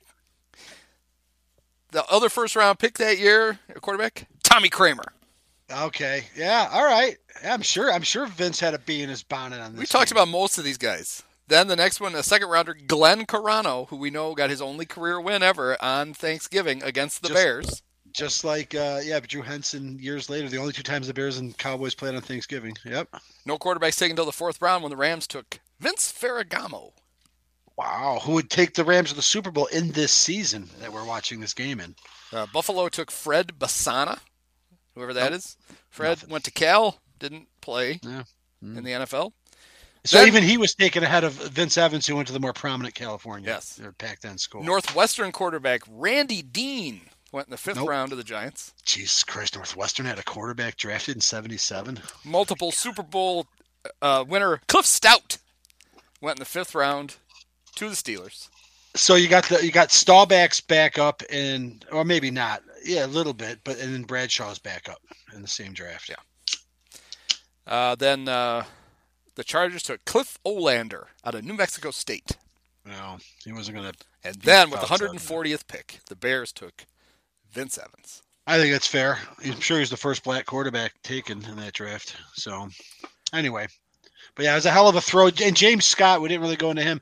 The 1.91 2.06
other 2.06 2.30
first 2.30 2.56
round 2.56 2.80
pick 2.80 2.97
that 2.97 3.20
year, 3.20 3.60
quarterback 3.82 4.28
Tommy 4.43 4.70
Kramer. 4.70 5.14
Okay. 5.72 6.24
Yeah. 6.36 6.70
All 6.72 6.86
right. 6.86 7.18
I'm 7.45 7.62
sure. 7.62 7.91
I'm 7.91 8.02
sure 8.02 8.26
Vince 8.26 8.60
had 8.60 8.74
a 8.74 8.80
bee 8.80 9.04
in 9.04 9.10
his 9.10 9.24
bonnet 9.24 9.60
on 9.62 9.74
this. 9.74 9.80
We 9.80 9.86
talked 9.86 10.10
game. 10.10 10.18
about 10.18 10.30
most 10.30 10.58
of 10.58 10.64
these 10.64 10.78
guys. 10.78 11.24
Then 11.47 11.68
the 11.68 11.76
next 11.76 11.99
one, 11.99 12.16
a 12.16 12.24
second 12.24 12.49
rounder, 12.49 12.74
Glenn 12.74 13.26
Carano, 13.26 13.88
who 13.89 13.97
we 13.97 14.10
know 14.10 14.34
got 14.36 14.49
his 14.49 14.62
only 14.62 14.86
career 14.86 15.20
win 15.20 15.43
ever 15.43 15.82
on 15.82 16.14
Thanksgiving 16.14 16.82
against 16.82 17.22
the 17.22 17.28
Just- 17.30 17.38
Bears. 17.38 17.84
Just 18.14 18.43
like, 18.43 18.76
uh, 18.76 18.99
yeah, 19.02 19.22
but 19.22 19.30
Drew 19.30 19.41
Henson 19.41 19.97
years 19.97 20.30
later, 20.30 20.49
the 20.49 20.58
only 20.58 20.74
two 20.74 20.84
times 20.84 21.08
the 21.08 21.14
Bears 21.14 21.38
and 21.38 21.58
Cowboys 21.58 21.95
played 21.95 22.14
on 22.14 22.22
Thanksgiving. 22.22 22.76
Yep. 22.84 23.08
No 23.45 23.58
quarterbacks 23.58 23.97
taken 23.97 24.12
until 24.12 24.26
the 24.26 24.34
fourth 24.34 24.62
round 24.62 24.84
when 24.84 24.89
the 24.89 24.97
Rams 24.97 25.28
took 25.28 25.62
Vince 25.80 26.12
Ferragamo. 26.12 26.91
Wow. 27.82 28.20
Who 28.24 28.34
would 28.34 28.50
take 28.52 28.76
the 28.76 28.84
Rams 28.86 29.10
to 29.10 29.16
the 29.16 29.22
Super 29.24 29.50
Bowl 29.50 29.66
in 29.68 29.92
this 29.92 30.12
season 30.12 30.70
that 30.80 30.94
we're 30.94 31.04
watching 31.06 31.40
this 31.40 31.54
game 31.56 31.80
in? 31.80 31.96
Uh, 32.32 32.46
Buffalo 32.54 32.88
took 32.90 33.10
Fred 33.10 33.54
Besana, 33.58 34.20
whoever 34.94 35.14
that 35.14 35.32
Nope. 35.32 35.40
is. 35.40 35.58
Fred 35.90 36.10
Nothing. 36.10 36.30
went 36.30 36.44
to 36.46 36.52
Cal, 36.52 37.00
didn't 37.20 37.48
play 37.60 38.00
Yeah. 38.04 38.24
in 38.62 38.84
the 38.84 38.92
NFL. 38.94 39.34
So 40.06 40.18
Then- 40.20 40.28
even 40.28 40.44
he 40.44 40.58
was 40.60 40.76
taken 40.76 41.04
ahead 41.04 41.24
of 41.24 41.34
Vince 41.34 41.76
Evans, 41.78 42.06
who 42.06 42.16
went 42.16 42.28
to 42.28 42.34
the 42.34 42.40
more 42.40 42.54
prominent 42.54 42.94
California. 42.94 43.50
Yes. 43.50 43.74
Their 43.74 43.92
Pac-10 43.94 44.38
school. 44.40 44.64
Northwestern 44.64 45.32
quarterback 45.32 45.82
Randy 45.88 46.42
Dean 46.44 47.10
went 47.32 47.48
in 47.48 47.52
the 47.52 47.58
fifth 47.58 47.78
Nope. 47.78 47.90
round 47.90 48.10
to 48.12 48.16
the 48.16 48.24
Giants. 48.24 48.74
Jesus 48.86 49.24
Christ, 49.24 49.56
Northwestern 49.56 50.06
had 50.06 50.20
a 50.20 50.24
quarterback 50.24 50.78
drafted 50.78 51.16
in 51.16 51.22
'77. 51.22 52.02
Multiple 52.24 52.72
Super 52.72 53.04
Bowl 53.04 53.48
uh, 54.04 54.24
winner 54.28 54.62
Cliff 54.68 54.86
Stoudt 54.86 55.40
went 56.20 56.38
in 56.38 56.42
the 56.42 56.46
fifth 56.46 56.76
round 56.76 57.16
to 57.76 57.90
the 57.90 57.96
Steelers. 57.96 58.50
So 58.96 59.16
you 59.16 59.30
got 59.30 59.46
the 59.46 59.66
you 59.66 59.72
got 59.72 59.90
Staubach's 59.90 60.60
back 60.60 61.00
up, 61.00 61.24
and 61.30 61.86
or 61.92 62.04
maybe 62.04 62.30
not. 62.30 62.62
Yeah, 62.84 63.06
a 63.06 63.08
little 63.08 63.34
bit, 63.34 63.60
but 63.64 63.80
and 63.80 63.94
then 63.94 64.04
Bradshaw's 64.04 64.60
back 64.60 64.90
up 64.90 65.02
in 65.34 65.42
the 65.42 65.48
same 65.48 65.74
draft. 65.74 66.10
Yeah. 66.10 66.16
Uh, 67.66 67.96
then 67.96 68.28
uh, 68.28 68.66
the 69.36 69.44
Chargers 69.44 69.84
took 69.84 70.04
Cliff 70.06 70.38
Olander 70.46 71.06
out 71.24 71.36
of 71.36 71.46
New 71.46 71.54
Mexico 71.54 71.92
State. 71.92 72.38
No, 72.86 73.18
he 73.46 73.54
wasn't 73.54 73.78
going 73.78 73.92
to. 73.92 73.98
And 74.24 74.36
then 74.38 74.70
with 74.70 74.82
the 74.82 74.88
140th 74.88 75.68
pick, 75.68 76.00
the 76.10 76.16
Bears 76.16 76.52
took 76.52 76.86
Vince 77.52 77.78
Evans. 77.78 78.24
I 78.48 78.58
think 78.58 78.72
that's 78.72 78.88
fair. 78.88 79.20
I'm 79.46 79.60
sure 79.60 79.80
he's 79.80 79.90
the 79.90 79.98
first 79.98 80.24
black 80.24 80.46
quarterback 80.46 80.94
taken 81.04 81.44
in 81.46 81.56
that 81.58 81.74
draft. 81.74 82.16
So, 82.34 82.68
anyway, 83.34 83.68
but 84.36 84.46
yeah, 84.46 84.54
it 84.54 84.56
was 84.56 84.66
a 84.66 84.72
hell 84.72 84.88
of 84.88 84.96
a 84.96 85.02
throw. 85.02 85.30
And 85.44 85.56
James 85.56 85.86
Scott, 85.86 86.22
we 86.22 86.30
didn't 86.30 86.42
really 86.42 86.56
go 86.56 86.72
into 86.72 86.84
him. 86.84 87.02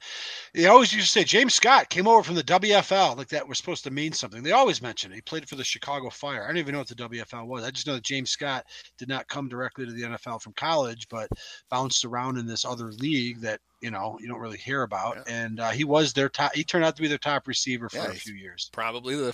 They 0.54 0.66
always 0.66 0.92
used 0.92 1.08
to 1.08 1.20
say 1.20 1.24
James 1.24 1.54
Scott 1.54 1.90
came 1.90 2.08
over 2.08 2.24
from 2.24 2.36
the 2.36 2.44
WFL, 2.44 3.18
like 3.18 3.30
that 3.30 3.48
was 3.48 3.58
supposed 3.58 3.84
to 3.84 3.92
mean 3.92 4.14
something. 4.14 4.42
They 4.42 4.52
always 4.52 4.82
mention 4.82 5.12
it. 5.12 5.16
He 5.16 5.22
played 5.22 5.48
for 5.48 5.56
the 5.56 5.64
Chicago 5.64 6.10
Fire. 6.10 6.44
I 6.44 6.48
don't 6.48 6.58
even 6.58 6.74
know 6.74 6.80
what 6.80 6.88
the 6.88 6.96
WFL 6.96 7.46
was. 7.46 7.64
I 7.64 7.72
just 7.72 7.86
know 7.86 7.94
that 7.94 8.04
James 8.04 8.32
Scott 8.32 8.66
did 8.98 9.08
not 9.08 9.28
come 9.28 9.48
directly 9.48 9.86
to 9.86 9.92
the 9.92 10.04
NFL 10.04 10.42
from 10.42 10.54
college, 10.54 11.08
but 11.10 11.30
bounced 11.70 12.04
around 12.04 12.38
in 12.38 12.48
this 12.48 12.66
other 12.66 12.92
league 12.94 13.42
that 13.42 13.60
you 13.82 13.92
know 13.92 14.18
you 14.20 14.28
don't 14.28 14.40
really 14.40 14.58
hear 14.58 14.82
about. 14.84 15.20
And 15.28 15.60
uh, 15.60 15.70
he 15.70 15.84
was 15.84 16.14
their 16.14 16.30
top. 16.30 16.56
He 16.56 16.64
turned 16.64 16.84
out 16.84 16.96
to 16.96 17.02
be 17.02 17.08
their 17.08 17.18
top 17.18 17.48
receiver 17.48 17.90
for 17.90 17.98
Yeah, 17.98 18.08
a 18.08 18.14
few 18.14 18.34
years. 18.34 18.70
Probably 18.74 19.16
the 19.16 19.34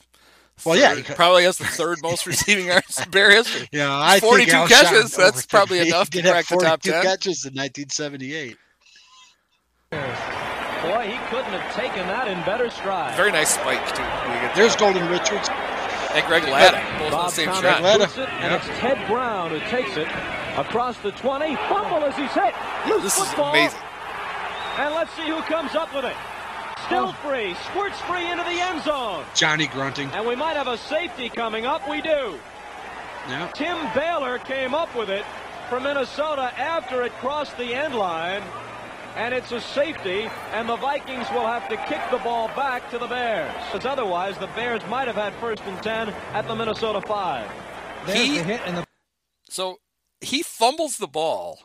Well, 0.63 0.77
yeah, 0.77 0.95
third- 0.95 1.05
he 1.07 1.13
probably 1.15 1.43
has 1.43 1.57
the 1.57 1.65
third 1.65 1.97
most 2.01 2.25
receiving 2.27 2.67
yards 2.67 2.99
in 3.01 3.09
Bear 3.09 3.31
history. 3.31 3.67
Yeah, 3.73 3.91
I 3.93 4.19
42 4.19 4.51
think 4.51 4.69
Alshon 4.69 4.69
catches, 4.69 5.15
that's 5.15 5.17
overtook- 5.41 5.49
probably 5.49 5.79
enough 5.87 6.09
to 6.11 6.21
did 6.21 6.25
have 6.25 6.33
crack 6.33 6.47
the 6.47 6.55
top 6.65 6.83
42 6.83 6.91
10. 6.91 7.03
catches 7.03 7.45
in 7.45 7.53
1978. 7.53 8.57
Boy, 9.91 11.07
he 11.07 11.17
couldn't 11.29 11.51
have 11.55 11.75
taken 11.75 12.05
that 12.07 12.27
in 12.27 12.37
better 12.45 12.69
stride. 12.69 13.15
Very 13.17 13.31
nice 13.31 13.53
spike 13.55 13.81
too. 13.95 14.03
There's 14.55 14.75
job. 14.75 14.93
Golden 14.93 15.09
Richards. 15.09 15.49
and 16.13 16.25
Greg 16.27 16.43
Latta, 16.43 16.77
both 16.99 17.07
on 17.07 17.11
Bob 17.11 17.29
the 17.29 17.35
same 17.35 17.47
Thomas 17.47 17.61
shot. 17.61 17.81
Latta. 17.81 18.03
it, 18.23 18.29
and 18.43 18.53
it's 18.53 18.65
Ted 18.79 19.07
Brown 19.07 19.49
who 19.51 19.59
takes 19.71 19.97
it 19.97 20.07
across 20.57 20.97
the 20.99 21.11
20. 21.11 21.55
Fumble 21.67 22.03
as 22.05 22.15
he's 22.15 22.31
hit. 22.31 22.53
Loose 22.87 23.03
This 23.03 23.17
is 23.17 23.33
amazing. 23.33 23.79
And 24.77 24.93
let's 24.93 25.11
see 25.15 25.27
who 25.27 25.41
comes 25.43 25.73
up 25.75 25.93
with 25.95 26.05
it. 26.05 26.15
Still 26.85 27.13
free, 27.13 27.55
squirts 27.69 27.99
free 28.01 28.29
into 28.29 28.43
the 28.43 28.59
end 28.61 28.83
zone. 28.83 29.23
Johnny 29.33 29.67
Grunting. 29.67 30.09
And 30.11 30.25
we 30.27 30.35
might 30.35 30.55
have 30.55 30.67
a 30.67 30.77
safety 30.77 31.29
coming 31.29 31.65
up. 31.65 31.89
We 31.89 32.01
do. 32.01 32.39
Yeah. 33.27 33.49
Tim 33.55 33.77
Baylor 33.95 34.37
came 34.39 34.75
up 34.75 34.95
with 34.95 35.09
it 35.09 35.25
from 35.69 35.83
Minnesota 35.83 36.53
after 36.59 37.03
it 37.03 37.11
crossed 37.13 37.57
the 37.57 37.73
end 37.73 37.95
line. 37.95 38.43
And 39.15 39.33
it's 39.33 39.51
a 39.53 39.61
safety, 39.61 40.29
and 40.51 40.67
the 40.67 40.75
Vikings 40.75 41.25
will 41.31 41.47
have 41.47 41.69
to 41.69 41.77
kick 41.87 42.01
the 42.11 42.17
ball 42.17 42.49
back 42.49 42.89
to 42.91 42.97
the 42.97 43.07
Bears. 43.07 43.49
Because 43.71 43.85
otherwise, 43.85 44.37
the 44.37 44.47
Bears 44.47 44.81
might 44.89 45.07
have 45.07 45.15
had 45.15 45.33
first 45.35 45.63
and 45.63 45.81
10 45.81 46.09
at 46.33 46.45
the 46.49 46.53
Minnesota 46.55 46.99
5. 47.01 47.49
There's 48.05 48.19
He- 48.19 48.37
the 48.39 48.43
hit 48.43 48.61
and 48.65 48.77
the 48.77 48.85
So 49.49 49.77
he 50.19 50.43
fumbles 50.43 50.97
the 50.97 51.07
ball 51.07 51.61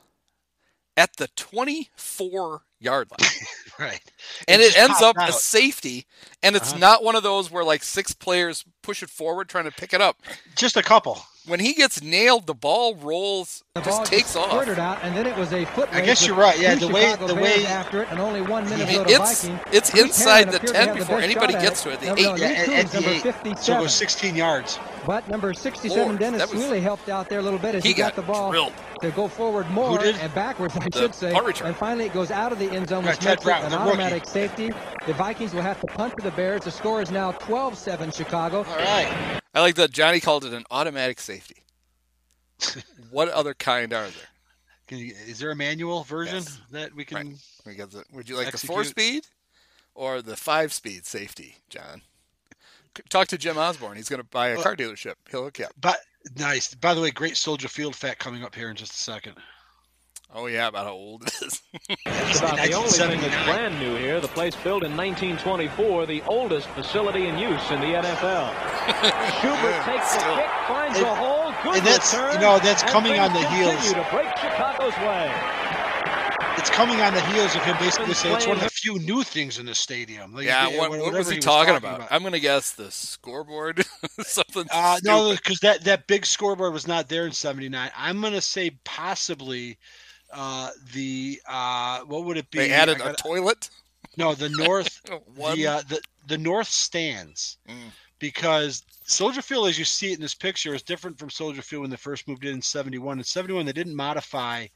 at 0.96 1.16
the 1.16 1.26
24 1.36 2.62
yard 2.78 3.08
line. 3.10 3.30
Right. 3.80 4.00
and 4.46 4.60
it, 4.60 4.66
just 4.72 4.78
ends 4.78 5.00
up 5.02 5.16
popped 5.16 5.30
a 5.30 5.32
safety, 5.32 6.06
and 6.42 6.54
it's 6.54 6.70
Uh-huh. 6.70 6.78
not 6.78 7.02
one 7.04 7.16
of 7.16 7.22
those 7.22 7.50
where 7.50 7.64
like 7.64 7.82
six 7.82 8.12
players 8.12 8.64
push 8.82 9.02
it 9.02 9.08
forward 9.10 9.48
trying 9.48 9.64
to 9.64 9.70
pick 9.72 9.92
it 9.94 10.00
up. 10.02 10.18
Just 10.54 10.76
a 10.76 10.82
couple. 10.82 11.22
When 11.46 11.58
he 11.60 11.72
gets 11.72 12.02
nailed, 12.02 12.46
the 12.46 12.52
ball 12.54 12.94
rolls, 12.96 13.64
The 13.74 13.80
just 13.80 13.96
ball 13.96 14.04
takes 14.04 14.36
off. 14.36 14.52
out, 14.78 14.98
and 15.02 15.16
then 15.16 15.26
it 15.26 15.34
was 15.36 15.52
a 15.54 15.64
foot 15.64 15.88
I 15.90 16.02
guess 16.02 16.26
you're 16.26 16.36
right. 16.36 16.58
Yeah, 16.60 16.74
two 16.74 16.80
the 16.88 16.88
way- 16.92 17.16
the 17.16 17.34
way- 17.34 17.64
after 17.64 18.02
it, 18.02 18.08
and 18.10 18.20
only 18.20 18.42
one 18.42 18.66
I 18.66 18.76
mean, 18.76 18.78
Minnesota 18.80 19.10
it's 19.10 19.42
Viking. 19.44 19.60
it's 19.72 19.90
Bruce 19.90 20.02
inside 20.04 20.52
the 20.52 20.58
10 20.58 20.96
before 20.98 21.18
anybody 21.20 21.54
gets 21.54 21.82
to 21.84 21.90
it. 21.92 22.00
The 22.00 22.06
No, 22.08 22.12
eight. 22.16 22.22
no, 22.24 22.34
Yeah, 22.36 22.46
at, 22.48 22.68
at 22.68 22.86
the 22.90 23.00
number 23.00 23.28
eight. 23.48 23.58
So 23.58 23.76
it 23.76 23.78
goes 23.80 23.94
16 23.94 24.36
yards. 24.36 24.78
But 25.06 25.26
number 25.30 25.54
67, 25.54 26.04
Lord, 26.04 26.18
Dennis 26.18 26.40
that 26.40 26.50
was- 26.54 26.62
Swilley 26.62 26.82
helped 26.82 27.08
out 27.08 27.30
there 27.30 27.38
a 27.38 27.42
little 27.42 27.58
bit 27.58 27.74
as 27.74 27.82
He 27.82 27.88
he, 27.90 27.94
got, 27.94 28.14
got 28.14 28.16
the 28.26 28.32
ball 28.32 28.50
drilled. 28.50 28.74
To 29.00 29.10
go 29.12 29.28
forward 29.28 29.68
more 29.70 29.98
did? 29.98 30.16
and 30.16 30.32
backwards, 30.34 30.76
I 30.76 30.88
The 30.90 30.98
should 30.98 31.14
say. 31.14 31.34
And 31.64 31.76
finally, 31.76 32.06
it 32.06 32.12
goes 32.12 32.30
out 32.30 32.52
of 32.52 32.58
the 32.58 32.70
end 32.70 32.88
zone, 32.88 33.04
Right, 33.04 33.16
which 33.16 33.24
makes 33.24 33.44
Brown, 33.44 33.62
it 33.62 33.66
an 33.66 33.70
the 33.72 33.78
rookie. 33.78 33.90
automatic 33.90 34.26
safety. 34.26 34.72
The 35.06 35.14
Vikings 35.14 35.54
will 35.54 35.62
have 35.62 35.80
to 35.80 35.86
punt 35.86 36.16
to 36.18 36.22
the 36.24 36.30
Bears. 36.32 36.64
The 36.64 36.70
score 36.70 37.00
is 37.02 37.10
now 37.10 37.32
12-7 37.32 38.14
Chicago. 38.14 38.58
All 38.58 38.76
right. 38.76 39.40
I 39.54 39.60
like 39.60 39.74
that 39.76 39.90
Johnny 39.90 40.20
called 40.20 40.44
it 40.44 40.52
an 40.52 40.64
automatic 40.70 41.20
safety. 41.20 41.56
what 43.10 43.28
other 43.30 43.54
kind 43.54 43.92
are 43.92 44.04
there? 44.04 44.28
Can 44.86 44.98
you, 44.98 45.14
is 45.26 45.38
there 45.38 45.50
a 45.50 45.56
manual 45.56 46.02
version 46.04 46.36
Yes. 46.36 46.58
that 46.72 46.94
we 46.94 47.04
can? 47.04 47.16
Right. 47.16 47.36
We 47.66 47.74
got 47.74 47.90
the, 47.90 48.04
would 48.12 48.28
you 48.28 48.36
like 48.36 48.50
the 48.50 48.58
four 48.58 48.84
speed 48.84 49.26
or 49.94 50.20
the 50.20 50.36
five 50.36 50.72
speed 50.72 51.06
safety, 51.06 51.56
John? 51.68 52.02
talk 53.08 53.28
to 53.28 53.38
Jim 53.38 53.56
Osborne. 53.56 53.96
He's 53.96 54.08
going 54.08 54.20
to 54.20 54.26
buy 54.28 54.48
a 54.48 54.56
car 54.60 54.74
dealership. 54.74 55.14
He'll 55.30 55.44
hook 55.44 55.60
you 55.60 55.66
up. 55.66 55.72
But 55.80 55.98
nice. 56.36 56.74
By 56.74 56.94
the 56.94 57.00
way, 57.00 57.10
great 57.10 57.36
Soldier 57.36 57.68
Field 57.68 57.94
fact 57.96 58.18
coming 58.20 58.42
up 58.44 58.54
here 58.54 58.70
in 58.70 58.76
just 58.76 58.92
a 58.92 58.96
second. 58.96 59.34
Oh 60.32 60.46
yeah, 60.46 60.68
about 60.68 60.86
how 60.86 60.92
old 60.92 61.22
it 61.26 61.34
is. 61.42 61.62
It's 62.06 62.38
about 62.38 62.56
the 62.58 62.72
only 62.74 62.88
thing 62.90 63.20
that's 63.20 63.44
brand 63.44 63.76
new 63.80 63.96
here. 63.96 64.20
The 64.20 64.28
place 64.28 64.54
built 64.54 64.84
in 64.84 64.96
1924, 64.96 66.06
the 66.06 66.22
oldest 66.22 66.68
facility 66.68 67.26
in 67.26 67.36
use 67.36 67.70
in 67.72 67.80
the 67.80 67.86
NFL. 67.98 68.54
Schubert 69.40 69.84
takes 69.84 70.14
the 70.14 70.22
kick, 70.22 70.50
finds 70.68 70.98
And- 70.98 71.06
a 71.06 71.14
hole, 71.16 71.52
good 71.64 71.78
and 71.78 71.86
that's- 71.86 72.14
return, 72.14 72.34
you 72.34 72.40
know, 72.40 72.58
that's 72.60 72.84
coming 72.84 73.18
on 73.18 73.32
the 73.32 73.44
heels. 73.50 73.92
to 73.92 74.06
break 74.12 74.28
Chicago's 74.38 74.94
way. 75.02 75.26
It's 76.56 76.70
coming 76.70 77.00
on 77.00 77.14
the 77.14 77.20
heels 77.22 77.54
of 77.54 77.62
him 77.64 77.76
basically 77.78 78.14
saying 78.14 78.36
it's 78.36 78.46
one 78.46 78.56
of 78.56 78.62
the 78.62 78.70
few 78.70 78.98
new 78.98 79.22
things 79.22 79.58
in 79.58 79.66
the 79.66 79.74
stadium. 79.74 80.32
Like, 80.34 80.46
yeah, 80.46 80.68
yeah, 80.68 80.78
what, 80.78 80.90
what 80.90 81.12
was 81.12 81.28
he, 81.30 81.38
talking, 81.38 81.74
about? 81.76 81.96
about. 81.96 82.08
I'm 82.12 82.20
going 82.22 82.32
to 82.32 82.40
guess 82.40 82.72
the 82.72 82.90
scoreboard. 82.90 83.84
Something. 84.22 84.66
Uh, 84.72 84.98
no, 85.04 85.32
because 85.32 85.58
that, 85.60 85.84
that 85.84 86.06
big 86.06 86.24
scoreboard 86.26 86.72
was 86.72 86.86
not 86.86 87.08
there 87.08 87.26
in 87.26 87.32
'79. 87.32 87.90
I'm 87.96 88.20
gonna 88.20 88.40
say 88.40 88.70
possibly 88.84 89.78
uh, 90.32 90.70
the 90.94 91.40
uh, 91.48 92.00
what 92.00 92.24
would 92.24 92.36
it 92.36 92.50
be? 92.50 92.58
they 92.58 92.72
added 92.72 93.00
I 93.00 93.04
a 93.04 93.08
got- 93.08 93.18
toilet. 93.18 93.70
no, 94.16 94.34
the 94.34 94.48
north 94.66 95.00
One. 95.36 95.56
the 95.56 95.66
uh, 95.66 95.82
the 95.88 96.00
the 96.26 96.38
north 96.38 96.68
stands 96.68 97.58
Mm. 97.68 97.90
because 98.18 98.82
Soldier 99.04 99.42
Field, 99.42 99.68
as 99.68 99.78
you 99.78 99.84
see 99.84 100.12
it 100.12 100.16
in 100.16 100.20
this 100.22 100.34
picture, 100.34 100.74
is 100.74 100.82
different 100.82 101.18
from 101.18 101.30
Soldier 101.30 101.62
Field 101.62 101.82
when 101.82 101.90
they 101.90 101.96
first 101.96 102.28
moved 102.28 102.44
in 102.44 102.54
in 102.54 102.62
'71. 102.62 103.18
In 103.18 103.24
'71, 103.24 103.66
they 103.66 103.72
didn't 103.72 103.94
modify 103.96 104.66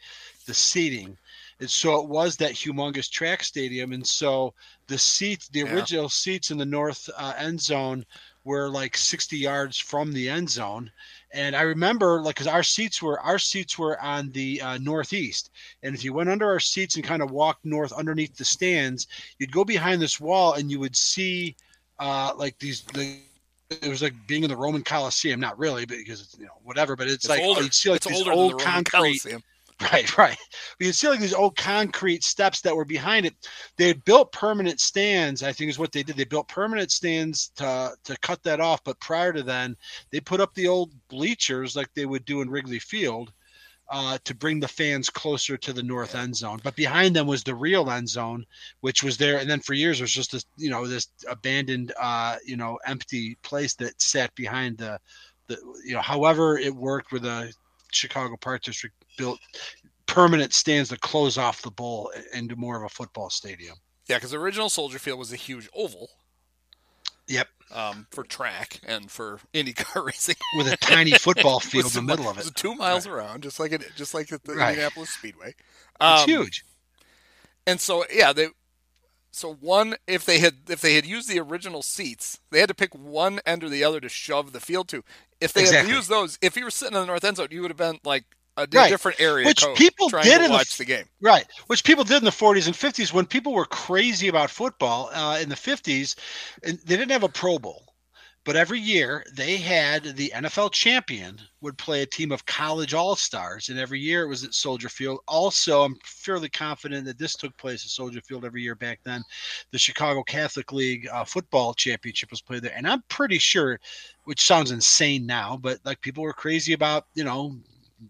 the 0.46 0.54
seating. 0.54 1.16
And 1.60 1.70
so 1.70 2.00
it 2.00 2.08
was 2.08 2.36
that 2.36 2.52
humongous 2.52 3.10
track 3.10 3.42
stadium, 3.42 3.92
and 3.92 4.06
so 4.06 4.54
the 4.88 4.98
seats, 4.98 5.48
the 5.48 5.64
Yeah. 5.64 5.72
original 5.74 6.08
seats 6.08 6.50
in 6.50 6.58
the 6.58 6.64
north 6.66 7.08
uh, 7.16 7.34
end 7.38 7.60
zone, 7.60 8.04
were 8.44 8.68
like 8.68 8.96
60 8.96 9.38
yards 9.38 9.78
from 9.78 10.12
the 10.12 10.28
end 10.28 10.50
zone. 10.50 10.90
And 11.32 11.56
I 11.56 11.62
remember, 11.62 12.20
like, 12.20 12.34
because 12.36 12.46
our 12.46 12.62
seats 12.62 13.00
were 13.02 13.18
our 13.20 13.38
seats 13.38 13.78
were 13.78 14.00
on 14.00 14.30
the 14.32 14.60
uh, 14.60 14.78
northeast, 14.78 15.50
and 15.82 15.94
if 15.94 16.04
you 16.04 16.12
went 16.12 16.28
under 16.30 16.46
our 16.48 16.60
seats 16.60 16.96
and 16.96 17.04
kind 17.04 17.22
of 17.22 17.30
walked 17.30 17.64
north 17.64 17.92
underneath 17.92 18.36
the 18.36 18.44
stands, 18.44 19.06
you'd 19.38 19.52
go 19.52 19.64
behind 19.64 20.00
this 20.02 20.20
wall 20.20 20.54
and 20.54 20.70
you 20.70 20.78
would 20.80 20.96
see, 20.96 21.56
uh, 21.98 22.32
like 22.36 22.58
these 22.58 22.82
the. 22.82 23.18
It 23.70 23.88
was 23.88 24.02
like 24.02 24.14
being 24.28 24.44
in 24.44 24.50
the 24.50 24.56
Roman 24.56 24.84
Coliseum, 24.84 25.40
not 25.40 25.58
really, 25.58 25.86
because 25.86 26.20
it's 26.20 26.38
you 26.38 26.44
know 26.44 26.52
whatever. 26.62 26.96
But 26.96 27.08
it's, 27.08 27.24
It's 27.24 27.28
like 27.28 27.40
older. 27.40 27.62
you'd 27.62 27.74
see 27.74 27.90
like 27.90 28.04
it's 28.06 28.06
older 28.06 28.30
old 28.32 28.58
concrete 28.58 29.20
Coliseum. 29.20 29.42
Right, 29.92 30.16
right. 30.16 30.36
But 30.78 30.86
you 30.86 30.92
see 30.92 31.08
like 31.08 31.20
these 31.20 31.34
old 31.34 31.56
concrete 31.56 32.22
steps 32.24 32.60
that 32.62 32.74
were 32.74 32.84
behind 32.84 33.26
it. 33.26 33.34
They 33.76 33.88
had 33.88 34.04
built 34.04 34.32
permanent 34.32 34.80
stands, 34.80 35.42
I 35.42 35.52
think 35.52 35.68
is 35.70 35.78
what 35.78 35.92
they 35.92 36.02
did. 36.02 36.16
They 36.16 36.24
built 36.24 36.48
permanent 36.48 36.90
stands 36.92 37.50
to 37.56 37.94
to 38.04 38.16
cut 38.18 38.42
that 38.44 38.60
off. 38.60 38.82
But 38.84 39.00
prior 39.00 39.32
to 39.32 39.42
then, 39.42 39.76
they 40.10 40.20
put 40.20 40.40
up 40.40 40.54
the 40.54 40.68
old 40.68 40.92
bleachers 41.08 41.74
like 41.76 41.88
they 41.94 42.06
would 42.06 42.24
do 42.24 42.40
in 42.40 42.50
Wrigley 42.50 42.78
Field 42.78 43.32
uh, 43.90 44.18
to 44.24 44.34
bring 44.34 44.60
the 44.60 44.68
fans 44.68 45.10
closer 45.10 45.56
to 45.58 45.72
the 45.72 45.82
north 45.82 46.14
end 46.14 46.36
zone. 46.36 46.60
But 46.64 46.76
behind 46.76 47.16
them 47.16 47.26
was 47.26 47.44
the 47.44 47.54
real 47.56 47.90
end 47.90 48.08
zone, 48.08 48.44
which 48.80 49.02
was 49.04 49.18
there. 49.18 49.38
And 49.38 49.50
then 49.50 49.60
for 49.60 49.74
years 49.74 50.00
it 50.00 50.04
was 50.04 50.12
just 50.12 50.32
this, 50.32 50.46
you 50.56 50.70
know, 50.70 50.86
this 50.86 51.08
abandoned, 51.28 51.92
uh, 52.00 52.36
you 52.46 52.56
know, 52.56 52.78
empty 52.86 53.36
place 53.42 53.74
that 53.76 54.00
sat 54.02 54.34
behind 54.36 54.78
the, 54.78 54.98
the, 55.48 55.58
you 55.84 55.94
know, 55.94 56.02
however 56.02 56.58
it 56.58 56.74
worked 56.74 57.12
with 57.12 57.22
the 57.22 57.52
Chicago 57.94 58.36
Park 58.36 58.62
District 58.62 58.94
built 59.16 59.38
permanent 60.06 60.52
stands 60.52 60.90
to 60.90 60.98
close 60.98 61.38
off 61.38 61.62
the 61.62 61.70
bowl 61.70 62.10
into 62.32 62.56
more 62.56 62.76
of 62.76 62.82
a 62.82 62.88
football 62.88 63.30
stadium. 63.30 63.76
Yeah, 64.08 64.16
because 64.18 64.32
the 64.32 64.38
original 64.38 64.68
Soldier 64.68 64.98
Field 64.98 65.18
was 65.18 65.32
a 65.32 65.36
huge 65.36 65.68
oval 65.74 66.10
Yep. 67.26 67.48
um, 67.72 68.06
for 68.10 68.22
track 68.22 68.80
and 68.86 69.10
for 69.10 69.40
IndyCar 69.54 70.04
racing. 70.06 70.36
With 70.58 70.70
a 70.70 70.76
tiny 70.76 71.12
football 71.18 71.58
field 71.60 71.86
in 71.86 71.92
the 71.92 72.02
middle 72.02 72.28
of 72.28 72.36
was 72.36 72.48
it. 72.48 72.54
two 72.54 72.74
miles 72.74 73.06
around, 73.06 73.42
just 73.42 73.58
like 73.58 73.72
it, 73.72 73.82
just 73.96 74.12
like 74.12 74.30
at 74.30 74.44
the 74.44 74.54
Right. 74.54 74.70
Indianapolis 74.70 75.10
Speedway. 75.10 75.48
It's 75.48 76.22
Um, 76.22 76.28
huge. 76.28 76.64
And 77.66 77.80
so 77.80 78.04
yeah, 78.12 78.34
they 78.34 78.48
so 79.34 79.52
one 79.54 79.96
if 80.06 80.24
they 80.24 80.38
had 80.38 80.54
if 80.68 80.80
they 80.80 80.94
had 80.94 81.06
used 81.06 81.28
the 81.28 81.40
original 81.40 81.82
seats, 81.82 82.40
they 82.50 82.60
had 82.60 82.68
to 82.68 82.74
pick 82.74 82.94
one 82.94 83.40
end 83.46 83.64
or 83.64 83.68
the 83.68 83.84
other 83.84 84.00
to 84.00 84.08
shove 84.08 84.52
the 84.52 84.60
field 84.60 84.88
to. 84.88 85.02
If 85.40 85.52
they 85.52 85.62
Exactly. 85.62 85.76
had 85.78 85.82
used 85.82 86.08
those, 86.10 86.38
if 86.42 86.56
you 86.56 86.64
were 86.64 86.70
sitting 86.70 86.94
in 86.96 87.02
the 87.02 87.06
north 87.06 87.24
end 87.24 87.36
zone, 87.38 87.48
you 87.50 87.62
would 87.62 87.70
have 87.70 87.76
been 87.78 88.00
like 88.04 88.24
a 88.56 88.66
Right. 88.72 88.86
different 88.86 89.20
area 89.20 89.52
Which 89.52 89.72
people 89.74 90.08
trying 90.08 90.22
did 90.22 90.40
to 90.40 90.42
in 90.42 90.52
the 90.52 90.64
the 90.78 90.84
game. 90.84 91.06
Right, 91.20 91.46
which 91.68 91.84
people 91.84 92.04
did 92.04 92.18
in 92.18 92.24
the 92.24 92.30
40s 92.30 92.66
and 92.66 92.76
50s 92.76 93.12
when 93.12 93.26
people 93.26 93.54
were 93.54 93.64
crazy 93.66 94.28
about 94.28 94.50
football. 94.50 95.10
Uh, 95.14 95.38
in 95.40 95.48
the 95.48 95.56
50s, 95.56 96.16
and 96.62 96.78
they 96.80 96.96
didn't 96.96 97.12
have 97.12 97.22
a 97.22 97.28
Pro 97.30 97.58
Bowl, 97.58 97.93
but 98.44 98.56
every 98.56 98.78
year 98.78 99.24
they 99.34 99.56
had 99.56 100.04
the 100.16 100.30
NFL 100.34 100.72
champion 100.72 101.40
would 101.62 101.78
play 101.78 102.02
a 102.02 102.06
team 102.06 102.30
of 102.30 102.44
college 102.44 102.92
all 102.92 103.16
stars, 103.16 103.70
and 103.70 103.78
every 103.78 103.98
year 103.98 104.22
it 104.22 104.28
was 104.28 104.44
at 104.44 104.52
Soldier 104.52 104.90
Field. 104.90 105.20
Also, 105.26 105.82
I'm 105.82 105.96
fairly 106.04 106.50
confident 106.50 107.06
that 107.06 107.18
this 107.18 107.34
took 107.34 107.56
place 107.56 107.84
at 107.84 107.90
Soldier 107.90 108.20
Field 108.20 108.44
every 108.44 108.62
year 108.62 108.74
back 108.74 109.00
then. 109.02 109.22
The 109.70 109.78
Chicago 109.78 110.22
Catholic 110.22 110.72
League 110.72 111.08
uh, 111.10 111.24
football 111.24 111.72
championship 111.72 112.30
was 112.30 112.42
played 112.42 112.62
there, 112.62 112.74
and 112.76 112.86
I'm 112.86 113.02
pretty 113.08 113.38
sure, 113.38 113.80
which 114.24 114.44
sounds 114.44 114.70
insane 114.70 115.24
now, 115.24 115.56
but 115.56 115.78
like 115.84 116.00
people 116.02 116.22
were 116.22 116.34
crazy 116.34 116.74
about, 116.74 117.06
you 117.14 117.24
know, 117.24 117.56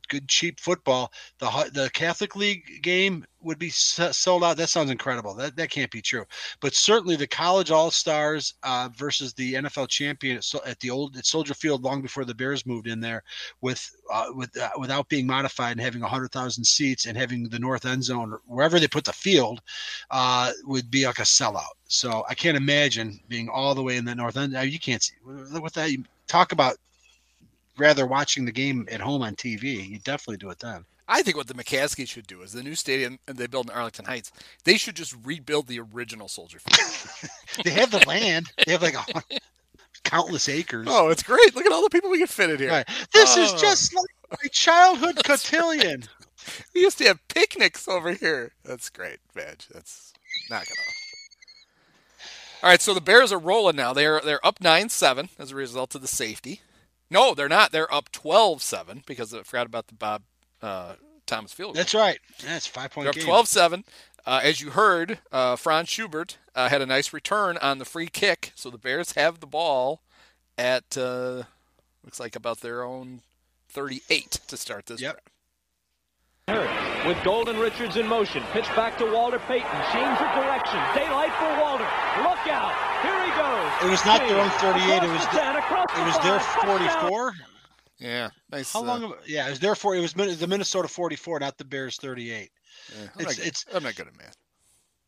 good 0.09 0.29
cheap 0.29 0.61
football. 0.61 1.13
The 1.39 1.71
the 1.73 1.91
Catholic 1.93 2.37
League 2.37 2.83
game 2.83 3.25
would 3.41 3.59
be 3.59 3.69
sold 3.71 4.43
out. 4.43 4.57
That 4.57 4.69
sounds 4.69 4.91
incredible. 4.91 5.35
That 5.35 5.57
that 5.57 5.71
can't 5.71 5.91
be 5.91 6.01
true. 6.03 6.25
But 6.61 6.75
certainly 6.75 7.17
the 7.17 7.27
college 7.27 7.71
all 7.71 7.91
stars 7.91 8.55
uh, 8.63 8.89
versus 8.97 9.35
the 9.35 9.55
NFL 9.55 9.89
champion 9.89 10.41
at, 10.67 10.81
the 10.81 10.91
old 10.91 11.17
at 11.17 11.27
Soldier 11.27 11.55
Field 11.55 11.83
long 11.83 12.03
before 12.03 12.25
the 12.25 12.35
Bears 12.35 12.67
moved 12.67 12.87
in 12.87 13.01
there 13.01 13.23
with 13.61 13.95
uh, 14.13 14.27
with 14.35 14.57
uh, 14.61 14.71
without 14.79 15.09
being 15.09 15.27
modified 15.27 15.73
and 15.73 15.81
having 15.81 16.03
hundred 16.03 16.33
thousand 16.33 16.65
seats 16.65 17.07
and 17.07 17.17
having 17.17 17.49
the 17.49 17.59
north 17.59 17.85
end 17.85 18.05
zone 18.05 18.33
or 18.33 18.41
wherever 18.47 18.81
they 18.81 18.89
put 18.89 19.05
the 19.05 19.13
field 19.13 19.61
uh, 20.11 20.53
would 20.65 20.91
be 20.91 21.07
like 21.07 21.19
a 21.19 21.23
sellout. 21.23 21.75
So 21.87 22.25
I 22.29 22.35
can't 22.35 22.57
imagine 22.57 23.21
being 23.29 23.49
all 23.49 23.75
the 23.75 23.83
way 23.83 23.97
in 23.97 24.05
the 24.05 24.15
north 24.15 24.37
end. 24.37 24.57
Uh, 24.57 24.61
You 24.61 24.79
can't 24.79 25.03
see 25.03 25.15
with 25.25 25.75
that. 25.75 25.91
Talk 26.27 26.53
about 26.53 26.77
rather 27.79 28.07
watching 28.07 28.45
the 28.45 28.53
game 28.53 28.87
at 28.91 29.01
home 29.01 29.23
on 29.23 29.35
TV. 29.37 29.89
You 29.89 29.99
definitely 29.99 30.37
do 30.39 30.51
it 30.51 30.59
then. 30.61 30.85
I 31.07 31.21
think 31.23 31.37
what 31.37 31.49
the 31.49 31.55
McCaskey 31.55 32.09
should 32.09 32.27
do 32.27 32.41
is 32.43 32.53
the 32.53 32.63
new 32.63 32.75
stadium 32.75 33.19
they 33.27 33.47
build 33.47 33.69
in 33.69 33.77
Arlington 33.77 34.07
Heights. 34.07 34.33
They 34.65 34.79
should 34.79 34.97
just 34.97 35.15
rebuild 35.25 35.67
the 35.67 35.81
original 35.81 36.29
Soldier 36.29 36.59
Field. 36.61 37.31
They 37.65 37.71
have 37.71 37.91
the 37.93 38.03
land. 38.09 38.51
They 38.67 38.73
have 38.73 38.83
like 38.83 38.95
a, 38.97 39.23
countless 40.05 40.49
acres. 40.49 40.87
oh, 40.91 41.09
it's 41.11 41.23
great! 41.23 41.55
Look 41.55 41.65
at 41.67 41.73
all 41.73 41.83
the 41.83 41.91
people 41.91 42.11
we 42.11 42.19
can 42.19 42.27
fit 42.27 42.51
in 42.51 42.59
here. 42.59 42.71
Right. 42.71 42.89
This 43.13 43.37
is 43.37 43.53
Oh. 43.53 43.59
just 43.59 43.95
like 43.95 44.07
my 44.43 44.49
childhood 44.51 45.21
cotillion. 45.25 46.05
We 46.75 46.81
used 46.81 46.99
to 46.99 47.05
have 47.05 47.27
picnics 47.29 47.87
over 47.87 48.13
here. 48.13 48.53
That's 48.65 48.91
great, 48.91 49.19
Badge. 49.35 49.69
That's 49.73 50.13
not 50.51 50.67
gonna. 50.67 50.81
All 52.65 52.71
right, 52.71 52.81
so 52.83 52.93
the 52.95 53.01
Bears 53.01 53.31
are 53.31 53.39
rolling 53.39 53.77
now. 53.77 53.93
They're 53.93 54.21
they're 54.21 54.45
up 54.45 54.61
nine 54.61 54.89
seven 54.89 55.29
as 55.39 55.53
a 55.53 55.55
result 55.57 55.95
of 55.95 56.01
the 56.03 56.09
safety. 56.09 56.61
No, 57.15 57.33
they're 57.33 57.49
not. 57.49 57.71
They're 57.71 57.93
up 57.95 58.11
12-7 58.11 59.07
because 59.07 59.33
I 59.33 59.43
forgot 59.45 59.67
about 59.67 59.87
the 59.87 59.95
Bob 59.95 60.23
uh, 60.61 60.95
Thomas 61.27 61.53
field. 61.53 61.75
goal. 61.75 61.81
That's 61.81 61.95
right. 61.95 62.19
That's 62.45 62.67
five 62.67 62.91
point 62.91 63.05
They're 63.05 63.11
up 63.11 63.17
game. 63.17 63.25
12 63.25 63.49
7. 63.49 63.85
Uh, 64.27 64.41
as 64.43 64.61
you 64.61 64.71
heard, 64.71 65.19
uh, 65.31 65.55
Franz 65.55 65.89
Schubert 65.89 66.39
uh, 66.55 66.69
had 66.69 66.83
a 66.83 66.87
nice 66.87 67.13
return 67.13 67.57
on 67.59 67.79
the 67.79 67.85
free 67.85 68.09
kick. 68.09 68.53
So 68.55 68.69
the 68.69 68.79
Bears 68.79 69.13
have 69.13 69.41
the 69.41 69.47
ball 69.47 70.01
at, 70.59 70.99
uh, 70.99 71.45
looks 72.03 72.19
like 72.19 72.35
about 72.35 72.61
their 72.61 72.83
own 72.83 73.21
38 73.69 74.41
to 74.49 74.57
start 74.57 74.87
this. 74.87 75.01
Yep. 75.01 75.13
drive. 75.13 75.34
Hurt 76.49 77.07
with 77.09 77.23
Golden 77.25 77.59
Richards 77.59 77.97
in 77.97 78.07
motion. 78.07 78.43
Pitch 78.53 78.67
back 78.77 78.99
to 78.99 79.07
Walter 79.11 79.39
Payton. 79.39 79.71
Change 79.93 80.19
of 80.21 80.29
direction. 80.37 80.79
Daylight 80.95 81.33
for 81.41 81.49
Walter. 81.59 81.85
Look 82.21 82.45
out. 82.53 82.75
Here 83.03 83.25
he 83.25 83.31
goes. 83.33 83.89
It 83.89 83.91
was 83.91 84.05
not 84.05 84.21
their 84.29 84.39
own 84.39 84.51
Change. 84.51 84.61
38. 84.61 85.03
It 85.03 85.09
was 85.11 85.25
the 85.27 85.33
the- 85.33 85.39
10, 85.39 85.57
across 85.57 85.87
It 85.97 86.05
was 86.05 86.19
their 86.23 86.41
44. 86.41 87.33
Yeah. 87.99 88.29
Nice. 88.53 88.73
How 88.73 88.81
uh, 88.81 88.85
long? 88.85 89.05
Of, 89.05 89.13
yeah, 89.27 89.47
it 89.47 89.51
was 89.51 89.61
their 89.61 89.75
four. 89.75 89.97
It 89.97 90.01
was 90.01 90.13
the 90.13 90.47
Minnesota 90.47 90.87
44, 90.89 91.41
not 91.41 91.57
the 91.57 91.65
Bears 91.65 91.97
38. 91.97 92.51
yeah, 92.93 93.03
I'm, 93.15 93.21
it's- 93.23 93.39
not, 93.39 93.47
it's- 93.47 93.65
I'm 93.75 93.83
not 93.83 93.95
good 93.97 94.09
at 94.09 94.17
math. 94.19 94.37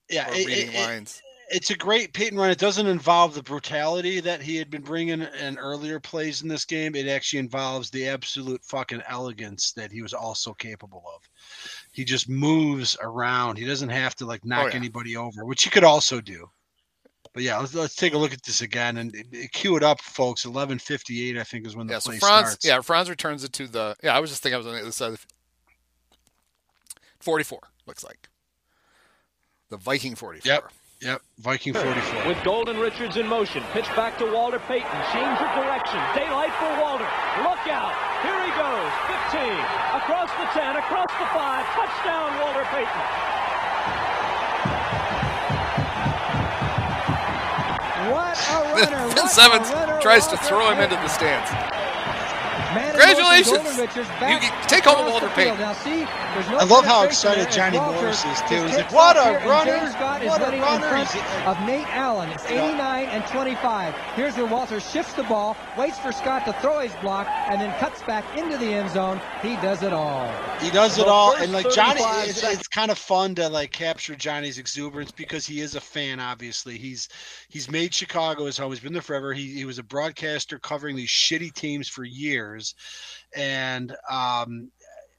Yeah, 0.09 0.31
Or 0.31 0.35
it- 0.35 0.47
reading 0.47 0.69
it- 0.69 0.75
it- 0.75 0.87
lines. 0.87 1.21
It's 1.49 1.71
a 1.71 1.77
great 1.77 2.13
Payton 2.13 2.37
run. 2.39 2.51
It 2.51 2.59
doesn't 2.59 2.89
involve 2.89 3.35
the 3.35 3.43
brutality 3.43 4.19
that 4.21 4.43
he 4.43 4.57
had 4.57 4.69
been 4.69 4.83
bringing 4.83 5.23
in 5.23 5.59
earlier 5.59 6.01
plays 6.01 6.43
in 6.43 6.49
this 6.49 6.65
game. 6.65 6.97
It 6.97 7.07
actually 7.07 7.39
involves 7.39 7.89
the 7.91 8.09
absolute 8.09 8.63
fucking 8.65 9.03
elegance 9.09 9.71
that 9.73 9.93
he 9.93 10.03
was 10.03 10.13
also 10.13 10.53
capable 10.55 11.05
of. 11.15 11.23
He 11.93 12.05
just 12.05 12.29
moves 12.29 12.97
around. 13.01 13.59
He 13.59 13.65
doesn't 13.65 13.89
have 13.91 14.17
to 14.17 14.27
like 14.27 14.45
knock 14.45 14.65
Oh, 14.65 14.69
yeah. 14.71 14.75
anybody 14.75 15.17
over, 15.17 15.45
which 15.45 15.63
he 15.63 15.71
could 15.71 15.85
also 15.85 16.21
do. 16.21 16.49
But 17.33 17.43
yeah, 17.45 17.59
let's, 17.59 17.75
let's 17.75 17.95
take 17.95 18.15
a 18.15 18.19
look 18.19 18.33
at 18.33 18.43
this 18.43 18.63
again 18.63 18.97
and 18.97 19.15
uh, 19.15 19.39
cue 19.53 19.77
it 19.77 19.83
up, 19.85 20.01
folks. 20.01 20.47
Eleven 20.47 20.79
fifty-eight, 20.79 21.39
I 21.39 21.45
think, 21.45 21.67
is 21.67 21.77
when 21.77 21.87
the 21.87 21.93
Yeah, 21.93 21.99
so 22.01 22.11
play 22.11 22.19
Franz, 22.19 22.47
starts. 22.49 22.67
yeah, 22.67 22.81
Franz 22.81 23.09
returns 23.11 23.45
it 23.45 23.53
to 23.53 23.69
the. 23.69 23.95
Yeah, 24.03 24.17
I 24.17 24.21
was 24.21 24.31
just 24.31 24.43
thinking 24.43 24.55
I 24.55 24.59
was 24.59 24.67
on 24.67 24.73
the 24.73 24.81
other 24.81 24.91
side 24.91 25.13
of 25.13 25.21
the. 25.21 25.27
44 27.21 27.59
looks 27.87 28.05
like. 28.05 28.29
The 29.69 29.77
Viking 29.77 30.15
44. 30.15 30.51
Yep. 30.51 30.73
Yep, 31.01 31.21
Viking 31.39 31.75
44. 31.75 32.27
With 32.27 32.43
Golden 32.43 32.79
Richards 32.79 33.17
in 33.19 33.27
motion. 33.27 33.63
Pitch 33.73 33.85
back 33.95 34.17
to 34.19 34.25
Walter 34.33 34.59
Payton. 34.61 34.89
Change 35.13 35.39
of 35.45 35.51
direction. 35.53 36.01
Daylight 36.17 36.53
for 36.57 36.73
Walter. 36.81 37.05
Look 37.45 37.61
out. 37.69 37.93
Here 38.25 38.41
he 38.41 38.53
goes. 38.57 38.91
15. 39.29 39.45
Across 40.01 40.33
the 40.41 40.47
10. 40.57 40.77
Across 40.81 41.13
the 41.21 41.29
5. 41.37 41.67
Touchdown, 41.77 42.41
Walter 42.41 42.65
Payton. 42.73 43.03
What 48.11 48.39
a 48.49 48.75
runner. 48.97 49.15
Finn 49.15 49.29
Simmons 49.29 49.69
tries 50.03 50.27
to 50.29 50.37
throw 50.39 50.71
him 50.71 50.81
into 50.81 50.97
the 50.97 51.09
stands. 51.09 51.76
Congratulations! 52.77 53.79
You 53.79 54.39
take 54.69 54.85
home 54.85 55.11
Walter 55.11 55.29
Payton. 55.31 55.59
Now 55.59 55.73
see, 55.73 56.01
no 56.01 56.59
I 56.59 56.65
love 56.65 56.85
how 56.85 57.05
excited 57.05 57.51
Johnny 57.51 57.79
Morris 57.79 58.25
is 58.25 58.41
too. 58.49 58.65
He's 58.65 58.77
like, 58.77 58.93
"What 58.93 59.17
a 59.17 59.47
runner! 59.47 59.91
Scott 59.91 60.25
What 60.25 60.41
is 60.43 60.49
a 60.49 60.61
runner!" 60.61 61.07
of 61.47 61.61
Nate 61.67 61.87
Allen. 61.89 62.31
It's 62.31 62.45
89 62.47 63.07
and 63.07 63.27
25. 63.27 63.95
Here's 64.15 64.37
where 64.37 64.47
Walter 64.47 64.81
shifts 64.81 65.15
the 65.15 65.23
ball, 65.25 65.57
waits 65.79 65.99
for 65.99 66.13
Scott 66.13 66.45
to 66.47 66.53
throw 66.55 66.81
his 66.81 66.95
block, 66.97 67.27
and 67.49 67.61
then 67.61 67.77
cuts 67.79 68.03
back 68.03 68.25
into 68.37 68.57
the 68.59 68.67
end 68.67 68.91
zone. 68.91 69.21
He 69.43 69.57
does 69.57 69.83
it 69.83 69.93
all. 69.93 70.31
He 70.61 70.71
does 70.71 70.99
it 70.99 71.07
all, 71.07 71.35
and 71.37 71.53
like 71.53 71.71
Johnny, 71.71 72.01
it's, 72.29 72.43
it's 72.43 72.69
kind 72.69 72.91
of 72.91 72.99
fun 72.99 73.35
to 73.37 73.49
like 73.49 73.73
capture 73.73 74.15
Johnny's 74.15 74.59
exuberance 74.59 75.11
because 75.11 75.47
he 75.47 75.61
is 75.61 75.75
a 75.75 75.81
fan. 75.81 76.21
Obviously, 76.21 76.77
he's 76.79 77.09
he's 77.49 77.71
made 77.71 77.95
Chicago 77.95 78.47
his 78.47 78.59
home. 78.59 78.71
He's 78.71 78.81
been 78.81 78.93
there 78.93 79.03
forever. 79.03 79.33
He 79.33 79.55
he 79.55 79.65
was 79.65 79.79
a 79.79 79.83
broadcaster 79.83 80.59
covering 80.59 80.97
these 80.97 81.09
shitty 81.09 81.53
teams 81.53 81.89
for 81.89 82.05
years, 82.05 82.66
and 83.35 83.95
um, 84.11 84.71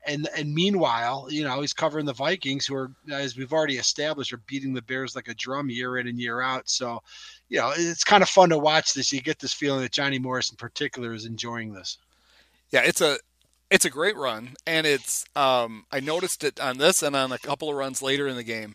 and 0.05 0.27
and 0.37 0.53
meanwhile, 0.53 1.27
you 1.29 1.43
know, 1.43 1.61
he's 1.61 1.73
covering 1.73 2.05
the 2.05 2.13
Vikings, 2.13 2.65
who 2.65 2.75
are, 2.75 2.91
as 3.11 3.37
we've 3.37 3.53
already 3.53 3.77
established, 3.77 4.31
are 4.33 4.41
beating 4.47 4.73
the 4.73 4.81
Bears 4.81 5.15
like 5.15 5.27
a 5.27 5.33
drum 5.33 5.69
year 5.69 5.97
in 5.97 6.07
and 6.07 6.19
year 6.19 6.41
out. 6.41 6.69
So, 6.69 7.01
you 7.49 7.59
know, 7.59 7.73
it's 7.75 8.03
kind 8.05 8.23
of 8.23 8.29
fun 8.29 8.49
to 8.49 8.57
watch 8.57 8.93
this. 8.93 9.11
You 9.11 9.21
get 9.21 9.39
this 9.39 9.53
feeling 9.53 9.81
that 9.81 9.91
Johnny 9.91 10.17
Morris, 10.19 10.49
in 10.49 10.55
particular, 10.57 11.13
is 11.13 11.25
enjoying 11.25 11.73
this. 11.73 11.97
Yeah, 12.71 12.81
it's 12.85 13.01
a 13.01 13.17
it's 13.69 13.85
a 13.85 13.89
great 13.89 14.15
run, 14.15 14.55
and 14.65 14.87
it's 14.87 15.25
um, 15.35 15.85
I 15.91 15.99
noticed 15.99 16.43
it 16.45 16.59
on 16.59 16.77
this 16.77 17.03
and 17.03 17.15
on 17.15 17.31
a 17.33 17.37
couple 17.37 17.69
of 17.69 17.75
runs 17.75 18.01
later 18.01 18.27
in 18.27 18.35
the 18.37 18.43
game. 18.43 18.73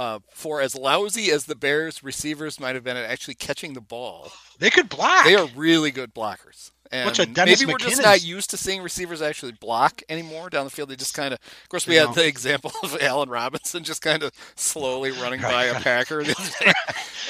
Uh, 0.00 0.20
for 0.32 0.60
as 0.60 0.76
lousy 0.76 1.28
as 1.32 1.46
the 1.46 1.56
Bears 1.56 2.04
receivers 2.04 2.60
might 2.60 2.76
have 2.76 2.84
been 2.84 2.96
at 2.96 3.10
actually 3.10 3.34
catching 3.34 3.72
the 3.72 3.80
ball, 3.80 4.30
They 4.60 4.70
could 4.70 4.88
block. 4.88 5.24
they 5.24 5.34
are 5.34 5.48
really 5.56 5.90
good 5.90 6.14
blockers. 6.14 6.70
And 6.90 7.06
Bunch 7.06 7.18
of 7.18 7.34
Dennis 7.34 7.60
maybe 7.60 7.70
we're 7.72 7.78
just 7.78 8.00
not 8.02 8.22
used 8.22 8.50
to 8.50 8.56
seeing 8.56 8.82
receivers 8.82 9.20
actually 9.20 9.52
block 9.52 10.02
anymore 10.08 10.48
down 10.50 10.64
the 10.64 10.70
field. 10.70 10.88
They 10.88 10.96
just 10.96 11.14
kind 11.14 11.34
of, 11.34 11.40
of 11.62 11.68
course, 11.68 11.86
we 11.86 11.94
They 11.94 12.00
had 12.00 12.06
don't. 12.06 12.16
the 12.16 12.26
example 12.26 12.72
of 12.82 12.96
Allen 13.02 13.28
Robinson 13.28 13.84
just 13.84 14.00
kind 14.02 14.22
of 14.22 14.32
slowly 14.56 15.10
running 15.10 15.40
by 15.42 15.64
a 15.64 15.74
Packer. 15.80 16.22
the 16.24 16.30
other 16.38 16.50
day. 16.64 16.72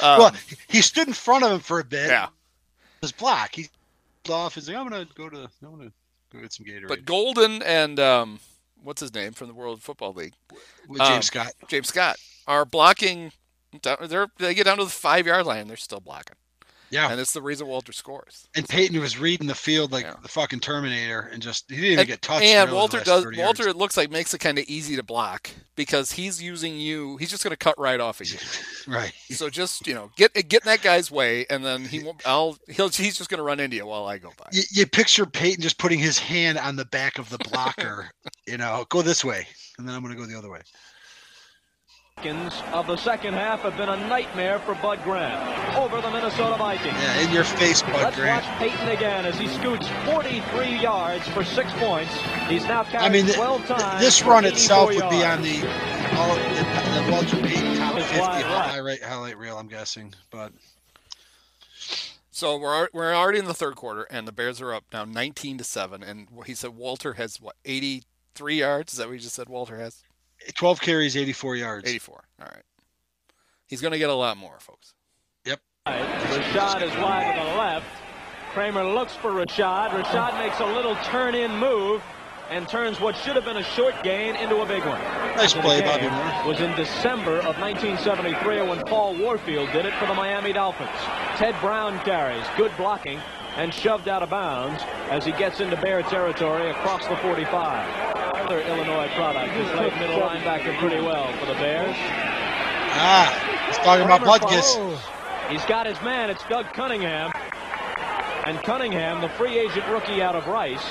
Um, 0.00 0.18
well, 0.18 0.32
he 0.68 0.80
stood 0.80 1.08
in 1.08 1.14
front 1.14 1.42
of 1.44 1.50
him 1.52 1.60
for 1.60 1.80
a 1.80 1.84
bit. 1.84 2.08
yeah, 2.08 2.28
his 3.00 3.10
block. 3.12 3.54
He 3.54 3.68
off. 4.30 4.54
He's 4.54 4.68
like, 4.68 4.76
I'm 4.76 4.88
gonna 4.88 5.06
go 5.14 5.28
to. 5.28 5.48
I'm 5.64 5.70
gonna 5.76 5.92
go 6.32 6.40
get 6.40 6.52
some 6.52 6.66
Gatorade. 6.66 6.88
but 6.88 7.04
Golden 7.04 7.62
and 7.62 7.98
um, 7.98 8.40
what's 8.82 9.00
his 9.00 9.14
name 9.14 9.32
from 9.32 9.48
the 9.48 9.54
World 9.54 9.82
Football 9.82 10.12
League, 10.12 10.34
with 10.86 11.00
James 11.00 11.10
um, 11.16 11.22
Scott. 11.22 11.52
James 11.68 11.88
Scott, 11.88 12.16
are 12.46 12.64
blocking. 12.64 13.32
They're, 13.82 14.28
they 14.38 14.54
get 14.54 14.64
down 14.64 14.78
to 14.78 14.84
the 14.84 14.90
five 14.90 15.26
yard 15.26 15.46
line, 15.46 15.60
and 15.62 15.70
they're 15.70 15.76
still 15.76 16.00
blocking, 16.00 16.36
Yeah, 16.90 17.10
and 17.10 17.20
it's 17.20 17.32
the 17.32 17.42
reason 17.42 17.66
Walter 17.66 17.92
scores. 17.92 18.48
and 18.54 18.68
Payton 18.68 18.98
was 19.00 19.18
reading 19.18 19.46
the 19.46 19.54
field 19.54 19.92
like 19.92 20.04
Yeah. 20.04 20.14
the 20.22 20.28
fucking 20.28 20.60
Terminator, 20.60 21.28
and 21.32 21.42
just 21.42 21.64
he 21.70 21.76
didn't 21.76 21.86
even 21.86 21.98
And, 22.00 22.08
get 22.08 22.22
touched. 22.22 22.44
and 22.44 22.72
Walter 22.72 22.98
does. 23.00 23.24
Walter, 23.24 23.62
yards. 23.64 23.66
it 23.66 23.76
looks 23.76 23.96
like 23.96 24.10
makes 24.10 24.32
it 24.34 24.38
kind 24.38 24.58
of 24.58 24.64
easy 24.68 24.96
to 24.96 25.02
block 25.02 25.50
because 25.76 26.12
he's 26.12 26.42
using 26.42 26.78
you. 26.78 27.16
He's 27.18 27.30
just 27.30 27.44
going 27.44 27.52
to 27.52 27.56
cut 27.56 27.78
right 27.78 28.00
off 28.00 28.20
of 28.20 28.28
you. 28.30 28.38
right. 28.92 29.12
So 29.30 29.50
just 29.50 29.86
you 29.86 29.94
know, 29.94 30.10
get 30.16 30.32
get 30.48 30.62
in 30.62 30.66
that 30.66 30.82
guy's 30.82 31.10
way, 31.10 31.44
and 31.50 31.64
then 31.64 31.84
he 31.84 32.00
won't. 32.00 32.22
I'll 32.26 32.56
he'll 32.68 32.88
he's 32.88 33.18
just 33.18 33.28
going 33.30 33.38
to 33.38 33.44
run 33.44 33.60
into 33.60 33.76
you 33.76 33.86
while 33.86 34.06
I 34.06 34.18
go 34.18 34.32
by. 34.38 34.48
You, 34.52 34.62
you 34.72 34.86
picture 34.86 35.26
Payton 35.26 35.62
just 35.62 35.78
putting 35.78 35.98
his 35.98 36.18
hand 36.18 36.58
on 36.58 36.76
the 36.76 36.84
back 36.86 37.18
of 37.18 37.28
the 37.30 37.38
blocker. 37.38 38.10
you 38.46 38.56
know, 38.56 38.86
go 38.88 39.02
this 39.02 39.24
way, 39.24 39.46
and 39.78 39.86
then 39.88 39.94
I'm 39.94 40.02
gonna 40.02 40.14
go 40.16 40.24
the 40.26 40.38
other 40.38 40.50
way. 40.50 40.60
Vikings 42.18 42.62
of 42.72 42.88
the 42.88 42.96
second 42.96 43.34
half 43.34 43.60
have 43.60 43.76
been 43.76 43.88
a 43.88 44.08
nightmare 44.08 44.58
for 44.58 44.74
Bud 44.74 45.00
Grant 45.04 45.76
over 45.76 46.00
the 46.00 46.10
Minnesota 46.10 46.56
Vikings. 46.56 46.94
Yeah, 46.94 47.20
in 47.20 47.32
your 47.32 47.44
face, 47.44 47.80
Bud 47.82 47.92
Let's 47.94 48.16
Grant. 48.16 48.44
watch 48.44 48.58
Payton 48.58 48.88
again 48.88 49.24
as 49.24 49.38
he 49.38 49.46
scoots 49.46 49.86
43 50.04 50.80
yards 50.80 51.28
for 51.28 51.44
six 51.44 51.70
points. 51.74 52.12
He's 52.48 52.64
now 52.64 52.82
carried 52.82 53.04
I 53.04 53.08
mean, 53.08 53.26
th- 53.26 53.36
12 53.36 53.66
th- 53.66 53.78
times. 53.78 54.00
this 54.00 54.24
run 54.24 54.44
84 54.44 54.52
itself 54.52 54.88
would 54.88 55.10
be 55.10 55.24
on 55.24 55.42
the 55.42 55.58
all 56.16 56.34
the, 56.34 56.42
the 56.42 57.12
Walter 57.12 57.36
Payton 57.36 57.76
top 57.76 57.94
It's 57.96 58.06
50 58.08 58.20
highlight 58.20 59.02
highlight 59.02 59.38
reel. 59.38 59.56
I'm 59.56 59.68
guessing, 59.68 60.12
but 60.32 60.52
So 62.32 62.58
we're 62.58 62.88
we're 62.92 63.14
already 63.14 63.38
in 63.38 63.44
the 63.44 63.54
third 63.54 63.76
quarter, 63.76 64.02
and 64.10 64.26
the 64.26 64.32
Bears 64.32 64.60
are 64.60 64.74
up 64.74 64.86
now 64.92 65.04
19 65.04 65.58
to 65.58 65.64
seven. 65.64 66.02
And 66.02 66.26
he 66.46 66.54
said 66.54 66.70
Walter 66.70 67.12
has 67.12 67.40
what 67.40 67.54
83 67.64 68.58
yards. 68.58 68.92
Is 68.94 68.98
that 68.98 69.06
what 69.06 69.12
you 69.14 69.20
just 69.20 69.36
said? 69.36 69.48
Walter 69.48 69.78
has 69.78 70.02
12 70.54 70.80
carries, 70.80 71.16
84 71.16 71.56
yards. 71.56 71.88
84. 71.88 72.24
All 72.40 72.46
right. 72.46 72.62
He's 73.66 73.80
going 73.80 73.92
to 73.92 73.98
get 73.98 74.10
a 74.10 74.14
lot 74.14 74.36
more, 74.36 74.58
folks. 74.60 74.94
Yep. 75.44 75.60
Right. 75.86 76.00
Rashad 76.00 76.82
is 76.82 76.90
wide 76.96 77.34
to 77.38 77.44
the 77.44 77.56
left. 77.56 77.86
Kramer 78.52 78.84
looks 78.84 79.14
for 79.14 79.30
Rashad. 79.30 79.90
Rashad 79.90 80.38
makes 80.38 80.58
a 80.60 80.66
little 80.66 80.96
turn 81.04 81.34
in 81.34 81.54
move 81.56 82.02
and 82.50 82.66
turns 82.66 82.98
what 82.98 83.14
should 83.16 83.36
have 83.36 83.44
been 83.44 83.58
a 83.58 83.62
short 83.62 83.94
gain 84.02 84.34
into 84.36 84.62
a 84.62 84.66
big 84.66 84.84
one. 84.84 84.98
Nice 85.36 85.52
play, 85.52 85.80
game 85.80 85.88
Bobby 85.88 86.08
Moore. 86.08 86.48
Was 86.48 86.60
in 86.60 86.74
December 86.76 87.38
of 87.38 87.58
1973 87.58 88.62
when 88.62 88.82
Paul 88.84 89.16
Warfield 89.18 89.70
did 89.72 89.84
it 89.84 89.94
for 89.94 90.06
the 90.06 90.14
Miami 90.14 90.52
Dolphins. 90.54 90.88
Ted 91.36 91.54
Brown 91.60 91.98
carries, 92.00 92.44
good 92.56 92.72
blocking, 92.78 93.20
and 93.56 93.72
shoved 93.72 94.08
out 94.08 94.22
of 94.22 94.30
bounds 94.30 94.82
as 95.10 95.24
he 95.24 95.32
gets 95.32 95.60
into 95.60 95.76
Bear 95.76 96.02
territory 96.02 96.70
across 96.70 97.06
the 97.06 97.16
45. 97.16 98.07
Another 98.48 98.66
Illinois 98.66 99.08
product 99.08 99.52
who's 99.52 99.68
played 99.72 99.92
middle 99.98 100.20
linebacker 100.20 100.74
pretty 100.78 101.02
well 101.02 101.30
for 101.34 101.44
the 101.44 101.52
Bears. 101.52 101.94
Ah, 101.98 103.66
he's 103.66 103.76
talking 103.76 104.06
about 104.06 104.22
Kramer 104.22 104.38
Butkus. 104.38 104.98
He's 105.50 105.62
got 105.66 105.84
his 105.84 106.00
man. 106.00 106.30
It's 106.30 106.42
Doug 106.44 106.64
Cunningham. 106.72 107.30
And 108.46 108.58
Cunningham, 108.62 109.20
the 109.20 109.28
free 109.28 109.58
agent 109.58 109.86
rookie 109.88 110.22
out 110.22 110.34
of 110.34 110.46
Rice, 110.46 110.82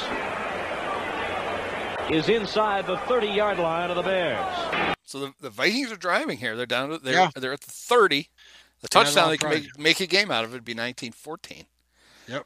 is 2.12 2.30
inside 2.30 2.86
the 2.86 2.98
30-yard 2.98 3.58
line 3.58 3.90
of 3.90 3.96
the 3.96 4.04
Bears. 4.04 4.96
So 5.04 5.18
the, 5.20 5.34
the 5.42 5.50
Vikings 5.50 5.92
are 5.92 5.96
driving 5.96 6.38
here. 6.38 6.56
They're 6.56 6.68
down. 6.68 6.90
To, 6.90 7.00
they're 7.00 7.16
Yeah. 7.16 7.32
they're 7.36 7.54
at 7.54 7.62
the 7.62 7.72
30. 7.72 8.30
The 8.82 8.88
touchdown 8.88 9.30
they're 9.30 9.38
can 9.38 9.50
make, 9.50 9.80
make 9.80 10.00
a 10.00 10.06
game 10.06 10.30
out 10.30 10.44
of 10.44 10.52
it 10.52 10.54
would 10.54 10.64
be 10.64 10.74
1914. 10.74 11.66
Yep. 12.28 12.46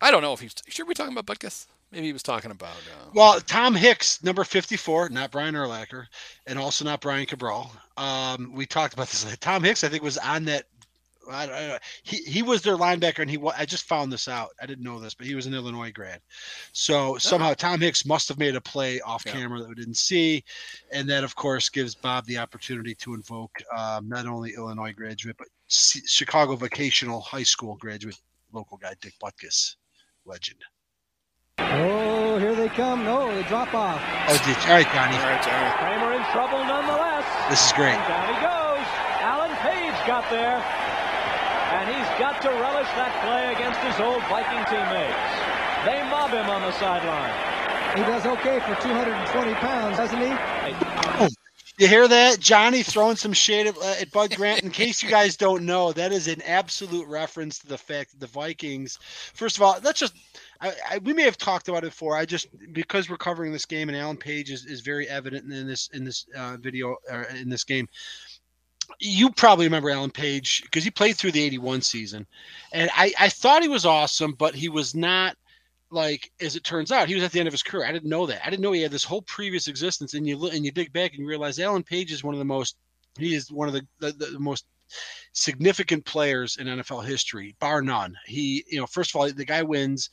I 0.00 0.10
don't 0.10 0.22
know 0.22 0.32
if 0.32 0.40
he's 0.40 0.54
should 0.68 0.88
we 0.88 0.94
talking 0.94 1.14
about 1.14 1.26
Butkus? 1.26 1.66
Maybe 1.96 2.08
he 2.08 2.12
was 2.12 2.22
talking 2.22 2.50
about. 2.50 2.74
Uh, 2.76 3.08
Well, 3.14 3.40
Tom 3.40 3.74
Hicks, 3.74 4.22
number 4.22 4.44
54, 4.44 5.08
not 5.08 5.30
Brian 5.30 5.54
Urlacher, 5.54 6.04
and 6.46 6.58
also 6.58 6.84
not 6.84 7.00
Brian 7.00 7.24
Cabral. 7.24 7.72
Um, 7.96 8.52
we 8.54 8.66
talked 8.66 8.92
about 8.92 9.08
this. 9.08 9.24
Tom 9.40 9.64
Hicks, 9.64 9.82
I 9.82 9.88
think, 9.88 10.02
was 10.02 10.18
on 10.18 10.44
that. 10.44 10.64
I, 11.32 11.46
don't- 11.46 11.54
I, 11.54 11.66
don't- 11.68 11.82
he 12.02 12.18
he 12.18 12.42
was 12.42 12.60
their 12.60 12.76
linebacker, 12.76 13.20
and 13.20 13.30
he 13.30 13.38
I 13.56 13.64
just 13.64 13.84
found 13.84 14.12
this 14.12 14.28
out. 14.28 14.50
I 14.60 14.66
didn't 14.66 14.84
know 14.84 15.00
this, 15.00 15.14
but 15.14 15.26
he 15.26 15.34
was 15.34 15.46
an 15.46 15.54
Illinois 15.54 15.90
grad. 15.90 16.20
So 16.72 17.16
somehow 17.16 17.54
Tom 17.54 17.80
Hicks 17.80 18.04
must 18.04 18.28
have 18.28 18.38
made 18.38 18.56
a 18.56 18.60
play 18.60 19.00
off 19.00 19.22
Yeah. 19.24 19.32
camera 19.32 19.60
that 19.60 19.68
we 19.70 19.74
didn't 19.74 19.96
see, 19.96 20.44
and 20.92 21.08
that 21.08 21.24
of 21.24 21.34
course 21.34 21.70
gives 21.70 21.94
Bob 21.94 22.26
the 22.26 22.36
opportunity 22.36 22.94
to 22.96 23.14
invoke 23.14 23.56
um, 23.74 24.06
not 24.06 24.26
only 24.26 24.52
Illinois 24.54 24.92
graduate 24.92 25.36
but 25.38 25.48
C- 25.66 26.02
Chicago 26.06 26.56
Vocational 26.56 27.22
High 27.22 27.42
School 27.42 27.74
graduate, 27.76 28.20
local 28.52 28.76
guy 28.76 28.92
Dick 29.00 29.14
Butkus, 29.20 29.76
legend. 30.26 30.60
Oh, 31.76 32.38
here 32.38 32.54
they 32.54 32.68
come. 32.68 33.04
No, 33.04 33.28
they 33.34 33.42
drop 33.48 33.74
off. 33.74 34.00
Oh, 34.28 34.36
did 34.44 34.56
all 34.64 34.76
right, 34.80 34.88
Donnie. 34.96 35.16
all 35.16 35.28
right, 35.28 35.42
Johnny. 35.44 35.70
Kramer 35.76 36.12
in 36.16 36.24
trouble 36.32 36.64
nonetheless. 36.64 37.24
This 37.50 37.64
is 37.66 37.72
great. 37.72 37.92
And 37.92 38.08
down 38.08 38.26
he 38.32 38.38
goes. 38.40 38.86
Alan 39.20 39.54
Page 39.60 39.96
got 40.06 40.24
there. 40.30 40.56
And 41.76 41.84
he's 41.92 42.08
got 42.18 42.40
to 42.42 42.48
relish 42.48 42.88
that 42.96 43.12
play 43.20 43.52
against 43.52 43.80
his 43.84 43.98
old 44.00 44.22
Viking 44.32 44.64
teammates. 44.70 45.20
They 45.84 46.00
mob 46.08 46.30
him 46.30 46.48
on 46.48 46.62
the 46.62 46.72
sideline. 46.80 47.34
He 47.96 48.02
does 48.02 48.24
okay 48.26 48.60
for 48.60 48.74
220 48.80 49.54
pounds, 49.54 49.96
doesn't 49.96 50.20
he? 50.20 51.36
You 51.78 51.88
hear 51.88 52.08
that? 52.08 52.40
Johnny 52.40 52.82
throwing 52.82 53.16
some 53.16 53.34
shade 53.34 53.66
at, 53.66 53.76
uh, 53.76 53.94
at 54.00 54.10
Bud 54.10 54.34
Grant. 54.34 54.62
In 54.62 54.70
case 54.70 55.02
you 55.02 55.10
guys 55.10 55.36
don't 55.36 55.66
know, 55.66 55.92
that 55.92 56.10
is 56.10 56.26
an 56.26 56.40
absolute 56.42 57.06
reference 57.06 57.58
to 57.58 57.66
the 57.66 57.76
fact 57.76 58.12
that 58.12 58.20
the 58.20 58.26
Vikings, 58.26 58.98
first 59.34 59.56
of 59.56 59.62
all, 59.62 59.78
let's 59.82 60.00
just, 60.00 60.14
I, 60.60 60.72
I, 60.90 60.98
we 60.98 61.12
may 61.12 61.22
have 61.22 61.36
talked 61.36 61.68
about 61.68 61.84
it 61.84 61.90
before. 61.90 62.16
I 62.16 62.24
just, 62.24 62.48
because 62.72 63.08
we're 63.08 63.16
covering 63.16 63.52
this 63.52 63.66
game 63.66 63.88
and 63.88 63.96
Alan 63.96 64.16
Page 64.16 64.50
is, 64.50 64.64
is 64.64 64.80
very 64.80 65.08
evident 65.08 65.50
in 65.52 65.66
this, 65.66 65.88
in 65.92 66.04
this 66.04 66.26
uh, 66.36 66.56
video, 66.58 66.96
or 67.10 67.22
in 67.22 67.48
this 67.48 67.64
game. 67.64 67.88
You 69.00 69.30
probably 69.30 69.66
remember 69.66 69.90
Alan 69.90 70.10
Page 70.10 70.62
because 70.62 70.84
he 70.84 70.90
played 70.90 71.16
through 71.16 71.32
the 71.32 71.42
81 71.42 71.82
season. 71.82 72.26
And 72.72 72.90
I, 72.94 73.12
I 73.18 73.28
thought 73.28 73.62
he 73.62 73.68
was 73.68 73.84
awesome, 73.84 74.32
but 74.32 74.54
he 74.54 74.68
was 74.68 74.94
not 74.94 75.36
like 75.90 76.30
as 76.40 76.56
it 76.56 76.64
turns 76.64 76.90
out, 76.90 77.08
he 77.08 77.14
was 77.14 77.24
at 77.24 77.32
the 77.32 77.38
end 77.38 77.48
of 77.48 77.54
his 77.54 77.62
career. 77.62 77.86
I 77.86 77.92
didn't 77.92 78.08
know 78.08 78.26
that. 78.26 78.44
I 78.44 78.50
didn't 78.50 78.62
know 78.62 78.72
he 78.72 78.82
had 78.82 78.90
this 78.90 79.04
whole 79.04 79.22
previous 79.22 79.68
existence. 79.68 80.14
And 80.14 80.26
you 80.26 80.36
look 80.36 80.54
and 80.54 80.64
you 80.64 80.72
dig 80.72 80.92
back 80.92 81.12
and 81.12 81.20
you 81.20 81.26
realize 81.26 81.58
Alan 81.58 81.82
Page 81.82 82.12
is 82.12 82.24
one 82.24 82.34
of 82.34 82.38
the 82.38 82.44
most. 82.44 82.76
He 83.18 83.34
is 83.34 83.50
one 83.50 83.68
of 83.68 83.74
the 83.74 83.86
the, 84.00 84.12
the 84.12 84.38
most 84.38 84.66
significant 85.36 86.02
players 86.06 86.56
in 86.56 86.66
NFL 86.66 87.04
history, 87.04 87.54
bar 87.60 87.82
none. 87.82 88.16
He, 88.24 88.64
you 88.70 88.80
know, 88.80 88.86
first 88.86 89.10
of 89.10 89.16
all, 89.16 89.30
the 89.30 89.44
guy 89.44 89.62
wins 89.62 90.08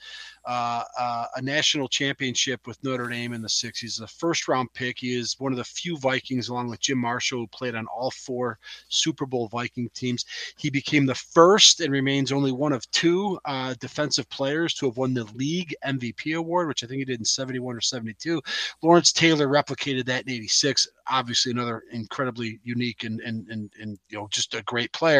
uh, 0.45 0.83
uh, 0.99 1.25
a 1.37 1.41
national 1.41 1.87
championship 1.87 2.67
with 2.67 2.83
Notre 2.83 3.07
Dame 3.07 3.31
in 3.31 3.41
the 3.41 3.47
60s. 3.47 3.79
He's 3.79 3.99
a 4.01 4.07
first 4.07 4.49
round 4.49 4.73
pick. 4.73 4.99
He 4.99 5.17
is 5.17 5.39
one 5.39 5.53
of 5.53 5.57
the 5.57 5.63
few 5.63 5.97
Vikings, 5.97 6.49
along 6.49 6.69
with 6.69 6.81
Jim 6.81 6.97
Marshall, 6.97 7.39
who 7.39 7.47
played 7.47 7.73
on 7.73 7.87
all 7.87 8.11
four 8.11 8.59
Super 8.89 9.25
Bowl 9.25 9.47
Viking 9.47 9.89
teams. 9.93 10.25
He 10.57 10.69
became 10.69 11.05
the 11.05 11.15
first 11.15 11.79
and 11.79 11.93
remains 11.93 12.33
only 12.33 12.51
one 12.51 12.73
of 12.73 12.89
two 12.91 13.39
uh, 13.45 13.75
defensive 13.79 14.29
players 14.29 14.73
to 14.75 14.87
have 14.87 14.97
won 14.97 15.13
the 15.13 15.23
league 15.35 15.73
MVP 15.85 16.35
award, 16.37 16.67
which 16.67 16.83
I 16.83 16.87
think 16.87 16.99
he 16.99 17.05
did 17.05 17.19
in 17.19 17.25
71 17.25 17.77
or 17.77 17.81
72. 17.81 18.41
Lawrence 18.81 19.13
Taylor 19.13 19.47
replicated 19.47 20.05
that 20.07 20.27
in 20.27 20.33
86. 20.33 20.85
Obviously, 21.09 21.53
another 21.53 21.83
incredibly 21.91 22.59
unique 22.63 23.05
and, 23.05 23.21
and, 23.21 23.47
and, 23.47 23.71
and 23.79 23.97
you 24.09 24.17
know, 24.17 24.27
just 24.29 24.53
a 24.53 24.63
great 24.63 24.91
player. 24.91 25.12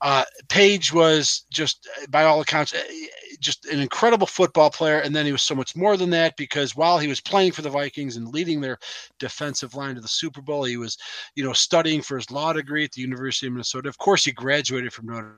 Uh, 0.00 0.24
Page 0.48 0.92
was 0.92 1.44
just, 1.50 1.88
by 2.10 2.24
all 2.24 2.40
accounts, 2.40 2.74
eh, 2.74 3.06
just 3.40 3.66
an 3.66 3.80
incredible 3.80 4.26
football 4.26 4.70
player. 4.70 5.00
And 5.00 5.14
then 5.14 5.26
he 5.26 5.32
was 5.32 5.42
so 5.42 5.54
much 5.54 5.74
more 5.76 5.96
than 5.96 6.10
that 6.10 6.36
because 6.36 6.76
while 6.76 6.98
he 6.98 7.08
was 7.08 7.20
playing 7.20 7.52
for 7.52 7.62
the 7.62 7.70
Vikings 7.70 8.16
and 8.16 8.28
leading 8.28 8.60
their 8.60 8.78
defensive 9.18 9.74
line 9.74 9.94
to 9.94 10.00
the 10.00 10.08
Super 10.08 10.42
Bowl, 10.42 10.64
he 10.64 10.76
was, 10.76 10.96
you 11.34 11.44
know, 11.44 11.52
studying 11.52 12.02
for 12.02 12.16
his 12.16 12.30
law 12.30 12.52
degree 12.52 12.84
at 12.84 12.92
the 12.92 13.02
University 13.02 13.46
of 13.46 13.52
Minnesota. 13.52 13.88
Of 13.88 13.98
course, 13.98 14.24
he 14.24 14.32
graduated 14.32 14.92
from 14.92 15.06
Notre 15.06 15.36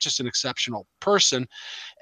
just 0.00 0.20
an 0.20 0.26
exceptional 0.26 0.86
person. 1.00 1.46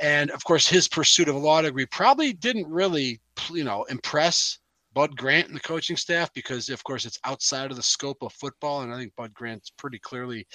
And 0.01 0.31
of 0.31 0.45
course, 0.45 0.67
his 0.67 0.89
pursuit 0.89 1.29
of 1.29 1.37
a 1.37 1.39
law 1.39 1.63
degree 1.63 1.87
probably 1.87 2.33
didn't 2.33 2.67
really, 2.69 3.21
you 3.51 3.65
know, 3.65 3.85
impress 3.85 4.59
Bud 4.95 5.17
Grant 5.17 5.49
and 5.49 5.57
the 5.57 5.61
coaching 5.61 5.97
staff 5.97 6.33
because, 6.35 6.69
of 6.69 6.83
course, 6.85 7.05
it's 7.05 7.19
outside 7.25 7.71
of 7.71 7.77
the 7.77 7.83
scope 7.83 8.19
of 8.23 8.33
football. 8.35 8.83
And 8.83 8.93
I 8.93 8.99
think 8.99 9.15
Bud 9.17 9.33
Grant's 9.35 9.71
pretty 9.71 9.99
clearly, 9.99 10.47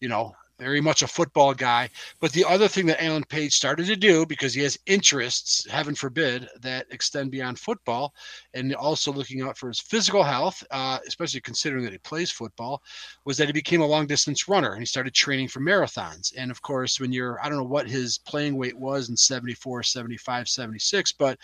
you 0.00 0.08
know, 0.08 0.32
very 0.58 0.80
much 0.80 1.02
a 1.02 1.06
football 1.06 1.54
guy. 1.54 1.88
But 2.20 2.32
the 2.32 2.44
other 2.44 2.68
thing 2.68 2.86
that 2.86 3.02
Alan 3.02 3.24
Page 3.24 3.54
started 3.54 3.86
to 3.86 3.96
do, 3.96 4.26
because 4.26 4.54
he 4.54 4.62
has 4.62 4.78
interests, 4.86 5.66
heaven 5.70 5.94
forbid, 5.94 6.48
that 6.60 6.86
extend 6.90 7.30
beyond 7.30 7.58
football, 7.58 8.14
and 8.54 8.74
also 8.74 9.12
looking 9.12 9.42
out 9.42 9.56
for 9.56 9.68
his 9.68 9.80
physical 9.80 10.22
health, 10.22 10.64
uh, 10.70 10.98
especially 11.06 11.40
considering 11.40 11.84
that 11.84 11.92
he 11.92 11.98
plays 11.98 12.30
football, 12.30 12.82
was 13.24 13.36
that 13.36 13.46
he 13.46 13.52
became 13.52 13.82
a 13.82 13.86
long 13.86 14.06
distance 14.06 14.48
runner 14.48 14.72
and 14.72 14.80
he 14.80 14.86
started 14.86 15.14
training 15.14 15.48
for 15.48 15.60
marathons. 15.60 16.32
And 16.36 16.50
of 16.50 16.60
course, 16.62 16.98
when 16.98 17.12
you're, 17.12 17.40
I 17.40 17.48
don't 17.48 17.58
know 17.58 17.64
what 17.64 17.88
his 17.88 18.18
playing 18.18 18.56
weight 18.56 18.76
was 18.76 19.10
in 19.10 19.16
74, 19.16 19.82
75, 19.84 20.48
76, 20.48 21.12
but 21.12 21.38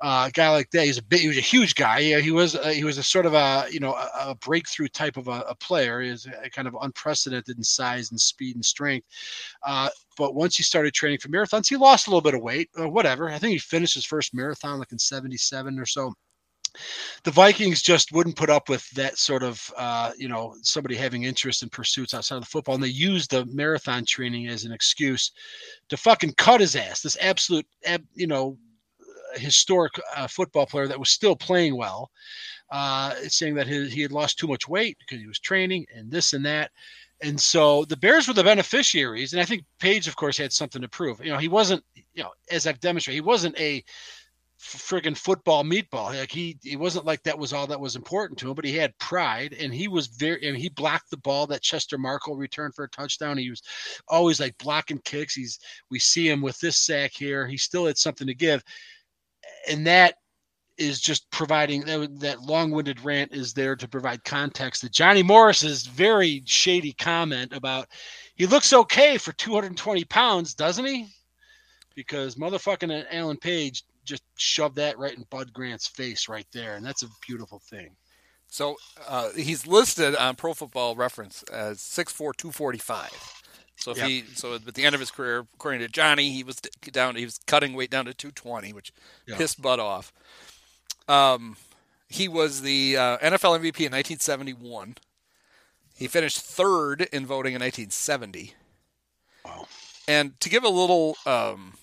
uh, 0.00 0.26
a 0.28 0.30
guy 0.32 0.50
like 0.50 0.70
that, 0.70 0.86
he's 0.86 0.98
a 0.98 1.02
big, 1.02 1.20
he 1.20 1.28
was 1.28 1.38
a 1.38 1.42
huge 1.42 1.74
guy. 1.76 2.00
Yeah, 2.00 2.18
he 2.18 2.32
was, 2.32 2.56
uh, 2.56 2.68
he 2.68 2.84
was 2.84 2.98
a 2.98 3.02
sort 3.02 3.26
of 3.26 3.34
a, 3.34 3.66
you 3.70 3.80
know, 3.80 3.94
a, 3.94 4.30
a 4.30 4.34
breakthrough 4.34 4.88
type 4.88 5.16
of 5.16 5.28
a, 5.28 5.44
a 5.48 5.54
player. 5.54 6.00
He 6.00 6.10
was 6.10 6.28
kind 6.52 6.66
of 6.66 6.76
unprecedented 6.82 7.56
in 7.56 7.62
size 7.62 8.10
and 8.10 8.20
speed 8.20 8.55
and 8.56 8.64
strength. 8.64 9.06
Uh, 9.62 9.88
but 10.16 10.34
once 10.34 10.56
he 10.56 10.62
started 10.62 10.94
training 10.94 11.18
for 11.18 11.28
marathons, 11.28 11.68
he 11.68 11.76
lost 11.76 12.06
a 12.06 12.10
little 12.10 12.20
bit 12.20 12.34
of 12.34 12.42
weight, 12.42 12.68
whatever. 12.76 13.28
I 13.28 13.38
think 13.38 13.52
he 13.52 13.58
finished 13.58 13.94
his 13.94 14.04
first 14.04 14.34
marathon 14.34 14.78
like 14.78 14.92
in 14.92 14.98
77 14.98 15.78
or 15.78 15.86
so 15.86 16.12
the 17.24 17.30
Vikings 17.30 17.82
just 17.82 18.12
wouldn't 18.12 18.36
put 18.36 18.50
up 18.50 18.68
with 18.68 18.88
that 18.90 19.18
sort 19.18 19.42
of, 19.42 19.72
uh, 19.76 20.12
you 20.16 20.28
know, 20.28 20.54
somebody 20.62 20.94
having 20.94 21.24
interest 21.24 21.62
in 21.62 21.68
pursuits 21.68 22.14
outside 22.14 22.36
of 22.36 22.42
the 22.42 22.48
football. 22.48 22.74
And 22.74 22.84
they 22.84 22.88
used 22.88 23.30
the 23.30 23.46
marathon 23.46 24.04
training 24.04 24.48
as 24.48 24.64
an 24.64 24.72
excuse 24.72 25.32
to 25.88 25.96
fucking 25.96 26.34
cut 26.34 26.60
his 26.60 26.76
ass. 26.76 27.00
This 27.00 27.16
absolute, 27.20 27.66
you 28.14 28.26
know, 28.26 28.58
historic 29.34 29.92
uh, 30.16 30.26
football 30.26 30.66
player 30.66 30.86
that 30.88 30.98
was 30.98 31.10
still 31.10 31.36
playing 31.36 31.76
well, 31.76 32.10
uh, 32.70 33.14
saying 33.28 33.54
that 33.54 33.66
he 33.66 34.00
had 34.00 34.12
lost 34.12 34.38
too 34.38 34.46
much 34.46 34.68
weight 34.68 34.96
because 34.98 35.20
he 35.20 35.28
was 35.28 35.38
training 35.38 35.86
and 35.94 36.10
this 36.10 36.32
and 36.32 36.44
that. 36.44 36.70
And 37.22 37.40
so 37.40 37.84
the 37.86 37.96
Bears 37.96 38.28
were 38.28 38.34
the 38.34 38.44
beneficiaries. 38.44 39.32
And 39.32 39.40
I 39.40 39.44
think 39.44 39.64
Page, 39.80 40.06
of 40.06 40.16
course, 40.16 40.36
had 40.36 40.52
something 40.52 40.82
to 40.82 40.88
prove. 40.88 41.24
You 41.24 41.32
know, 41.32 41.38
he 41.38 41.48
wasn't, 41.48 41.82
you 41.94 42.22
know, 42.22 42.30
as 42.50 42.66
I've 42.66 42.80
demonstrated, 42.80 43.16
he 43.16 43.26
wasn't 43.26 43.58
a 43.58 43.82
friggin' 44.60 45.16
football 45.16 45.64
meatball. 45.64 46.14
Like 46.14 46.30
he, 46.30 46.58
he 46.62 46.76
wasn't 46.76 47.06
like 47.06 47.22
that 47.22 47.38
was 47.38 47.52
all 47.52 47.66
that 47.68 47.80
was 47.80 47.96
important 47.96 48.38
to 48.40 48.48
him, 48.48 48.54
but 48.54 48.64
he 48.64 48.76
had 48.76 48.98
pride 48.98 49.54
and 49.58 49.72
he 49.72 49.88
was 49.88 50.08
very, 50.08 50.46
and 50.46 50.56
he 50.56 50.68
blocked 50.68 51.10
the 51.10 51.18
ball 51.18 51.46
that 51.46 51.62
Chester 51.62 51.96
Marcol 51.96 52.36
returned 52.36 52.74
for 52.74 52.84
a 52.84 52.90
touchdown. 52.90 53.38
He 53.38 53.50
was 53.50 53.62
always 54.08 54.40
like 54.40 54.56
blocking 54.58 55.00
kicks. 55.04 55.34
He's, 55.34 55.58
we 55.90 55.98
see 55.98 56.28
him 56.28 56.42
with 56.42 56.58
this 56.58 56.78
sack 56.78 57.12
here. 57.14 57.46
He 57.46 57.56
still 57.56 57.86
had 57.86 57.98
something 57.98 58.26
to 58.26 58.34
give. 58.34 58.62
And 59.70 59.86
that 59.86 60.16
is 60.78 61.00
just 61.00 61.30
providing 61.30 61.82
that, 61.82 62.20
that 62.20 62.42
long-winded 62.42 63.02
rant 63.04 63.32
is 63.32 63.52
there 63.52 63.76
to 63.76 63.88
provide 63.88 64.24
context 64.24 64.82
to 64.82 64.88
Johnny 64.88 65.22
Morris's 65.22 65.86
very 65.86 66.42
shady 66.44 66.92
comment 66.92 67.52
about 67.52 67.88
he 68.34 68.46
looks 68.46 68.72
okay 68.72 69.16
for 69.16 69.32
220 69.32 70.04
pounds, 70.04 70.54
doesn't 70.54 70.84
he? 70.84 71.08
Because 71.94 72.34
motherfucking 72.34 73.06
Alan 73.10 73.38
Page 73.38 73.84
just 74.04 74.22
shoved 74.36 74.76
that 74.76 74.98
right 74.98 75.16
in 75.16 75.24
Bud 75.30 75.52
Grant's 75.52 75.86
face 75.86 76.28
right 76.28 76.46
there, 76.52 76.76
and 76.76 76.84
that's 76.84 77.02
a 77.02 77.08
beautiful 77.26 77.58
thing. 77.58 77.90
So 78.48 78.76
uh, 79.08 79.30
he's 79.32 79.66
listed 79.66 80.14
on 80.14 80.36
Pro 80.36 80.54
Football 80.54 80.94
Reference 80.94 81.42
as 81.44 81.78
6'4", 81.78 82.36
245. 82.36 83.42
So 83.76 83.90
if 83.90 83.98
yep. 83.98 84.08
he 84.08 84.24
so 84.34 84.54
at 84.54 84.74
the 84.74 84.84
end 84.84 84.94
of 84.94 85.00
his 85.00 85.10
career, 85.10 85.46
according 85.54 85.80
to 85.80 85.88
Johnny, 85.88 86.30
he 86.30 86.42
was 86.42 86.56
down. 86.56 87.16
He 87.16 87.24
was 87.24 87.38
cutting 87.46 87.74
weight 87.74 87.90
down 87.90 88.06
to 88.06 88.14
220, 88.14 88.72
which 88.72 88.92
yep. 89.26 89.36
pissed 89.36 89.60
Bud 89.60 89.78
off. 89.78 90.12
Um, 91.08 91.56
he 92.08 92.28
was 92.28 92.62
the 92.62 92.96
uh, 92.96 93.18
NFL 93.18 93.58
MVP 93.58 93.80
in 93.80 93.92
1971. 93.92 94.96
He 95.96 96.08
finished 96.08 96.40
third 96.40 97.08
in 97.12 97.26
voting 97.26 97.54
in 97.54 97.60
1970. 97.60 98.54
Wow. 99.44 99.66
And 100.06 100.38
to 100.40 100.48
give 100.48 100.62
a 100.62 100.68
little, 100.68 101.16
um, 101.26 101.74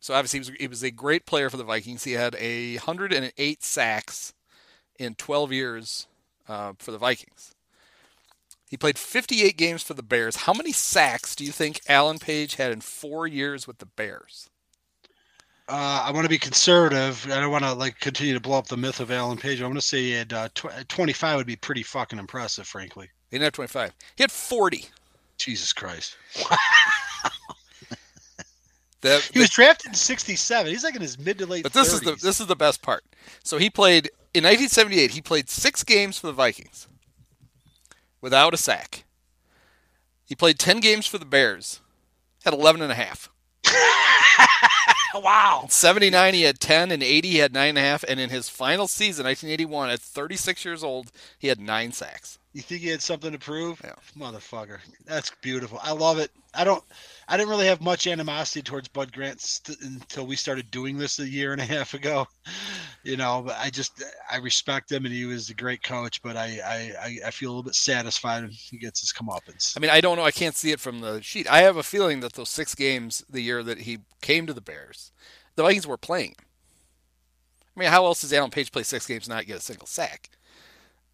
so 0.00 0.14
obviously 0.14 0.38
he 0.38 0.40
was, 0.40 0.58
he 0.60 0.66
was 0.66 0.82
a 0.82 0.90
great 0.90 1.26
player 1.26 1.50
for 1.50 1.56
the 1.56 1.64
Vikings. 1.64 2.04
He 2.04 2.12
had 2.12 2.34
a 2.36 2.76
108 2.76 3.62
sacks 3.62 4.32
in 4.98 5.14
12 5.14 5.52
years 5.52 6.06
uh, 6.48 6.72
for 6.78 6.90
the 6.90 6.98
Vikings. 6.98 7.54
He 8.68 8.78
played 8.78 8.98
58 8.98 9.58
games 9.58 9.82
for 9.82 9.92
the 9.92 10.02
Bears. 10.02 10.36
How 10.36 10.54
many 10.54 10.72
sacks 10.72 11.36
do 11.36 11.44
you 11.44 11.52
think 11.52 11.80
Alan 11.88 12.18
Page 12.18 12.54
had 12.54 12.72
in 12.72 12.80
four 12.80 13.26
years 13.26 13.66
with 13.66 13.78
the 13.78 13.86
Bears? 13.86 14.48
Uh, 15.72 16.04
I 16.04 16.10
want 16.10 16.26
to 16.26 16.28
be 16.28 16.36
conservative. 16.38 17.26
I 17.32 17.40
don't 17.40 17.50
want 17.50 17.64
to 17.64 17.72
like 17.72 17.98
continue 17.98 18.34
to 18.34 18.40
blow 18.40 18.58
up 18.58 18.66
the 18.66 18.76
myth 18.76 19.00
of 19.00 19.10
Alan 19.10 19.38
Page. 19.38 19.58
I'm 19.58 19.68
going 19.68 19.76
to 19.76 19.80
say 19.80 20.02
he 20.02 20.10
had 20.10 20.30
uh, 20.30 20.50
tw- 20.54 20.86
25 20.86 21.38
would 21.38 21.46
be 21.46 21.56
pretty 21.56 21.82
fucking 21.82 22.18
impressive, 22.18 22.66
frankly. 22.66 23.08
He 23.30 23.38
didn't 23.38 23.44
have 23.44 23.54
25. 23.54 23.94
He 24.14 24.22
had 24.22 24.30
40. 24.30 24.84
Jesus 25.38 25.72
Christ. 25.72 26.14
the, 29.00 29.26
he 29.32 29.38
was 29.38 29.48
drafted 29.48 29.88
in 29.88 29.94
67. 29.94 30.70
He's 30.70 30.84
like 30.84 30.94
in 30.94 31.00
his 31.00 31.18
mid 31.18 31.38
to 31.38 31.46
late. 31.46 31.62
But 31.62 31.72
this 31.72 31.88
30s. 31.88 31.94
is 31.94 32.00
the 32.02 32.16
this 32.16 32.38
is 32.38 32.48
the 32.48 32.54
best 32.54 32.82
part. 32.82 33.02
So 33.42 33.56
he 33.56 33.70
played 33.70 34.08
in 34.34 34.44
1978. 34.44 35.12
He 35.12 35.22
played 35.22 35.48
six 35.48 35.82
games 35.84 36.18
for 36.18 36.26
the 36.26 36.34
Vikings 36.34 36.86
without 38.20 38.52
a 38.52 38.58
sack. 38.58 39.04
He 40.26 40.34
played 40.34 40.58
10 40.58 40.80
games 40.80 41.06
for 41.06 41.16
the 41.16 41.24
Bears. 41.24 41.80
Had 42.44 42.52
11 42.52 42.82
and 42.82 42.92
a 42.92 42.94
half. 42.94 43.30
wow. 45.22 45.66
79, 45.68 46.34
he 46.34 46.42
had 46.42 46.60
10, 46.60 46.90
and 46.90 47.02
80, 47.02 47.28
he 47.28 47.38
had 47.38 47.52
9.5. 47.52 48.04
And 48.08 48.20
in 48.20 48.30
his 48.30 48.48
final 48.48 48.88
season, 48.88 49.24
1981, 49.26 49.90
at 49.90 50.00
36 50.00 50.64
years 50.64 50.82
old, 50.84 51.12
he 51.38 51.48
had 51.48 51.60
nine 51.60 51.92
sacks. 51.92 52.38
You 52.54 52.60
think 52.60 52.82
he 52.82 52.88
had 52.88 53.00
something 53.00 53.32
to 53.32 53.38
prove? 53.38 53.80
Yeah. 53.82 53.94
Motherfucker. 54.16 54.78
That's 55.06 55.32
beautiful. 55.40 55.78
I 55.82 55.92
love 55.92 56.18
it. 56.18 56.30
I 56.52 56.64
don't 56.64 56.84
I 57.26 57.38
didn't 57.38 57.48
really 57.48 57.66
have 57.66 57.80
much 57.80 58.06
animosity 58.06 58.60
towards 58.60 58.88
Bud 58.88 59.10
Grant 59.10 59.40
st- 59.40 59.80
until 59.80 60.26
we 60.26 60.36
started 60.36 60.70
doing 60.70 60.98
this 60.98 61.18
a 61.18 61.26
year 61.26 61.52
and 61.52 61.62
a 61.62 61.64
half 61.76 61.94
ago. 61.94 62.26
You 63.04 63.16
know, 63.16 63.42
but 63.46 63.56
I 63.58 63.70
just 63.70 64.04
I 64.30 64.36
respect 64.36 64.92
him 64.92 65.06
and 65.06 65.14
he 65.14 65.24
was 65.24 65.48
a 65.48 65.54
great 65.54 65.82
coach, 65.82 66.20
but 66.22 66.36
I 66.36 66.92
I, 67.00 67.18
I 67.26 67.30
feel 67.30 67.48
a 67.48 67.52
little 67.52 67.62
bit 67.62 67.74
satisfied 67.74 68.42
when 68.42 68.50
he 68.50 68.76
gets 68.76 69.00
his 69.00 69.14
comeuppance. 69.14 69.74
I 69.74 69.80
mean, 69.80 69.90
I 69.90 70.02
don't 70.02 70.18
know. 70.18 70.24
I 70.24 70.30
can't 70.30 70.56
see 70.56 70.72
it 70.72 70.80
from 70.80 71.00
the 71.00 71.22
sheet. 71.22 71.50
I 71.50 71.60
have 71.62 71.78
a 71.78 71.82
feeling 71.82 72.20
that 72.20 72.34
those 72.34 72.50
six 72.50 72.74
games 72.74 73.24
the 73.30 73.40
year 73.40 73.62
that 73.62 73.78
he 73.78 74.00
came 74.20 74.46
to 74.46 74.52
the 74.52 74.60
Bears, 74.60 75.10
the 75.56 75.62
Vikings 75.62 75.86
were 75.86 75.96
playing. 75.96 76.34
I 77.74 77.80
mean, 77.80 77.88
how 77.88 78.04
else 78.04 78.20
does 78.20 78.32
Alan 78.34 78.50
Page 78.50 78.70
play 78.70 78.82
six 78.82 79.06
games 79.06 79.26
and 79.26 79.34
not 79.34 79.46
get 79.46 79.56
a 79.56 79.60
single 79.60 79.86
sack? 79.86 80.28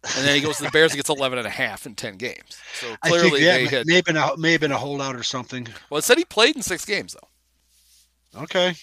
And 0.03 0.25
then 0.25 0.35
he 0.35 0.41
goes 0.41 0.57
to 0.57 0.63
the 0.63 0.71
Bears 0.71 0.91
and 0.91 0.97
gets 0.97 1.09
11 1.09 1.37
and 1.37 1.47
a 1.47 1.51
half 1.51 1.85
in 1.85 1.95
10 1.95 2.17
games. 2.17 2.57
So 2.79 2.95
clearly, 3.03 3.29
think, 3.31 3.41
yeah, 3.41 3.57
they 3.57 3.65
had, 3.65 3.87
may 3.87 3.95
have 3.95 4.05
been 4.05 4.17
a, 4.17 4.37
may 4.37 4.51
have 4.53 4.61
been 4.61 4.71
a 4.71 4.77
holdout 4.77 5.15
or 5.15 5.23
something. 5.23 5.67
Well, 5.89 5.99
it 5.99 6.03
said 6.03 6.17
he 6.17 6.25
played 6.25 6.55
in 6.55 6.61
six 6.61 6.85
games 6.85 7.15
though. 7.15 8.41
Okay. 8.43 8.75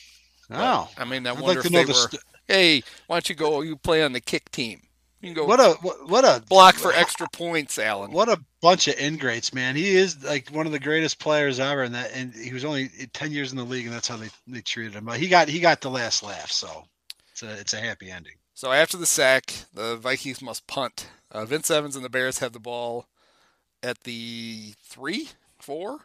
Oh, 0.50 0.88
I 0.96 1.04
mean, 1.04 1.26
I 1.26 1.30
I'd 1.30 1.40
wonder 1.40 1.60
like 1.60 1.66
if 1.66 1.72
they 1.72 1.82
the 1.84 1.88
were. 1.88 1.94
St- 1.94 2.22
hey, 2.46 2.82
why 3.06 3.16
don't 3.16 3.28
you 3.28 3.34
go? 3.34 3.60
You 3.62 3.76
play 3.76 4.02
on 4.02 4.12
the 4.12 4.20
kick 4.20 4.50
team. 4.50 4.82
You 5.20 5.28
can 5.28 5.34
go. 5.34 5.44
What 5.46 5.60
a 5.60 5.72
what, 6.06 6.24
a 6.24 6.42
block 6.46 6.74
for 6.74 6.92
extra 6.92 7.26
points, 7.32 7.78
Alan. 7.78 8.12
What 8.12 8.28
a 8.28 8.40
bunch 8.60 8.86
of 8.86 8.98
ingrates, 8.98 9.52
man. 9.54 9.74
He 9.74 9.96
is 9.96 10.22
like 10.22 10.50
one 10.50 10.66
of 10.66 10.72
the 10.72 10.78
greatest 10.78 11.18
players 11.18 11.58
ever, 11.58 11.82
and 11.82 11.94
that 11.94 12.12
and 12.14 12.34
he 12.34 12.52
was 12.52 12.64
only 12.64 12.88
10 13.12 13.32
years 13.32 13.50
in 13.50 13.58
the 13.58 13.64
league, 13.64 13.86
and 13.86 13.94
that's 13.94 14.08
how 14.08 14.16
they, 14.16 14.28
they 14.46 14.60
treated 14.60 14.94
him. 14.94 15.06
But 15.06 15.18
he 15.18 15.28
got 15.28 15.48
he 15.48 15.58
got 15.58 15.80
the 15.80 15.90
last 15.90 16.22
laugh, 16.22 16.52
so 16.52 16.84
it's 17.32 17.42
a 17.42 17.58
it's 17.58 17.72
a 17.72 17.80
happy 17.80 18.10
ending. 18.10 18.34
So 18.56 18.72
after 18.72 18.96
the 18.96 19.04
sack, 19.04 19.52
the 19.74 19.96
Vikings 19.96 20.40
must 20.40 20.66
punt. 20.66 21.08
Uh, 21.30 21.44
Vince 21.44 21.70
Evans 21.70 21.94
and 21.94 22.02
the 22.02 22.08
Bears 22.08 22.38
have 22.38 22.54
the 22.54 22.58
ball 22.58 23.06
at 23.82 24.04
the 24.04 24.72
three, 24.82 25.28
Four? 25.58 25.98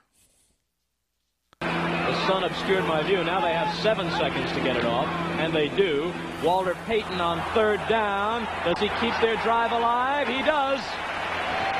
The 1.61 2.27
sun 2.27 2.43
obscured 2.43 2.83
my 2.83 3.03
view. 3.03 3.23
Now 3.23 3.39
they 3.39 3.53
have 3.53 3.73
seven 3.77 4.11
seconds 4.11 4.51
to 4.51 4.59
get 4.59 4.75
it 4.75 4.83
off, 4.83 5.07
and 5.39 5.53
they 5.53 5.69
do. 5.69 6.13
Walter 6.43 6.75
Payton 6.87 7.21
on 7.21 7.41
third 7.53 7.79
down. 7.87 8.43
Does 8.65 8.79
he 8.79 8.89
keep 8.99 9.13
their 9.21 9.37
drive 9.43 9.71
alive? 9.71 10.27
He 10.27 10.41
does. 10.43 10.81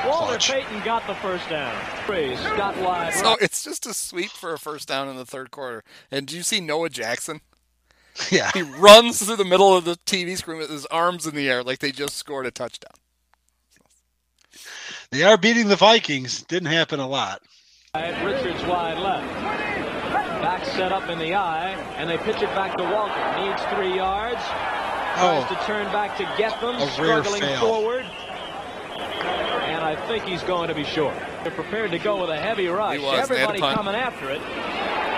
Walter 0.06 0.38
Clutch. 0.38 0.52
Payton 0.52 0.80
got 0.84 1.06
the 1.06 1.14
first 1.16 1.50
down. 1.50 1.78
Scott 2.06 2.78
Live. 2.78 3.12
So 3.12 3.36
it's 3.42 3.62
just 3.62 3.84
a 3.84 3.92
sweep 3.92 4.30
for 4.30 4.54
a 4.54 4.58
first 4.58 4.88
down 4.88 5.10
in 5.10 5.16
the 5.16 5.26
third 5.26 5.50
quarter. 5.50 5.84
And 6.10 6.26
do 6.26 6.34
you 6.34 6.42
see 6.42 6.60
Noah 6.60 6.88
Jackson? 6.88 7.42
Yeah. 8.30 8.50
He 8.52 8.62
runs 8.62 9.24
through 9.24 9.36
the 9.36 9.44
middle 9.44 9.76
of 9.76 9.84
the 9.84 9.96
TV 10.06 10.36
screen 10.36 10.58
with 10.58 10.70
his 10.70 10.86
arms 10.86 11.26
in 11.26 11.34
the 11.34 11.48
air 11.48 11.62
like 11.62 11.78
they 11.78 11.92
just 11.92 12.16
scored 12.16 12.46
a 12.46 12.50
touchdown. 12.50 12.92
They 15.10 15.22
are 15.22 15.36
beating 15.36 15.68
the 15.68 15.76
Vikings. 15.76 16.42
Didn't 16.42 16.70
happen 16.70 17.00
a 17.00 17.06
lot. 17.06 17.42
Richards 17.94 18.64
wide 18.64 18.98
left. 18.98 19.28
Back 20.40 20.64
set 20.64 20.92
up 20.92 21.08
in 21.10 21.18
the 21.18 21.34
eye, 21.34 21.72
and 21.96 22.08
they 22.08 22.16
pitch 22.18 22.36
it 22.36 22.48
back 22.54 22.76
to 22.78 22.84
Walker. 22.84 23.40
Needs 23.40 23.62
three 23.74 23.94
yards. 23.94 24.40
Tries 25.14 25.44
oh, 25.44 25.54
to 25.54 25.66
turn 25.66 25.92
back 25.92 26.16
to 26.16 26.24
get 26.38 26.58
them, 26.62 26.80
struggling 26.90 27.42
forward. 27.58 28.04
And 28.04 29.84
I 29.84 29.94
think 30.08 30.24
he's 30.24 30.42
going 30.42 30.68
to 30.68 30.74
be 30.74 30.84
short. 30.84 31.14
They're 31.42 31.52
prepared 31.52 31.90
to 31.90 31.98
go 31.98 32.18
with 32.20 32.30
a 32.30 32.38
heavy 32.38 32.66
rush. 32.68 32.98
Was, 33.00 33.30
Everybody 33.30 33.60
coming 33.60 33.94
after 33.94 34.30
it. 34.30 34.40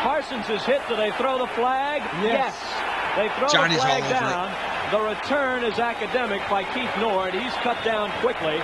Parsons 0.04 0.48
is 0.50 0.62
hit. 0.62 0.82
Do 0.86 0.94
they 0.94 1.10
throw 1.12 1.38
the 1.38 1.48
flag? 1.48 2.02
Yes. 2.20 2.52
yes. 2.52 3.16
They 3.16 3.28
throw 3.40 3.48
Johnny's 3.48 3.80
the 3.80 3.88
flag 3.88 4.04
down. 4.12 4.52
It. 4.52 4.90
The 4.92 5.00
return 5.00 5.64
is 5.64 5.80
academic 5.80 6.42
by 6.48 6.62
Keith 6.74 6.92
Nord. 7.00 7.32
He's 7.32 7.54
cut 7.64 7.82
down 7.82 8.12
quickly 8.20 8.60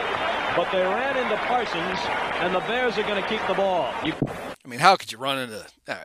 but 0.57 0.71
they 0.73 0.83
ran 0.83 1.17
into 1.17 1.37
Parsons, 1.47 1.99
and 2.41 2.55
the 2.55 2.61
Bears 2.61 2.99
are 2.99 3.03
going 3.03 3.23
to 3.23 3.29
keep 3.29 3.41
the 3.47 3.55
ball. 3.55 3.93
You... 4.05 4.12
I 4.65 4.69
mean, 4.69 4.81
how 4.81 4.97
could 4.97 5.12
you 5.12 5.19
run 5.19 5.39
into 5.39 5.65
uh, 5.89 5.97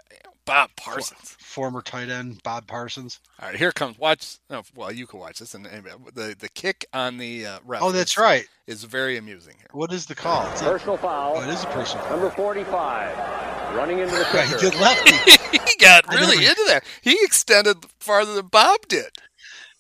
Bob 0.46 0.70
Parsons? 0.76 1.36
Former 1.40 1.82
tight 1.82 2.10
end 2.10 2.42
Bob 2.44 2.68
Parsons. 2.68 3.20
All 3.42 3.50
right, 3.50 3.58
here 3.58 3.72
comes 3.72 3.98
watch. 3.98 4.38
No, 4.50 4.64
well, 4.76 4.92
you 4.92 5.08
can 5.08 5.20
watch 5.20 5.40
this, 5.40 5.54
and, 5.54 5.66
and 5.66 5.86
the 6.14 6.36
the 6.38 6.50
kick 6.50 6.86
on 6.94 7.18
the 7.18 7.46
uh, 7.46 7.60
ref. 7.66 7.82
Oh, 7.82 7.92
that's 7.92 8.12
is, 8.12 8.18
right. 8.18 8.46
Is 8.68 8.84
very 8.84 9.18
amusing 9.18 9.56
here. 9.58 9.68
What 9.72 9.92
is 9.92 10.06
the 10.06 10.16
call? 10.16 10.50
It's 10.52 10.62
personal 10.62 10.96
a, 10.96 11.00
foul. 11.00 11.34
Oh, 11.38 11.42
it 11.42 11.50
is 11.50 11.64
a 11.64 11.68
personal 11.68 12.06
foul. 12.06 12.18
Number 12.18 12.30
forty-five, 12.30 13.76
running 13.76 14.00
into 14.00 14.16
the 14.16 14.26
kicker. 14.26 14.46
he 14.46 14.70
did 14.70 14.76
lefty. 14.80 15.32
he 15.52 15.76
got 15.80 16.08
really 16.10 16.46
into 16.46 16.64
that. 16.68 16.84
He 17.02 17.18
extended 17.22 17.78
farther 18.00 18.36
than 18.36 18.48
Bob 18.48 18.88
did. 18.88 19.12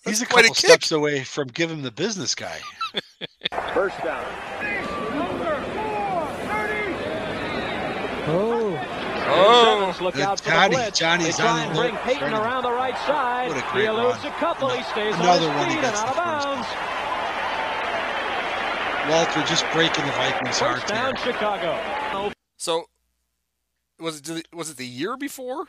That's 0.04 0.20
He's 0.20 0.22
a 0.22 0.26
couple 0.26 0.52
a 0.52 0.56
steps 0.56 0.92
away 0.92 1.24
from 1.24 1.48
giving 1.48 1.82
the 1.82 1.92
business 1.92 2.36
guy. 2.36 2.60
First 3.74 3.98
down. 4.04 4.26
Oh. 8.28 8.65
Oh, 9.28 9.98
look 10.02 10.20
out 10.20 10.40
for 10.40 10.50
Johnny, 10.50 10.76
the 10.76 10.82
blitz. 10.82 11.00
Johnny's 11.00 11.38
they 11.38 11.44
try 11.44 11.62
on 11.64 11.68
and 11.68 11.76
bring 11.78 11.96
Payton 11.98 12.34
around 12.34 12.64
the 12.64 12.72
right 12.72 12.98
side. 13.00 13.50
What 13.50 13.58
a 13.58 13.72
great 13.72 13.82
he 13.82 13.88
eludes 13.88 14.24
run. 14.24 14.28
a 14.28 14.36
couple. 14.38 14.70
He 14.70 14.84
stays 14.84 15.16
Another 15.16 15.50
on 15.50 15.56
one 15.56 15.66
his 15.66 15.76
feet 15.76 15.84
and 15.84 15.96
out 15.96 16.10
of 16.10 16.16
bounds. 16.16 16.68
Walter 19.10 19.44
just 19.48 19.66
breaking 19.72 20.06
the 20.06 20.12
Vikings' 20.14 20.60
heart 20.60 20.80
First 20.80 20.88
down, 20.88 21.16
here. 21.16 21.34
Chicago. 21.34 22.32
So 22.58 22.86
was 24.00 24.22
it 24.28 24.48
was 24.54 24.70
it 24.70 24.78
the 24.78 24.86
year 24.88 25.16
before? 25.18 25.66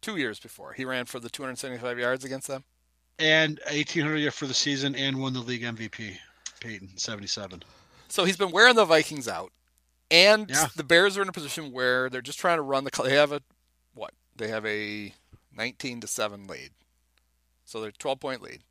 Two 0.00 0.16
years 0.16 0.38
before 0.40 0.72
he 0.72 0.84
ran 0.84 1.04
for 1.04 1.20
the 1.20 1.28
275 1.28 1.98
yards 1.98 2.24
against 2.24 2.48
them, 2.48 2.64
and 3.18 3.60
1800 3.70 4.32
for 4.32 4.46
the 4.46 4.54
season, 4.54 4.94
and 4.94 5.20
won 5.20 5.32
the 5.32 5.40
league 5.40 5.62
MVP. 5.62 6.16
Payton 6.60 6.96
77. 6.96 7.62
So 8.08 8.24
he's 8.24 8.36
been 8.36 8.50
wearing 8.50 8.76
the 8.76 8.84
Vikings 8.84 9.28
out. 9.28 9.52
And 10.10 10.50
yeah. 10.50 10.66
the 10.74 10.84
Bears 10.84 11.16
are 11.16 11.22
in 11.22 11.28
a 11.28 11.32
position 11.32 11.72
where 11.72 12.10
they're 12.10 12.20
just 12.20 12.38
trying 12.38 12.58
to 12.58 12.62
run 12.62 12.84
the. 12.84 12.90
They 13.02 13.14
have 13.14 13.32
a 13.32 13.42
what? 13.94 14.12
They 14.36 14.48
have 14.48 14.66
a 14.66 15.14
19 15.56 16.00
to 16.00 16.06
seven 16.06 16.46
lead, 16.46 16.70
so 17.64 17.80
they're 17.80 17.92
12 17.92 18.18
point 18.18 18.42
lead, 18.42 18.60
and 18.60 18.62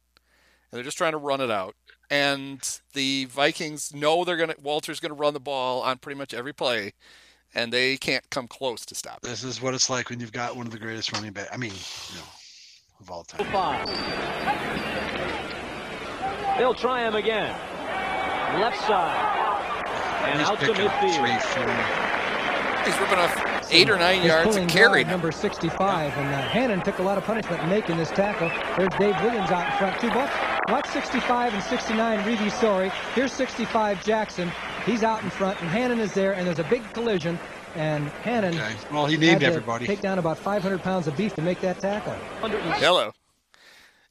they're 0.71 0.83
just 0.83 0.97
trying 0.97 1.13
to 1.13 1.17
run 1.17 1.41
it 1.41 1.51
out. 1.51 1.75
And 2.09 2.59
the 2.93 3.25
Vikings 3.25 3.93
know 3.93 4.25
they're 4.25 4.35
gonna. 4.35 4.55
Walter's 4.61 4.99
gonna 4.99 5.13
run 5.13 5.33
the 5.33 5.39
ball 5.39 5.81
on 5.81 5.99
pretty 5.99 6.17
much 6.17 6.33
every 6.33 6.53
play, 6.53 6.93
and 7.53 7.71
they 7.71 7.95
can't 7.95 8.29
come 8.29 8.47
close 8.47 8.85
to 8.87 8.95
stop. 8.95 9.21
This 9.21 9.43
is 9.43 9.61
what 9.61 9.73
it's 9.73 9.89
like 9.89 10.09
when 10.09 10.19
you've 10.19 10.33
got 10.33 10.57
one 10.57 10.65
of 10.65 10.73
the 10.73 10.79
greatest 10.79 11.13
running 11.13 11.31
back. 11.31 11.47
I 11.53 11.57
mean, 11.57 11.71
you 11.71 12.15
know, 12.15 12.23
of 12.99 13.11
all 13.11 13.23
time. 13.23 13.45
Five. 13.51 13.87
They'll 16.57 16.73
try 16.73 17.07
him 17.07 17.15
again. 17.15 17.55
Left 18.59 18.85
side. 18.85 19.38
And 20.21 20.41
out 20.41 20.59
to 20.59 20.67
midfield. 20.73 22.09
He's 22.85 22.97
ripping 22.99 23.19
off 23.19 23.67
eight 23.71 23.89
or 23.89 23.97
nine 23.97 24.25
yards 24.25 24.55
and 24.55 24.69
carried. 24.69 25.07
Number 25.07 25.31
65, 25.31 26.17
and 26.17 26.33
uh, 26.33 26.41
Hannon 26.41 26.81
took 26.81 26.99
a 26.99 27.03
lot 27.03 27.17
of 27.17 27.23
punishment 27.23 27.67
making 27.67 27.97
this 27.97 28.09
tackle. 28.09 28.49
There's 28.77 28.89
Dave 28.97 29.21
Williams 29.23 29.51
out 29.51 29.71
in 29.71 29.77
front, 29.77 29.99
too. 29.99 30.07
Watch, 30.09 30.31
watch 30.69 30.87
65 30.89 31.53
and 31.53 31.63
69, 31.63 32.19
Revie 32.19 32.51
Sorey. 32.59 32.91
Here's 33.15 33.33
65, 33.33 34.03
Jackson. 34.03 34.51
He's 34.85 35.03
out 35.03 35.21
in 35.23 35.29
front, 35.29 35.59
and 35.61 35.69
Hannon 35.69 35.99
is 35.99 36.13
there, 36.13 36.33
and 36.33 36.47
there's 36.47 36.59
a 36.59 36.63
big 36.63 36.83
collision. 36.93 37.37
And 37.75 38.07
Hannon 38.07 38.55
okay. 38.55 38.75
well, 38.91 39.05
he 39.05 39.17
named 39.17 39.43
everybody. 39.43 39.85
take 39.85 40.01
down 40.01 40.17
about 40.17 40.39
500 40.39 40.81
pounds 40.81 41.05
of 41.07 41.15
beef 41.15 41.35
to 41.35 41.41
make 41.41 41.61
that 41.61 41.79
tackle. 41.79 42.13
Hello. 42.43 43.11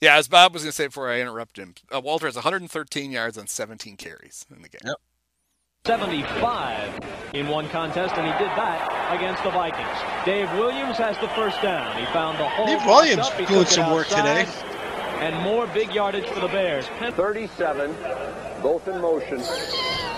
Yeah, 0.00 0.16
as 0.16 0.28
Bob 0.28 0.52
was 0.52 0.62
going 0.62 0.70
to 0.70 0.76
say 0.76 0.86
before 0.86 1.10
I 1.10 1.20
interrupted 1.20 1.62
him, 1.62 1.74
uh, 1.92 2.00
Walter 2.00 2.26
has 2.26 2.36
113 2.36 3.10
yards 3.10 3.36
on 3.36 3.48
17 3.48 3.96
carries 3.96 4.46
in 4.54 4.62
the 4.62 4.68
game. 4.68 4.80
Yep. 4.84 4.96
75 5.88 7.00
in 7.32 7.48
one 7.48 7.66
contest, 7.70 8.14
and 8.18 8.26
he 8.26 8.32
did 8.32 8.52
that 8.58 9.16
against 9.16 9.42
the 9.42 9.48
Vikings. 9.48 9.88
Dave 10.26 10.52
Williams 10.52 10.98
has 10.98 11.16
the 11.16 11.28
first 11.28 11.62
down. 11.62 11.96
He 11.96 12.04
found 12.12 12.38
the 12.38 12.46
hole. 12.46 12.66
Dave 12.66 12.84
Williams 12.84 13.30
doing 13.48 13.64
some 13.64 13.90
work 13.90 14.06
today. 14.08 14.46
And 15.20 15.34
more 15.42 15.66
big 15.68 15.90
yardage 15.94 16.26
for 16.26 16.40
the 16.40 16.48
Bears. 16.48 16.86
37, 17.00 17.96
both 18.60 18.86
in 18.86 19.00
motion. 19.00 19.40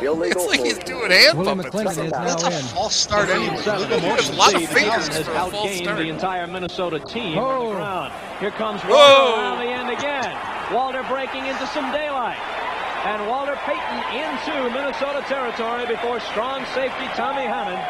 Illegal. 0.02 0.42
It's 0.42 0.48
like 0.48 0.58
he's 0.58 0.78
doing 0.78 1.12
hand 1.12 1.38
William 1.38 1.60
McClendon 1.60 2.10
That's 2.10 2.42
a 2.42 2.58
in. 2.58 2.64
false 2.74 2.96
start 2.96 3.28
anyway. 3.28 3.54
a 3.64 4.32
lot 4.32 4.52
of 4.52 4.68
fingers 4.70 5.06
has 5.06 5.24
for 5.24 5.30
a 5.30 5.34
false 5.34 5.54
outgained 5.54 5.82
start. 5.84 5.98
the 5.98 6.08
entire 6.08 6.48
Minnesota 6.48 6.98
team 6.98 7.38
oh. 7.38 7.42
on 7.42 7.64
the 7.66 7.74
ground. 7.76 8.12
Here 8.40 8.50
comes 8.50 8.82
Walter 8.82 8.96
Whoa. 8.96 9.36
around 9.36 9.58
the 9.64 9.70
end 9.70 9.90
again. 9.96 10.74
Walter 10.74 11.04
breaking 11.08 11.46
into 11.46 11.64
some 11.68 11.92
daylight. 11.92 12.59
And 13.02 13.26
Walter 13.28 13.56
Payton 13.64 13.98
into 14.12 14.70
Minnesota 14.74 15.24
territory 15.26 15.86
before 15.86 16.20
strong 16.20 16.64
safety 16.74 17.06
Tommy 17.14 17.44
Hammond 17.44 17.80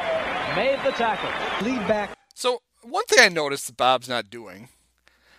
made 0.57 0.79
the 0.85 0.97
tackle. 0.97 1.31
Lead 1.67 1.87
back. 1.89 2.17
So 2.35 2.63
one 2.83 3.05
thing 3.07 3.19
I 3.21 3.29
noticed 3.29 3.67
that 3.67 3.77
Bob's 3.77 4.09
not 4.09 4.31
doing, 4.31 4.69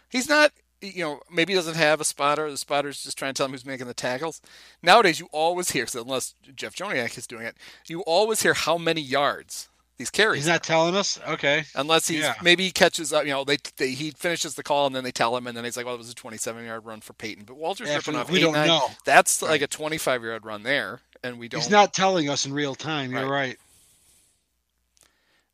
he's 0.09 0.27
not, 0.27 0.51
you 0.81 1.03
know, 1.03 1.21
maybe 1.31 1.53
he 1.53 1.57
doesn't 1.57 1.77
have 1.77 2.01
a 2.01 2.03
spotter. 2.03 2.51
The 2.51 2.57
spotter's 2.57 3.01
just 3.01 3.17
trying 3.17 3.33
to 3.33 3.37
tell 3.37 3.45
him 3.45 3.53
who's 3.53 3.65
making 3.65 3.87
the 3.87 3.93
tackles. 3.93 4.41
Nowadays, 4.83 5.21
you 5.21 5.29
always 5.31 5.71
hear, 5.71 5.87
so 5.87 6.01
unless 6.01 6.35
Jeff 6.53 6.75
Joniak 6.75 7.17
is 7.17 7.25
doing 7.25 7.45
it, 7.45 7.55
you 7.87 8.01
always 8.01 8.41
hear 8.41 8.53
how 8.53 8.77
many 8.77 8.99
yards 8.99 9.69
these 9.97 10.09
carries. 10.09 10.39
He's 10.43 10.47
not 10.47 10.63
telling 10.63 10.95
us. 10.95 11.19
Okay. 11.27 11.63
Unless 11.75 12.07
he's 12.07 12.21
Yeah. 12.21 12.33
maybe 12.41 12.63
he 12.63 12.71
catches 12.71 13.13
up. 13.13 13.23
You 13.25 13.31
know, 13.31 13.43
they, 13.43 13.57
they 13.77 13.91
he 13.91 14.11
finishes 14.11 14.55
the 14.55 14.63
call 14.63 14.87
and 14.87 14.95
then 14.95 15.03
they 15.03 15.11
tell 15.11 15.35
him, 15.37 15.45
and 15.47 15.55
then 15.55 15.63
he's 15.63 15.77
like, 15.77 15.85
"Well, 15.85 15.95
it 15.95 15.99
was 15.99 16.09
a 16.09 16.15
27 16.15 16.65
yard 16.65 16.85
run 16.85 17.01
for 17.01 17.13
Payton." 17.13 17.43
But 17.45 17.57
Walter's 17.57 17.89
Yeah, 17.89 17.97
ripping 17.97 18.15
off 18.15 18.29
we 18.31 18.39
eight, 18.39 18.41
don't 18.41 18.53
nine. 18.53 18.67
know. 18.67 18.87
That's 19.05 19.41
like 19.41 19.61
a 19.61 19.67
25 19.67 20.23
yard 20.23 20.45
run 20.45 20.63
there, 20.63 21.01
and 21.23 21.37
we 21.37 21.47
don't. 21.47 21.61
He's 21.61 21.69
not 21.69 21.93
telling 21.93 22.29
us 22.29 22.45
in 22.45 22.53
real 22.53 22.73
time. 22.75 23.11
You're 23.11 23.21
Right. 23.29 23.47
right. 23.49 23.57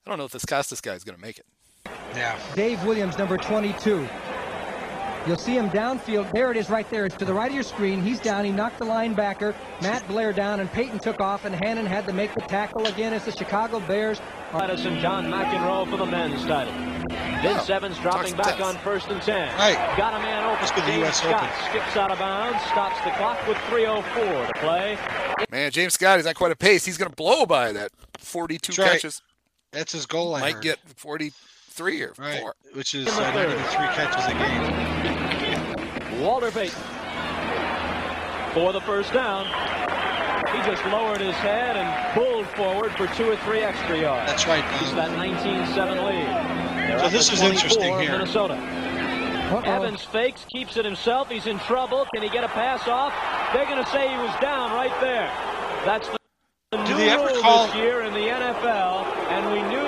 I 0.06 0.10
don't 0.10 0.18
know 0.20 0.26
if 0.26 0.32
this 0.32 0.46
Costas 0.46 0.80
guy 0.80 0.94
is 0.94 1.04
going 1.04 1.16
to 1.18 1.22
make 1.22 1.38
it. 1.40 1.46
Yeah. 2.16 2.40
Dave 2.56 2.82
Williams, 2.86 3.18
number 3.18 3.38
22. 3.38 4.08
You'll 5.28 5.38
see 5.38 5.58
him 5.58 5.70
downfield. 5.72 6.32
There 6.32 6.52
it 6.52 6.58
is 6.58 6.70
right 6.70 6.90
there. 6.90 7.06
It's 7.06 7.18
to 7.18 7.26
the 7.26 7.34
right 7.34 7.50
of 7.50 7.54
your 7.54 7.64
screen. 7.64 8.02
He's 8.02 8.18
down. 8.18 8.46
He 8.46 8.52
knocked 8.52 8.80
the 8.80 8.86
linebacker, 8.86 9.54
Matt 9.82 10.08
Blair, 10.08 10.32
down, 10.32 10.62
and 10.62 10.72
Payton 10.72 11.00
took 11.00 11.20
off, 11.20 11.44
and 11.44 11.54
Hannon 11.54 11.86
had 11.86 12.08
to 12.08 12.14
make 12.14 12.34
the 12.34 12.40
tackle 12.42 12.86
again 12.86 13.12
as 13.12 13.26
the 13.26 13.34
Chicago 13.34 13.82
Bears. 13.82 14.22
Madison, 14.54 14.98
John 15.02 15.26
McEnroe 15.26 15.90
for 15.90 15.98
the 15.98 16.06
men's 16.06 16.42
study. 16.42 16.72
Vince 17.42 17.70
oh, 17.70 17.74
Evans 17.74 18.00
dropping 18.00 18.38
back 18.38 18.62
on 18.62 18.78
first 18.78 19.10
and 19.10 19.22
ten. 19.22 19.54
Right. 19.58 19.76
Got 19.98 20.14
a 20.14 20.20
man 20.20 20.46
open. 20.46 20.88
James 20.88 21.04
US 21.04 21.18
Scott 21.18 21.44
Open. 21.44 21.70
skips 21.70 21.98
out 21.98 22.10
of 22.10 22.20
bounds, 22.20 22.64
stops 22.64 23.04
the 23.04 23.12
clock 23.12 23.46
with 23.50 23.58
3.04 23.58 24.48
to 24.48 24.60
play. 24.60 24.98
Man, 25.52 25.72
James 25.72 25.94
Scott 25.94 26.20
is 26.20 26.26
at 26.26 26.38
quite 26.38 26.54
a 26.54 26.56
pace. 26.56 26.86
He's 26.86 26.98
going 26.98 27.10
to 27.10 27.16
blow 27.16 27.46
by 27.46 27.74
that 27.74 27.92
42 28.18 28.72
That's 28.72 28.90
catches. 28.90 29.22
Right. 29.22 29.80
That's 29.80 29.92
his 29.92 30.06
goal. 30.06 30.32
Might 30.40 30.62
get 30.62 30.80
40- 30.96 31.34
three 31.78 32.02
or 32.02 32.14
right. 32.18 32.42
four. 32.42 32.56
Which 32.74 32.94
is 32.96 33.08
uh, 33.08 33.32
three 33.32 33.88
catches 33.96 34.26
a 34.26 34.34
game. 34.34 36.22
Walter 36.22 36.52
Bates 36.52 36.74
for 38.54 38.74
the 38.74 38.82
first 38.82 39.14
down. 39.14 39.46
He 40.52 40.70
just 40.70 40.84
lowered 40.86 41.22
his 41.22 41.36
head 41.36 41.78
and 41.78 42.14
pulled 42.14 42.48
forward 42.56 42.92
for 42.94 43.08
two 43.16 43.30
or 43.30 43.38
three 43.38 43.60
extra 43.60 44.00
yards. 44.00 44.32
That's 44.32 44.48
right. 44.48 44.64
He's 44.80 44.94
that 44.96 45.12
19-7 45.12 46.04
lead. 46.04 46.90
They're 46.90 47.00
so 47.00 47.10
this 47.10 47.32
is 47.32 47.42
interesting 47.42 48.00
here. 48.00 48.12
Minnesota. 48.12 48.56
Uh 48.56 49.62
-oh. 49.62 49.76
Evans 49.76 50.04
fakes, 50.04 50.46
keeps 50.46 50.78
it 50.78 50.86
himself. 50.86 51.30
He's 51.30 51.46
in 51.46 51.60
trouble. 51.60 52.06
Can 52.14 52.24
he 52.24 52.30
get 52.30 52.44
a 52.44 52.50
pass 52.50 52.88
off? 52.88 53.14
They're 53.54 53.70
going 53.72 53.84
to 53.84 53.90
say 53.92 54.08
he 54.08 54.18
was 54.18 54.36
down 54.42 54.74
right 54.74 55.00
there. 55.00 55.30
That's 55.86 56.08
the 56.10 56.18
do 56.72 56.78
new 56.84 56.98
they 56.98 57.10
ever 57.10 57.30
call 57.42 57.68
this 57.68 57.76
year 57.76 58.02
in 58.02 58.14
the 58.14 58.28
NFL, 58.28 58.96
and 59.34 59.42
we 59.54 59.62
knew 59.72 59.86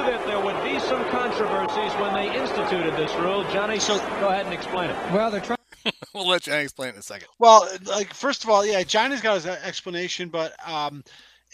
some 0.90 1.07
controversies 1.11 1.94
when 2.02 2.16
they 2.16 2.36
instituted 2.36 2.95
this 2.95 3.14
rule. 3.18 3.44
Johnny, 3.53 3.78
so 3.78 3.99
go 4.20 4.30
ahead 4.30 4.45
and 4.45 4.53
explain 4.56 4.90
it. 4.90 4.95
Well, 5.14 5.30
they're 5.30 5.40
trying. 5.40 5.60
we'll 6.16 6.28
let 6.28 6.41
Johnny 6.41 6.64
explain 6.64 6.94
in 6.94 6.95
a 6.95 7.03
second. 7.03 7.28
Well, 7.38 7.70
like 7.84 8.11
first 8.11 8.44
of 8.44 8.49
all, 8.49 8.66
yeah, 8.66 8.82
Johnny's 8.82 9.22
got 9.22 9.36
his 9.36 9.45
explanation, 9.45 10.30
but 10.30 10.53
um, 10.68 11.03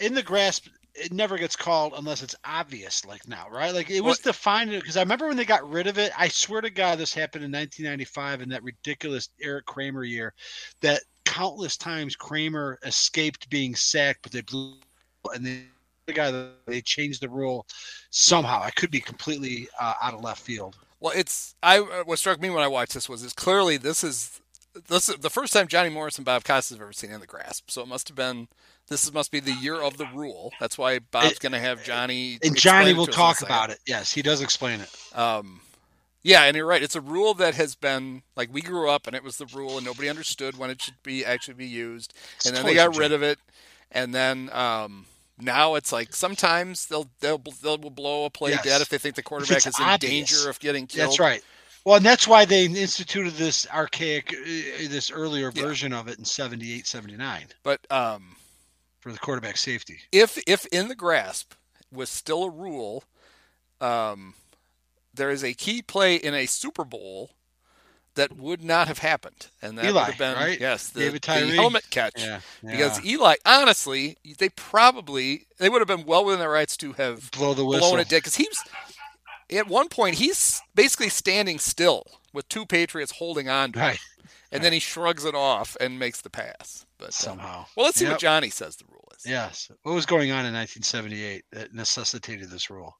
in 0.00 0.14
the 0.14 0.22
grasp, 0.22 0.68
it 0.94 1.12
never 1.12 1.36
gets 1.36 1.54
called 1.54 1.92
unless 1.98 2.22
it's 2.22 2.34
obvious, 2.46 3.04
like 3.04 3.28
now, 3.28 3.46
right? 3.50 3.74
Like 3.74 3.90
it 3.90 4.00
was 4.00 4.16
what? 4.20 4.24
defined 4.24 4.70
because 4.70 4.96
I 4.96 5.00
remember 5.02 5.28
when 5.28 5.36
they 5.36 5.44
got 5.44 5.70
rid 5.70 5.86
of 5.86 5.98
it. 5.98 6.12
I 6.18 6.28
swear 6.28 6.62
to 6.62 6.70
God, 6.70 6.96
this 6.96 7.12
happened 7.12 7.44
in 7.44 7.52
1995 7.52 8.40
in 8.40 8.48
that 8.48 8.62
ridiculous 8.62 9.28
Eric 9.42 9.66
Kramer 9.66 10.04
year. 10.04 10.32
That 10.80 11.02
countless 11.26 11.76
times 11.76 12.16
Kramer 12.16 12.78
escaped 12.84 13.50
being 13.50 13.74
sacked, 13.74 14.20
but 14.22 14.32
they 14.32 14.40
blew 14.40 14.76
and 15.34 15.44
then 15.44 15.68
the 16.06 16.12
guy 16.12 16.48
they 16.66 16.80
changed 16.80 17.20
the 17.20 17.28
rule 17.28 17.66
somehow. 18.16 18.62
I 18.62 18.70
could 18.70 18.90
be 18.90 19.00
completely 19.00 19.68
uh, 19.78 19.94
out 20.02 20.14
of 20.14 20.22
left 20.22 20.40
field. 20.40 20.76
Well, 21.00 21.12
it's 21.14 21.54
I 21.62 21.78
uh, 21.78 22.04
what 22.04 22.18
struck 22.18 22.40
me 22.40 22.50
when 22.50 22.62
I 22.62 22.68
watched 22.68 22.94
this 22.94 23.08
was 23.08 23.22
is 23.22 23.32
clearly 23.32 23.76
this 23.76 24.02
is 24.02 24.40
this 24.88 25.08
is 25.08 25.16
the 25.16 25.30
first 25.30 25.52
time 25.52 25.68
Johnny 25.68 25.90
Morris 25.90 26.16
and 26.16 26.24
Bob 26.24 26.42
Costas 26.42 26.76
have 26.76 26.82
ever 26.82 26.92
seen 26.92 27.12
in 27.12 27.20
the 27.20 27.26
grasp. 27.26 27.70
So 27.70 27.82
it 27.82 27.88
must 27.88 28.08
have 28.08 28.16
been 28.16 28.48
this 28.88 29.12
must 29.12 29.30
be 29.30 29.40
the 29.40 29.52
year 29.52 29.80
of 29.80 29.98
the 29.98 30.06
rule. 30.14 30.52
That's 30.60 30.78
why 30.78 31.00
Bob's 31.00 31.38
going 31.38 31.52
to 31.52 31.58
have 31.58 31.84
Johnny. 31.84 32.38
And 32.42 32.56
Johnny 32.56 32.94
will 32.94 33.06
talk 33.06 33.42
about 33.42 33.70
it. 33.70 33.78
Yes, 33.86 34.12
he 34.12 34.22
does 34.22 34.40
explain 34.40 34.80
it. 34.80 34.90
Um, 35.14 35.60
yeah, 36.22 36.44
and 36.44 36.56
you're 36.56 36.66
right. 36.66 36.82
It's 36.82 36.96
a 36.96 37.00
rule 37.00 37.34
that 37.34 37.54
has 37.54 37.74
been 37.74 38.22
like 38.34 38.48
we 38.52 38.62
grew 38.62 38.88
up, 38.88 39.06
and 39.06 39.14
it 39.14 39.22
was 39.22 39.38
the 39.38 39.46
rule, 39.46 39.76
and 39.76 39.84
nobody 39.84 40.08
understood 40.08 40.56
when 40.56 40.70
it 40.70 40.80
should 40.80 41.02
be 41.02 41.24
actually 41.24 41.54
be 41.54 41.66
used. 41.66 42.14
And 42.46 42.56
then 42.56 42.64
they 42.64 42.74
got 42.74 42.96
rid 42.96 43.12
of 43.12 43.22
it, 43.22 43.38
and 43.92 44.14
then 44.14 44.50
um, 44.52 45.06
now 45.38 45.74
it's 45.74 45.92
like 45.92 46.14
sometimes 46.14 46.86
they'll 46.86 47.08
they'll 47.20 47.42
they'll 47.62 47.78
blow 47.78 48.24
a 48.24 48.30
play 48.30 48.52
yes. 48.52 48.64
dead 48.64 48.80
if 48.80 48.88
they 48.88 48.98
think 48.98 49.14
the 49.14 49.22
quarterback 49.22 49.58
is 49.58 49.78
in 49.78 49.84
obvious. 49.84 50.30
danger 50.30 50.50
of 50.50 50.58
getting 50.60 50.86
killed. 50.86 51.10
That's 51.10 51.20
right. 51.20 51.42
Well, 51.84 51.96
and 51.96 52.04
that's 52.04 52.26
why 52.26 52.44
they 52.44 52.64
instituted 52.64 53.34
this 53.34 53.64
archaic, 53.72 54.32
uh, 54.32 54.88
this 54.88 55.08
earlier 55.10 55.52
version 55.52 55.92
yeah. 55.92 56.00
of 56.00 56.08
it 56.08 56.18
in 56.18 56.24
78, 56.24 56.84
79. 56.84 57.46
But 57.62 57.86
um, 57.92 58.34
for 59.06 59.12
the 59.12 59.18
quarterback 59.18 59.56
safety. 59.56 60.00
If 60.10 60.36
if 60.48 60.66
in 60.66 60.88
the 60.88 60.96
grasp 60.96 61.54
was 61.92 62.10
still 62.10 62.42
a 62.42 62.50
rule, 62.50 63.04
um, 63.80 64.34
there 65.14 65.30
is 65.30 65.44
a 65.44 65.54
key 65.54 65.80
play 65.80 66.16
in 66.16 66.34
a 66.34 66.46
Super 66.46 66.84
Bowl 66.84 67.30
that 68.16 68.36
would 68.36 68.62
not 68.62 68.88
have 68.88 68.98
happened, 68.98 69.48
and 69.62 69.78
that 69.78 69.84
Eli, 69.84 69.92
would 69.92 70.14
have 70.14 70.18
been 70.18 70.34
right? 70.34 70.60
yes, 70.60 70.88
the, 70.88 71.08
the 71.10 71.54
helmet 71.54 71.88
catch. 71.90 72.14
Yeah, 72.16 72.40
yeah. 72.62 72.70
Because 72.70 73.04
Eli, 73.04 73.36
honestly, 73.44 74.16
they 74.38 74.48
probably 74.50 75.46
they 75.58 75.68
would 75.68 75.80
have 75.80 75.88
been 75.88 76.04
well 76.04 76.24
within 76.24 76.40
their 76.40 76.50
rights 76.50 76.76
to 76.78 76.94
have 76.94 77.30
blow 77.30 77.54
the 77.54 77.64
whistle. 77.64 77.90
blown 77.90 78.00
it 78.00 78.08
dead 78.08 78.18
because 78.18 78.36
he's 78.36 78.58
at 79.52 79.68
one 79.68 79.88
point 79.88 80.16
he's 80.16 80.60
basically 80.74 81.08
standing 81.08 81.58
still 81.58 82.04
with 82.32 82.48
two 82.48 82.66
Patriots 82.66 83.12
holding 83.12 83.48
on 83.48 83.72
to 83.72 83.78
him, 83.78 83.86
right. 83.86 83.98
and 84.50 84.58
right. 84.58 84.62
then 84.62 84.72
he 84.72 84.80
shrugs 84.80 85.24
it 85.24 85.34
off 85.34 85.76
and 85.80 85.98
makes 85.98 86.20
the 86.20 86.30
pass. 86.30 86.86
But 86.98 87.06
um, 87.06 87.12
somehow, 87.12 87.66
well, 87.76 87.86
let's 87.86 87.98
see 87.98 88.06
yep. 88.06 88.14
what 88.14 88.20
Johnny 88.20 88.50
says 88.50 88.76
the 88.76 88.84
rule 88.90 89.08
is. 89.16 89.26
Yes, 89.30 89.70
what 89.82 89.94
was 89.94 90.06
going 90.06 90.30
on 90.32 90.46
in 90.46 90.54
1978 90.54 91.44
that 91.52 91.74
necessitated 91.74 92.50
this 92.50 92.70
rule? 92.70 92.96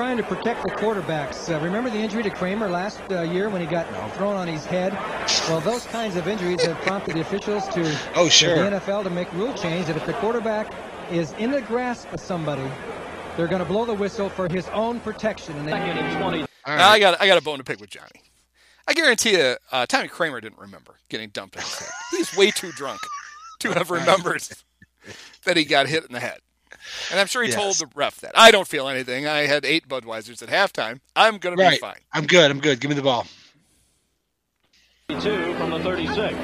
Trying 0.00 0.16
to 0.16 0.22
protect 0.22 0.62
the 0.62 0.70
quarterbacks. 0.70 1.54
Uh, 1.54 1.62
remember 1.62 1.90
the 1.90 1.98
injury 1.98 2.22
to 2.22 2.30
Kramer 2.30 2.70
last 2.70 3.02
uh, 3.10 3.20
year 3.20 3.50
when 3.50 3.60
he 3.60 3.66
got 3.66 3.86
thrown 4.14 4.34
on 4.34 4.48
his 4.48 4.64
head? 4.64 4.94
Well, 5.46 5.60
those 5.60 5.84
kinds 5.88 6.16
of 6.16 6.26
injuries 6.26 6.64
have 6.64 6.78
prompted 6.78 7.16
the 7.16 7.20
officials 7.20 7.68
to 7.74 7.98
oh, 8.14 8.30
sure. 8.30 8.54
the 8.54 8.78
NFL 8.78 9.04
to 9.04 9.10
make 9.10 9.30
rule 9.34 9.52
change 9.52 9.88
that 9.88 9.98
if 9.98 10.06
the 10.06 10.14
quarterback 10.14 10.72
is 11.10 11.32
in 11.32 11.50
the 11.50 11.60
grasp 11.60 12.10
of 12.14 12.20
somebody, 12.20 12.66
they're 13.36 13.46
going 13.46 13.58
to 13.58 13.68
blow 13.68 13.84
the 13.84 13.92
whistle 13.92 14.30
for 14.30 14.48
his 14.48 14.66
own 14.68 15.00
protection. 15.00 15.54
And 15.58 15.68
they 15.68 15.72
Second 15.72 15.98
and 15.98 16.18
20. 16.18 16.38
Right. 16.38 16.48
Now 16.66 16.88
I 16.88 16.98
got 16.98 17.20
I 17.20 17.26
got 17.26 17.36
a 17.36 17.42
bone 17.42 17.58
to 17.58 17.64
pick 17.64 17.78
with 17.78 17.90
Johnny. 17.90 18.22
I 18.88 18.94
guarantee 18.94 19.32
you, 19.32 19.56
uh, 19.70 19.84
Tommy 19.84 20.08
Kramer 20.08 20.40
didn't 20.40 20.60
remember 20.60 20.94
getting 21.10 21.28
dumped 21.28 21.56
in 21.56 21.60
his 21.60 21.78
head. 21.78 21.90
He's 22.10 22.34
way 22.34 22.50
too 22.50 22.72
drunk 22.72 23.02
to 23.58 23.72
have 23.72 23.90
remembered 23.90 24.44
that 25.44 25.58
he 25.58 25.66
got 25.66 25.88
hit 25.88 26.06
in 26.06 26.14
the 26.14 26.20
head. 26.20 26.38
And 27.10 27.18
I'm 27.18 27.26
sure 27.26 27.42
he 27.42 27.50
yes. 27.50 27.58
told 27.58 27.74
the 27.76 27.88
ref 27.94 28.20
that. 28.20 28.32
I 28.34 28.50
don't 28.50 28.68
feel 28.68 28.88
anything. 28.88 29.26
I 29.26 29.46
had 29.46 29.64
eight 29.64 29.88
Budweisers 29.88 30.42
at 30.42 30.48
halftime. 30.48 31.00
I'm 31.16 31.38
going 31.38 31.56
to 31.56 31.70
be 31.70 31.76
fine. 31.78 31.96
I'm 32.12 32.26
good. 32.26 32.50
I'm 32.50 32.60
good. 32.60 32.80
Give 32.80 32.88
me 32.88 32.94
the 32.94 33.02
ball. 33.02 33.26
Two 35.08 35.54
from 35.54 35.70
the 35.70 35.80
36. 35.80 36.36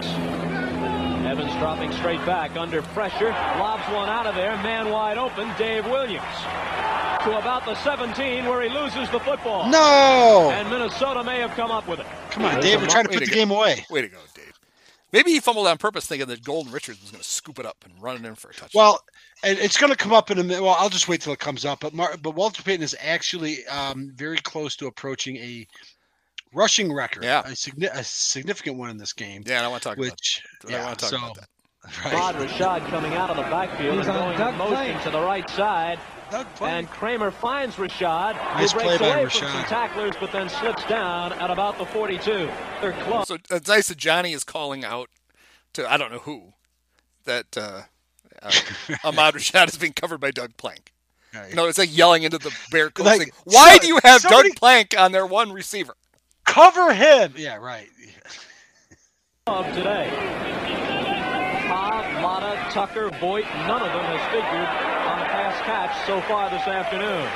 Evans 1.25 1.53
dropping 1.59 1.93
straight 1.93 2.25
back 2.27 2.57
under 2.57 2.83
pressure. 2.83 3.31
Lobs 3.31 3.85
one 3.93 4.09
out 4.09 4.27
of 4.27 4.35
there. 4.35 4.57
Man 4.59 4.91
wide 4.91 5.19
open. 5.19 5.49
Dave 5.57 5.85
Williams. 5.87 6.25
To 7.23 7.39
about 7.39 7.65
the 7.65 7.75
17 7.77 8.45
where 8.45 8.63
he 8.63 8.69
loses 8.69 9.11
the 9.11 9.21
football. 9.21 9.69
No! 9.69 10.51
And 10.53 10.69
Minnesota 10.71 11.25
may 11.25 11.41
have 11.41 11.51
come 11.53 11.71
up 11.71 11.89
with 11.89 12.01
it. 12.01 12.07
Come 12.31 12.45
on, 12.45 12.61
Dave. 12.61 12.81
We're 12.81 12.89
trying 12.89 13.05
to 13.05 13.11
put 13.11 13.21
the 13.21 13.27
game 13.27 13.51
away. 13.51 13.85
Way 13.91 14.03
to 14.03 14.09
go, 14.09 14.19
Dave. 14.35 14.56
Maybe 15.13 15.31
he 15.31 15.41
fumbled 15.41 15.67
on 15.67 15.79
purpose 15.79 16.07
thinking 16.07 16.29
that 16.29 16.43
Golden 16.43 16.73
Richards 16.73 17.01
was 17.01 17.11
going 17.11 17.23
to 17.23 17.29
scoop 17.29 17.59
it 17.59 17.67
up 17.67 17.77
and 17.85 17.95
run 18.03 18.17
it 18.17 18.27
in 18.27 18.35
for 18.35 18.51
a 18.51 18.53
touchdown. 18.53 18.71
Well, 18.75 19.01
and 19.45 19.59
it's 19.59 19.77
going 19.77 19.93
to 19.93 19.97
come 19.97 20.13
up 20.13 20.31
in 20.31 20.39
a 20.39 20.43
minute. 20.45 20.63
Well, 20.63 20.77
I'll 20.79 20.89
just 20.89 21.09
wait 21.09 21.21
till 21.21 21.33
it 21.33 21.39
comes 21.39 21.65
up. 21.65 21.81
But 21.81 21.95
Mar- 21.95 22.17
but 22.21 22.35
Walter 22.35 22.63
Payton 22.63 22.83
is 22.83 22.97
actually 23.01 23.65
um, 23.67 24.11
very 24.15 24.39
close 24.39 24.75
to 24.77 24.87
approaching 24.87 25.37
a 25.37 25.67
rushing 26.53 26.93
record. 26.93 27.23
Yeah, 27.23 27.41
a, 27.41 27.51
signi- 27.51 27.93
a 27.93 28.03
significant 28.03 28.79
one 28.79 28.91
in 28.91 28.97
this 28.97 29.13
game. 29.13 29.43
Yeah, 29.47 29.65
I 29.65 29.69
want 29.69 29.83
to 29.83 29.89
talk 29.91 29.99
which, 29.99 30.43
about. 30.63 30.73
Yeah, 30.73 30.83
I 30.83 30.87
want 30.87 30.99
to 30.99 31.05
talk 31.05 31.11
so, 31.11 31.19
about 31.19 31.35
that. 31.37 31.49
Right. 32.05 32.15
Rod 32.15 32.35
Rashad 32.35 32.85
coming 32.89 33.15
out 33.15 33.31
of 33.31 33.37
the 33.37 33.43
backfield 33.43 33.99
He's 33.99 34.09
and 34.09 34.17
going 34.17 34.37
Doug 34.37 34.57
motion 34.57 35.01
to 35.03 35.11
the 35.11 35.21
right 35.21 35.49
side. 35.51 36.01
And 36.61 36.89
Kramer 36.91 37.31
finds 37.31 37.77
Rashad. 37.77 38.35
Nice 38.35 38.73
who 38.73 38.79
breaks 38.81 38.97
play 38.97 39.11
by 39.11 39.15
away 39.21 39.25
Rashad. 39.27 39.39
from 39.39 39.49
some 39.53 39.65
tacklers, 39.65 40.15
but 40.19 40.33
then 40.33 40.49
slips 40.49 40.85
down 40.85 41.33
at 41.35 41.51
about 41.51 41.79
the 41.79 41.87
42. 41.87 42.51
They're 42.81 42.93
close. 43.05 43.29
So 43.29 43.37
it's 43.51 43.69
nice 43.69 43.89
that 43.89 43.97
Johnny 43.99 44.33
is 44.33 44.43
calling 44.45 44.85
out 44.85 45.09
to 45.75 45.91
I 45.91 45.97
don't 45.97 46.11
know 46.11 46.19
who 46.19 46.53
that 47.25 47.57
uh, 47.57 47.83
uh, 48.43 48.51
Ahmad 49.05 49.35
Rashad 49.37 49.69
is 49.69 49.79
being 49.79 49.93
covered 49.93 50.19
by 50.19 50.31
Doug 50.31 50.57
Plank. 50.57 50.93
Right. 51.35 51.55
No, 51.55 51.67
it's 51.67 51.79
like 51.79 51.95
yelling 51.97 52.23
into 52.23 52.39
the 52.39 52.55
bear 52.71 52.91
coach. 52.91 53.05
Like, 53.07 53.19
saying, 53.19 53.31
Why 53.45 53.75
so- 53.75 53.79
do 53.81 53.87
you 53.89 54.01
have 54.03 54.23
somebody- 54.23 54.49
Doug 54.51 54.57
Plank 54.59 54.95
on 54.99 55.13
their 55.13 55.27
one 55.27 55.53
receiver? 55.53 55.95
Cover 56.45 56.93
him. 56.95 57.35
Yeah, 57.37 57.57
right. 57.57 57.89
of 59.47 59.67
today. 59.75 60.09
Cobb, 61.69 62.05
Lotta, 62.23 62.57
Tucker, 62.73 63.11
Voigt, 63.21 63.45
none 63.67 63.83
of 63.83 63.93
them 63.93 64.05
has 64.05 64.31
figured 64.33 64.43
on 64.47 64.65
a 64.65 64.67
pass 64.87 64.96
catch 65.67 66.07
so 66.07 66.21
far 66.23 66.49
this 66.49 66.67
afternoon. 66.67 67.27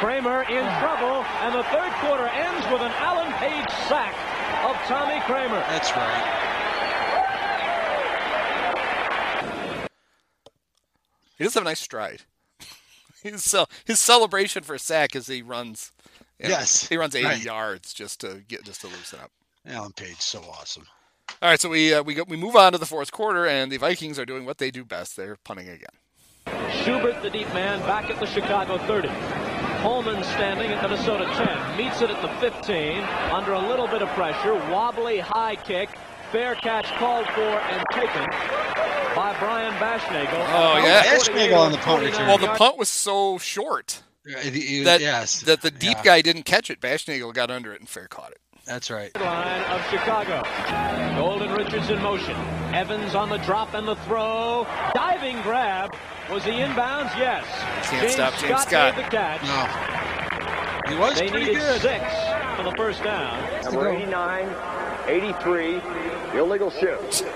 Kramer 0.00 0.42
in 0.50 0.64
ah. 0.64 0.80
trouble, 0.80 1.22
and 1.44 1.54
the 1.54 1.62
third 1.64 1.92
quarter 2.00 2.26
ends 2.26 2.66
with 2.72 2.80
an 2.80 2.90
Alan 2.96 3.30
Page 3.34 3.68
sack 3.86 4.16
of 4.64 4.74
Tommy 4.88 5.20
Kramer. 5.26 5.60
That's 5.68 5.92
right. 5.92 6.38
He 11.36 11.44
does 11.44 11.54
have 11.54 11.62
a 11.62 11.66
nice 11.66 11.80
stride. 11.80 12.22
his, 13.22 13.44
cel- 13.44 13.68
his 13.84 14.00
celebration 14.00 14.62
for 14.62 14.74
a 14.74 14.78
sack 14.78 15.14
is 15.14 15.26
he 15.26 15.42
runs. 15.42 15.92
you 16.38 16.48
know, 16.48 16.54
Yes, 16.54 16.88
he 16.88 16.96
runs 16.96 17.14
80 17.14 17.26
right. 17.26 17.44
yards 17.44 17.92
just 17.92 18.20
to 18.20 18.42
get 18.48 18.64
just 18.64 18.80
to 18.80 18.86
loosen 18.86 19.20
up. 19.20 19.30
Alan 19.66 19.92
Page, 19.92 20.16
so 20.20 20.40
awesome. 20.50 20.86
All 21.40 21.48
right, 21.48 21.60
so 21.60 21.68
we 21.68 21.92
uh, 21.94 22.02
we 22.02 22.14
go, 22.14 22.24
we 22.28 22.36
move 22.36 22.54
on 22.56 22.72
to 22.72 22.78
the 22.78 22.86
fourth 22.86 23.10
quarter, 23.12 23.46
and 23.46 23.70
the 23.72 23.76
Vikings 23.76 24.18
are 24.18 24.26
doing 24.26 24.44
what 24.44 24.58
they 24.58 24.70
do 24.70 24.84
best. 24.84 25.16
They're 25.16 25.36
punting 25.44 25.68
again. 25.68 25.88
Schubert, 26.84 27.22
the 27.22 27.30
deep 27.30 27.52
man, 27.54 27.80
back 27.80 28.10
at 28.10 28.18
the 28.20 28.26
Chicago 28.26 28.78
30. 28.78 29.08
Coleman 29.82 30.22
standing 30.24 30.70
at 30.70 30.82
Minnesota 30.82 31.24
10. 31.24 31.76
Meets 31.76 32.02
it 32.02 32.10
at 32.10 32.20
the 32.22 32.28
15. 32.50 33.02
Under 33.32 33.52
a 33.52 33.68
little 33.68 33.88
bit 33.88 34.02
of 34.02 34.08
pressure. 34.10 34.54
Wobbly 34.70 35.18
high 35.18 35.56
kick. 35.56 35.88
Fair 36.30 36.54
catch 36.56 36.86
called 36.98 37.26
for 37.28 37.40
and 37.40 37.84
taken 37.92 38.26
by 39.14 39.36
Brian 39.38 39.74
Baschnagel. 39.74 40.32
Oh, 40.48 40.78
yeah. 40.78 41.02
Baschnagel 41.04 41.58
on 41.58 41.72
the 41.72 41.78
punt 41.78 42.04
return. 42.04 42.26
Well, 42.28 42.38
the 42.38 42.48
punt 42.48 42.78
was 42.78 42.88
so 42.88 43.38
short 43.38 44.02
he- 44.24 44.50
he- 44.60 44.82
that 44.84 45.00
yes, 45.00 45.40
that 45.42 45.62
the 45.62 45.70
deep 45.70 45.96
Yeah. 45.98 46.02
guy 46.04 46.22
didn't 46.22 46.44
catch 46.44 46.70
it. 46.70 46.80
Baschnagel 46.80 47.34
got 47.34 47.50
under 47.50 47.72
it 47.74 47.80
and 47.80 47.88
fair 47.88 48.06
caught 48.08 48.30
it. 48.30 48.40
That's 48.72 48.90
right. 48.90 49.14
line 49.20 49.60
of 49.64 49.86
Chicago. 49.90 50.42
Golden 51.14 51.52
Richards 51.52 51.90
in 51.90 52.00
motion. 52.00 52.34
Evans 52.72 53.14
on 53.14 53.28
the 53.28 53.36
drop 53.36 53.74
and 53.74 53.86
the 53.86 53.96
throw. 53.96 54.66
Diving 54.94 55.42
grab. 55.42 55.94
Was 56.30 56.42
he 56.44 56.52
inbounds? 56.52 57.14
Yes. 57.18 57.44
Can't 57.90 58.10
stop 58.10 58.32
James 58.38 58.62
Scott. 58.62 58.96
made 58.96 59.04
the 59.04 59.10
catch. 59.10 59.42
No, 59.42 60.90
he 60.90 60.98
was 60.98 61.18
They 61.18 61.28
pretty 61.28 61.48
needed 61.48 61.60
good. 61.60 61.82
six 61.82 62.02
for 62.56 62.62
the 62.62 62.72
first 62.74 63.04
down. 63.04 63.62
Number 63.64 63.90
89, 63.90 64.48
83, 65.06 65.82
illegal 66.38 66.70
shift. 66.70 67.26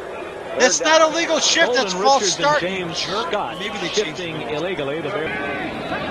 That's 0.59 0.81
not 0.81 1.03
a 1.03 1.09
legal 1.15 1.39
shift. 1.39 1.67
Golden 1.67 1.83
That's 1.83 1.93
false 1.93 2.23
Richards 2.23 2.33
start. 2.33 2.61
James 2.63 2.99
jerk. 2.99 3.29
Scott 3.29 3.59
Maybe 3.59 3.77
they 3.77 3.89
shifting 3.89 4.39
the 4.39 4.55
illegally 4.55 5.03
to 5.03 5.09
their. 5.11 5.27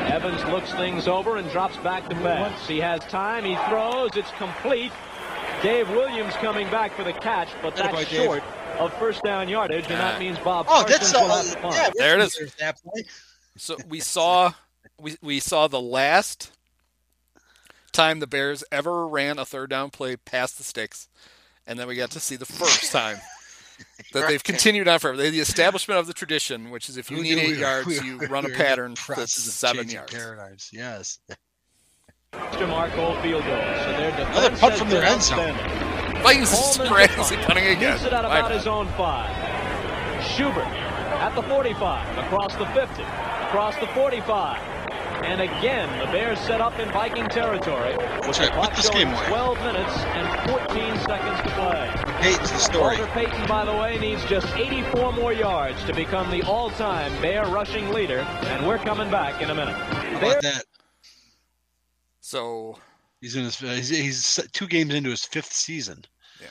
Evans 0.06 0.44
looks 0.46 0.72
things 0.74 1.08
over 1.08 1.38
and 1.38 1.50
drops 1.50 1.78
back 1.78 2.08
to 2.10 2.16
pass. 2.18 2.68
He 2.68 2.80
has 2.80 3.00
time. 3.06 3.44
He 3.44 3.56
throws. 3.68 4.12
It's 4.16 4.30
complete. 4.38 4.92
Dave 5.62 5.90
Williams 5.90 6.34
coming 6.36 6.70
back 6.70 6.92
for 6.94 7.04
the 7.04 7.14
catch, 7.14 7.50
but 7.62 7.76
that's 7.76 7.94
Attaboy, 7.94 8.06
short 8.26 8.44
of 8.80 8.94
first 9.00 9.24
down 9.24 9.48
yardage, 9.50 9.86
and 9.86 9.94
that 10.00 10.20
means 10.20 10.38
Bob 10.40 10.66
Oh, 10.70 10.84
Parsons 10.88 11.12
that's 11.12 11.14
will 11.14 11.32
uh, 11.32 11.38
have 11.38 11.50
the 11.52 11.58
punt. 11.58 11.76
yeah, 11.76 11.90
There 11.96 12.16
it 12.16 12.20
that's 12.20 12.40
is. 12.40 12.54
That 12.56 12.78
play. 12.82 13.04
So 13.58 13.78
we 13.88 14.00
saw 14.00 14.54
we 15.00 15.16
we 15.22 15.40
saw 15.40 15.68
the 15.68 15.82
last 15.82 16.52
time 17.94 18.20
the 18.20 18.28
Bears 18.28 18.64
ever 18.72 19.08
ran 19.08 19.40
a 19.40 19.46
third 19.46 19.70
down 19.70 19.90
play 19.90 20.18
past 20.18 20.58
the 20.58 20.64
sticks, 20.64 21.08
and 21.66 21.80
then 21.80 21.88
we 21.88 21.96
got 21.96 22.12
to 22.12 22.20
see 22.20 22.36
the 22.36 22.46
first 22.46 22.92
time 22.92 23.18
that 24.14 24.28
they've 24.28 24.44
continued 24.44 24.88
on 24.90 25.00
forever. 25.00 25.18
The 25.18 25.40
establishment 25.40 26.00
of 26.00 26.08
the 26.08 26.14
tradition, 26.14 26.70
which 26.70 26.90
is 26.90 26.98
if 26.98 27.10
you 27.10 27.18
We 27.18 27.24
need 27.24 27.36
do- 27.36 27.42
eight 27.42 27.52
we- 27.52 27.60
yards, 27.62 27.88
we- 27.88 28.00
you 28.02 28.18
run 28.28 28.30
a 28.30 28.30
we're 28.30 28.38
in 28.38 28.52
the 28.52 28.58
pattern 28.58 28.92
that's 28.92 29.06
process 29.06 29.48
of 29.48 29.54
seven 29.54 29.78
changing 29.84 29.96
yards. 29.96 30.14
Paradigms. 30.14 30.70
Yes. 30.74 31.20
DeMarco 32.54 33.22
field 33.22 33.44
goal. 33.46 33.62
So 33.84 33.92
their 33.98 34.10
Another 34.12 34.50
defense 34.50 34.60
punt 34.60 34.72
has 34.74 34.80
from 34.80 34.90
their 34.90 35.04
end 35.04 35.22
zone. 35.22 35.40
outstanding. 35.40 36.22
Vikings 36.24 36.52
Coleman 36.52 36.94
crazy 36.94 37.36
to 37.36 37.44
punting 37.44 37.68
again. 37.68 37.92
Moves 37.94 38.04
it 38.06 38.14
at 38.14 38.26
about 38.26 38.42
not? 38.44 38.52
his 38.52 38.68
own 38.68 38.88
five. 38.98 39.30
Schubert 40.26 40.66
at 40.66 41.36
the 41.36 41.44
45, 41.44 42.18
across 42.18 42.56
the 42.56 42.66
50, 42.68 43.04
across 43.04 43.76
the 43.80 43.88
45. 43.88 44.60
And 45.24 45.42
again, 45.42 45.88
the 46.00 46.12
Bears 46.12 46.40
set 46.40 46.62
up 46.62 46.78
in 46.78 46.90
Viking 46.92 47.28
territory. 47.30 47.96
With 48.28 48.38
right, 48.40 48.54
the 48.54 48.62
put 48.62 48.76
this 48.76 48.90
game 48.90 49.08
away. 49.08 49.26
12 49.28 49.58
minutes 49.60 49.98
and 49.98 50.50
14 50.50 50.98
seconds 51.06 51.42
to 51.42 51.50
play. 51.56 51.92
Payton's 52.22 52.52
the 52.52 52.58
story. 52.58 52.98
Walter 52.98 53.12
Payton, 53.14 53.48
by 53.48 53.66
the 53.66 53.74
way, 53.74 53.98
needs 53.98 54.24
just 54.26 54.48
84 54.56 55.14
more 55.14 55.32
yards 55.34 55.84
to 55.86 55.94
become 55.94 56.30
the 56.32 56.44
all-time 56.44 57.12
Bear 57.22 57.46
rushing 57.48 57.90
leader, 57.90 58.20
and 58.20 58.68
we're 58.68 58.78
coming 58.78 59.10
back 59.10 59.42
in 59.42 59.50
a 59.50 59.56
minute. 59.56 59.76
How 59.76 60.18
about 60.18 60.42
that? 60.42 60.66
So 62.26 62.76
He's 63.22 63.36
in 63.36 63.44
his 63.44 63.58
he's, 63.60 63.90
he's 63.90 64.40
two 64.52 64.66
games 64.68 64.94
into 64.94 65.12
his 65.12 65.26
fifth 65.26 65.54
season. 65.54 66.04
Yeah. 66.42 66.48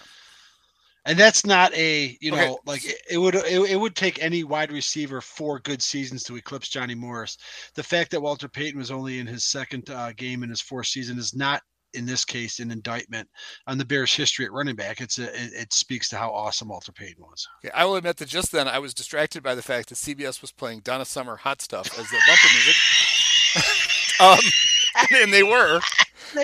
And 1.05 1.19
that's 1.19 1.45
not 1.45 1.75
a 1.75 2.17
you 2.21 2.31
know 2.31 2.37
Okay. 2.37 2.57
like 2.65 2.85
it, 2.85 2.97
it 3.11 3.19
would 3.19 3.35
it, 3.35 3.71
it 3.71 3.77
would 3.79 3.97
take 3.97 4.23
any 4.23 4.45
wide 4.45 4.71
receiver 4.71 5.21
four 5.21 5.59
good 5.59 5.83
seasons 5.83 6.23
to 6.25 6.37
eclipse 6.37 6.69
Johnny 6.69 6.95
Morris. 6.95 7.39
The 7.75 7.83
fact 7.83 8.13
that 8.13 8.21
Walter 8.21 8.49
Payton 8.49 8.79
was 8.79 8.93
only 8.93 9.19
in 9.19 9.27
his 9.27 9.45
second 9.45 9.91
uh, 9.91 10.13
game 10.13 10.45
in 10.45 10.49
his 10.49 10.61
fourth 10.61 10.87
season 10.87 11.19
is 11.19 11.35
not 11.35 11.61
in 11.93 12.07
this 12.07 12.25
case 12.25 12.61
an 12.61 12.71
indictment 12.71 13.29
on 13.67 13.79
the 13.79 13.85
Bears' 13.85 14.15
history 14.15 14.45
at 14.45 14.53
running 14.53 14.77
back. 14.77 15.01
It's 15.01 15.19
a 15.19 15.27
it, 15.27 15.53
it 15.55 15.73
speaks 15.73 16.09
to 16.11 16.17
how 16.17 16.31
awesome 16.31 16.69
Walter 16.69 16.93
Payton 16.93 17.23
was. 17.23 17.47
yeah, 17.65 17.71
I 17.75 17.85
will 17.85 17.97
admit 17.97 18.17
that 18.19 18.29
just 18.29 18.53
then 18.53 18.69
I 18.69 18.79
was 18.79 18.95
distracted 18.95 19.43
by 19.43 19.57
the 19.57 19.63
fact 19.63 19.89
that 19.89 19.97
CBS 19.97 20.41
was 20.41 20.53
playing 20.53 20.81
Donna 20.81 21.05
Summer 21.05 21.37
"Hot 21.37 21.61
Stuff" 21.61 21.99
as 21.99 22.09
the 22.11 22.21
bumper 22.27 22.49
music. 22.55 22.77
um, 24.21 24.39
and 25.23 25.33
they 25.33 25.43
were. 25.43 25.81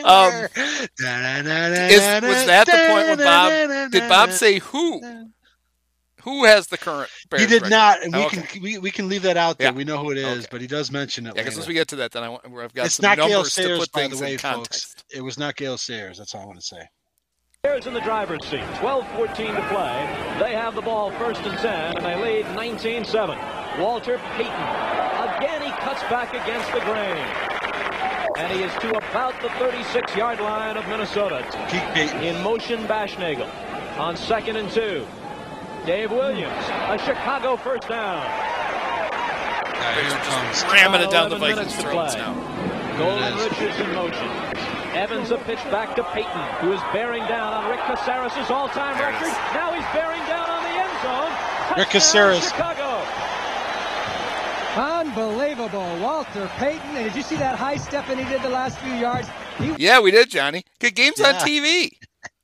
Um, 0.04 0.32
Is, 0.44 2.00
was 2.22 2.46
that 2.46 2.66
the 2.66 2.72
point 2.88 3.08
when 3.08 3.18
Bob 3.18 3.90
did 3.90 4.08
Bob 4.08 4.30
say 4.30 4.58
who? 4.58 5.00
Who 6.22 6.44
has 6.44 6.66
the 6.66 6.76
current? 6.76 7.10
Bears 7.30 7.40
He 7.42 7.48
did 7.48 7.62
record? 7.62 7.70
not, 7.70 8.02
and 8.02 8.14
we 8.14 8.22
Oh, 8.22 8.26
okay. 8.26 8.42
can 8.42 8.62
we, 8.62 8.76
we 8.78 8.90
can 8.90 9.08
leave 9.08 9.22
that 9.22 9.38
out 9.38 9.56
there. 9.58 9.68
Yeah. 9.68 9.72
We 9.72 9.84
know 9.84 9.96
who 9.98 10.10
it 10.10 10.18
is, 10.18 10.40
Okay. 10.40 10.48
but 10.50 10.60
he 10.60 10.66
does 10.66 10.90
mention 10.92 11.26
it. 11.26 11.34
Yeah, 11.34 11.42
because 11.42 11.56
once 11.56 11.66
we 11.66 11.72
get 11.74 11.88
to 11.88 11.96
that, 11.96 12.12
then 12.12 12.22
I 12.22 12.28
want, 12.28 12.44
I've 12.44 12.74
got 12.74 12.86
it's 12.86 12.96
some 12.96 13.04
not 13.04 13.16
Gale 13.16 13.28
numbers 13.30 13.54
to 13.54 13.62
Sayers, 13.62 13.78
put 13.78 13.92
by 13.92 14.06
the 14.06 14.18
way, 14.18 14.32
in 14.34 14.38
context. 14.38 14.98
folks. 14.98 15.04
It 15.16 15.22
was 15.22 15.38
not 15.38 15.56
Gale 15.56 15.78
Sayers. 15.78 16.18
That's 16.18 16.34
all 16.34 16.42
I 16.42 16.44
want 16.44 16.60
to 16.60 16.66
say. 16.66 16.82
Bears 17.62 17.86
in 17.86 17.94
the 17.94 18.00
driver's 18.02 18.44
seat. 18.46 18.60
12-14 18.80 19.34
to 19.36 19.68
play. 19.68 20.38
They 20.38 20.54
have 20.54 20.74
the 20.74 20.82
ball 20.82 21.10
first 21.12 21.40
and 21.40 21.56
10, 21.58 21.96
and 21.96 22.04
they 22.04 22.42
lead 22.42 22.44
19-7. 22.54 23.78
Walter 23.80 24.18
Payton. 24.36 24.46
Again, 25.36 25.62
he 25.62 25.70
cuts 25.80 26.02
back 26.04 26.34
against 26.34 26.70
the 26.72 26.80
grain. 26.80 27.59
And 28.40 28.50
he 28.50 28.62
is 28.64 28.72
to 28.80 28.88
about 28.96 29.38
the 29.42 29.48
36-yard 29.48 30.40
line 30.40 30.78
of 30.78 30.88
Minnesota. 30.88 31.44
Peak 31.70 31.82
Payton. 31.92 32.22
In 32.22 32.42
motion, 32.42 32.86
Baschnagel. 32.86 33.46
On 33.98 34.16
second 34.16 34.56
and 34.56 34.70
two. 34.70 35.06
Dave 35.84 36.10
Williams. 36.10 36.64
A 36.88 36.96
Chicago 36.96 37.58
first 37.58 37.86
down. 37.86 38.24
here 39.92 40.06
it 40.06 40.22
comes. 40.24 40.64
Ramming 40.72 41.02
it 41.02 41.10
down 41.10 41.28
the 41.28 41.36
Vikings' 41.36 41.76
minutes 41.76 41.82
throats 41.82 42.14
now. 42.14 42.32
Golden 42.96 43.36
There. 43.36 43.48
Richards 43.50 43.78
in 43.78 43.94
motion. 43.94 44.28
Evans 44.96 45.30
a 45.32 45.36
pitch 45.44 45.62
back 45.64 45.94
to 45.96 46.02
Payton, 46.02 46.40
who 46.64 46.72
is 46.72 46.80
bearing 46.94 47.22
down 47.26 47.52
on 47.52 47.70
Rick 47.70 47.80
Casares' 47.80 48.48
all-time 48.48 48.98
record. 48.98 49.28
Now 49.52 49.74
he's 49.74 49.84
bearing 49.92 50.24
down 50.24 50.48
on 50.48 50.62
the 50.62 50.80
end 50.80 50.94
zone. 51.04 51.76
Rick 51.76 51.90
Touchdown, 51.90 52.40
Casares. 52.40 52.48
Chicago. 52.48 52.79
Unbelievable. 55.10 55.98
Walter 55.98 56.48
Payton. 56.58 56.96
And 56.96 57.04
did 57.04 57.16
you 57.16 57.22
see 57.22 57.34
that 57.34 57.56
high 57.56 57.76
step 57.76 58.06
that 58.06 58.16
he 58.16 58.24
did 58.26 58.42
the 58.42 58.48
last 58.48 58.78
few 58.78 58.92
yards? 58.92 59.28
He 59.58 59.74
Yeah, 59.84 59.98
we 59.98 60.12
did, 60.12 60.30
Johnny. 60.30 60.62
Good 60.78 60.94
games 60.94 61.20
on 61.20 61.34
TV. 61.34 61.90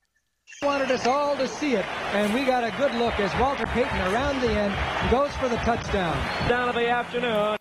wanted 0.62 0.90
us 0.90 1.06
all 1.06 1.36
to 1.36 1.46
see 1.46 1.74
it. 1.74 1.84
And 2.12 2.34
we 2.34 2.44
got 2.44 2.64
a 2.64 2.76
good 2.76 2.92
look 2.96 3.20
as 3.20 3.32
Walter 3.40 3.66
Payton 3.66 3.96
around 4.12 4.40
the 4.40 4.50
end 4.50 5.10
goes 5.12 5.30
for 5.36 5.48
the 5.48 5.58
touchdown. 5.58 6.16
Down 6.48 6.68
of 6.68 6.74
the 6.74 6.88
afternoon. 6.88 7.56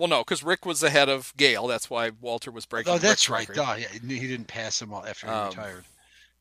Well, 0.00 0.08
no, 0.08 0.20
because 0.24 0.42
Rick 0.42 0.66
was 0.66 0.82
ahead 0.82 1.08
of 1.08 1.32
Gale. 1.36 1.66
That's 1.66 1.88
why 1.88 2.10
Walter 2.20 2.50
was 2.50 2.66
breaking. 2.66 2.92
Oh, 2.92 2.98
that's 2.98 3.28
Rick's 3.28 3.48
right. 3.50 3.56
Duh, 3.56 3.76
yeah, 3.78 3.88
he 4.18 4.26
didn't 4.26 4.46
pass 4.48 4.80
him 4.82 4.92
after 4.92 5.26
he 5.26 5.32
Um, 5.32 5.48
retired. 5.50 5.84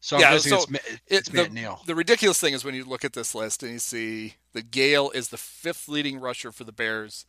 So 0.01 0.17
yeah, 0.17 0.27
I'm 0.27 0.33
guessing 0.35 0.49
so 0.51 0.57
it's, 0.57 0.71
It, 0.71 0.99
it's 1.07 1.29
the, 1.29 1.41
Matt 1.41 1.51
Neal. 1.51 1.81
the 1.85 1.93
ridiculous 1.93 2.39
thing 2.39 2.53
is 2.53 2.63
when 2.63 2.73
you 2.73 2.85
look 2.85 3.03
at 3.03 3.11
this 3.13 3.35
list 3.35 3.61
and 3.63 3.73
you 3.73 3.79
see 3.79 4.35
that 4.53 4.71
Gale 4.71 5.11
is 5.11 5.27
the 5.27 5.37
fifth 5.37 5.89
leading 5.89 6.19
rusher 6.21 6.51
for 6.53 6.63
the 6.63 6.71
Bears. 6.71 7.25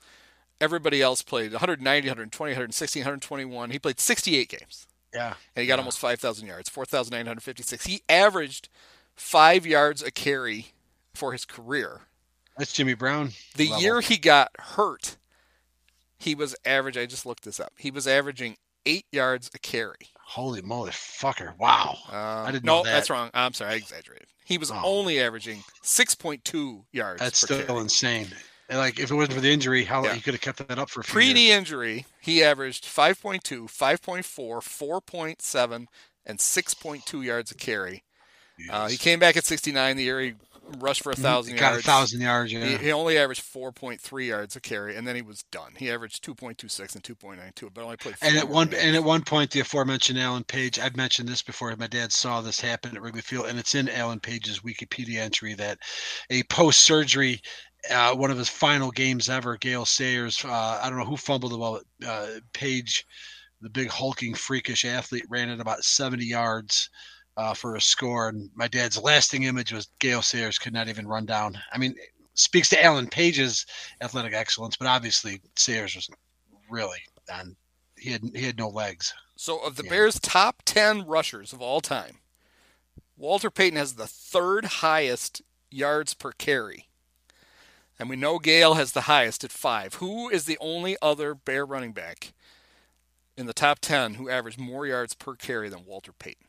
Everybody 0.61 1.03
else 1.03 1.23
played 1.23 1.51
190, 1.53 2.07
120, 2.09 2.51
160, 2.53 3.01
121. 3.01 3.71
He 3.71 3.79
played 3.81 3.99
68 3.99 4.49
games 4.49 4.87
Yeah. 5.13 5.35
and 5.57 5.63
he 5.63 5.67
got 5.67 5.79
almost 5.81 5.99
5,000 5.99 6.47
yards, 6.47 6.69
4,956. 6.69 7.87
He 7.87 8.03
averaged 8.09 8.69
five 9.17 9.67
yards 9.67 10.01
a 10.03 10.11
carry 10.13 10.67
for 11.13 11.33
his 11.33 11.45
career. 11.45 12.03
That's 12.57 12.73
Jimmy 12.73 12.95
Brown. 12.95 13.33
The 13.57 13.69
level. 13.69 13.83
year 13.83 14.01
he 14.01 14.17
got 14.17 14.51
hurt, 14.59 15.17
he 16.21 16.37
was 16.37 16.55
average. 16.65 16.97
I 16.97 17.07
just 17.07 17.27
looked 17.27 17.43
this 17.45 17.59
up. 17.59 17.73
He 17.77 17.91
was 17.91 18.07
averaging 18.07 18.57
eight 18.87 19.07
yards 19.11 19.51
a 19.55 19.59
carry. 19.59 19.97
Holy 20.25 20.63
moly, 20.63 20.93
fucker! 20.93 21.59
Wow. 21.59 21.97
Uh, 22.09 22.15
I 22.47 22.53
didn't 22.53 22.65
no, 22.65 22.79
know 22.79 22.85
that. 22.85 22.93
that's 22.93 23.11
wrong. 23.11 23.31
I'm 23.35 23.53
sorry, 23.53 23.73
I 23.73 23.75
exaggerated. 23.77 24.29
He 24.45 24.59
was 24.59 24.71
Oh. 24.71 24.81
only 24.85 25.21
averaging 25.21 25.63
6.2 25.83 26.85
yards. 26.93 27.21
That's 27.21 27.41
still 27.41 27.65
carry. 27.65 27.79
insane. 27.81 28.29
And 28.69 28.79
like 28.79 29.01
if 29.01 29.11
it 29.11 29.15
wasn't 29.15 29.35
for 29.35 29.41
the 29.41 29.53
injury, 29.53 29.83
how 29.85 30.05
yeah. 30.05 30.15
he 30.15 30.21
could 30.21 30.35
have 30.35 30.41
kept 30.41 30.67
that 30.69 30.79
up 30.79 30.89
for 30.91 31.01
a 31.01 31.05
few 31.05 31.13
Pre 31.13 31.33
knee 31.33 31.51
injury, 31.51 32.07
he 32.21 32.45
averaged 32.45 32.85
5.2, 32.85 33.65
5.4, 33.67 34.23
4.7, 34.61 35.87
and 36.27 36.39
6.2 36.39 37.25
yards 37.25 37.51
a 37.51 37.55
carry. 37.55 38.05
Yes. 38.59 38.69
Uh, 38.71 38.89
he 38.89 38.97
came 38.97 39.19
back 39.19 39.37
at 39.37 39.45
69 39.45 39.97
the 39.97 40.03
year 40.05 40.21
he 40.21 40.35
rushed 40.79 41.03
for 41.03 41.11
a 41.11 41.17
thousand 41.17 41.57
got 41.57 41.73
yards. 41.73 41.85
a 41.85 41.87
thousand 41.87 42.21
yards. 42.21 42.53
Yeah. 42.53 42.65
He, 42.65 42.77
he, 42.77 42.93
only 42.93 43.19
averaged 43.19 43.43
4.3 43.43 44.27
yards 44.27 44.57
a 44.57 44.61
carry, 44.61 44.97
and 44.97 45.07
then 45.07 45.17
he 45.17 45.23
was 45.23 45.43
done. 45.51 45.73
He 45.77 45.91
averaged 45.91 46.25
2.26 46.25 46.95
and 46.95 47.05
2.92, 47.05 47.71
but 47.73 47.85
only 47.85 47.97
played. 47.97 48.17
And 48.23 48.37
at 48.37 48.49
one 48.49 48.73
and 48.75 48.97
at 48.97 49.05
one 49.05 49.23
point, 49.23 49.51
the 49.51 49.61
aforementioned 49.61 50.19
Alan 50.19 50.45
Page. 50.45 50.79
I've 50.79 50.97
mentioned 50.97 51.29
this 51.29 51.43
before. 51.43 51.75
My 51.77 51.87
dad 51.87 52.13
saw 52.13 52.41
this 52.41 52.61
happen 52.61 52.97
at 52.97 53.03
Wrigley 53.03 53.23
Field, 53.23 53.47
and 53.47 53.59
it's 53.59 53.75
in 53.75 53.89
Alan 53.89 54.21
Page's 54.21 54.61
Wikipedia 54.61 55.19
entry 55.19 55.55
that 55.55 55.79
a 56.31 56.43
post 56.45 56.81
surgery. 56.81 57.41
Uh, 57.91 58.15
one 58.15 58.31
of 58.31 58.37
his 58.37 58.49
final 58.49 58.91
games 58.91 59.31
ever, 59.31 59.57
Gale 59.57 59.87
Sayers. 59.87 60.45
Uh, 60.45 60.81
I 60.83 60.91
don't 60.91 60.99
know 60.99 61.07
who 61.07 61.17
fumbled 61.17 61.53
the 61.53 61.57
ball. 61.57 61.81
Uh, 62.07 62.27
Page, 62.53 63.07
the 63.63 63.71
big 63.71 63.89
hulking 63.89 64.35
freakish 64.35 64.85
athlete, 64.85 65.25
ran 65.31 65.49
it 65.49 65.61
about 65.61 65.83
70 65.83 66.25
yards 66.27 66.91
uh, 67.41 67.55
for 67.55 67.77
a 67.77 67.81
score. 67.81 68.29
And 68.29 68.51
my 68.55 68.69
dad's 68.69 69.01
lasting 69.01 69.45
image 69.45 69.73
was 69.73 69.89
Gale 69.99 70.21
Sayers 70.21 70.59
could 70.59 70.75
not 70.75 70.89
even 70.89 71.09
run 71.09 71.25
down. 71.25 71.59
I 71.73 71.79
mean, 71.79 71.95
speaks 72.35 72.69
to 72.69 72.85
Alan 72.85 73.07
Page's 73.07 73.65
athletic 74.03 74.35
excellence, 74.35 74.77
but 74.77 74.87
obviously 74.87 75.41
Sayers 75.57 75.95
was 75.95 76.11
really 76.69 76.99
on. 77.33 77.57
He 77.97 78.11
had 78.13 78.23
he 78.35 78.45
had 78.45 78.59
no 78.59 78.69
legs. 78.69 79.13
So 79.37 79.59
of 79.59 79.77
the 79.77 79.85
yeah. 79.85 79.91
Bears' 79.91 80.21
top 80.21 80.63
ten 80.67 81.07
rushers 81.07 81.53
of 81.53 81.63
all 81.63 81.81
time, 81.81 82.19
Walter 83.17 83.51
Payton 83.51 83.79
has 83.79 83.95
the 83.95 84.07
third 84.07 84.67
highest 84.67 85.41
yards 85.71 86.13
per 86.13 86.33
carry. 86.33 86.89
And 87.99 88.09
we 88.09 88.17
know 88.17 88.39
Gale 88.39 88.75
has 88.75 88.93
the 88.93 89.03
highest 89.03 89.45
at 89.45 89.53
five. 89.53 89.95
Who 89.95 90.31
is 90.31 90.45
the 90.45 90.57
only 90.61 90.97
other 91.03 91.35
Bear 91.35 91.67
running 91.67 91.93
back 91.93 92.33
in 93.37 93.45
the 93.45 93.53
top 93.53 93.79
10 93.81 94.15
who 94.15 94.31
averaged 94.31 94.59
more 94.59 94.87
yards 94.87 95.13
per 95.13 95.35
carry 95.35 95.69
than 95.69 95.85
Walter 95.85 96.13
Payton? 96.13 96.47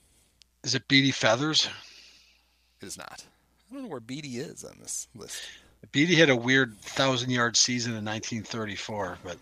Is 0.63 0.75
it 0.75 0.87
Beattie 0.87 1.11
Feathers? 1.11 1.69
It 2.81 2.85
is 2.85 2.97
not. 2.97 3.25
I 3.69 3.73
don't 3.73 3.83
know 3.83 3.89
where 3.89 3.99
Beattie 3.99 4.37
is 4.37 4.63
on 4.63 4.77
this 4.79 5.07
list. 5.15 5.41
Beattie 5.91 6.15
had 6.15 6.29
a 6.29 6.35
weird 6.35 6.77
thousand 6.79 7.31
yard 7.31 7.57
season 7.57 7.91
in 7.93 8.05
1934, 8.05 9.17
but 9.23 9.37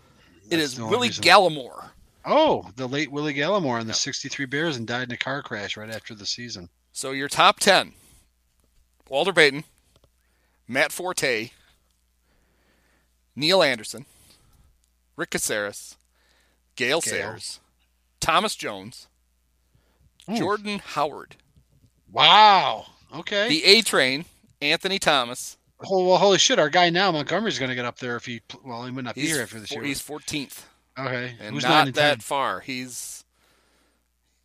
it 0.50 0.58
is 0.58 0.80
Willie 0.80 1.08
reason. 1.08 1.22
Galimore. 1.24 1.90
Oh, 2.24 2.70
the 2.76 2.86
late 2.86 3.10
Willie 3.10 3.34
Galimore 3.34 3.80
on 3.80 3.86
the 3.86 3.92
yep. 3.92 3.96
63 3.96 4.46
Bears 4.46 4.76
and 4.76 4.86
died 4.86 5.08
in 5.08 5.12
a 5.12 5.18
car 5.18 5.42
crash 5.42 5.76
right 5.76 5.90
after 5.90 6.14
the 6.14 6.26
season. 6.26 6.68
So 6.92 7.12
your 7.12 7.28
top 7.28 7.60
10 7.60 7.92
Walter 9.08 9.32
Payton, 9.32 9.64
Matt 10.68 10.92
Forte, 10.92 11.50
Neal 13.34 13.62
Anderson, 13.62 14.06
Rick 15.16 15.30
Casares, 15.30 15.96
Gale, 16.76 17.00
Gale. 17.00 17.02
Sayers, 17.02 17.60
Thomas 18.20 18.54
Jones, 18.54 19.08
Ooh. 20.28 20.36
Jordan 20.36 20.80
Howard. 20.80 21.36
Wow. 22.10 22.86
Okay. 23.14 23.48
The 23.48 23.64
A 23.64 23.82
Train, 23.82 24.24
Anthony 24.60 24.98
Thomas. 24.98 25.56
Oh, 25.88 26.06
well, 26.06 26.18
holy 26.18 26.38
shit! 26.38 26.58
Our 26.58 26.68
guy 26.68 26.90
now, 26.90 27.10
Montgomery's 27.10 27.58
going 27.58 27.70
to 27.70 27.74
get 27.74 27.86
up 27.86 27.98
there 27.98 28.16
if 28.16 28.26
he. 28.26 28.42
Well, 28.64 28.84
he 28.84 28.90
might 28.90 29.04
not 29.04 29.14
be 29.14 29.22
he's 29.22 29.30
here 29.30 29.42
after 29.42 29.58
this 29.58 29.70
year. 29.70 29.82
He's 29.82 30.02
14th. 30.02 30.64
Okay, 30.98 31.34
and 31.40 31.54
Who's 31.54 31.62
not 31.62 31.94
that 31.94 32.22
far. 32.22 32.60
He's 32.60 33.24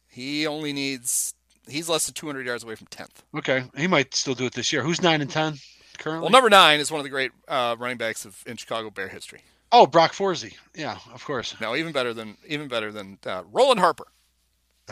he 0.07 0.47
only 0.47 0.71
needs 0.71 1.33
he's 1.67 1.89
less 1.89 2.05
than 2.05 2.13
200 2.13 2.45
yards 2.45 2.63
away 2.63 2.75
from 2.75 2.87
10th. 2.87 3.23
Okay, 3.37 3.65
he 3.75 3.87
might 3.87 4.15
still 4.15 4.33
do 4.35 4.45
it 4.45 4.53
this 4.53 4.71
year. 4.71 4.81
Who's 4.81 5.01
nine 5.01 5.21
and 5.21 5.29
10 5.29 5.57
currently? 5.97 6.21
Well, 6.21 6.31
number 6.31 6.49
nine 6.49 6.79
is 6.79 6.89
one 6.89 6.99
of 6.99 7.03
the 7.03 7.09
great 7.09 7.31
uh, 7.47 7.75
running 7.77 7.97
backs 7.97 8.23
of 8.23 8.41
in 8.45 8.55
Chicago 8.55 8.89
Bear 8.89 9.09
history. 9.09 9.41
Oh, 9.71 9.85
Brock 9.85 10.13
Forsey. 10.13 10.55
Yeah, 10.73 10.97
of 11.13 11.25
course. 11.25 11.59
No, 11.59 11.75
even 11.75 11.91
better 11.91 12.13
than 12.13 12.37
even 12.47 12.69
better 12.69 12.91
than 12.91 13.17
uh, 13.25 13.43
Roland 13.51 13.81
Harper. 13.81 14.05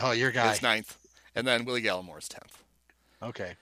Oh, 0.00 0.12
your 0.12 0.30
guy. 0.30 0.52
Is 0.52 0.62
ninth, 0.62 0.98
and 1.34 1.46
then 1.46 1.64
Willie 1.64 1.82
Galimore 1.82 2.18
is 2.18 2.28
tenth. 2.28 2.62
Okay. 3.22 3.54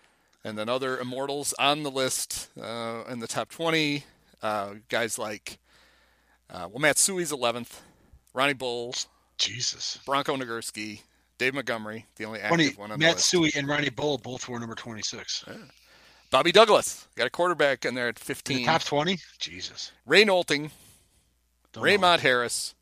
And 0.45 0.59
then 0.59 0.69
other 0.69 0.99
immortals 0.99 1.55
on 1.59 1.83
the 1.83 1.91
list 1.91 2.49
uh, 2.61 3.05
in 3.09 3.21
the 3.21 3.29
top 3.29 3.49
twenty, 3.51 4.05
uh, 4.43 4.75
guys 4.89 5.19
like 5.19 5.59
uh, 6.51 6.69
well 6.71 6.81
Matt 6.81 6.97
Suhey's 6.97 7.31
eleventh, 7.33 7.81
Ronnie 8.35 8.53
Bowles, 8.55 9.07
Jesus, 9.39 9.99
Bronco 10.05 10.37
Nagurski, 10.37 11.01
Dave 11.39 11.55
Montgomery, 11.55 12.07
the 12.17 12.25
only 12.25 12.41
active 12.41 12.57
20, 12.57 12.75
one 12.75 12.91
on 12.93 12.99
Matt 12.99 13.19
the 13.19 13.39
list. 13.39 13.57
And 13.57 13.69
Ronnie 13.69 13.91
Bull 13.91 14.19
both 14.19 14.49
were 14.49 14.59
number 14.59 14.75
twenty 14.75 15.03
six. 15.03 15.45
Yeah. 15.47 15.55
Bobby 16.31 16.51
Douglass 16.51 17.07
got 17.15 17.27
a 17.27 17.31
quarterback 17.31 17.85
in 17.85 17.95
there 17.95 18.09
at 18.09 18.19
fifteen. 18.19 18.59
The 18.59 18.65
top 18.65 18.83
twenty, 18.83 19.19
Jesus. 19.39 19.93
Ray 20.07 20.25
Nolting, 20.25 20.71
Don't 21.73 21.85
Raymond 21.85 22.23
know. 22.23 22.29
Harris, 22.29 22.75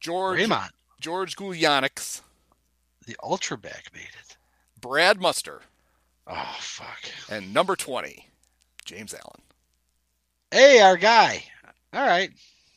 George 0.00 0.38
Raymond. 0.38 0.70
George 1.00 1.36
Gulyanics, 1.36 2.22
the 3.08 3.16
ultra 3.22 3.56
back 3.56 3.86
made 3.94 4.02
it. 4.02 4.36
Brad 4.80 5.18
Muster. 5.18 5.62
Oh 6.26 6.56
fuck. 6.60 7.10
And 7.30 7.54
number 7.54 7.74
twenty, 7.74 8.28
James 8.84 9.14
Allen. 9.14 9.40
Hey, 10.50 10.80
our 10.80 10.98
guy. 10.98 11.42
All 11.94 12.06
right. 12.06 12.30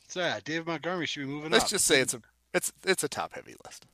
So 0.08 0.20
yeah, 0.20 0.40
Dave 0.42 0.66
Montgomery 0.66 1.06
should 1.06 1.20
be 1.20 1.26
moving 1.26 1.46
on. 1.46 1.50
Let's 1.52 1.64
up. 1.66 1.70
just 1.70 1.84
say 1.84 2.00
it's 2.00 2.14
a 2.14 2.22
it's 2.54 2.72
it's 2.84 3.04
a 3.04 3.08
top 3.08 3.34
heavy 3.34 3.54
list. 3.64 3.84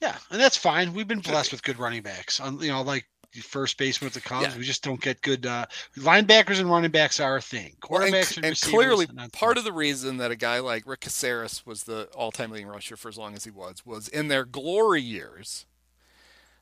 Yeah, 0.00 0.16
and 0.30 0.40
that's 0.40 0.56
fine. 0.56 0.94
We've 0.94 1.08
been 1.08 1.18
blessed 1.18 1.50
with 1.50 1.64
good 1.64 1.80
running 1.80 2.02
backs. 2.02 2.38
On 2.38 2.60
you 2.60 2.70
know, 2.70 2.82
like 2.82 3.06
first 3.32 3.78
baseman 3.78 4.06
with 4.06 4.14
the 4.14 4.20
Cubs, 4.20 4.48
yeah. 4.48 4.58
we 4.58 4.64
just 4.64 4.82
don't 4.82 5.00
get 5.00 5.22
good 5.22 5.46
uh, 5.46 5.66
linebackers 5.96 6.58
and 6.58 6.70
running 6.70 6.90
backs 6.90 7.20
are 7.20 7.36
a 7.36 7.40
thing. 7.40 7.76
Quarterbacks 7.80 8.36
well, 8.36 8.44
and, 8.44 8.46
and, 8.46 8.60
clearly 8.60 9.06
part 9.32 9.56
of 9.56 9.64
the 9.64 9.72
reason 9.72 10.16
that 10.16 10.30
a 10.30 10.36
guy 10.36 10.58
like 10.58 10.86
Rick 10.86 11.00
Casares 11.00 11.64
was 11.64 11.84
the 11.84 12.08
all-time 12.14 12.50
leading 12.50 12.66
rusher 12.66 12.96
for 12.96 13.08
as 13.08 13.16
long 13.16 13.34
as 13.34 13.44
he 13.44 13.50
was 13.50 13.86
was 13.86 14.08
in 14.08 14.28
their 14.28 14.44
glory 14.44 15.02
years. 15.02 15.66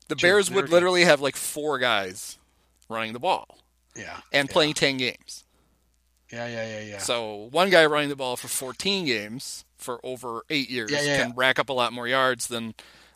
The 0.07 0.15
Bears 0.15 0.49
would 0.49 0.69
literally 0.69 1.03
have 1.03 1.21
like 1.21 1.35
four 1.35 1.77
guys 1.77 2.39
running 2.89 3.13
the 3.13 3.19
ball. 3.19 3.59
Yeah. 3.95 4.17
And 4.31 4.47
yeah. 4.47 4.53
playing 4.53 4.73
10 4.73 4.97
games. 4.97 5.45
Yeah, 6.31 6.47
yeah, 6.47 6.67
yeah, 6.67 6.81
yeah. 6.81 6.97
So 6.99 7.49
one 7.51 7.69
guy 7.69 7.85
running 7.85 8.09
the 8.09 8.15
ball 8.15 8.35
for 8.35 8.47
14 8.47 9.05
games 9.05 9.65
for 9.77 9.99
over 10.03 10.43
eight 10.49 10.69
years 10.69 10.91
yeah, 10.91 11.01
yeah, 11.01 11.23
can 11.23 11.35
rack 11.35 11.57
up 11.57 11.69
a 11.69 11.73
lot 11.73 11.93
more 11.93 12.07
yards 12.07 12.47
than 12.47 12.75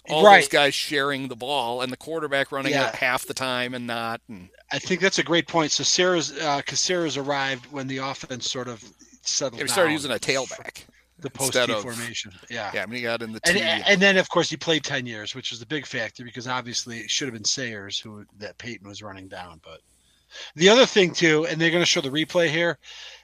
all 0.09 0.25
right. 0.25 0.41
those 0.41 0.49
guys 0.49 0.75
sharing 0.75 1.27
the 1.27 1.35
ball 1.35 1.81
and 1.81 1.91
the 1.91 1.97
quarterback 1.97 2.51
running 2.51 2.73
yeah. 2.73 2.89
it 2.89 2.95
half 2.95 3.25
the 3.25 3.33
time 3.33 3.73
and 3.73 3.87
not. 3.87 4.21
And... 4.27 4.49
I 4.71 4.79
think 4.79 5.01
that's 5.01 5.19
a 5.19 5.23
great 5.23 5.47
point. 5.47 5.71
So 5.71 5.83
Sarah's 5.83 6.31
uh, 6.31 6.61
Casares 6.65 7.17
arrived 7.17 7.71
when 7.71 7.87
the 7.87 7.97
offense 7.97 8.49
sort 8.49 8.67
of 8.67 8.83
settled. 9.21 9.59
Yeah, 9.59 9.63
we 9.63 9.69
started 9.69 9.91
using 9.91 10.11
a 10.11 10.15
tailback. 10.15 10.85
The 11.19 11.29
post 11.29 11.53
T 11.53 11.73
formation, 11.75 12.33
yeah, 12.49 12.69
yeah. 12.73 12.83
I 12.83 12.85
mean, 12.85 12.97
he 12.97 13.03
got 13.03 13.21
in 13.21 13.31
the 13.31 13.39
and, 13.45 13.57
and, 13.57 14.01
then 14.01 14.17
of 14.17 14.27
course 14.29 14.49
he 14.49 14.57
played 14.57 14.83
ten 14.83 15.05
years, 15.05 15.33
which 15.33 15.51
was 15.51 15.59
the 15.61 15.65
big 15.65 15.85
factor 15.85 16.25
because 16.25 16.49
obviously 16.49 16.97
it 16.97 17.09
should 17.09 17.27
have 17.27 17.33
been 17.33 17.45
Sayers 17.45 17.97
who 17.97 18.25
that 18.39 18.57
Payton 18.57 18.85
was 18.85 19.01
running 19.01 19.29
down. 19.29 19.61
But 19.63 19.79
the 20.55 20.67
other 20.67 20.85
thing 20.85 21.13
too, 21.13 21.45
and 21.45 21.61
they're 21.61 21.69
going 21.69 21.81
to 21.81 21.85
show 21.85 22.01
the 22.01 22.09
replay 22.09 22.49
here. 22.49 22.77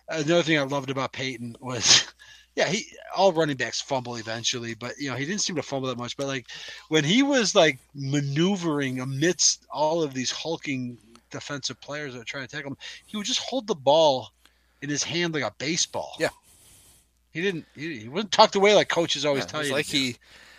Another 0.08 0.44
thing 0.44 0.58
I 0.58 0.62
loved 0.62 0.90
about 0.90 1.12
Payton 1.12 1.58
was 1.60 2.08
yeah, 2.56 2.68
he 2.68 2.86
all 3.16 3.32
running 3.32 3.58
backs 3.58 3.80
fumble 3.80 4.16
eventually, 4.16 4.74
but 4.74 4.98
you 5.00 5.10
know 5.10 5.16
he 5.16 5.26
didn't 5.26 5.42
seem 5.42 5.56
to 5.56 5.62
fumble 5.64 5.88
that 5.90 5.98
much. 5.98 6.18
But 6.18 6.28
like 6.28 6.48
when 6.90 7.04
he 7.04 7.24
was 7.24 7.56
like 7.56 7.80
maneuvering 7.94 9.00
amidst 9.00 9.66
all 9.72 10.04
of 10.04 10.14
these 10.14 10.32
hulking 10.32 10.98
defensive 11.32 11.80
players 11.80 12.14
that 12.14 12.22
are 12.22 12.26
trying 12.26 12.48
to 12.48 12.56
tackle 12.56 12.72
him, 12.72 12.78
he 13.06 13.18
would 13.18 13.26
just 13.26 13.40
hold 13.40 13.68
the 13.68 13.76
ball 13.76 14.30
in 14.82 14.90
his 14.90 15.04
hand 15.04 15.34
like 15.34 15.44
a 15.44 15.54
baseball. 15.58 16.16
Yeah, 16.20 16.30
he 17.32 17.42
didn't. 17.42 17.66
He, 17.76 18.00
he 18.00 18.10
wasn't 18.10 18.32
tucked 18.32 18.56
away 18.56 18.74
like 18.74 18.90
coaches 18.90 19.26
always 19.26 19.44
yeah, 19.44 19.48
tell 19.48 19.66
you. 19.66 19.74
Like 19.74 19.86
he 19.86 20.18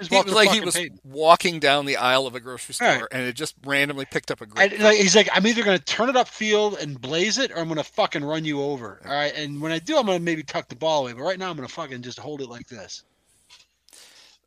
he 0.08 0.22
was 0.22 0.32
like 0.32 0.50
he 0.50 0.60
was 0.60 0.78
walking 1.04 1.60
down 1.60 1.86
the 1.86 1.96
aisle 1.96 2.26
of 2.26 2.34
a 2.34 2.40
grocery 2.40 2.74
store 2.74 2.88
right. 2.88 3.04
and 3.12 3.22
it 3.22 3.34
just 3.34 3.54
randomly 3.64 4.04
picked 4.04 4.30
up 4.30 4.40
a 4.40 4.46
grape. 4.46 4.78
like, 4.80 4.96
he's 4.96 5.14
like, 5.14 5.28
I'm 5.32 5.46
either 5.46 5.62
going 5.62 5.78
to 5.78 5.84
turn 5.84 6.08
it 6.08 6.16
upfield 6.16 6.80
and 6.80 7.00
blaze 7.00 7.38
it, 7.38 7.50
or 7.50 7.58
I'm 7.58 7.64
going 7.64 7.76
to 7.76 7.84
fucking 7.84 8.24
run 8.24 8.44
you 8.44 8.62
over. 8.62 9.00
All 9.04 9.10
right, 9.10 9.34
and 9.34 9.60
when 9.60 9.72
I 9.72 9.78
do, 9.78 9.96
I'm 9.96 10.06
going 10.06 10.18
to 10.18 10.24
maybe 10.24 10.42
tuck 10.42 10.68
the 10.68 10.76
ball 10.76 11.02
away. 11.02 11.12
But 11.12 11.22
right 11.22 11.38
now, 11.38 11.50
I'm 11.50 11.56
going 11.56 11.68
to 11.68 11.74
fucking 11.74 12.02
just 12.02 12.18
hold 12.18 12.40
it 12.40 12.48
like 12.48 12.68
this. 12.68 13.04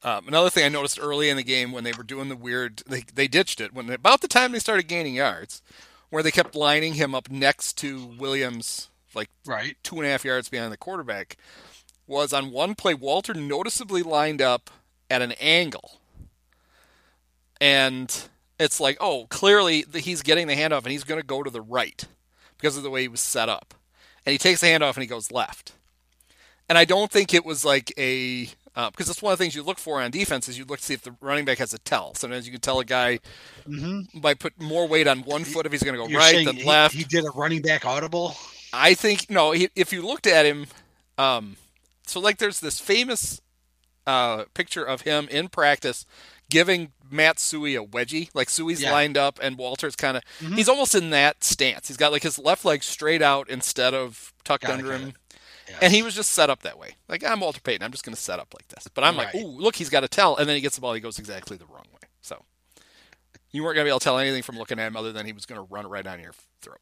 Um, 0.04 0.28
another 0.28 0.50
thing 0.50 0.66
I 0.66 0.70
noticed 0.70 1.00
early 1.02 1.30
in 1.30 1.38
the 1.38 1.44
game 1.44 1.72
when 1.72 1.86
they 1.86 1.94
were 1.94 2.04
doing 2.04 2.28
the 2.28 2.36
weird, 2.36 2.84
they 2.88 3.04
they 3.14 3.28
ditched 3.28 3.62
it 3.62 3.74
when 3.74 3.90
about 3.90 4.22
the 4.22 4.28
time 4.28 4.52
they 4.52 4.60
started 4.60 4.88
gaining 4.88 5.16
yards, 5.16 5.62
where 6.10 6.22
they 6.22 6.32
kept 6.32 6.56
lining 6.56 6.96
him 6.96 7.16
up 7.16 7.30
next 7.30 7.78
to 7.80 8.06
Williams, 8.20 8.90
like 9.16 9.30
right 9.46 9.78
two 9.82 9.98
and 9.98 10.06
a 10.06 10.10
half 10.10 10.26
yards 10.26 10.50
behind 10.50 10.74
the 10.74 10.78
quarterback. 10.78 11.38
Was 12.06 12.34
on 12.34 12.52
one 12.52 12.76
play, 12.76 12.94
Walter 12.94 13.34
noticeably 13.34 14.04
lined 14.04 14.42
up 14.42 14.70
at 15.14 15.22
an 15.22 15.34
angle. 15.34 16.00
And 17.62 18.14
it's 18.60 18.80
like, 18.80 18.98
oh, 19.00 19.28
clearly 19.30 19.86
he's 19.94 20.24
getting 20.24 20.48
the 20.48 20.56
handoff 20.56 20.80
and 20.80 20.92
he's 20.92 21.04
going 21.04 21.22
to 21.22 21.26
go 21.26 21.44
to 21.44 21.50
the 21.50 21.62
right 21.62 22.04
because 22.58 22.76
of 22.76 22.84
the 22.84 22.90
way 22.90 23.04
he 23.04 23.08
was 23.08 23.22
set 23.22 23.48
up. 23.48 23.74
And 24.26 24.32
he 24.32 24.38
takes 24.38 24.62
the 24.62 24.68
handoff 24.68 24.96
and 24.96 25.04
he 25.04 25.08
goes 25.08 25.32
left. 25.32 25.74
And 26.68 26.78
I 26.78 26.86
don't 26.86 27.12
think 27.12 27.34
it 27.34 27.46
was 27.46 27.64
like 27.64 27.94
a 27.98 28.50
uh, 28.76 28.90
because 28.90 29.06
that's 29.06 29.22
one 29.22 29.32
of 29.32 29.38
the 29.38 29.44
things 29.44 29.54
you 29.54 29.62
look 29.62 29.78
for 29.78 30.02
on 30.02 30.10
defense 30.10 30.50
is 30.50 30.58
you 30.58 30.66
look 30.66 30.80
to 30.80 30.86
see 30.86 30.96
if 30.96 31.04
the 31.04 31.16
running 31.22 31.46
back 31.46 31.60
has 31.60 31.74
a 31.74 31.78
tell. 31.78 32.16
Sometimes 32.16 32.48
you 32.48 32.52
can 32.52 32.62
tell 32.62 32.80
a 32.80 32.86
guy 32.86 33.20
mm-hmm. 33.68 34.20
by 34.20 34.34
put 34.34 34.60
more 34.60 34.88
weight 34.88 35.08
on 35.08 35.20
one 35.20 35.44
foot 35.44 35.68
if 35.68 35.72
he's 35.72 35.84
going 35.84 35.94
to 35.94 36.04
go 36.04 36.08
You're 36.08 36.20
right 36.20 36.44
than 36.44 36.66
left. 36.66 36.96
He 36.96 37.04
did 37.04 37.24
a 37.24 37.30
running 37.36 37.62
back 37.62 37.86
audible. 37.86 38.36
I 38.72 38.96
think 38.96 39.30
no. 39.30 39.52
He, 39.52 39.70
if 39.76 39.94
you 39.94 40.02
looked 40.02 40.26
at 40.26 40.46
him, 40.48 40.66
um, 41.20 41.58
so 42.08 42.20
like 42.20 42.40
there's 42.40 42.60
this 42.60 42.80
famous 42.80 43.42
uh, 44.06 44.46
picture 44.54 44.84
of 44.84 45.02
him 45.02 45.28
in 45.30 45.48
practice 45.50 46.06
giving 46.50 46.92
Matt 47.10 47.38
Suhey 47.38 47.82
a 47.82 47.86
wedgie. 47.86 48.30
Like 48.34 48.48
Suhey's 48.50 48.82
Yeah. 48.82 48.92
lined 48.92 49.18
up 49.18 49.40
and 49.42 49.58
Walter's 49.58 49.96
kind 49.96 50.18
of 50.18 50.24
Mhm. 50.40 50.56
he's 50.56 50.70
almost 50.70 50.94
in 50.94 51.10
that 51.12 51.44
stance. 51.44 51.88
He's 51.88 51.98
got 51.98 52.12
like 52.12 52.24
his 52.24 52.38
left 52.38 52.66
leg 52.66 52.84
straight 52.84 53.22
out 53.22 53.50
instead 53.50 53.94
of 53.94 54.34
tucked 54.44 54.64
Got 54.66 54.72
it, 54.72 54.74
under 54.80 54.92
him. 54.98 55.14
And 55.82 55.94
he 55.94 56.04
was 56.04 56.14
just 56.14 56.32
set 56.32 56.50
up 56.50 56.62
that 56.64 56.78
way. 56.78 56.98
Like 57.08 57.24
I'm 57.24 57.40
Walter 57.40 57.62
Payton. 57.62 57.84
I'm 57.84 57.92
just 57.92 58.04
going 58.04 58.14
to 58.16 58.22
set 58.22 58.40
up 58.40 58.54
like 58.54 58.68
this. 58.68 58.88
But 58.94 59.04
I'm 59.06 59.16
like, 59.16 59.34
ooh, 59.34 59.48
look, 59.48 59.76
he's 59.78 59.90
got 59.90 60.04
a 60.04 60.08
tell, 60.08 60.36
and 60.36 60.48
then 60.48 60.56
he 60.56 60.62
gets 60.62 60.76
the 60.76 60.82
ball. 60.82 60.94
He 60.94 61.00
goes 61.00 61.18
exactly 61.18 61.58
the 61.58 61.66
wrong 61.66 61.86
way. 61.94 62.02
So 62.22 62.44
you 63.52 63.64
weren't 63.64 63.76
going 63.76 63.86
to 63.86 63.88
be 63.88 63.92
able 63.92 64.00
to 64.00 64.04
tell 64.04 64.20
anything 64.20 64.44
from 64.44 64.58
looking 64.58 64.78
at 64.80 64.88
him 64.88 64.98
other 64.98 65.12
than 65.14 65.26
he 65.26 65.32
was 65.34 65.46
going 65.46 65.60
to 65.60 65.68
run 65.74 65.86
it 65.86 65.88
right 65.88 66.04
down 66.04 66.20
your 66.20 66.34
throat. 66.62 66.82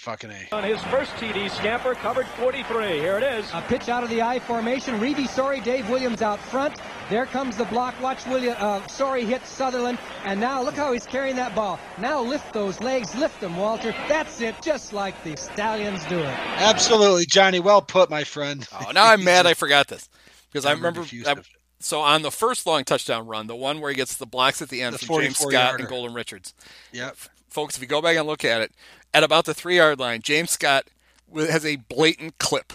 Fucking 0.00 0.30
A. 0.30 0.54
On 0.54 0.62
his 0.62 0.80
first 0.84 1.10
TD 1.12 1.50
scamper, 1.50 1.94
covered 1.94 2.26
43. 2.28 2.98
Here 2.98 3.16
it 3.18 3.22
is. 3.22 3.48
A 3.54 3.62
pitch 3.62 3.88
out 3.88 4.04
of 4.04 4.10
the 4.10 4.22
I 4.22 4.38
formation. 4.38 5.00
Revie 5.00 5.28
Sorey, 5.28 5.60
Dave 5.60 5.88
Williams 5.88 6.22
out 6.22 6.38
front. 6.38 6.78
There 7.08 7.26
comes 7.26 7.56
the 7.56 7.64
block. 7.66 7.94
Watch 8.00 8.26
William. 8.26 8.54
Uh, 8.58 8.86
Sorey 8.88 9.24
hit 9.24 9.44
Sutherland, 9.46 9.98
and 10.24 10.38
now 10.40 10.62
look 10.62 10.74
how 10.74 10.92
he's 10.92 11.06
carrying 11.06 11.36
that 11.36 11.54
ball. 11.54 11.78
Now 11.98 12.20
lift 12.22 12.52
those 12.52 12.80
legs, 12.80 13.14
lift 13.14 13.40
them, 13.40 13.56
Walter. 13.56 13.92
That's 14.08 14.40
it, 14.40 14.54
just 14.62 14.92
like 14.92 15.20
the 15.24 15.36
Stallions 15.36 16.04
do 16.06 16.18
it. 16.18 16.26
Absolutely, 16.58 17.26
Johnny. 17.26 17.58
Well 17.60 17.80
put, 17.82 18.10
my 18.10 18.24
friend. 18.24 18.66
Oh, 18.72 18.90
now 18.92 19.06
I'm 19.06 19.24
mad 19.24 19.46
I 19.46 19.54
forgot 19.54 19.88
this 19.88 20.08
because 20.52 20.66
I 20.66 20.72
I'm 20.72 20.78
remember. 20.78 21.02
I- 21.26 21.36
so 21.78 22.00
on 22.00 22.22
the 22.22 22.30
first 22.30 22.66
long 22.66 22.84
touchdown 22.84 23.26
run, 23.26 23.46
the 23.48 23.54
one 23.56 23.80
where 23.80 23.90
he 23.90 23.96
gets 23.96 24.16
the 24.16 24.24
blocks 24.26 24.62
at 24.62 24.70
the 24.70 24.80
end 24.82 24.94
The 24.94 25.04
from 25.06 25.20
James 25.20 25.36
Scott 25.38 25.52
yarder. 25.52 25.78
and 25.80 25.88
Golden 25.88 26.14
Richards, 26.14 26.54
Yep. 26.92 27.16
folks, 27.50 27.76
if 27.76 27.82
you 27.82 27.86
go 27.86 28.00
back 28.00 28.16
and 28.16 28.26
look 28.26 28.46
at 28.46 28.62
it, 28.62 28.72
at 29.16 29.24
about 29.24 29.46
the 29.46 29.54
three 29.54 29.76
yard 29.76 29.98
line, 29.98 30.20
James 30.20 30.50
Scott 30.50 30.88
has 31.34 31.64
a 31.64 31.76
blatant 31.76 32.36
clip. 32.38 32.74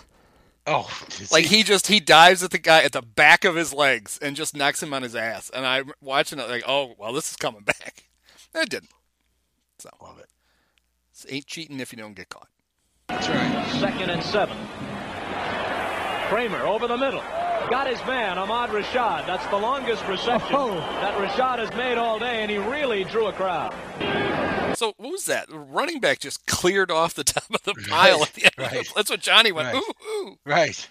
Oh, 0.65 0.89
Like 1.31 1.45
he 1.45 1.61
just 1.61 1.85
he 1.87 1.99
dives 1.99 2.41
at 2.43 2.49
the 2.49 2.57
guy 2.57 2.81
at 2.81 2.93
the 2.93 3.01
back 3.03 3.45
of 3.45 3.55
his 3.55 3.73
legs 3.73 4.17
and 4.21 4.35
just 4.35 4.55
knocks 4.55 4.81
him 4.81 4.91
on 4.91 5.03
his 5.03 5.15
ass. 5.15 5.51
And 5.53 5.65
I'm 5.67 5.91
watching 6.01 6.39
it 6.39 6.49
like, 6.49 6.63
oh 6.67 6.95
well, 6.97 7.13
this 7.13 7.29
is 7.29 7.35
coming 7.37 7.61
back. 7.65 8.05
It 8.55 8.69
didn't. 8.69 8.89
So 9.77 9.89
love 10.01 10.17
it. 10.17 10.29
It's 11.11 11.25
ain't 11.29 11.45
cheating 11.45 11.79
if 11.79 11.91
you 11.93 11.97
don't 11.99 12.15
get 12.15 12.29
caught. 12.29 12.49
That's 13.07 13.27
right. 13.29 13.79
Second 13.79 14.09
and 14.09 14.23
seven. 14.23 14.57
Kramer 16.29 16.65
over 16.65 16.87
the 16.87 16.97
middle. 16.97 17.23
Got 17.69 17.87
his 17.87 17.99
man, 18.05 18.37
Ahmad 18.37 18.69
Rashad. 18.71 19.25
That's 19.27 19.45
the 19.47 19.55
longest 19.57 20.05
reception 20.07 20.55
Oh. 20.55 20.75
that 20.75 21.15
Rashad 21.17 21.59
has 21.59 21.69
made 21.75 21.97
all 21.97 22.19
day, 22.19 22.41
and 22.41 22.51
he 22.51 22.57
really 22.57 23.03
drew 23.05 23.27
a 23.27 23.33
crowd. 23.33 23.73
So 24.77 24.93
what 24.97 25.11
was 25.11 25.25
that? 25.25 25.47
The 25.49 25.57
running 25.59 25.99
back 25.99 26.19
just 26.19 26.45
cleared 26.47 26.91
off 26.91 27.13
the 27.13 27.23
top 27.23 27.45
of 27.53 27.63
the 27.63 27.73
pile 27.89 28.23
at 28.23 28.33
the 28.33 28.43
end. 28.45 28.53
right. 28.57 28.87
That's 28.95 29.09
what 29.09 29.21
Johnny 29.21 29.51
went. 29.51 29.73
Right. 29.73 29.83
Ooh, 29.83 30.05
ooh. 30.27 30.37
Right. 30.45 30.89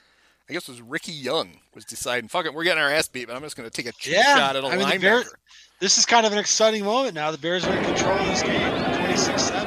I 0.48 0.52
guess 0.52 0.68
it 0.68 0.72
was 0.72 0.82
Ricky 0.82 1.12
Young 1.12 1.58
was 1.74 1.84
deciding, 1.84 2.28
fuck 2.28 2.44
it, 2.46 2.54
we're 2.54 2.64
getting 2.64 2.82
our 2.82 2.90
ass 2.90 3.08
beat, 3.08 3.26
but 3.28 3.36
I'm 3.36 3.42
just 3.42 3.56
going 3.56 3.68
to 3.68 3.74
take 3.82 3.86
a 3.86 3.96
cheap 3.96 4.14
Yeah. 4.14 4.36
shot 4.36 4.56
at 4.56 4.64
a 4.64 4.66
I 4.66 4.76
mean, 4.76 4.86
linebacker. 4.86 5.00
Bears, 5.00 5.34
this 5.80 5.96
is 5.98 6.06
kind 6.06 6.26
of 6.26 6.32
an 6.32 6.38
exciting 6.38 6.84
moment 6.84 7.14
now. 7.14 7.30
The 7.30 7.38
Bears 7.38 7.64
are 7.66 7.72
in 7.76 7.84
control 7.84 8.16
of 8.18 8.26
this 8.26 8.42
game, 8.42 8.60
26-7. 8.60 9.66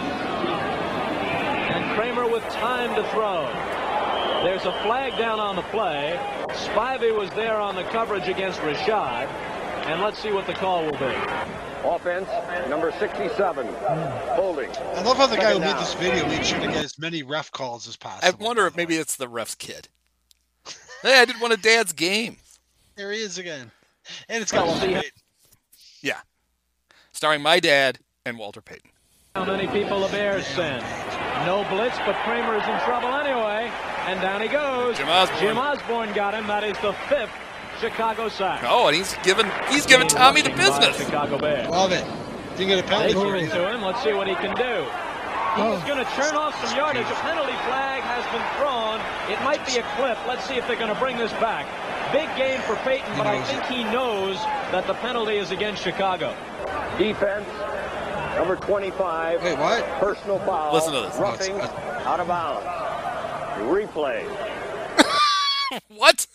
And 1.73 1.95
Kramer 1.97 2.27
with 2.27 2.43
time 2.49 2.93
to 2.95 3.03
throw. 3.11 3.47
There's 4.43 4.65
a 4.65 4.73
flag 4.83 5.17
down 5.17 5.39
on 5.39 5.55
the 5.55 5.61
play. 5.61 6.19
Spivey 6.49 7.17
was 7.17 7.29
there 7.29 7.55
on 7.55 7.75
the 7.77 7.83
coverage 7.83 8.27
against 8.27 8.59
Rashad. 8.59 9.27
And 9.87 10.01
let's 10.01 10.21
see 10.21 10.33
what 10.33 10.45
the 10.47 10.53
call 10.53 10.83
will 10.83 10.91
be. 10.91 11.15
Offense, 11.85 12.27
number 12.69 12.91
67. 12.99 13.65
Holding. 14.35 14.69
I 14.69 15.01
love 15.03 15.15
how 15.15 15.27
the 15.27 15.37
guy 15.37 15.53
who 15.53 15.59
made 15.59 15.77
this 15.77 15.93
video 15.93 16.27
made 16.27 16.45
sure 16.45 16.59
to 16.59 16.67
get 16.67 16.83
as 16.83 16.99
many 16.99 17.23
ref 17.23 17.53
calls 17.53 17.87
as 17.87 17.95
possible. 17.95 18.37
I 18.37 18.43
wonder 18.43 18.67
if 18.67 18.75
maybe 18.75 18.97
it's 18.97 19.15
the 19.15 19.29
ref's 19.29 19.55
kid. 19.55 19.87
hey, 21.03 21.21
I 21.21 21.23
did 21.23 21.39
one 21.39 21.53
of 21.53 21.61
Dad's 21.61 21.93
games. 21.93 22.59
There 22.97 23.13
he 23.13 23.21
is 23.21 23.37
again. 23.37 23.71
And 24.27 24.41
it's 24.41 24.51
got 24.51 24.67
Walter 24.67 24.87
Payton. 24.87 25.11
Yeah. 26.01 26.19
Starring 27.13 27.41
my 27.41 27.61
dad 27.61 27.99
and 28.25 28.37
Walter 28.37 28.59
Payton. 28.59 28.89
How 29.35 29.45
many 29.45 29.67
people 29.67 30.01
the 30.01 30.09
Bears 30.09 30.45
send? 30.47 30.83
No 31.45 31.65
blitz, 31.69 31.97
but 32.05 32.15
Kramer 32.23 32.55
is 32.55 32.67
in 32.67 32.79
trouble 32.85 33.09
anyway. 33.15 33.32
And 34.05 34.21
down 34.21 34.41
he 34.41 34.47
goes. 34.47 34.97
Jim 34.97 35.07
Osborne. 35.07 35.39
Jim 35.39 35.57
Osborne 35.57 36.13
got 36.13 36.33
him. 36.33 36.47
That 36.47 36.63
is 36.63 36.77
the 36.79 36.93
fifth 37.07 37.31
Chicago 37.79 38.29
sack. 38.29 38.63
Oh, 38.65 38.87
and 38.87 38.95
he's 38.95 39.15
giving 39.23 39.49
he's 39.69 39.85
giving 39.85 40.07
Tommy 40.07 40.41
the 40.41 40.49
business. 40.51 40.97
Chicago 40.97 41.37
Bears. 41.37 41.69
Love 41.69 41.91
it. 41.91 42.05
Didn't 42.57 42.67
get 42.67 42.79
a 42.79 42.81
They 42.81 42.87
penalty 42.87 43.13
threw 43.13 43.29
for 43.29 43.35
it 43.35 43.43
it 43.43 43.51
to 43.51 43.73
him. 43.73 43.81
Let's 43.81 44.03
see 44.03 44.13
what 44.13 44.27
he 44.27 44.35
can 44.35 44.55
do. 44.55 44.85
He's 45.53 45.61
oh. 45.61 45.83
going 45.85 46.03
to 46.03 46.11
turn 46.17 46.35
off 46.35 46.53
some 46.65 46.75
yardage. 46.75 47.05
A 47.05 47.15
penalty 47.21 47.53
flag 47.69 48.01
has 48.01 48.25
been 48.33 48.41
thrown. 48.57 48.97
It 49.29 49.41
might 49.43 49.63
be 49.67 49.77
a 49.77 49.83
clip. 49.95 50.17
Let's 50.27 50.43
see 50.45 50.55
if 50.55 50.67
they're 50.67 50.77
going 50.77 50.93
to 50.93 50.99
bring 50.99 51.15
this 51.15 51.31
back. 51.33 51.67
Big 52.11 52.27
game 52.35 52.59
for 52.61 52.75
Payton, 52.77 53.17
but 53.17 53.27
I 53.27 53.41
think 53.43 53.63
he 53.65 53.83
knows 53.83 54.35
that 54.71 54.87
the 54.87 54.95
penalty 54.95 55.37
is 55.37 55.51
against 55.51 55.83
Chicago. 55.83 56.35
Defense, 56.97 57.47
number 58.35 58.55
25. 58.55 59.43
Wait, 59.43 59.57
what? 59.59 59.83
Personal 59.99 60.39
foul. 60.39 60.73
Listen 60.73 60.93
to 60.93 61.01
this. 61.01 61.15
Oh, 61.17 61.21
Roughing, 61.21 61.59
out 61.59 62.19
of 62.19 62.27
bounds. 62.27 62.65
Replay. 63.59 64.23
What? 65.87 66.27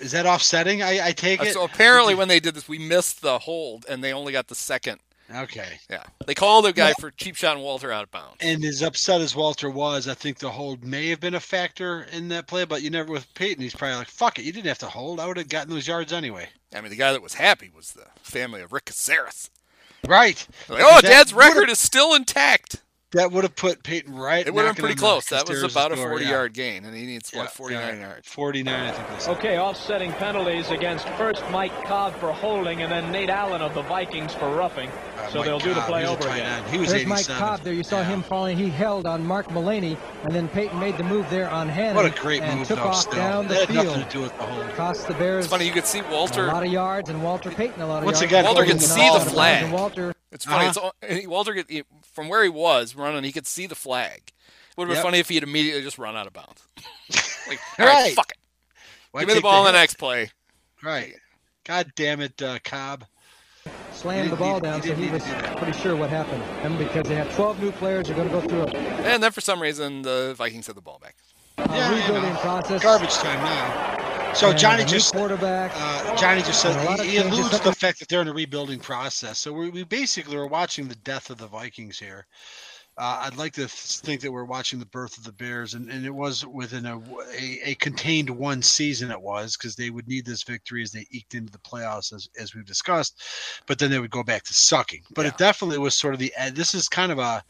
Is 0.00 0.10
that 0.12 0.26
offsetting? 0.26 0.82
I, 0.82 1.08
I 1.08 1.12
take 1.12 1.40
Uh, 1.40 1.44
it. 1.44 1.52
So 1.54 1.62
apparently 1.64 2.14
when 2.16 2.26
they 2.28 2.40
did 2.40 2.54
this, 2.54 2.68
we 2.68 2.78
missed 2.78 3.22
the 3.22 3.38
hold 3.38 3.86
and 3.88 4.02
they 4.02 4.12
only 4.12 4.32
got 4.32 4.48
the 4.48 4.56
second. 4.56 4.98
Okay. 5.34 5.78
Yeah. 5.88 6.02
They 6.26 6.34
called 6.34 6.64
the 6.64 6.72
guy 6.72 6.92
for 6.94 7.10
cheap 7.12 7.36
shot 7.36 7.54
and 7.56 7.64
Walter 7.64 7.92
out 7.92 8.02
of 8.04 8.10
bounds. 8.10 8.36
And 8.40 8.64
as 8.64 8.82
upset 8.82 9.20
as 9.20 9.34
Walter 9.36 9.70
was, 9.70 10.08
I 10.08 10.14
think 10.14 10.38
the 10.38 10.50
hold 10.50 10.84
may 10.84 11.08
have 11.08 11.20
been 11.20 11.34
a 11.34 11.40
factor 11.40 12.06
in 12.12 12.28
that 12.28 12.46
play. 12.48 12.64
But 12.64 12.82
you 12.82 12.90
never 12.90 13.12
with 13.12 13.32
Payton, 13.34 13.62
he's 13.62 13.74
probably 13.74 13.96
like, 13.98 14.08
"Fuck 14.08 14.38
it, 14.38 14.44
you 14.44 14.52
didn't 14.52 14.66
have 14.68 14.78
to 14.78 14.86
hold. 14.88 15.18
I 15.20 15.26
would 15.26 15.36
have 15.36 15.48
gotten 15.48 15.70
those 15.72 15.86
yards 15.88 16.12
anyway." 16.12 16.48
I 16.74 16.80
mean, 16.80 16.90
the 16.90 16.96
guy 16.96 17.12
that 17.12 17.22
was 17.22 17.34
happy 17.34 17.70
was 17.74 17.92
the 17.92 18.06
family 18.22 18.60
of 18.62 18.72
Rick 18.72 18.86
Casares. 18.86 19.50
Right. 20.06 20.46
Like, 20.68 20.82
oh, 20.84 21.00
That 21.00 21.08
Dad's 21.08 21.34
record 21.34 21.70
is 21.70 21.78
still 21.80 22.14
intact. 22.14 22.82
That 23.16 23.32
would 23.32 23.44
have 23.44 23.56
put 23.56 23.82
Payton 23.82 24.14
right. 24.14 24.46
It 24.46 24.52
would 24.54 24.64
have 24.64 24.76
been 24.76 24.84
pretty 24.84 24.98
close. 24.98 25.26
That 25.26 25.48
was 25.48 25.62
about 25.62 25.92
a 25.92 25.96
door, 25.96 26.10
40 26.10 26.24
yeah. 26.24 26.30
yard 26.30 26.52
gain, 26.52 26.84
and 26.84 26.94
he 26.96 27.06
needs, 27.06 27.30
Yeah, 27.32 27.40
what, 27.40 27.50
49 27.52 27.96
yeah. 27.98 28.00
yards. 28.08 28.28
49, 28.28 28.74
I 28.74 28.90
think 28.92 29.20
they. 29.24 29.30
Okay, 29.32 29.58
offsetting 29.58 30.12
penalties 30.12 30.70
against 30.70 31.08
first 31.10 31.42
Mike 31.50 31.72
Cobb 31.84 32.14
for 32.20 32.32
holding 32.32 32.82
and 32.82 32.92
then 32.92 33.10
Nate 33.10 33.30
Allen 33.30 33.62
of 33.62 33.74
the 33.74 33.82
Vikings 33.82 34.32
for 34.34 34.48
roughing. 34.54 34.88
Uh, 34.90 35.28
so 35.30 35.38
Mike 35.38 35.46
they'll 35.46 35.58
do 35.58 35.74
the 35.74 35.80
play 35.82 36.02
he 36.04 36.08
was 36.08 36.18
a 36.18 36.24
over 36.24 36.28
again. 36.34 36.62
end. 36.62 36.66
He 36.70 36.78
was 36.78 36.90
There's 36.92 37.06
Mike 37.06 37.26
Cobb 37.26 37.60
there. 37.60 37.72
You 37.72 37.82
saw 37.82 37.98
Yeah. 38.00 38.04
him 38.04 38.22
falling. 38.22 38.56
He 38.56 38.68
held 38.68 39.06
on 39.06 39.24
Mark 39.26 39.50
Mullaney, 39.50 39.96
and 40.24 40.34
then 40.34 40.48
Payton 40.48 40.78
made 40.78 40.96
the 40.98 41.04
move 41.04 41.28
there 41.30 41.48
on 41.50 41.68
Hannon. 41.68 41.96
What 41.96 42.06
a 42.06 42.10
great 42.10 42.42
and 42.42 42.58
move, 42.60 42.68
took 42.68 42.78
off 42.80 42.96
Still, 43.00 43.14
down 43.14 43.48
the 43.48 43.54
that 43.54 43.58
had 43.60 43.68
field. 43.70 43.86
nothing 43.86 44.04
to 44.04 44.10
do 44.10 44.20
with 44.20 44.36
the 44.36 44.44
hold. 44.44 44.68
Cost 44.74 45.08
the 45.08 45.14
Bears 45.14 45.44
It's 45.46 45.52
funny, 45.52 45.64
you 45.66 45.72
could 45.72 45.86
see 45.86 46.02
Walter. 46.02 46.44
a 46.44 46.52
lot 46.52 46.64
of 46.66 46.70
yards, 46.70 47.08
and 47.08 47.22
Walter 47.22 47.50
Payton 47.50 47.80
a 47.80 47.86
lot 47.86 47.98
of 48.00 48.04
Once 48.04 48.20
yards. 48.20 48.30
again, 48.30 48.44
Walter 48.44 48.60
holding 48.64 48.78
could 48.78 48.86
see 48.86 49.00
the 49.00 49.06
out 49.06 49.16
of 49.16 49.22
bounds. 49.22 49.32
flag. 49.32 49.72
Walter 49.72 50.12
It's 50.32 50.44
funny. 50.44 50.66
Uh-huh. 50.66 50.90
It's 51.02 51.24
all, 51.24 51.30
Walter, 51.30 51.54
could- 51.54 51.66
he- 51.70 51.82
from 52.16 52.28
where 52.28 52.42
he 52.42 52.48
was 52.48 52.96
running, 52.96 53.22
he 53.22 53.30
could 53.30 53.46
see 53.46 53.66
the 53.66 53.74
flag. 53.76 54.22
It 54.26 54.32
would 54.76 54.84
have 54.84 54.88
been 54.88 54.96
Yep. 54.96 55.04
funny 55.04 55.18
if 55.20 55.28
he 55.28 55.34
had 55.36 55.44
immediately 55.44 55.82
just 55.82 55.98
run 55.98 56.16
out 56.16 56.26
of 56.26 56.32
bounds. 56.32 56.66
like, 57.46 57.60
all 57.78 57.86
right, 57.86 57.94
Right. 58.06 58.14
fuck 58.14 58.32
it. 58.32 58.38
Why 59.12 59.20
Give 59.20 59.28
me 59.28 59.34
the 59.34 59.38
take 59.40 59.42
ball 59.44 59.66
in 59.66 59.72
the 59.72 59.78
next 59.78 59.94
play. 59.98 60.30
Right. 60.82 61.14
God 61.64 61.92
damn 61.94 62.20
it, 62.20 62.40
uh, 62.42 62.58
Cobb. 62.64 63.04
slammed 63.92 64.30
the 64.30 64.36
He- 64.36 64.40
ball 64.42 64.54
he- 64.56 64.60
down, 64.62 64.80
he 64.82 64.88
so 64.88 64.94
he 64.94 65.10
was 65.10 65.22
need 65.24 65.30
to 65.30 65.36
do 65.36 65.42
that. 65.42 65.56
pretty 65.58 65.78
sure 65.78 65.94
what 65.96 66.10
happened. 66.10 66.42
And 66.62 66.78
because 66.78 67.06
they 67.06 67.14
have 67.16 67.34
12 67.34 67.60
new 67.60 67.70
players, 67.72 68.06
they're 68.06 68.16
going 68.16 68.28
to 68.28 68.34
go 68.34 68.40
through 68.40 68.62
a, 68.62 68.66
And 69.04 69.22
then 69.22 69.30
for 69.32 69.40
some 69.40 69.60
reason, 69.60 70.02
the 70.02 70.34
Vikings 70.36 70.66
had 70.66 70.76
the 70.76 70.80
ball 70.82 70.98
back. 71.02 71.16
A 71.58 71.68
Yeah, 71.76 71.90
you 71.90 71.96
rebuilding 72.00 72.32
know. 72.32 72.36
process. 72.36 72.82
Garbage 72.82 73.14
time 73.14 73.40
now. 73.40 74.32
So 74.34 74.50
and 74.50 74.58
Johnny 74.58 74.84
just 74.84 75.12
quarterback. 75.14 75.72
uh, 75.74 76.16
Johnny 76.16 76.42
just 76.42 76.60
said 76.60 76.76
And 76.76 76.80
a 76.82 76.84
lot 76.84 77.00
of 77.00 77.06
he, 77.06 77.12
he 77.12 77.16
alludes 77.18 77.50
to 77.50 77.64
the 77.64 77.72
fact 77.72 77.98
that 78.00 78.08
they're 78.08 78.20
in 78.20 78.28
a 78.28 78.32
rebuilding 78.34 78.80
process. 78.80 79.38
So 79.38 79.52
we, 79.52 79.70
we 79.70 79.84
basically 79.84 80.36
are 80.36 80.46
watching 80.46 80.88
the 80.88 80.96
death 80.96 81.30
of 81.30 81.38
the 81.38 81.46
Vikings 81.46 81.98
here. 81.98 82.26
Uh, 82.98 83.20
I'd 83.24 83.36
like 83.36 83.52
to 83.54 83.68
think 83.68 84.22
that 84.22 84.32
we're 84.32 84.44
watching 84.44 84.78
the 84.78 84.86
birth 84.86 85.18
of 85.18 85.24
the 85.24 85.32
Bears, 85.32 85.74
and, 85.74 85.90
and 85.90 86.06
it 86.06 86.14
was 86.14 86.46
within 86.46 86.86
a, 86.86 86.98
a, 86.98 87.60
a 87.70 87.74
contained 87.74 88.30
one 88.30 88.62
season. 88.62 89.10
It 89.10 89.20
was 89.20 89.54
because 89.56 89.76
they 89.76 89.90
would 89.90 90.08
need 90.08 90.24
this 90.24 90.42
victory 90.42 90.82
as 90.82 90.92
they 90.92 91.06
eked 91.10 91.34
into 91.34 91.52
the 91.52 91.58
playoffs, 91.58 92.14
as, 92.14 92.28
as 92.40 92.54
we've 92.54 92.64
discussed. 92.64 93.22
But 93.66 93.78
then 93.78 93.90
they 93.90 93.98
would 93.98 94.10
go 94.10 94.22
back 94.22 94.44
to 94.44 94.54
sucking. 94.54 95.02
But 95.14 95.26
it 95.26 95.36
definitely 95.36 95.76
was 95.78 95.94
sort 95.94 96.14
of 96.14 96.20
the 96.20 96.32
end. 96.38 96.56
This 96.56 96.72
is 96.74 96.88
kind 96.88 97.12
of 97.12 97.18
a, 97.18 97.42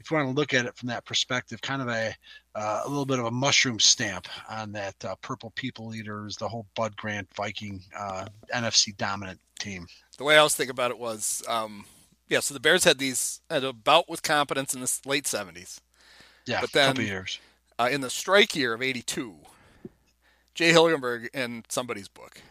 if 0.00 0.10
you 0.10 0.18
want 0.18 0.28
to 0.28 0.34
look 0.34 0.52
at 0.52 0.66
it 0.66 0.76
from 0.76 0.88
that 0.88 1.06
perspective, 1.06 1.62
kind 1.62 1.80
of 1.80 1.88
a 1.88 2.14
uh, 2.54 2.82
a 2.84 2.88
little 2.88 3.06
bit 3.06 3.18
of 3.18 3.26
a 3.26 3.30
mushroom 3.30 3.78
stamp 3.78 4.26
on 4.48 4.72
that 4.72 4.94
uh, 5.04 5.14
purple 5.22 5.50
people 5.56 5.94
eaters, 5.94 6.36
the 6.36 6.48
whole 6.48 6.66
Bud 6.74 6.96
Grant 6.96 7.28
Viking 7.34 7.80
uh, 7.96 8.26
NFC 8.54 8.96
dominant 8.96 9.38
team. 9.58 9.86
The 10.18 10.24
way 10.24 10.36
I 10.36 10.42
was 10.42 10.54
thinking 10.56 10.72
about 10.72 10.90
it 10.90 10.98
was, 10.98 11.42
um, 11.48 11.84
yeah, 12.28 12.40
so 12.40 12.52
the 12.54 12.60
Bears 12.60 12.84
had 12.84 12.98
these 12.98 13.40
had 13.48 13.64
a 13.64 13.72
bout 13.72 14.08
with 14.08 14.22
competence 14.22 14.74
in 14.74 14.80
the 14.80 14.98
late 15.06 15.24
70s. 15.24 15.80
Yeah, 16.46 16.60
But 16.60 16.72
then- 16.72 16.88
couple 16.90 17.04
years. 17.04 17.38
Uh, 17.78 17.88
in 17.90 18.02
the 18.02 18.10
strike 18.10 18.54
year 18.54 18.74
of 18.74 18.82
82, 18.82 19.36
Jay 20.54 20.70
Hilgenberg 20.72 21.28
in 21.32 21.64
somebody's 21.70 22.08
book 22.08 22.42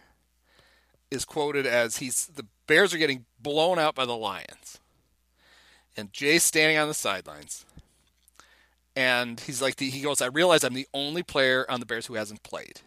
is 1.11 1.23
quoted 1.23 1.67
as 1.67 1.97
he's 1.97 2.25
the 2.33 2.47
Bears 2.65 2.93
are 2.95 2.97
getting 2.97 3.25
blown 3.39 3.77
out 3.77 3.93
by 3.93 4.05
the 4.05 4.15
Lions. 4.15 4.79
And 5.95 6.11
Jay's 6.13 6.43
standing 6.43 6.77
on 6.77 6.87
the 6.87 6.93
sidelines. 6.95 7.65
And 8.99 9.39
he's 9.39 9.61
like, 9.61 9.77
the, 9.77 9.89
he 9.89 10.01
goes, 10.01 10.21
I 10.21 10.25
realize 10.25 10.65
I'm 10.65 10.73
the 10.73 10.87
only 10.93 11.23
player 11.23 11.65
on 11.69 11.79
the 11.79 11.85
Bears 11.85 12.07
who 12.07 12.15
hasn't 12.15 12.43
played. 12.43 12.81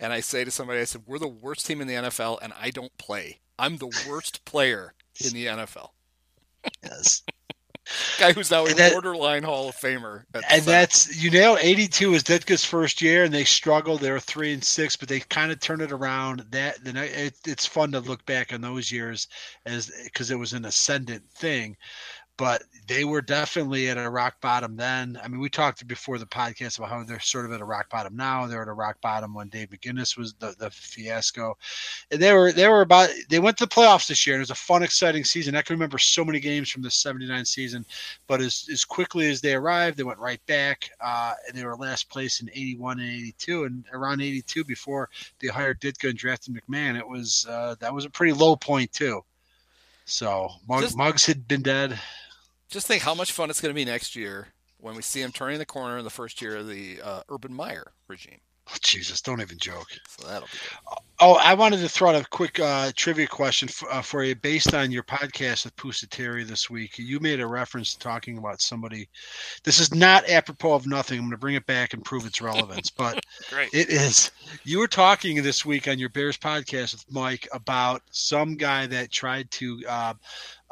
And 0.00 0.14
I 0.14 0.20
say 0.20 0.44
to 0.44 0.50
somebody, 0.50 0.80
I 0.80 0.84
said, 0.84 1.02
we're 1.06 1.18
the 1.18 1.28
worst 1.28 1.66
team 1.66 1.82
in 1.82 1.86
the 1.86 1.92
NFL, 1.92 2.38
and 2.40 2.54
I 2.58 2.70
don't 2.70 2.96
play. 2.96 3.40
I'm 3.58 3.76
the 3.76 3.92
worst 4.08 4.46
player 4.46 4.94
in 5.22 5.34
the 5.34 5.44
NFL. 5.44 5.90
Yes. 6.82 7.22
Guy 8.18 8.32
who's 8.32 8.50
now 8.50 8.64
a 8.64 8.72
that, 8.72 8.92
borderline 8.92 9.42
Hall 9.42 9.68
of 9.68 9.76
Famer. 9.76 10.24
And 10.48 10.62
that's 10.62 11.22
you 11.22 11.30
know, 11.30 11.58
82 11.60 12.12
was 12.12 12.22
Ditka's 12.22 12.64
first 12.64 13.02
year, 13.02 13.24
and 13.24 13.34
they 13.34 13.44
struggled. 13.44 14.00
They 14.00 14.10
were 14.10 14.18
three 14.18 14.54
and 14.54 14.64
six, 14.64 14.96
but 14.96 15.10
they 15.10 15.20
kind 15.20 15.52
of 15.52 15.60
turned 15.60 15.82
it 15.82 15.92
around. 15.92 16.46
That 16.50 16.82
then 16.82 16.96
it, 16.96 17.34
it's 17.46 17.66
fun 17.66 17.92
to 17.92 18.00
look 18.00 18.24
back 18.24 18.54
on 18.54 18.62
those 18.62 18.90
years 18.90 19.28
as 19.66 19.92
because 20.02 20.30
it 20.30 20.38
was 20.38 20.54
an 20.54 20.64
ascendant 20.64 21.28
thing 21.30 21.76
but 22.36 22.64
they 22.86 23.04
were 23.04 23.22
definitely 23.22 23.88
at 23.88 23.96
a 23.96 24.10
rock 24.10 24.40
bottom 24.40 24.76
then. 24.76 25.18
I 25.22 25.28
mean, 25.28 25.40
we 25.40 25.48
talked 25.48 25.86
before 25.86 26.18
the 26.18 26.26
podcast 26.26 26.78
about 26.78 26.90
how 26.90 27.02
they're 27.04 27.20
sort 27.20 27.46
of 27.46 27.52
at 27.52 27.60
a 27.60 27.64
rock 27.64 27.88
bottom 27.88 28.16
now. 28.16 28.46
They're 28.46 28.62
at 28.62 28.68
a 28.68 28.72
rock 28.72 29.00
bottom 29.00 29.32
when 29.34 29.48
Dave 29.48 29.70
McGinnis 29.70 30.18
was 30.18 30.34
the, 30.34 30.54
the 30.58 30.70
fiasco. 30.70 31.56
And 32.10 32.20
they 32.20 32.32
were 32.32 32.52
they 32.52 32.68
were 32.68 32.80
about 32.80 33.10
they 33.30 33.38
went 33.38 33.56
to 33.58 33.66
the 33.66 33.70
playoffs 33.70 34.08
this 34.08 34.26
year. 34.26 34.34
And 34.36 34.40
it 34.40 34.42
was 34.42 34.50
a 34.50 34.56
fun, 34.56 34.82
exciting 34.82 35.24
season. 35.24 35.54
I 35.54 35.62
can 35.62 35.74
remember 35.74 35.98
so 35.98 36.24
many 36.24 36.40
games 36.40 36.70
from 36.70 36.82
the 36.82 36.90
'79 36.90 37.44
season, 37.44 37.86
but 38.26 38.40
as 38.40 38.68
as 38.70 38.84
quickly 38.84 39.30
as 39.30 39.40
they 39.40 39.54
arrived, 39.54 39.96
they 39.96 40.04
went 40.04 40.18
right 40.18 40.44
back. 40.46 40.90
Uh, 41.00 41.34
and 41.46 41.56
they 41.56 41.64
were 41.64 41.76
last 41.76 42.10
place 42.10 42.40
in 42.40 42.50
'81 42.50 42.98
and 42.98 43.08
'82, 43.08 43.64
and 43.64 43.84
around 43.92 44.20
'82 44.20 44.64
before 44.64 45.08
they 45.38 45.48
hired 45.48 45.80
Ditka 45.80 46.10
and 46.10 46.18
drafted 46.18 46.54
McMahon. 46.54 46.98
It 46.98 47.08
was 47.08 47.46
uh, 47.48 47.76
that 47.78 47.94
was 47.94 48.04
a 48.04 48.10
pretty 48.10 48.32
low 48.32 48.56
point 48.56 48.92
too. 48.92 49.24
So 50.06 50.50
Muggs, 50.68 50.94
Muggs 50.94 51.24
had 51.24 51.48
been 51.48 51.62
dead 51.62 51.98
just 52.74 52.88
think 52.88 53.02
how 53.04 53.14
much 53.14 53.30
fun 53.30 53.50
it's 53.50 53.60
going 53.60 53.70
to 53.70 53.74
be 53.74 53.84
next 53.84 54.16
year 54.16 54.48
when 54.78 54.96
we 54.96 55.02
see 55.02 55.22
him 55.22 55.30
turning 55.30 55.58
the 55.58 55.64
corner 55.64 55.96
in 55.96 56.04
the 56.04 56.10
first 56.10 56.42
year 56.42 56.56
of 56.56 56.66
the 56.66 57.00
uh, 57.02 57.22
Urban 57.30 57.54
Meyer 57.54 57.92
regime. 58.08 58.40
Oh, 58.68 58.76
Jesus, 58.82 59.20
don't 59.20 59.40
even 59.42 59.58
joke. 59.58 59.86
So 60.08 60.26
that'll 60.26 60.48
be 60.48 60.58
good. 60.58 60.98
Oh, 61.20 61.34
I 61.34 61.54
wanted 61.54 61.80
to 61.80 61.88
throw 61.88 62.10
out 62.10 62.20
a 62.20 62.28
quick 62.28 62.58
uh, 62.58 62.90
trivia 62.96 63.26
question 63.26 63.68
f- 63.68 63.84
uh, 63.88 64.02
for 64.02 64.24
you 64.24 64.34
based 64.34 64.74
on 64.74 64.90
your 64.90 65.04
podcast 65.04 65.64
with 65.64 65.76
Pusateri 65.76 66.46
this 66.46 66.68
week. 66.68 66.98
You 66.98 67.20
made 67.20 67.40
a 67.40 67.46
reference 67.46 67.92
to 67.92 68.00
talking 68.00 68.38
about 68.38 68.60
somebody. 68.60 69.08
This 69.62 69.78
is 69.78 69.94
not 69.94 70.28
apropos 70.28 70.74
of 70.74 70.86
nothing. 70.86 71.18
I'm 71.18 71.24
going 71.26 71.32
to 71.32 71.38
bring 71.38 71.54
it 71.54 71.66
back 71.66 71.94
and 71.94 72.04
prove 72.04 72.26
its 72.26 72.40
relevance, 72.40 72.90
but 72.98 73.20
it 73.52 73.90
is. 73.90 74.32
You 74.64 74.78
were 74.78 74.88
talking 74.88 75.42
this 75.42 75.64
week 75.64 75.86
on 75.86 75.98
your 75.98 76.08
Bears 76.08 76.36
podcast 76.36 76.92
with 76.92 77.04
Mike 77.12 77.46
about 77.52 78.02
some 78.10 78.56
guy 78.56 78.86
that 78.86 79.12
tried 79.12 79.50
to 79.52 79.80
uh, 79.88 80.14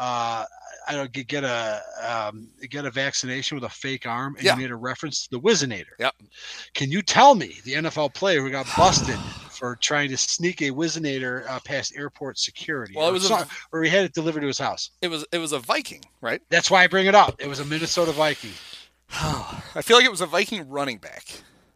uh, 0.02 0.44
I 0.88 0.96
don't 0.96 1.12
get, 1.12 1.28
get 1.28 1.44
a 1.44 1.80
um, 2.02 2.48
get 2.68 2.84
a 2.84 2.90
vaccination 2.90 3.54
with 3.54 3.62
a 3.62 3.68
fake 3.68 4.04
arm, 4.04 4.34
and 4.34 4.44
yeah. 4.44 4.56
you 4.56 4.62
made 4.62 4.70
a 4.72 4.76
reference 4.76 5.24
to 5.24 5.30
the 5.30 5.40
Whizzinator. 5.40 5.94
Yep. 6.00 6.14
Can 6.74 6.90
you 6.90 7.02
tell 7.02 7.36
me 7.36 7.58
the 7.64 7.74
NFL 7.74 8.12
player 8.12 8.40
who 8.40 8.50
got 8.50 8.66
busted 8.76 9.14
for 9.50 9.76
trying 9.76 10.10
to 10.10 10.16
sneak 10.16 10.60
a 10.60 10.70
Whizzinator 10.70 11.48
uh, 11.48 11.60
past 11.64 11.94
airport 11.96 12.36
security? 12.36 12.94
Well, 12.96 13.08
it 13.08 13.12
was, 13.12 13.30
or, 13.30 13.38
a, 13.42 13.48
or 13.72 13.82
he 13.84 13.90
had 13.90 14.04
it 14.04 14.12
delivered 14.12 14.40
to 14.40 14.48
his 14.48 14.58
house. 14.58 14.90
It 15.02 15.08
was 15.08 15.24
it 15.30 15.38
was 15.38 15.52
a 15.52 15.60
Viking, 15.60 16.02
right? 16.20 16.42
That's 16.50 16.68
why 16.68 16.82
I 16.82 16.88
bring 16.88 17.06
it 17.06 17.14
up. 17.14 17.36
It 17.38 17.46
was 17.46 17.60
a 17.60 17.64
Minnesota 17.64 18.10
Viking. 18.10 18.50
I 19.12 19.82
feel 19.82 19.96
like 19.96 20.06
it 20.06 20.10
was 20.10 20.20
a 20.20 20.26
Viking 20.26 20.68
running 20.68 20.98
back 20.98 21.26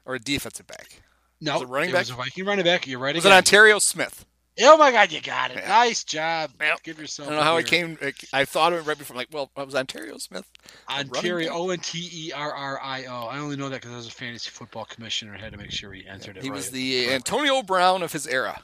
or 0.05 0.17
a 0.17 0.19
defensive 0.19 0.67
back. 0.67 1.03
No, 1.41 1.53
it 1.53 1.55
was 1.55 1.63
it 1.63 1.69
running 1.69 1.91
it 1.91 1.93
back. 1.93 2.01
was 2.01 2.11
a 2.11 2.15
Viking 2.15 2.45
running 2.45 2.65
back. 2.65 2.89
You're 2.89 2.99
right. 2.99 3.15
Was 3.15 3.25
again. 3.25 3.35
it 3.35 3.37
Onterrio 3.37 3.79
Smith? 3.79 4.27
Oh 4.63 4.79
my 4.79 4.91
God, 4.91 5.13
you 5.13 5.21
got 5.21 5.51
it! 5.51 5.59
Yeah. 5.59 5.69
Nice 5.69 6.03
job. 6.03 6.51
Yep. 6.61 6.83
Give 6.83 6.99
yourself. 6.99 7.29
I 7.29 7.33
don't 7.33 7.41
know 7.41 7.45
how 7.45 7.57
it 7.59 7.67
came. 7.67 7.99
I 8.33 8.45
thought 8.45 8.73
of 8.73 8.79
it 8.79 8.89
right 8.89 8.97
before. 8.97 9.15
I'm 9.15 9.19
like, 9.19 9.29
well, 9.31 9.51
it 9.57 9.65
was 9.67 9.75
Onterrio 9.75 10.17
Smith. 10.17 10.51
Onterrio, 10.89 11.53
O 11.53 11.71
N 11.71 11.79
T 11.79 12.09
E 12.13 12.33
R 12.33 12.53
R 12.53 12.81
I 12.83 13.05
O. 13.05 13.27
I 13.27 13.39
only 13.39 13.57
know 13.57 13.69
that 13.69 13.83
because 13.83 13.93
I 13.93 13.97
was 13.97 14.09
a 14.09 14.13
fantasy 14.13 14.51
football 14.51 14.87
commissioner. 14.87 15.35
I 15.35 15.39
had 15.39 15.53
to 15.53 15.59
make 15.59 15.71
sure 15.71 15.93
he 15.93 16.07
entered 16.07 16.39
it. 16.39 16.43
He 16.43 16.49
right. 16.49 16.57
was 16.57 16.71
the 16.71 17.11
Antonio 17.13 17.63
Brown 17.63 18.03
of 18.03 18.13
his 18.13 18.27
era. 18.27 18.59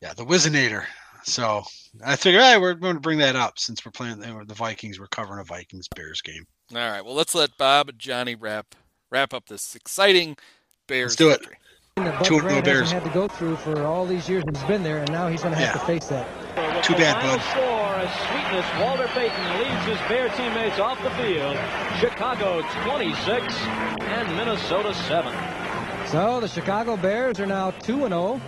Yeah, 0.00 0.14
the 0.14 0.24
Whizzinator. 0.24 0.84
So 1.24 1.62
I 2.04 2.16
figured, 2.16 2.42
hey, 2.42 2.58
we're 2.58 2.74
going 2.74 2.94
to 2.94 3.00
bring 3.00 3.18
that 3.18 3.36
up 3.36 3.58
since 3.58 3.84
we're 3.84 3.92
playing 3.92 4.18
the 4.18 4.54
Vikings. 4.54 4.98
We're 4.98 5.06
covering 5.08 5.40
a 5.40 5.44
Vikings 5.44 5.88
Bears 5.94 6.20
game. 6.22 6.44
All 6.72 6.78
right. 6.78 7.04
Well, 7.04 7.14
let's 7.14 7.34
let 7.34 7.56
Bob 7.58 7.90
and 7.90 7.98
Johnny 7.98 8.34
wrap 8.34 8.74
wrap 9.10 9.34
up 9.34 9.46
this 9.46 9.76
exciting 9.76 10.36
Bears. 10.88 11.12
Let's 11.12 11.16
do 11.16 11.28
it. 11.30 11.40
Victory 11.40 11.58
that 11.96 12.18
Bud 12.18 12.24
Two 12.24 12.40
Grant 12.40 12.64
Bears. 12.64 12.90
had 12.90 13.04
to 13.04 13.10
go 13.10 13.28
through 13.28 13.56
for 13.56 13.84
all 13.84 14.06
these 14.06 14.28
years 14.28 14.44
he's 14.52 14.62
been 14.64 14.82
there, 14.82 14.98
and 14.98 15.10
now 15.10 15.28
he's 15.28 15.42
going 15.42 15.54
to 15.54 15.60
have 15.60 15.74
yeah. 15.74 15.80
to 15.80 15.86
face 15.86 16.06
that. 16.08 16.84
Too 16.84 16.94
bad, 16.94 17.20
Bud. 17.22 17.40
Score, 17.50 17.94
a 17.94 18.10
sweetness. 18.28 18.66
Walter 18.80 19.08
Payton 19.08 19.58
leads 19.58 19.84
his 19.86 19.98
Bear 20.08 20.28
teammates 20.30 20.78
off 20.78 21.02
the 21.02 21.10
field. 21.10 21.56
Chicago 21.98 22.62
26 22.84 23.56
and 24.00 24.36
Minnesota 24.36 24.94
7. 24.94 25.32
So 26.08 26.40
the 26.40 26.48
Chicago 26.48 26.96
Bears 26.96 27.40
are 27.40 27.46
now 27.46 27.70
2 27.70 28.08
0 28.08 28.40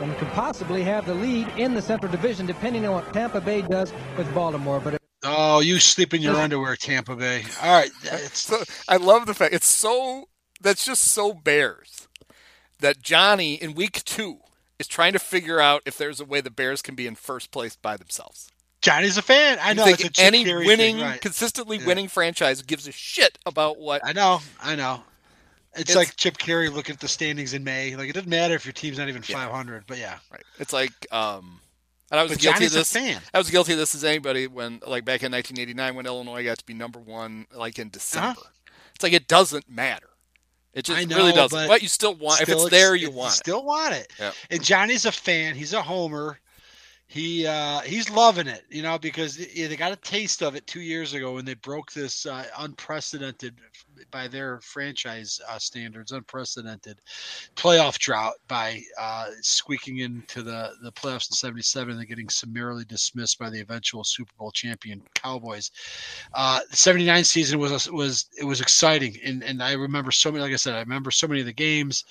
and 0.00 0.16
could 0.16 0.28
possibly 0.28 0.82
have 0.82 1.06
the 1.06 1.14
lead 1.14 1.48
in 1.56 1.74
the 1.74 1.82
Central 1.82 2.10
Division, 2.10 2.46
depending 2.46 2.86
on 2.86 2.92
what 2.92 3.12
Tampa 3.12 3.40
Bay 3.40 3.62
does 3.62 3.92
with 4.16 4.32
Baltimore. 4.34 4.80
But 4.80 5.00
oh, 5.24 5.60
you 5.60 5.78
sleep 5.78 6.14
in 6.14 6.22
your 6.22 6.36
underwear, 6.36 6.76
Tampa 6.76 7.16
Bay. 7.16 7.44
All 7.62 7.72
right, 7.72 7.90
so, 8.32 8.62
I 8.88 8.96
love 8.96 9.26
the 9.26 9.34
fact 9.34 9.54
it's 9.54 9.66
so 9.66 10.28
that's 10.60 10.84
just 10.84 11.04
so 11.04 11.32
Bears 11.32 12.07
that 12.80 13.02
Johnny 13.02 13.54
in 13.54 13.74
week 13.74 14.04
two 14.04 14.38
is 14.78 14.86
trying 14.86 15.12
to 15.12 15.18
figure 15.18 15.60
out 15.60 15.82
if 15.84 15.98
there's 15.98 16.20
a 16.20 16.24
way 16.24 16.40
the 16.40 16.50
Bears 16.50 16.82
can 16.82 16.94
be 16.94 17.06
in 17.06 17.14
first 17.14 17.50
place 17.50 17.76
by 17.76 17.96
themselves. 17.96 18.50
Johnny's 18.80 19.18
a 19.18 19.22
fan. 19.22 19.58
I 19.60 19.72
know. 19.72 19.86
It's 19.86 20.18
a 20.18 20.22
any 20.22 20.44
winning, 20.44 20.96
thing, 20.96 21.00
right. 21.00 21.20
consistently 21.20 21.78
yeah. 21.78 21.86
winning 21.86 22.08
franchise 22.08 22.62
gives 22.62 22.86
a 22.86 22.92
shit 22.92 23.38
about 23.44 23.78
what. 23.78 24.02
I 24.04 24.12
know. 24.12 24.40
I 24.62 24.76
know. 24.76 25.02
It's, 25.72 25.90
it's, 25.90 25.96
like 25.96 26.16
Chip 26.16 26.38
Caray 26.38 26.68
looking 26.68 26.94
at 26.94 27.00
the 27.00 27.08
standings 27.08 27.54
in 27.54 27.64
May. 27.64 27.96
Like 27.96 28.08
it 28.08 28.12
doesn't 28.12 28.30
matter 28.30 28.54
if 28.54 28.64
your 28.64 28.72
team's 28.72 28.98
not 28.98 29.08
even 29.08 29.22
yeah. 29.26 29.36
500, 29.36 29.84
but 29.86 29.98
yeah. 29.98 30.18
Right. 30.30 30.42
It's 30.58 30.72
like, 30.72 30.92
um, 31.12 31.60
and 32.10 32.18
I 32.18 32.22
was 32.22 32.32
but 32.32 32.40
guilty 32.40 32.58
Johnny's 32.58 32.74
of 32.74 32.80
this. 32.80 32.92
fan. 32.92 33.20
I 33.34 33.38
was 33.38 33.50
guilty 33.50 33.72
of 33.72 33.78
this 33.78 33.94
as 33.94 34.02
anybody 34.02 34.46
when, 34.46 34.80
like, 34.86 35.04
back 35.04 35.22
in 35.22 35.32
1989 35.32 35.94
when 35.94 36.06
Illinois 36.06 36.44
got 36.44 36.58
to 36.58 36.64
be 36.64 36.72
number 36.72 36.98
one, 36.98 37.46
like 37.54 37.78
in 37.78 37.90
December. 37.90 38.40
Uh-huh. 38.40 38.72
It's 38.94 39.02
like 39.02 39.12
it 39.12 39.28
doesn't 39.28 39.68
matter. 39.68 40.08
It 40.74 40.84
just 40.84 41.08
know, 41.08 41.16
really 41.16 41.32
doesn't. 41.32 41.58
But, 41.58 41.68
but, 41.68 41.82
you 41.82 41.88
still 41.88 42.14
want 42.14 42.40
still, 42.40 42.58
if 42.58 42.62
it's 42.62 42.70
there, 42.70 42.94
you 42.94 43.10
want. 43.10 43.32
Still 43.32 43.60
it. 43.60 43.64
want 43.64 43.94
it. 43.94 44.12
Yep. 44.18 44.34
And 44.50 44.62
Johnny's 44.62 45.06
a 45.06 45.12
fan. 45.12 45.54
He's 45.54 45.72
a 45.72 45.82
homer. 45.82 46.38
He 47.06 47.46
uh, 47.46 47.80
he's 47.80 48.10
loving 48.10 48.46
it, 48.46 48.64
you 48.68 48.82
know, 48.82 48.98
because 48.98 49.36
they 49.36 49.76
got 49.76 49.92
a 49.92 49.96
taste 49.96 50.42
of 50.42 50.54
it 50.54 50.66
two 50.66 50.82
years 50.82 51.14
ago 51.14 51.34
when 51.34 51.46
they 51.46 51.54
broke 51.54 51.90
this 51.90 52.26
uh, 52.26 52.44
unprecedented 52.58 53.54
by 54.10 54.28
their 54.28 54.60
franchise 54.60 55.40
uh, 55.48 55.58
standards, 55.58 56.12
unprecedented 56.12 57.00
playoff 57.56 57.98
drought 57.98 58.34
by 58.46 58.82
uh, 59.00 59.26
squeaking 59.40 59.98
into 59.98 60.42
the, 60.42 60.72
the 60.82 60.92
playoffs 60.92 61.30
in 61.30 61.34
77 61.34 61.98
and 61.98 62.08
getting 62.08 62.28
summarily 62.28 62.84
dismissed 62.84 63.38
by 63.38 63.50
the 63.50 63.60
eventual 63.60 64.04
Super 64.04 64.32
Bowl 64.38 64.50
champion 64.50 65.02
Cowboys. 65.14 65.70
Uh, 66.34 66.60
the 66.70 66.76
79 66.76 67.24
season 67.24 67.58
was, 67.58 67.90
was, 67.90 68.26
it 68.38 68.44
was 68.44 68.60
exciting. 68.60 69.16
And, 69.24 69.42
and 69.42 69.62
I 69.62 69.72
remember 69.72 70.10
so 70.10 70.30
many, 70.30 70.42
like 70.42 70.52
I 70.52 70.56
said, 70.56 70.74
I 70.74 70.80
remember 70.80 71.10
so 71.10 71.26
many 71.26 71.40
of 71.40 71.46
the 71.46 71.52
games 71.52 72.04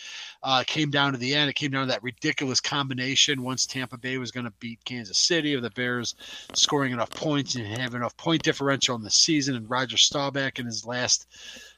uh, 0.43 0.63
came 0.65 0.89
down 0.89 1.13
to 1.13 1.17
the 1.17 1.33
end. 1.33 1.49
It 1.49 1.55
came 1.55 1.71
down 1.71 1.87
to 1.87 1.91
that 1.91 2.03
ridiculous 2.03 2.59
combination 2.59 3.43
once 3.43 3.65
Tampa 3.65 3.97
Bay 3.97 4.17
was 4.17 4.31
going 4.31 4.45
to 4.45 4.53
beat 4.59 4.83
Kansas 4.85 5.17
City 5.17 5.53
of 5.53 5.61
the 5.61 5.69
Bears 5.71 6.15
scoring 6.53 6.93
enough 6.93 7.09
points 7.09 7.55
and 7.55 7.65
have 7.65 7.95
enough 7.95 8.15
point 8.17 8.43
differential 8.43 8.95
in 8.95 9.01
the 9.01 9.09
season 9.09 9.55
and 9.55 9.69
Roger 9.69 9.97
Staubach 9.97 10.59
in 10.59 10.65
his 10.65 10.85
last 10.85 11.27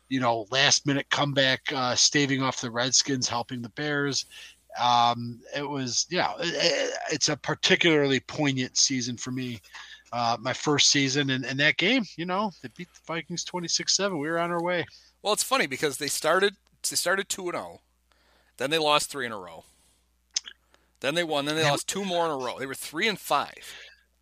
you 0.09 0.19
know, 0.19 0.45
last 0.51 0.85
minute 0.85 1.09
comeback, 1.09 1.61
uh, 1.73 1.95
staving 1.95 2.41
off 2.41 2.61
the 2.61 2.71
Redskins, 2.71 3.29
helping 3.29 3.61
the 3.61 3.69
Bears. 3.69 4.25
Um, 4.81 5.39
it 5.55 5.67
was, 5.67 6.05
yeah, 6.09 6.33
it, 6.39 6.93
it's 7.11 7.29
a 7.29 7.37
particularly 7.37 8.19
poignant 8.19 8.77
season 8.77 9.17
for 9.17 9.31
me. 9.31 9.59
Uh, 10.11 10.37
my 10.39 10.53
first 10.53 10.89
season 10.89 11.29
and, 11.29 11.45
and 11.45 11.59
that 11.59 11.77
game, 11.77 12.03
you 12.17 12.25
know, 12.25 12.51
they 12.61 12.69
beat 12.75 12.87
the 12.91 12.99
Vikings 13.05 13.43
26 13.43 13.95
7. 13.95 14.17
We 14.17 14.27
were 14.27 14.39
on 14.39 14.49
our 14.49 14.61
way. 14.61 14.85
Well, 15.21 15.33
it's 15.33 15.43
funny 15.43 15.67
because 15.67 15.97
they 15.97 16.07
started, 16.07 16.55
they 16.89 16.95
started 16.95 17.29
2 17.29 17.51
0, 17.51 17.81
then 18.57 18.71
they 18.71 18.79
lost 18.79 19.11
three 19.11 19.27
in 19.27 19.31
a 19.31 19.37
row. 19.37 19.65
Then 21.01 21.13
they 21.13 21.23
won, 21.23 21.45
then 21.45 21.55
they 21.55 21.63
lost 21.63 21.87
two 21.87 22.03
more 22.03 22.25
in 22.25 22.31
a 22.31 22.37
row. 22.37 22.57
They 22.57 22.65
were 22.65 22.73
3 22.73 23.07
and 23.07 23.19
5 23.19 23.53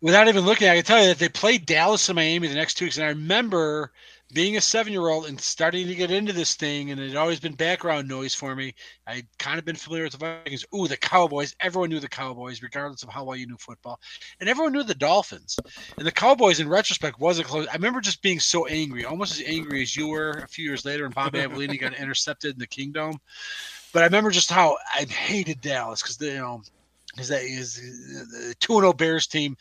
without 0.00 0.28
even 0.28 0.44
looking, 0.44 0.68
I 0.68 0.76
can 0.76 0.84
tell 0.84 1.00
you 1.00 1.08
that 1.08 1.18
they 1.18 1.28
played 1.28 1.66
Dallas 1.66 2.08
and 2.08 2.16
Miami 2.16 2.48
the 2.48 2.54
next 2.54 2.74
two 2.74 2.86
weeks. 2.86 2.96
And 2.96 3.06
I 3.06 3.10
remember 3.10 3.92
being 4.32 4.56
a 4.56 4.60
seven 4.60 4.92
year 4.92 5.08
old 5.08 5.26
and 5.26 5.40
starting 5.40 5.86
to 5.86 5.94
get 5.94 6.10
into 6.10 6.32
this 6.32 6.54
thing, 6.54 6.90
and 6.90 7.00
it 7.00 7.08
had 7.08 7.16
always 7.16 7.40
been 7.40 7.54
background 7.54 8.06
noise 8.06 8.34
for 8.34 8.54
me. 8.54 8.74
I'd 9.06 9.26
kind 9.38 9.58
of 9.58 9.64
been 9.64 9.76
familiar 9.76 10.04
with 10.04 10.12
the 10.12 10.18
Vikings. 10.18 10.64
Ooh, 10.74 10.86
the 10.86 10.96
Cowboys. 10.96 11.54
Everyone 11.60 11.88
knew 11.88 12.00
the 12.00 12.08
Cowboys, 12.08 12.62
regardless 12.62 13.02
of 13.02 13.08
how 13.08 13.24
well 13.24 13.36
you 13.36 13.46
knew 13.46 13.56
football. 13.56 13.98
And 14.40 14.48
everyone 14.48 14.72
knew 14.72 14.82
the 14.82 14.94
Dolphins. 14.94 15.58
And 15.96 16.06
the 16.06 16.12
Cowboys, 16.12 16.60
in 16.60 16.68
retrospect, 16.68 17.18
wasn't 17.18 17.48
close. 17.48 17.66
I 17.68 17.74
remember 17.74 18.00
just 18.00 18.22
being 18.22 18.40
so 18.40 18.66
angry, 18.66 19.04
almost 19.04 19.40
as 19.40 19.46
angry 19.46 19.82
as 19.82 19.96
you 19.96 20.08
were 20.08 20.42
a 20.44 20.48
few 20.48 20.64
years 20.64 20.84
later, 20.84 21.06
and 21.06 21.14
Bob 21.14 21.32
Avellini 21.34 21.80
got 21.80 21.94
intercepted 21.94 22.52
in 22.52 22.58
the 22.58 22.66
Kingdom. 22.66 23.14
But 23.92 24.02
I 24.02 24.06
remember 24.06 24.30
just 24.30 24.50
how 24.50 24.76
I 24.94 25.04
hated 25.04 25.62
Dallas 25.62 26.02
because, 26.02 26.20
you 26.20 26.34
know, 26.34 26.62
is 27.18 27.28
that 27.28 27.42
is 27.42 27.78
uh, 27.78 28.48
the 28.48 28.54
2-0 28.60 28.96
Bears 28.96 29.26
team 29.26 29.56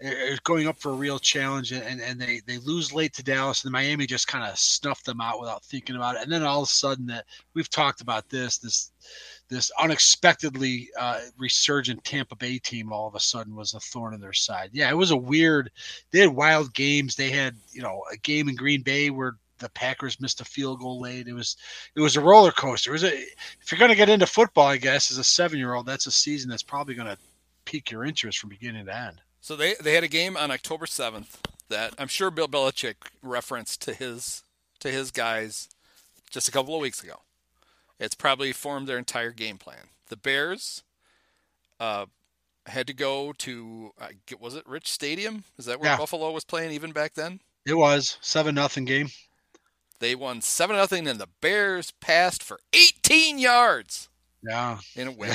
is 0.00 0.40
going 0.40 0.66
up 0.66 0.78
for 0.78 0.90
a 0.90 0.94
real 0.96 1.18
challenge 1.18 1.72
and, 1.72 2.00
and 2.00 2.20
they, 2.20 2.40
they 2.46 2.58
lose 2.58 2.92
late 2.92 3.12
to 3.14 3.22
Dallas 3.22 3.64
and 3.64 3.72
Miami 3.72 4.06
just 4.06 4.28
kind 4.28 4.48
of 4.48 4.58
snuffed 4.58 5.04
them 5.04 5.20
out 5.20 5.40
without 5.40 5.64
thinking 5.64 5.96
about 5.96 6.16
it. 6.16 6.22
And 6.22 6.32
then 6.32 6.42
all 6.42 6.62
of 6.62 6.68
a 6.68 6.70
sudden 6.70 7.06
that 7.06 7.24
we've 7.54 7.70
talked 7.70 8.00
about 8.00 8.28
this, 8.28 8.58
this 8.58 8.92
this 9.48 9.70
unexpectedly 9.80 10.90
uh, 10.98 11.20
resurgent 11.38 12.04
Tampa 12.04 12.36
Bay 12.36 12.58
team 12.58 12.92
all 12.92 13.08
of 13.08 13.14
a 13.14 13.20
sudden 13.20 13.54
was 13.54 13.74
a 13.74 13.80
thorn 13.80 14.14
in 14.14 14.20
their 14.20 14.32
side. 14.32 14.70
Yeah, 14.72 14.90
it 14.90 14.96
was 14.96 15.10
a 15.10 15.16
weird. 15.16 15.70
They 16.10 16.20
had 16.20 16.28
wild 16.28 16.74
games. 16.74 17.16
They 17.16 17.30
had 17.30 17.56
you 17.70 17.82
know 17.82 18.02
a 18.12 18.16
game 18.18 18.48
in 18.48 18.56
Green 18.56 18.82
Bay 18.82 19.10
where 19.10 19.36
the 19.58 19.68
Packers 19.70 20.20
missed 20.20 20.40
a 20.40 20.44
field 20.44 20.80
goal 20.80 21.00
late. 21.00 21.28
It 21.28 21.32
was 21.32 21.56
it 21.94 22.00
was 22.00 22.16
a 22.16 22.20
roller 22.20 22.52
coaster. 22.52 22.90
It 22.90 22.94
was 22.94 23.04
a, 23.04 23.16
if 23.16 23.70
you're 23.70 23.78
going 23.78 23.90
to 23.90 23.96
get 23.96 24.08
into 24.08 24.26
football, 24.26 24.66
I 24.66 24.76
guess 24.76 25.10
as 25.10 25.18
a 25.18 25.24
seven 25.24 25.58
year 25.58 25.74
old, 25.74 25.86
that's 25.86 26.06
a 26.06 26.12
season 26.12 26.50
that's 26.50 26.62
probably 26.62 26.94
going 26.94 27.08
to 27.08 27.18
pique 27.64 27.90
your 27.90 28.04
interest 28.04 28.38
from 28.38 28.50
beginning 28.50 28.86
to 28.86 28.96
end. 28.96 29.20
So 29.40 29.56
they 29.56 29.74
they 29.82 29.94
had 29.94 30.04
a 30.04 30.08
game 30.08 30.36
on 30.36 30.50
October 30.50 30.86
seventh 30.86 31.40
that 31.68 31.94
I'm 31.98 32.08
sure 32.08 32.30
Bill 32.30 32.48
Belichick 32.48 32.94
referenced 33.22 33.82
to 33.82 33.94
his 33.94 34.42
to 34.80 34.90
his 34.90 35.10
guys 35.10 35.68
just 36.30 36.48
a 36.48 36.52
couple 36.52 36.74
of 36.74 36.80
weeks 36.80 37.02
ago. 37.02 37.20
It's 37.98 38.14
probably 38.14 38.52
formed 38.52 38.86
their 38.86 38.98
entire 38.98 39.32
game 39.32 39.58
plan. 39.58 39.88
The 40.08 40.16
Bears 40.16 40.82
uh, 41.80 42.06
had 42.66 42.86
to 42.86 42.92
go 42.92 43.32
to 43.38 43.92
uh, 44.00 44.08
was 44.40 44.54
it 44.54 44.66
Rich 44.66 44.90
Stadium? 44.90 45.44
Is 45.58 45.66
that 45.66 45.80
where 45.80 45.90
yeah. 45.90 45.96
Buffalo 45.96 46.30
was 46.32 46.44
playing 46.44 46.72
even 46.72 46.92
back 46.92 47.14
then? 47.14 47.40
It 47.66 47.74
was 47.74 48.18
seven 48.20 48.54
nothing 48.54 48.84
game. 48.84 49.08
They 50.00 50.14
won 50.14 50.40
seven 50.40 50.76
nothing, 50.76 51.06
and 51.06 51.20
the 51.20 51.28
Bears 51.40 51.92
passed 52.00 52.42
for 52.42 52.60
18 52.72 53.38
yards. 53.38 54.08
Yeah, 54.42 54.78
in 54.94 55.08
a 55.08 55.12
win. 55.12 55.30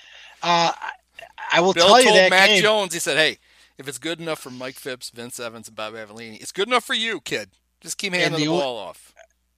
uh, 0.42 0.72
I 1.52 1.60
will 1.60 1.72
Bill 1.72 1.86
tell 1.86 1.98
you 1.98 2.04
told 2.06 2.16
that 2.16 2.30
Mac 2.30 2.48
game. 2.48 2.62
Jones. 2.62 2.92
He 2.92 3.00
said, 3.00 3.16
"Hey, 3.16 3.38
if 3.76 3.86
it's 3.88 3.98
good 3.98 4.20
enough 4.20 4.40
for 4.40 4.50
Mike 4.50 4.74
Phipps, 4.74 5.10
Vince 5.10 5.38
Evans, 5.38 5.68
and 5.68 5.76
Bob 5.76 5.94
Avellini, 5.94 6.40
it's 6.40 6.52
good 6.52 6.68
enough 6.68 6.84
for 6.84 6.94
you, 6.94 7.20
kid. 7.20 7.50
Just 7.80 7.98
keep 7.98 8.12
handing 8.12 8.40
the, 8.40 8.46
the 8.46 8.52
ball 8.52 8.76
off." 8.76 9.14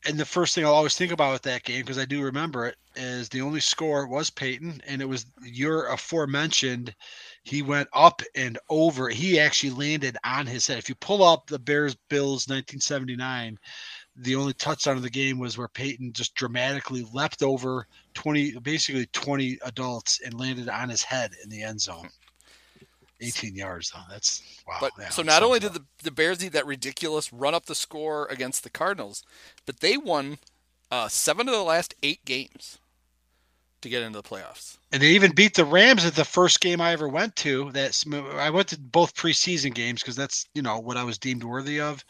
And 0.07 0.19
the 0.19 0.24
first 0.24 0.55
thing 0.55 0.65
I'll 0.65 0.73
always 0.73 0.97
think 0.97 1.12
about 1.12 1.32
with 1.32 1.43
that 1.43 1.62
game, 1.62 1.82
because 1.82 1.99
I 1.99 2.07
do 2.07 2.23
remember 2.23 2.66
it, 2.66 2.77
is 2.97 3.28
the 3.28 3.43
only 3.43 3.61
score 3.61 4.07
was 4.07 4.31
Payton, 4.31 4.81
and 4.87 5.03
it 5.03 5.09
was 5.09 5.27
your 5.43 5.89
aforementioned. 5.89 6.95
He 7.43 7.61
went 7.61 7.89
up 7.93 8.23
and 8.35 8.59
over. 8.70 9.11
He 9.11 9.39
actually 9.39 9.70
landed 9.70 10.16
on 10.24 10.47
his 10.47 10.66
head. 10.66 10.78
If 10.78 10.89
you 10.89 10.95
pull 10.95 11.23
up 11.23 11.47
the 11.47 11.59
Bears 11.59 11.95
Bills 12.09 12.49
1979, 12.49 13.59
the 14.20 14.36
only 14.36 14.52
touchdown 14.55 14.97
of 14.97 15.02
the 15.02 15.10
game 15.10 15.38
was 15.38 15.56
where 15.56 15.68
Payton 15.68 16.12
just 16.12 16.34
dramatically 16.34 17.06
leapt 17.12 17.42
over 17.42 17.86
20, 18.14 18.59
basically 18.60 19.06
20 19.06 19.59
adults 19.64 20.20
and 20.24 20.38
landed 20.38 20.68
on 20.68 20.88
his 20.88 21.02
head 21.02 21.32
in 21.42 21.48
the 21.48 21.62
end 21.62 21.80
zone. 21.80 22.09
18 23.22 23.55
yards 23.55 23.90
though. 23.90 24.01
That's 24.10 24.42
wow. 24.66 24.78
But 24.80 24.92
yeah, 24.98 25.10
so 25.10 25.22
not 25.22 25.42
only 25.42 25.59
did 25.59 25.74
the, 25.74 25.84
the 26.02 26.10
Bears 26.10 26.40
need 26.40 26.52
that 26.52 26.66
ridiculous 26.66 27.32
run 27.32 27.55
up 27.55 27.66
the 27.66 27.74
score 27.74 28.26
against 28.30 28.62
the 28.62 28.70
Cardinals, 28.70 29.24
but 29.66 29.80
they 29.80 29.97
won 29.97 30.38
uh, 30.90 31.09
seven 31.09 31.48
of 31.48 31.55
the 31.55 31.62
last 31.62 31.94
eight 32.02 32.24
games 32.24 32.78
to 33.82 33.88
get 33.88 34.02
into 34.02 34.20
the 34.20 34.28
playoffs. 34.28 34.78
And 34.92 35.02
they 35.02 35.09
even 35.09 35.34
beat 35.34 35.55
the 35.55 35.64
Rams 35.64 36.05
at 36.05 36.14
the 36.14 36.24
first 36.24 36.60
game 36.60 36.80
I 36.80 36.92
ever 36.92 37.09
went 37.09 37.36
to. 37.36 37.70
That 37.72 38.02
I 38.36 38.51
went 38.51 38.68
to 38.68 38.78
both 38.78 39.14
preseason 39.14 39.74
games 39.74 40.02
because 40.02 40.16
that's 40.16 40.47
you 40.55 40.62
know 40.62 40.78
what 40.78 40.97
I 40.97 41.05
was 41.05 41.18
deemed 41.18 41.44
worthy 41.44 41.80
of 41.80 42.05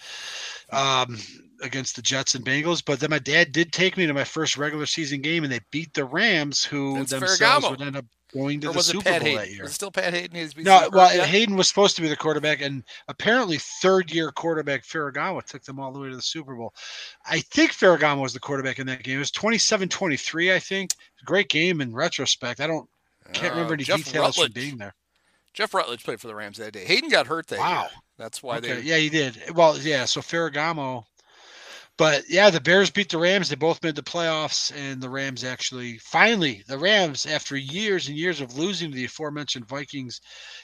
um, 0.73 1.19
against 1.63 1.97
the 1.97 2.03
Jets 2.03 2.35
and 2.35 2.45
Bengals. 2.45 2.83
But 2.85 3.01
then 3.01 3.11
my 3.11 3.19
dad 3.19 3.53
did 3.53 3.73
take 3.73 3.97
me 3.97 4.07
to 4.07 4.15
my 4.15 4.25
first 4.25 4.57
regular 4.57 4.87
season 4.87 5.21
game, 5.21 5.45
and 5.45 5.53
they 5.53 5.61
beat 5.71 5.93
the 5.95 6.05
Rams, 6.05 6.65
who 6.65 6.97
Vince 6.97 7.11
themselves 7.11 7.67
Ferragamo. 7.67 7.71
would 7.71 7.83
end 7.83 7.97
up 7.97 8.05
going 8.33 8.61
to 8.61 8.71
the 8.73 8.81
Super 8.83 9.03
Bowl 9.11 9.13
Haden? 9.21 9.35
that 9.37 9.51
year. 9.51 9.63
Was 9.63 9.73
it 9.73 9.75
still 9.75 9.91
Pat 9.91 10.15
Haden? 10.15 10.51
No, 10.59 10.89
well, 10.93 11.09
Haden 11.09 11.57
was 11.57 11.69
supposed 11.69 11.97
to 11.97 12.03
be 12.03 12.09
the 12.09 12.17
quarterback, 12.17 12.61
and 12.61 12.85
apparently 13.09 13.59
third 13.59 14.13
year 14.13 14.31
quarterback 14.31 14.85
Ferragamo 14.85 15.45
took 15.45 15.63
them 15.65 15.81
all 15.81 15.93
the 15.93 15.99
way 15.99 16.09
to 16.09 16.17
the 16.17 16.23
Super 16.23 16.55
Bowl. 16.55 16.73
I 17.27 17.41
think 17.41 17.73
Ferragamo 17.73 18.21
was 18.23 18.33
the 18.33 18.41
quarterback 18.41 18.79
in 18.79 18.87
that 18.87 19.03
game. 19.03 19.17
It 19.17 19.21
was 19.21 19.33
27-23, 19.33 20.53
I 20.53 20.59
think. 20.59 20.91
Great 21.25 21.49
game 21.49 21.81
in 21.81 21.93
retrospect. 21.95 22.61
I 22.61 22.67
don't 22.67 22.89
can't 23.33 23.53
remember 23.53 23.73
oh, 23.73 23.75
any 23.75 23.85
Jeff 23.85 23.99
details 23.99 24.39
Rutledge. 24.39 24.53
from 24.55 24.61
being 24.63 24.77
there. 24.77 24.95
Jeff 25.53 25.75
Rutledge 25.75 26.03
played 26.05 26.21
for 26.21 26.27
the 26.29 26.35
Rams 26.35 26.59
that 26.59 26.73
day. 26.73 26.85
Haden 26.85 27.11
got 27.11 27.27
hurt 27.27 27.47
that 27.49 27.59
Wow. 27.59 27.81
year. 27.83 27.91
That's 28.19 28.43
why 28.43 28.59
Okay, 28.59 28.75
they. 28.75 28.81
yeah, 28.83 28.97
he 28.97 29.09
did. 29.09 29.55
Well, 29.55 29.79
yeah, 29.79 30.05
so 30.05 30.21
Ferragamo. 30.21 31.05
But 32.01 32.31
yeah, 32.31 32.49
the 32.49 32.63
Bears 32.63 32.89
beat 32.89 33.11
the 33.11 33.19
Rams. 33.19 33.51
They 33.51 33.57
both 33.57 33.83
made 33.83 33.95
the 33.95 34.03
playoffs, 34.03 34.73
and 34.75 35.03
the 35.03 35.11
Rams 35.11 35.45
actually 35.45 35.99
finally 35.99 36.65
the 36.67 36.79
Rams, 36.79 37.27
after 37.27 37.59
years 37.59 38.09
and 38.09 38.17
years 38.17 38.41
of 38.41 38.57
losing 38.57 38.91
to 38.91 38.97
the 38.97 39.05
aforementioned 39.05 39.69
Vikings 39.69 40.23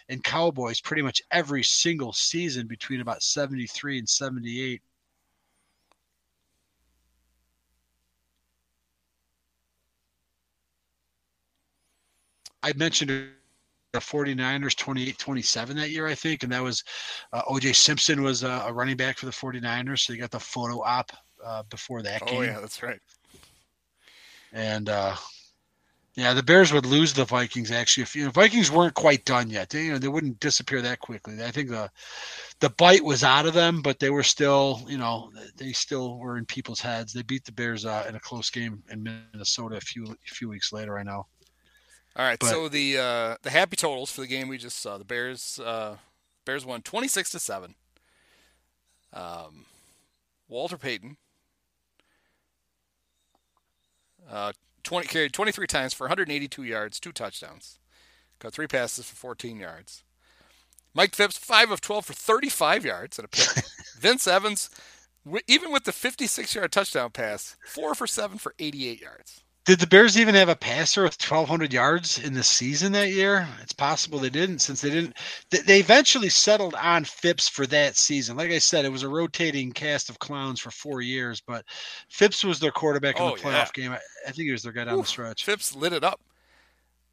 and 0.09 0.25
Cowboys, 0.25 0.81
pretty 0.81 1.03
much 1.03 1.21
every 1.31 1.63
single 1.63 2.15
season 2.15 2.67
between 2.67 3.03
about 3.03 3.23
seventy 3.23 3.67
three 3.67 3.99
and 3.99 4.09
seventy 4.09 4.63
eight. 4.63 4.81
I 12.63 12.73
mentioned 12.73 13.11
the 13.93 14.01
49ers 14.01 14.75
28-27 14.75 15.75
that 15.77 15.91
year, 15.91 16.07
I 16.07 16.15
think, 16.15 16.45
and 16.45 16.53
that 16.53 16.63
was 16.63 16.83
uh, 17.35 17.43
O.J. 17.47 17.75
Simpson 17.75 18.23
was 18.23 18.43
uh, 18.43 18.65
a 18.67 18.73
running 18.73 18.97
back 18.97 19.19
for 19.19 19.27
the 19.27 19.33
49ers, 19.33 19.99
so 19.99 20.15
you 20.15 20.19
got 20.19 20.31
the 20.31 20.41
photo 20.41 20.83
op 20.83 21.13
uh, 21.47 21.63
before 21.71 22.03
that 22.03 22.23
Oh 22.23 22.27
game. 22.27 22.45
yeah, 22.45 22.61
that's 22.61 22.83
right. 22.83 23.01
And 24.53 24.89
uh, 24.89 25.15
yeah, 26.15 26.33
the 26.33 26.43
Bears 26.43 26.73
would 26.73 26.87
lose 26.87 27.13
the 27.13 27.25
Vikings 27.25 27.71
actually. 27.71 28.03
If 28.05 28.17
you 28.17 28.25
know, 28.25 28.31
Vikings 28.31 28.71
weren't 28.71 28.95
quite 28.95 29.25
done 29.25 29.51
yet, 29.51 29.69
they 29.71 29.85
you 29.85 29.93
know 29.93 29.99
they 29.99 30.09
wouldn't 30.09 30.41
disappear 30.41 30.81
that 30.83 31.01
quickly. 31.01 31.43
I 31.45 31.51
think 31.51 31.69
the 31.69 31.91
the 32.61 32.71
bite 32.71 33.05
was 33.05 33.23
out 33.23 33.47
of 33.47 33.55
them, 33.55 33.83
but 33.83 33.99
they 33.99 34.11
were 34.11 34.23
still 34.23 34.83
you 34.89 34.99
know 34.99 35.31
they 35.57 35.73
still 35.73 36.19
were 36.19 36.39
in 36.39 36.47
people's 36.47 36.81
heads. 36.81 37.13
They 37.13 37.23
beat 37.23 37.45
the 37.45 37.53
Bears 37.53 37.85
uh, 37.85 38.07
in 38.09 38.15
a 38.17 38.21
close 38.21 38.51
game 38.51 38.83
in 38.91 39.03
Minnesota 39.35 39.77
a 39.77 39.81
few 39.81 40.05
a 40.07 40.35
few 40.35 40.49
weeks 40.49 40.73
later. 40.73 40.99
I 40.99 41.03
know. 41.03 41.27
All 42.19 42.25
right, 42.25 42.39
But- 42.41 42.49
so 42.49 42.69
the 42.71 42.97
uh, 42.97 43.37
the 43.43 43.51
happy 43.51 43.77
totals 43.77 44.11
for 44.11 44.23
the 44.23 44.27
game 44.27 44.49
we 44.49 44.57
just 44.59 44.79
saw: 44.79 44.97
the 44.97 45.05
Bears 45.05 45.61
uh, 45.63 45.97
Bears 46.47 46.65
won 46.65 46.81
twenty 46.81 47.09
six 47.09 47.29
to 47.31 47.39
seven. 47.39 47.75
Um, 49.13 49.67
Walter 50.49 50.79
Payton 50.79 51.17
uh, 54.31 54.53
twenty 54.83 55.07
carried 55.07 55.33
twenty 55.33 55.53
three 55.53 55.67
times 55.67 55.95
for 55.95 56.05
one 56.05 56.11
hundred 56.11 56.31
eighty 56.31 56.49
two 56.49 56.63
yards, 56.63 57.01
two 57.01 57.13
touchdowns, 57.13 57.79
got 58.39 58.53
three 58.53 58.67
passes 58.67 59.07
for 59.07 59.17
fourteen 59.17 59.59
yards. 59.59 60.03
Mike 60.95 61.15
Phipps 61.15 61.37
five 61.39 61.71
of 61.71 61.81
twelve 61.81 62.07
for 62.07 62.15
thirty 62.15 62.49
five 62.49 62.85
yards 62.85 63.19
and 63.19 63.27
a 63.27 63.29
pick. 63.29 63.65
Vince 63.99 64.27
Evans, 64.27 64.71
even 65.47 65.73
with 65.73 65.85
the 65.85 65.93
fifty 65.93 66.27
six 66.27 66.55
yard 66.55 66.73
touchdown 66.73 67.11
pass, 67.11 67.57
four 67.67 67.95
for 67.95 68.07
seven 68.07 68.39
for 68.39 68.55
eighty 68.59 68.89
eight 68.89 69.01
yards. 69.01 69.43
Did 69.67 69.81
the 69.81 69.87
Bears 69.89 70.17
even 70.17 70.37
have 70.37 70.49
a 70.49 70.55
passer 70.55 71.03
with 71.03 71.21
1,200 71.21 71.73
yards 71.73 72.21
in 72.21 72.35
the 72.35 72.45
season 72.45 72.93
that 72.93 73.11
year? 73.11 73.49
It's 73.61 73.73
possible 73.73 74.21
they 74.21 74.31
didn't, 74.31 74.61
since 74.61 74.81
they 74.81 74.91
didn't. 74.91 75.17
They, 75.51 75.81
eventually 75.81 76.29
settled 76.29 76.77
on 76.77 77.03
Phipps 77.03 77.49
for 77.49 77.67
that 77.67 77.97
season. 77.97 78.37
Like 78.37 78.53
I 78.53 78.59
said, 78.59 78.85
it 78.85 78.93
was 78.93 79.03
a 79.03 79.09
rotating 79.09 79.73
cast 79.73 80.09
of 80.09 80.21
clowns 80.21 80.61
for 80.61 80.71
four 80.71 81.01
years, 81.01 81.43
but 81.45 81.65
Phipps 82.09 82.45
was 82.45 82.61
their 82.61 82.71
quarterback 82.71 83.17
in 83.17 83.23
Oh, 83.23 83.35
the 83.35 83.43
playoff 83.43 83.73
game. 83.73 83.91
I, 83.91 83.99
I 84.25 84.31
think 84.31 84.47
he 84.47 84.53
was 84.53 84.63
their 84.63 84.73
guy 84.73 84.85
down 84.85 84.99
the 84.99 85.05
stretch. 85.05 85.45
Phipps 85.45 85.75
lit 85.75 85.93
it 85.93 86.05
up. 86.05 86.21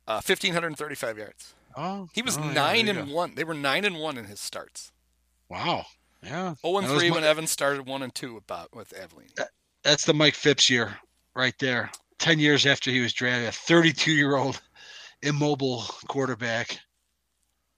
Uh, 0.06 0.22
fifteen 0.22 0.54
hundred 0.54 0.68
and 0.68 0.78
thirty 0.78 0.96
five 0.96 1.18
yards. 1.18 1.56
Oh, 1.76 2.08
He 2.14 2.22
was 2.22 2.38
oh, 2.38 2.44
yeah, 2.44 2.54
nine 2.54 2.88
and 2.88 3.08
go. 3.08 3.16
one. 3.16 3.34
They 3.34 3.46
were 3.46 3.54
nine 3.56 3.84
and 3.84 3.98
one 3.98 4.18
in 4.18 4.26
his 4.26 4.40
starts. 4.40 4.92
Wow. 5.50 5.86
Yeah. 6.22 6.54
Oh 6.64 6.78
and 6.78 6.88
three 6.88 7.10
my- 7.10 7.16
when 7.16 7.24
Evans 7.24 7.50
started. 7.50 7.88
One 7.88 8.04
and 8.04 8.14
two 8.14 8.38
about 8.38 8.76
with 8.76 8.94
Evelyn. 8.94 9.28
That's 9.84 10.06
the 10.06 10.14
Mike 10.14 10.36
Phipps 10.36 10.70
year 10.70 10.98
right 11.36 11.56
there. 11.60 11.90
10 12.24 12.40
years 12.40 12.66
after 12.66 12.90
he 12.90 13.02
was 13.02 13.12
drafted, 13.12 13.50
a 13.50 13.52
32 13.52 14.14
year 14.14 14.38
old 14.38 14.62
immobile 15.22 15.84
quarterback 16.08 16.80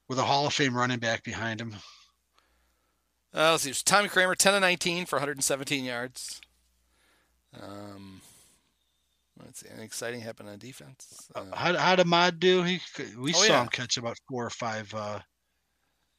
with 0.08 0.20
a 0.20 0.24
Hall 0.24 0.46
of 0.46 0.54
Fame 0.54 0.78
running 0.78 1.00
back 1.00 1.24
behind 1.24 1.60
him. 1.60 1.76
Uh, 3.34 3.52
let's 3.52 3.64
see. 3.64 3.70
It 3.70 3.72
was 3.72 3.82
Tommy 3.84 4.08
Kramer, 4.08 4.36
ten 4.36 4.54
and 4.54 4.62
nineteen 4.62 5.08
for 5.08 5.16
117 5.18 5.84
yards. 5.84 6.40
Um, 7.60 8.22
let's 9.44 9.62
see. 9.62 9.68
Anything 9.68 9.86
exciting 9.86 10.22
happened 10.22 10.48
on 10.50 10.60
defense? 10.60 11.28
Uh, 11.34 11.46
How, 11.54 11.76
how 11.76 11.96
did 11.96 12.06
Ahmad 12.06 12.40
do? 12.40 12.62
He 12.62 12.80
we 13.18 13.34
Oh, 13.34 13.38
saw 13.38 13.54
yeah. 13.54 13.62
him 13.64 13.70
catch 13.70 13.98
about 13.98 14.18
four 14.30 14.46
or 14.46 14.52
five. 14.52 14.94
Uh, 14.94 15.20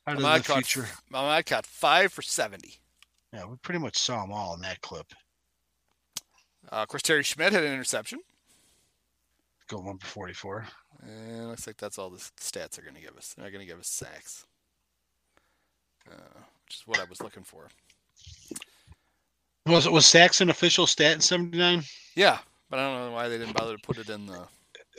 out 0.08 0.16
of 0.16 0.18
Ahmad 0.18 0.42
the 0.42 0.46
caught, 0.48 0.66
future. 0.66 0.88
Ahmad 1.14 1.46
caught 1.46 1.64
five 1.64 2.12
for 2.12 2.22
70. 2.22 2.74
Yeah, 3.32 3.46
we 3.46 3.56
pretty 3.62 3.78
much 3.80 3.96
saw 3.96 4.20
them 4.22 4.32
all 4.32 4.54
in 4.54 4.60
that 4.62 4.80
clip. 4.80 5.06
Uh, 6.70 6.76
of 6.76 6.88
course, 6.88 7.02
Terry 7.02 7.22
Schmidt 7.22 7.52
had 7.52 7.64
an 7.64 7.72
interception. 7.72 8.20
Go 9.68 9.78
one 9.78 9.98
for 9.98 10.06
forty-four. 10.06 10.66
And 11.02 11.48
looks 11.48 11.66
like 11.66 11.76
that's 11.76 11.98
all 11.98 12.10
the 12.10 12.18
stats 12.18 12.78
are 12.78 12.82
going 12.82 12.94
to 12.94 13.00
give 13.00 13.16
us. 13.16 13.34
They're 13.34 13.44
not 13.44 13.52
going 13.52 13.64
to 13.64 13.70
give 13.70 13.78
us 13.78 13.88
sacks, 13.88 14.46
uh, 16.10 16.40
which 16.64 16.76
is 16.76 16.82
what 16.86 17.00
I 17.00 17.04
was 17.04 17.22
looking 17.22 17.42
for. 17.42 17.68
Was 19.66 19.86
it 19.86 19.92
was 19.92 20.06
sacks 20.06 20.40
an 20.40 20.50
official 20.50 20.86
stat 20.86 21.14
in 21.14 21.20
'79? 21.20 21.82
Yeah, 22.14 22.38
but 22.70 22.78
I 22.78 22.84
don't 22.84 23.08
know 23.08 23.14
why 23.14 23.28
they 23.28 23.38
didn't 23.38 23.56
bother 23.56 23.76
to 23.76 23.82
put 23.82 23.98
it 23.98 24.08
in 24.08 24.26
the. 24.26 24.46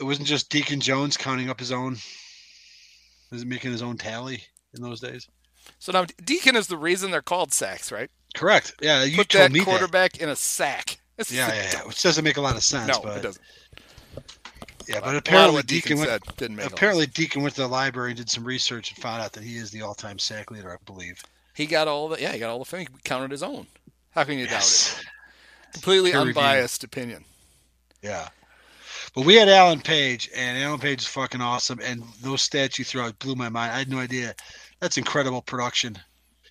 It 0.00 0.04
wasn't 0.04 0.28
just 0.28 0.50
Deacon 0.50 0.80
Jones 0.80 1.16
counting 1.16 1.50
up 1.50 1.58
his 1.58 1.72
own. 1.72 1.96
Was 3.30 3.44
making 3.44 3.72
his 3.72 3.82
own 3.82 3.96
tally 3.98 4.42
in 4.74 4.82
those 4.82 5.00
days? 5.00 5.28
So 5.78 5.92
now 5.92 6.06
Deacon 6.24 6.56
is 6.56 6.66
the 6.66 6.78
reason 6.78 7.10
they're 7.10 7.20
called 7.20 7.52
sacks, 7.52 7.92
right? 7.92 8.10
Correct. 8.34 8.74
Yeah, 8.80 9.04
you 9.04 9.16
Put 9.16 9.30
that 9.30 9.52
me 9.52 9.60
quarterback 9.60 10.12
that. 10.12 10.22
in 10.22 10.28
a 10.28 10.36
sack. 10.36 10.98
Yeah, 11.30 11.48
yeah, 11.52 11.70
yeah, 11.72 11.80
which 11.86 12.02
doesn't 12.02 12.24
make 12.24 12.36
a 12.36 12.40
lot 12.40 12.56
of 12.56 12.62
sense. 12.62 12.88
No, 12.88 13.00
but, 13.02 13.18
it 13.18 13.22
doesn't. 13.22 13.42
Yeah, 14.88 15.00
but 15.00 15.16
apparently 15.16 15.62
Deacon 15.62 15.96
Deacon 15.98 16.10
went. 16.10 16.36
didn't 16.36 16.56
make 16.56 16.66
Apparently 16.66 17.06
Deacon 17.06 17.42
went 17.42 17.54
to 17.56 17.62
the 17.62 17.68
library 17.68 18.10
and 18.10 18.16
did 18.16 18.30
some 18.30 18.44
research 18.44 18.90
and 18.90 19.02
found 19.02 19.20
out 19.20 19.32
that 19.32 19.42
he 19.42 19.56
is 19.56 19.70
the 19.70 19.82
all-time 19.82 20.18
sack 20.18 20.50
leader, 20.50 20.72
I 20.72 20.76
believe. 20.86 21.22
He 21.54 21.66
got 21.66 21.88
all 21.88 22.08
the 22.08 22.20
yeah, 22.20 22.32
he 22.32 22.38
got 22.38 22.50
all 22.50 22.58
the 22.58 22.64
fame. 22.64 22.86
He 22.90 22.98
counted 23.04 23.30
his 23.30 23.42
own. 23.42 23.66
How 24.12 24.24
can 24.24 24.38
you 24.38 24.46
Yes. 24.46 24.94
doubt 24.94 25.00
it? 25.02 25.72
Completely 25.74 26.10
Peer 26.12 26.20
review. 26.20 26.40
unbiased 26.40 26.84
opinion. 26.84 27.24
Yeah. 28.02 28.28
But 29.14 29.24
we 29.26 29.34
had 29.34 29.48
Alan 29.48 29.80
Page, 29.80 30.30
and 30.34 30.56
Alan 30.62 30.80
Page 30.80 31.02
is 31.02 31.06
fucking 31.06 31.40
awesome. 31.40 31.80
And 31.82 32.02
those 32.22 32.48
stats 32.48 32.78
you 32.78 32.84
threw 32.84 33.02
out 33.02 33.18
blew 33.18 33.34
my 33.34 33.48
mind. 33.48 33.72
I 33.72 33.78
had 33.78 33.90
no 33.90 33.98
idea. 33.98 34.34
That's 34.80 34.96
incredible 34.96 35.42
production. 35.42 35.98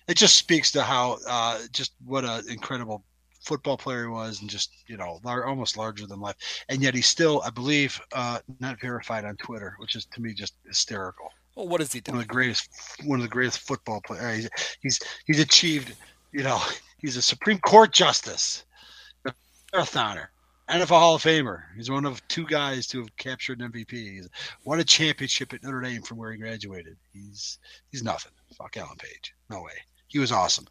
It 0.06 0.16
just 0.16 0.36
speaks 0.36 0.70
to 0.72 0.82
how, 0.82 1.18
uh, 1.28 1.60
just 1.72 1.92
what 2.04 2.24
an 2.24 2.44
incredible 2.48 3.02
football 3.48 3.78
player 3.78 4.02
he 4.02 4.08
was, 4.08 4.42
and 4.42 4.50
just 4.50 4.84
you 4.86 4.98
know, 4.98 5.20
lar- 5.24 5.46
almost 5.46 5.76
larger 5.78 6.06
than 6.06 6.20
life. 6.20 6.36
And 6.68 6.82
yet 6.82 6.94
he's 6.94 7.06
still, 7.06 7.42
I 7.44 7.50
believe, 7.50 7.98
uh, 8.12 8.40
not 8.60 8.80
verified 8.80 9.24
on 9.24 9.36
Twitter, 9.36 9.74
which 9.78 9.96
is 9.96 10.04
to 10.12 10.20
me 10.20 10.34
just 10.34 10.54
hysterical. 10.66 11.30
Well, 11.56 11.66
what 11.66 11.80
has 11.80 11.92
he 11.92 12.02
One 12.06 12.18
of 12.18 12.22
the 12.22 12.28
greatest, 12.28 12.68
one 13.04 13.18
of 13.18 13.22
the 13.22 13.28
greatest 13.28 13.60
football 13.60 14.00
players. 14.06 14.36
He's 14.36 14.50
he's, 14.82 15.00
he's 15.26 15.40
achieved. 15.40 15.94
You 16.32 16.44
know, 16.44 16.60
he's 16.98 17.16
a 17.16 17.22
Supreme 17.22 17.58
Court 17.58 17.92
justice, 17.92 18.64
a 19.24 19.32
marathoner, 19.72 20.26
NFL 20.68 20.88
Hall 20.88 21.14
of 21.14 21.22
Famer. 21.22 21.62
He's 21.74 21.90
one 21.90 22.04
of 22.04 22.26
two 22.28 22.46
guys 22.46 22.86
to 22.88 22.98
have 22.98 23.16
captured 23.16 23.62
an 23.62 23.72
MVP. 23.72 23.92
He's 23.92 24.28
won 24.64 24.78
a 24.78 24.84
championship 24.84 25.54
at 25.54 25.62
Notre 25.62 25.80
Dame 25.80 26.02
from 26.02 26.18
where 26.18 26.30
he 26.32 26.38
graduated. 26.38 26.98
He's 27.14 27.58
he's 27.90 28.04
nothing. 28.04 28.32
Fuck 28.56 28.76
Alan 28.76 28.98
Page. 28.98 29.32
No 29.48 29.62
way. 29.62 29.72
He 30.08 30.18
was 30.18 30.32
awesome. 30.32 30.66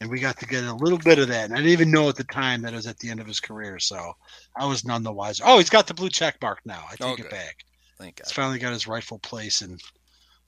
And 0.00 0.10
we 0.10 0.20
got 0.20 0.38
to 0.40 0.46
get 0.46 0.62
a 0.64 0.74
little 0.74 0.98
bit 0.98 1.18
of 1.18 1.28
that. 1.28 1.46
And 1.46 1.54
I 1.54 1.56
didn't 1.56 1.70
even 1.72 1.90
know 1.90 2.08
at 2.10 2.16
the 2.16 2.24
time 2.24 2.60
that 2.62 2.72
it 2.74 2.76
was 2.76 2.86
at 2.86 2.98
the 2.98 3.08
end 3.08 3.18
of 3.20 3.26
his 3.26 3.40
career. 3.40 3.78
So 3.78 4.12
I 4.56 4.66
was 4.66 4.84
none 4.84 5.02
the 5.02 5.12
wiser. 5.12 5.44
Oh, 5.46 5.56
he's 5.56 5.70
got 5.70 5.86
the 5.86 5.94
blue 5.94 6.10
check 6.10 6.36
mark 6.42 6.60
now. 6.66 6.84
I 6.90 6.96
take 6.96 7.06
Oh, 7.06 7.14
it 7.14 7.30
back. 7.30 7.64
Thank 7.98 8.16
God. 8.16 8.24
He's 8.26 8.32
finally 8.32 8.58
got 8.58 8.72
his 8.74 8.86
rightful 8.86 9.18
place 9.20 9.62
in 9.62 9.78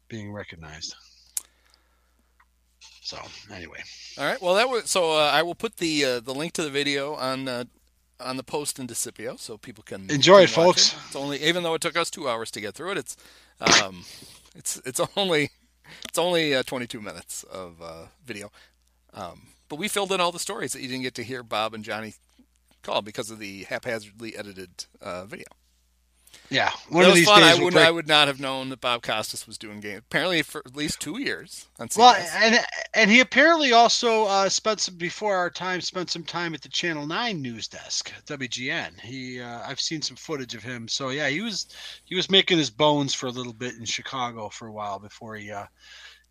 being 0.08 0.32
recognized. 0.32 0.94
So 3.02 3.18
anyway, 3.50 3.78
All 4.18 4.24
right. 4.26 4.40
Well, 4.42 4.54
that 4.56 4.68
was 4.68 4.90
so. 4.90 5.12
Uh, 5.12 5.30
I 5.32 5.42
will 5.42 5.54
put 5.54 5.78
the 5.78 6.04
uh, 6.04 6.20
the 6.20 6.34
link 6.34 6.52
to 6.54 6.62
the 6.62 6.68
video 6.68 7.14
on 7.14 7.48
uh, 7.48 7.64
on 8.20 8.36
the 8.36 8.42
post 8.42 8.78
in 8.78 8.86
Discipio 8.86 9.38
so 9.38 9.56
people 9.56 9.82
can 9.82 10.10
Enjoy 10.10 10.34
can 10.34 10.44
it, 10.44 10.50
folks. 10.50 10.94
It's 11.06 11.16
only 11.16 11.42
even 11.42 11.62
though 11.62 11.72
it 11.72 11.80
took 11.80 11.96
us 11.96 12.10
two 12.10 12.28
hours 12.28 12.50
to 12.50 12.60
get 12.60 12.74
through 12.74 12.90
it. 12.92 12.98
It's 12.98 13.16
um, 13.82 14.04
it's 14.54 14.78
it's 14.84 15.00
only 15.16 15.48
it's 16.06 16.18
only 16.18 16.54
uh, 16.54 16.62
22 16.64 17.00
minutes 17.00 17.44
of 17.44 17.80
uh, 17.80 18.06
video. 18.26 18.50
Um, 19.19 19.49
but 19.69 19.77
we 19.77 19.89
filled 19.89 20.12
in 20.12 20.20
all 20.20 20.32
the 20.32 20.39
stories 20.39 20.73
that 20.73 20.81
you 20.81 20.89
didn't 20.89 21.03
get 21.03 21.15
to 21.16 21.24
hear 21.24 21.43
Bob 21.43 21.74
and 21.74 21.82
Johnny 21.85 22.15
call 22.82 23.03
because 23.03 23.31
of 23.31 23.39
the 23.40 23.65
haphazardly 23.65 24.36
edited 24.36 24.85
uh, 25.03 25.24
video. 25.24 25.47
yeah, 26.51 26.70
one 26.89 27.03
That 27.03 27.09
of 27.09 27.12
was 27.15 27.20
these 27.20 27.28
fun. 27.28 27.43
I 27.43 27.51
days 27.51 27.57
we'll 27.59 27.65
would 27.66 27.74
break- 27.74 27.86
I 27.86 27.90
would 27.90 28.07
not 28.09 28.28
have 28.28 28.39
known 28.39 28.69
that 28.69 28.81
Bob 28.81 29.03
Costas 29.03 29.47
was 29.47 29.59
doing 29.59 29.81
games 29.81 30.03
apparently 30.07 30.43
for 30.43 30.62
at 30.65 30.77
least 30.77 31.01
two 31.01 31.19
years 31.20 31.66
on 31.81 31.89
Well, 31.97 32.15
and 32.36 32.61
and 32.95 33.11
he 33.11 33.19
apparently 33.20 33.73
also 33.73 34.24
uh, 34.27 34.49
spent 34.49 34.78
some 34.81 34.95
before 34.97 35.36
our 35.36 35.51
time 35.51 35.81
spent 35.81 36.11
some 36.11 36.23
time 36.24 36.55
at 36.55 36.62
the 36.62 36.69
Channel 36.69 37.07
Nine 37.07 37.43
news 37.43 37.66
desk, 37.66 38.12
WGN. 38.27 39.01
He 39.01 39.40
uh, 39.40 39.62
I've 39.66 39.81
seen 39.81 40.01
some 40.01 40.16
footage 40.16 40.55
of 40.55 40.62
him. 40.62 40.86
So 40.86 41.09
yeah, 41.11 41.28
he 41.28 41.40
was 41.43 41.66
he 42.05 42.15
was 42.15 42.31
making 42.31 42.59
his 42.59 42.70
bones 42.70 43.12
for 43.15 43.27
a 43.27 43.31
little 43.32 43.53
bit 43.55 43.74
in 43.74 43.85
Chicago 43.85 44.49
for 44.49 44.69
a 44.69 44.73
while 44.73 44.99
before 45.01 45.35
he 45.35 45.51
uh, 45.51 45.66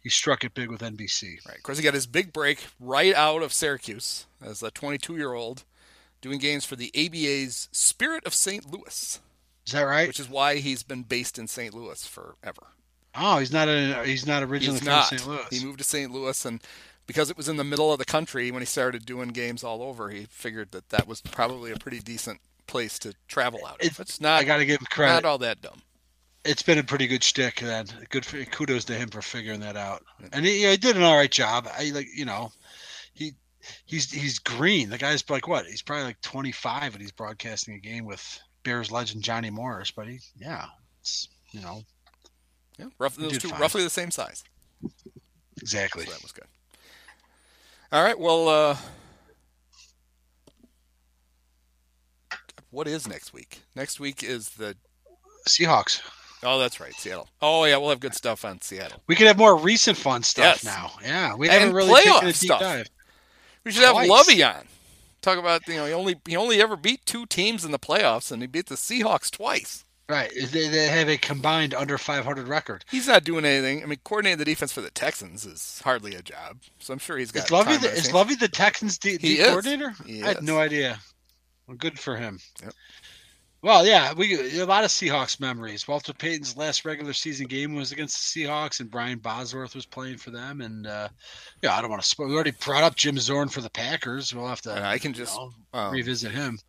he 0.08 0.12
struck 0.12 0.44
it 0.46 0.54
big 0.54 0.70
with 0.70 0.80
NBC. 0.82 1.46
Right. 1.46 1.58
Of 1.58 1.64
course, 1.64 1.78
he 1.78 1.84
got 1.84 1.94
his 1.94 2.08
big 2.08 2.32
break 2.32 2.66
right 2.80 3.14
out 3.14 3.42
of 3.44 3.52
Syracuse 3.52 4.26
as 4.42 4.64
a 4.64 4.72
22 4.72 5.18
year 5.18 5.34
old 5.34 5.66
doing 6.22 6.40
games 6.40 6.64
for 6.66 6.76
the 6.78 6.90
ABA's 6.96 7.68
Spirit 7.74 8.26
of 8.26 8.34
St. 8.34 8.72
Louis, 8.72 9.20
Is 9.66 9.74
that 9.74 9.82
right? 9.82 10.08
which 10.08 10.20
is 10.20 10.30
why 10.30 10.56
he's 10.56 10.82
been 10.84 11.04
based 11.04 11.38
in 11.38 11.48
St. 11.48 11.74
Louis 11.74 12.06
forever. 12.08 12.68
Oh, 13.16 13.40
he's 13.40 13.52
not 13.52 13.68
a, 13.68 14.04
he's 14.06 14.26
not 14.26 14.44
originally 14.44 14.80
He's 14.80 14.84
from 14.88 14.94
not. 14.94 15.08
St. 15.08 15.28
Louis. 15.28 15.46
He 15.52 15.66
moved 15.66 15.80
to 15.80 15.84
St. 15.84 16.12
Louis, 16.12 16.46
and 16.46 16.62
because 17.06 17.30
it 17.30 17.38
was 17.38 17.50
in 17.50 17.58
the 17.58 17.64
middle 17.64 17.92
of 17.92 18.00
the 18.00 18.06
country 18.06 18.50
when 18.52 18.62
he 18.62 18.66
started 18.66 19.06
doing 19.06 19.30
games 19.30 19.64
all 19.64 19.82
over, 19.84 20.10
he 20.10 20.26
figured 20.30 20.72
that 20.72 20.90
that 20.90 21.08
was 21.08 21.22
probably 21.22 21.72
a 21.72 21.78
pretty 21.78 22.00
decent 22.00 22.40
place 22.68 22.98
to 23.00 23.14
travel 23.28 23.60
out 23.66 23.76
of. 23.76 23.82
It's- 23.86 24.00
It's 24.00 24.22
not, 24.22 24.40
I 24.42 24.44
got 24.44 24.58
to 24.58 24.66
give 24.66 24.80
him 24.80 24.88
credit. 24.90 25.14
not 25.14 25.26
all 25.26 25.38
that 25.40 25.62
dumb. 25.62 25.82
It's 26.48 26.62
been 26.64 26.78
a 26.80 26.84
pretty 26.84 27.08
good 27.08 27.24
shtick. 27.24 27.60
Then 27.60 27.86
good 28.10 28.26
for, 28.26 28.44
kudos 28.46 28.86
to 28.86 28.94
him 28.96 29.10
for 29.10 29.22
figuring 29.22 29.60
that 29.60 29.76
out. 29.78 30.04
And 30.34 30.46
he, 30.46 30.66
he 30.68 30.78
did 30.78 30.96
an 30.98 31.04
all 31.04 31.16
right 31.18 31.32
job. 31.32 31.68
I 31.78 31.92
like 31.94 32.08
you 32.16 32.26
know, 32.26 32.52
he 33.14 33.34
he's 33.86 34.12
he's 34.12 34.40
green. 34.40 34.90
The 34.90 34.98
guy's 34.98 35.30
like 35.30 35.48
what? 35.48 35.66
He's 35.66 35.82
probably 35.82 36.06
like 36.06 36.22
25 36.22 36.94
and 36.94 37.02
he's 37.02 37.12
broadcasting 37.12 37.76
a 37.76 37.80
game 37.80 38.06
with 38.06 38.40
Bears 38.64 38.92
legend 38.92 39.24
Johnny 39.24 39.50
Morris. 39.50 39.92
But 39.92 40.08
he 40.08 40.20
yeah, 40.38 40.66
it's 41.02 41.28
you 41.52 41.62
know 41.62 41.82
Yeah, 42.80 42.88
rough, 43.00 43.16
He 43.18 43.24
those 43.24 43.38
two 43.38 43.50
fine. 43.50 43.60
roughly 43.60 43.84
the 43.84 43.90
same 43.90 44.12
size. 44.12 44.44
exactly. 45.62 46.06
So 46.06 46.12
that 46.12 46.22
was 46.24 46.32
good. 46.32 46.46
All 47.92 48.04
right. 48.04 48.20
Well, 48.20 48.50
uh, 48.50 48.78
what 52.70 52.88
is 52.88 53.08
next 53.08 53.34
week? 53.34 53.62
Next 53.76 54.00
week 54.00 54.24
is 54.24 54.50
the. 54.50 54.76
Seahawks. 55.48 56.02
Oh, 56.44 56.60
that's 56.60 56.80
right, 56.80 56.94
Seattle. 56.94 57.28
Oh 57.42 57.66
yeah, 57.66 57.78
we'll 57.78 57.90
have 57.90 58.00
good 58.00 58.14
stuff 58.14 58.46
on 58.46 58.62
Seattle. 58.62 59.02
We 59.08 59.16
could 59.16 59.28
have 59.28 59.38
more 59.38 59.56
recent 59.58 59.98
fun 59.98 60.24
stuff 60.24 60.64
Yes. 60.64 60.66
now. 60.66 60.92
Yeah, 61.04 61.36
we 61.36 61.48
haven't 61.48 61.74
really 61.74 62.02
taken 62.04 62.24
a 62.28 62.32
deep 62.32 62.36
stuff. 62.36 62.60
dive. 62.62 62.88
We 63.64 63.72
should 63.72 63.84
have 63.84 64.08
Lovey 64.08 64.44
on. 64.44 64.66
Talk 65.22 65.40
about 65.40 65.68
you 65.68 65.76
know 65.76 65.86
he 65.86 65.94
only 65.94 66.16
he 66.28 66.38
only 66.38 66.62
ever 66.62 66.76
beat 66.76 67.06
two 67.06 67.26
teams 67.26 67.66
in 67.66 67.72
the 67.72 67.80
playoffs, 67.80 68.32
and 68.32 68.42
he 68.42 68.48
beat 68.48 68.68
the 68.68 68.76
Seahawks 68.76 69.32
twice. 69.32 69.84
Right, 70.10 70.32
they, 70.34 70.70
they 70.70 70.88
have 70.88 71.10
a 71.10 71.18
combined 71.18 71.74
under 71.74 71.98
500 71.98 72.48
record. 72.48 72.86
He's 72.90 73.08
not 73.08 73.26
doing 73.26 73.44
anything. 73.44 73.84
I 73.84 73.88
mean, 73.88 74.00
coordinating 74.06 74.38
the 74.38 74.46
defense 74.46 74.72
for 74.72 74.80
the 74.80 74.90
Texans 74.92 75.46
is 75.46 75.82
hardly 75.84 76.16
a 76.16 76.22
job, 76.22 76.60
so 76.80 76.94
I'm 76.94 77.00
sure 77.00 77.18
he's 77.18 77.32
got. 77.32 77.44
Is 77.46 77.52
Lovey 77.52 77.76
the, 77.76 77.92
is. 77.92 78.14
Lovey 78.14 78.36
the 78.36 78.48
Texans 78.48 78.98
D, 78.98 79.12
He 79.12 79.18
D 79.18 79.38
coordinator? 79.44 79.94
I 80.08 80.28
had 80.28 80.44
no 80.44 80.60
idea. 80.60 81.00
Well, 81.68 81.76
good 81.76 82.00
for 82.00 82.16
him. 82.16 82.40
Yep. 82.64 82.74
Well, 83.64 83.86
yeah, 83.88 84.14
we 84.14 84.60
a 84.60 84.66
lot 84.66 84.84
of 84.84 84.92
Seahawks 84.92 85.40
memories. 85.40 85.88
Walter 85.88 86.14
Payton's 86.14 86.56
last 86.56 86.86
regular 86.86 87.14
season 87.14 87.48
game 87.48 87.74
was 87.74 87.92
against 87.92 88.34
the 88.34 88.44
Seahawks, 88.44 88.80
and 88.80 88.92
Brian 88.92 89.18
Bosworth 89.18 89.74
was 89.74 89.86
playing 89.86 90.18
for 90.18 90.30
them. 90.30 90.62
And 90.62 90.86
uh, 90.86 91.10
yeah, 91.64 91.76
I 91.76 91.82
don't 91.82 91.90
want 91.90 92.02
to. 92.02 92.08
Sp- 92.08 92.30
we 92.30 92.36
already 92.36 92.52
brought 92.52 92.84
up 92.84 92.96
Jim 92.96 93.18
Zorn 93.18 93.50
for 93.50 93.62
the 93.62 93.70
Packers. 93.70 94.34
We'll 94.34 94.48
have 94.48 94.62
to. 94.62 94.76
And 94.76 94.86
I 94.86 95.00
can 95.00 95.12
you 95.12 95.18
just 95.18 95.36
know, 95.36 95.52
um, 95.74 95.92
revisit 95.92 96.32
him. 96.32 96.60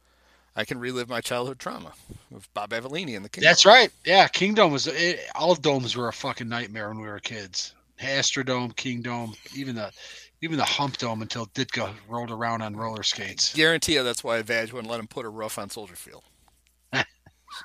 I 0.56 0.64
can 0.64 0.78
relive 0.78 1.08
my 1.08 1.20
childhood 1.20 1.58
trauma 1.58 1.92
with 2.30 2.52
Bob 2.54 2.70
Avellini 2.70 3.14
and 3.14 3.24
the 3.24 3.28
Kingdom. 3.28 3.48
That's 3.48 3.66
right. 3.66 3.92
Yeah, 4.04 4.26
Kingdom 4.26 4.72
was. 4.72 4.86
It, 4.86 5.20
all 5.34 5.54
domes 5.54 5.94
were 5.94 6.08
a 6.08 6.12
fucking 6.12 6.48
nightmare 6.48 6.88
when 6.88 7.00
we 7.00 7.06
were 7.06 7.20
kids. 7.20 7.74
Astrodome, 8.00 8.74
Kingdom, 8.76 9.34
even 9.54 9.74
the 9.74 9.92
even 10.40 10.56
the 10.56 10.64
Hump 10.64 10.96
Dome 10.96 11.20
until 11.20 11.46
Ditka 11.46 11.92
rolled 12.08 12.30
around 12.30 12.62
on 12.62 12.74
roller 12.76 13.02
skates. 13.02 13.54
Guarantee 13.54 13.94
you 13.94 14.02
that's 14.02 14.24
why 14.24 14.40
Vag 14.40 14.72
wouldn't 14.72 14.90
let 14.90 15.00
him 15.00 15.06
put 15.08 15.26
a 15.26 15.28
roof 15.28 15.58
on 15.58 15.68
Soldier 15.68 15.96
Field. 15.96 16.22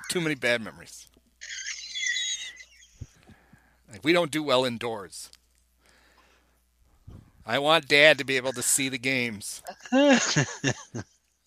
Too 0.08 0.20
many 0.20 0.34
bad 0.34 0.62
memories. 0.62 1.08
Like, 3.90 4.04
we 4.04 4.12
don't 4.12 4.30
do 4.30 4.42
well 4.42 4.64
indoors. 4.64 5.30
I 7.46 7.58
want 7.58 7.88
Dad 7.88 8.18
to 8.18 8.24
be 8.24 8.36
able 8.36 8.52
to 8.52 8.62
see 8.62 8.88
the 8.88 8.98
games. 8.98 9.62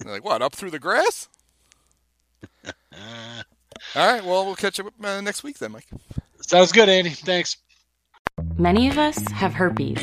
Like, 0.05 0.23
what, 0.23 0.41
up 0.41 0.53
through 0.53 0.71
the 0.71 0.79
grass? 0.79 1.27
All 2.63 2.71
right, 3.95 4.23
well, 4.23 4.45
we'll 4.45 4.55
catch 4.55 4.79
up 4.79 4.87
uh, 5.03 5.21
next 5.21 5.43
week 5.43 5.57
then, 5.57 5.71
Mike. 5.71 5.87
Sounds 6.41 6.71
good, 6.71 6.87
Andy. 6.87 7.09
Thanks. 7.09 7.57
Many 8.57 8.87
of 8.89 8.97
us 8.97 9.19
have 9.31 9.53
herpes. 9.53 9.99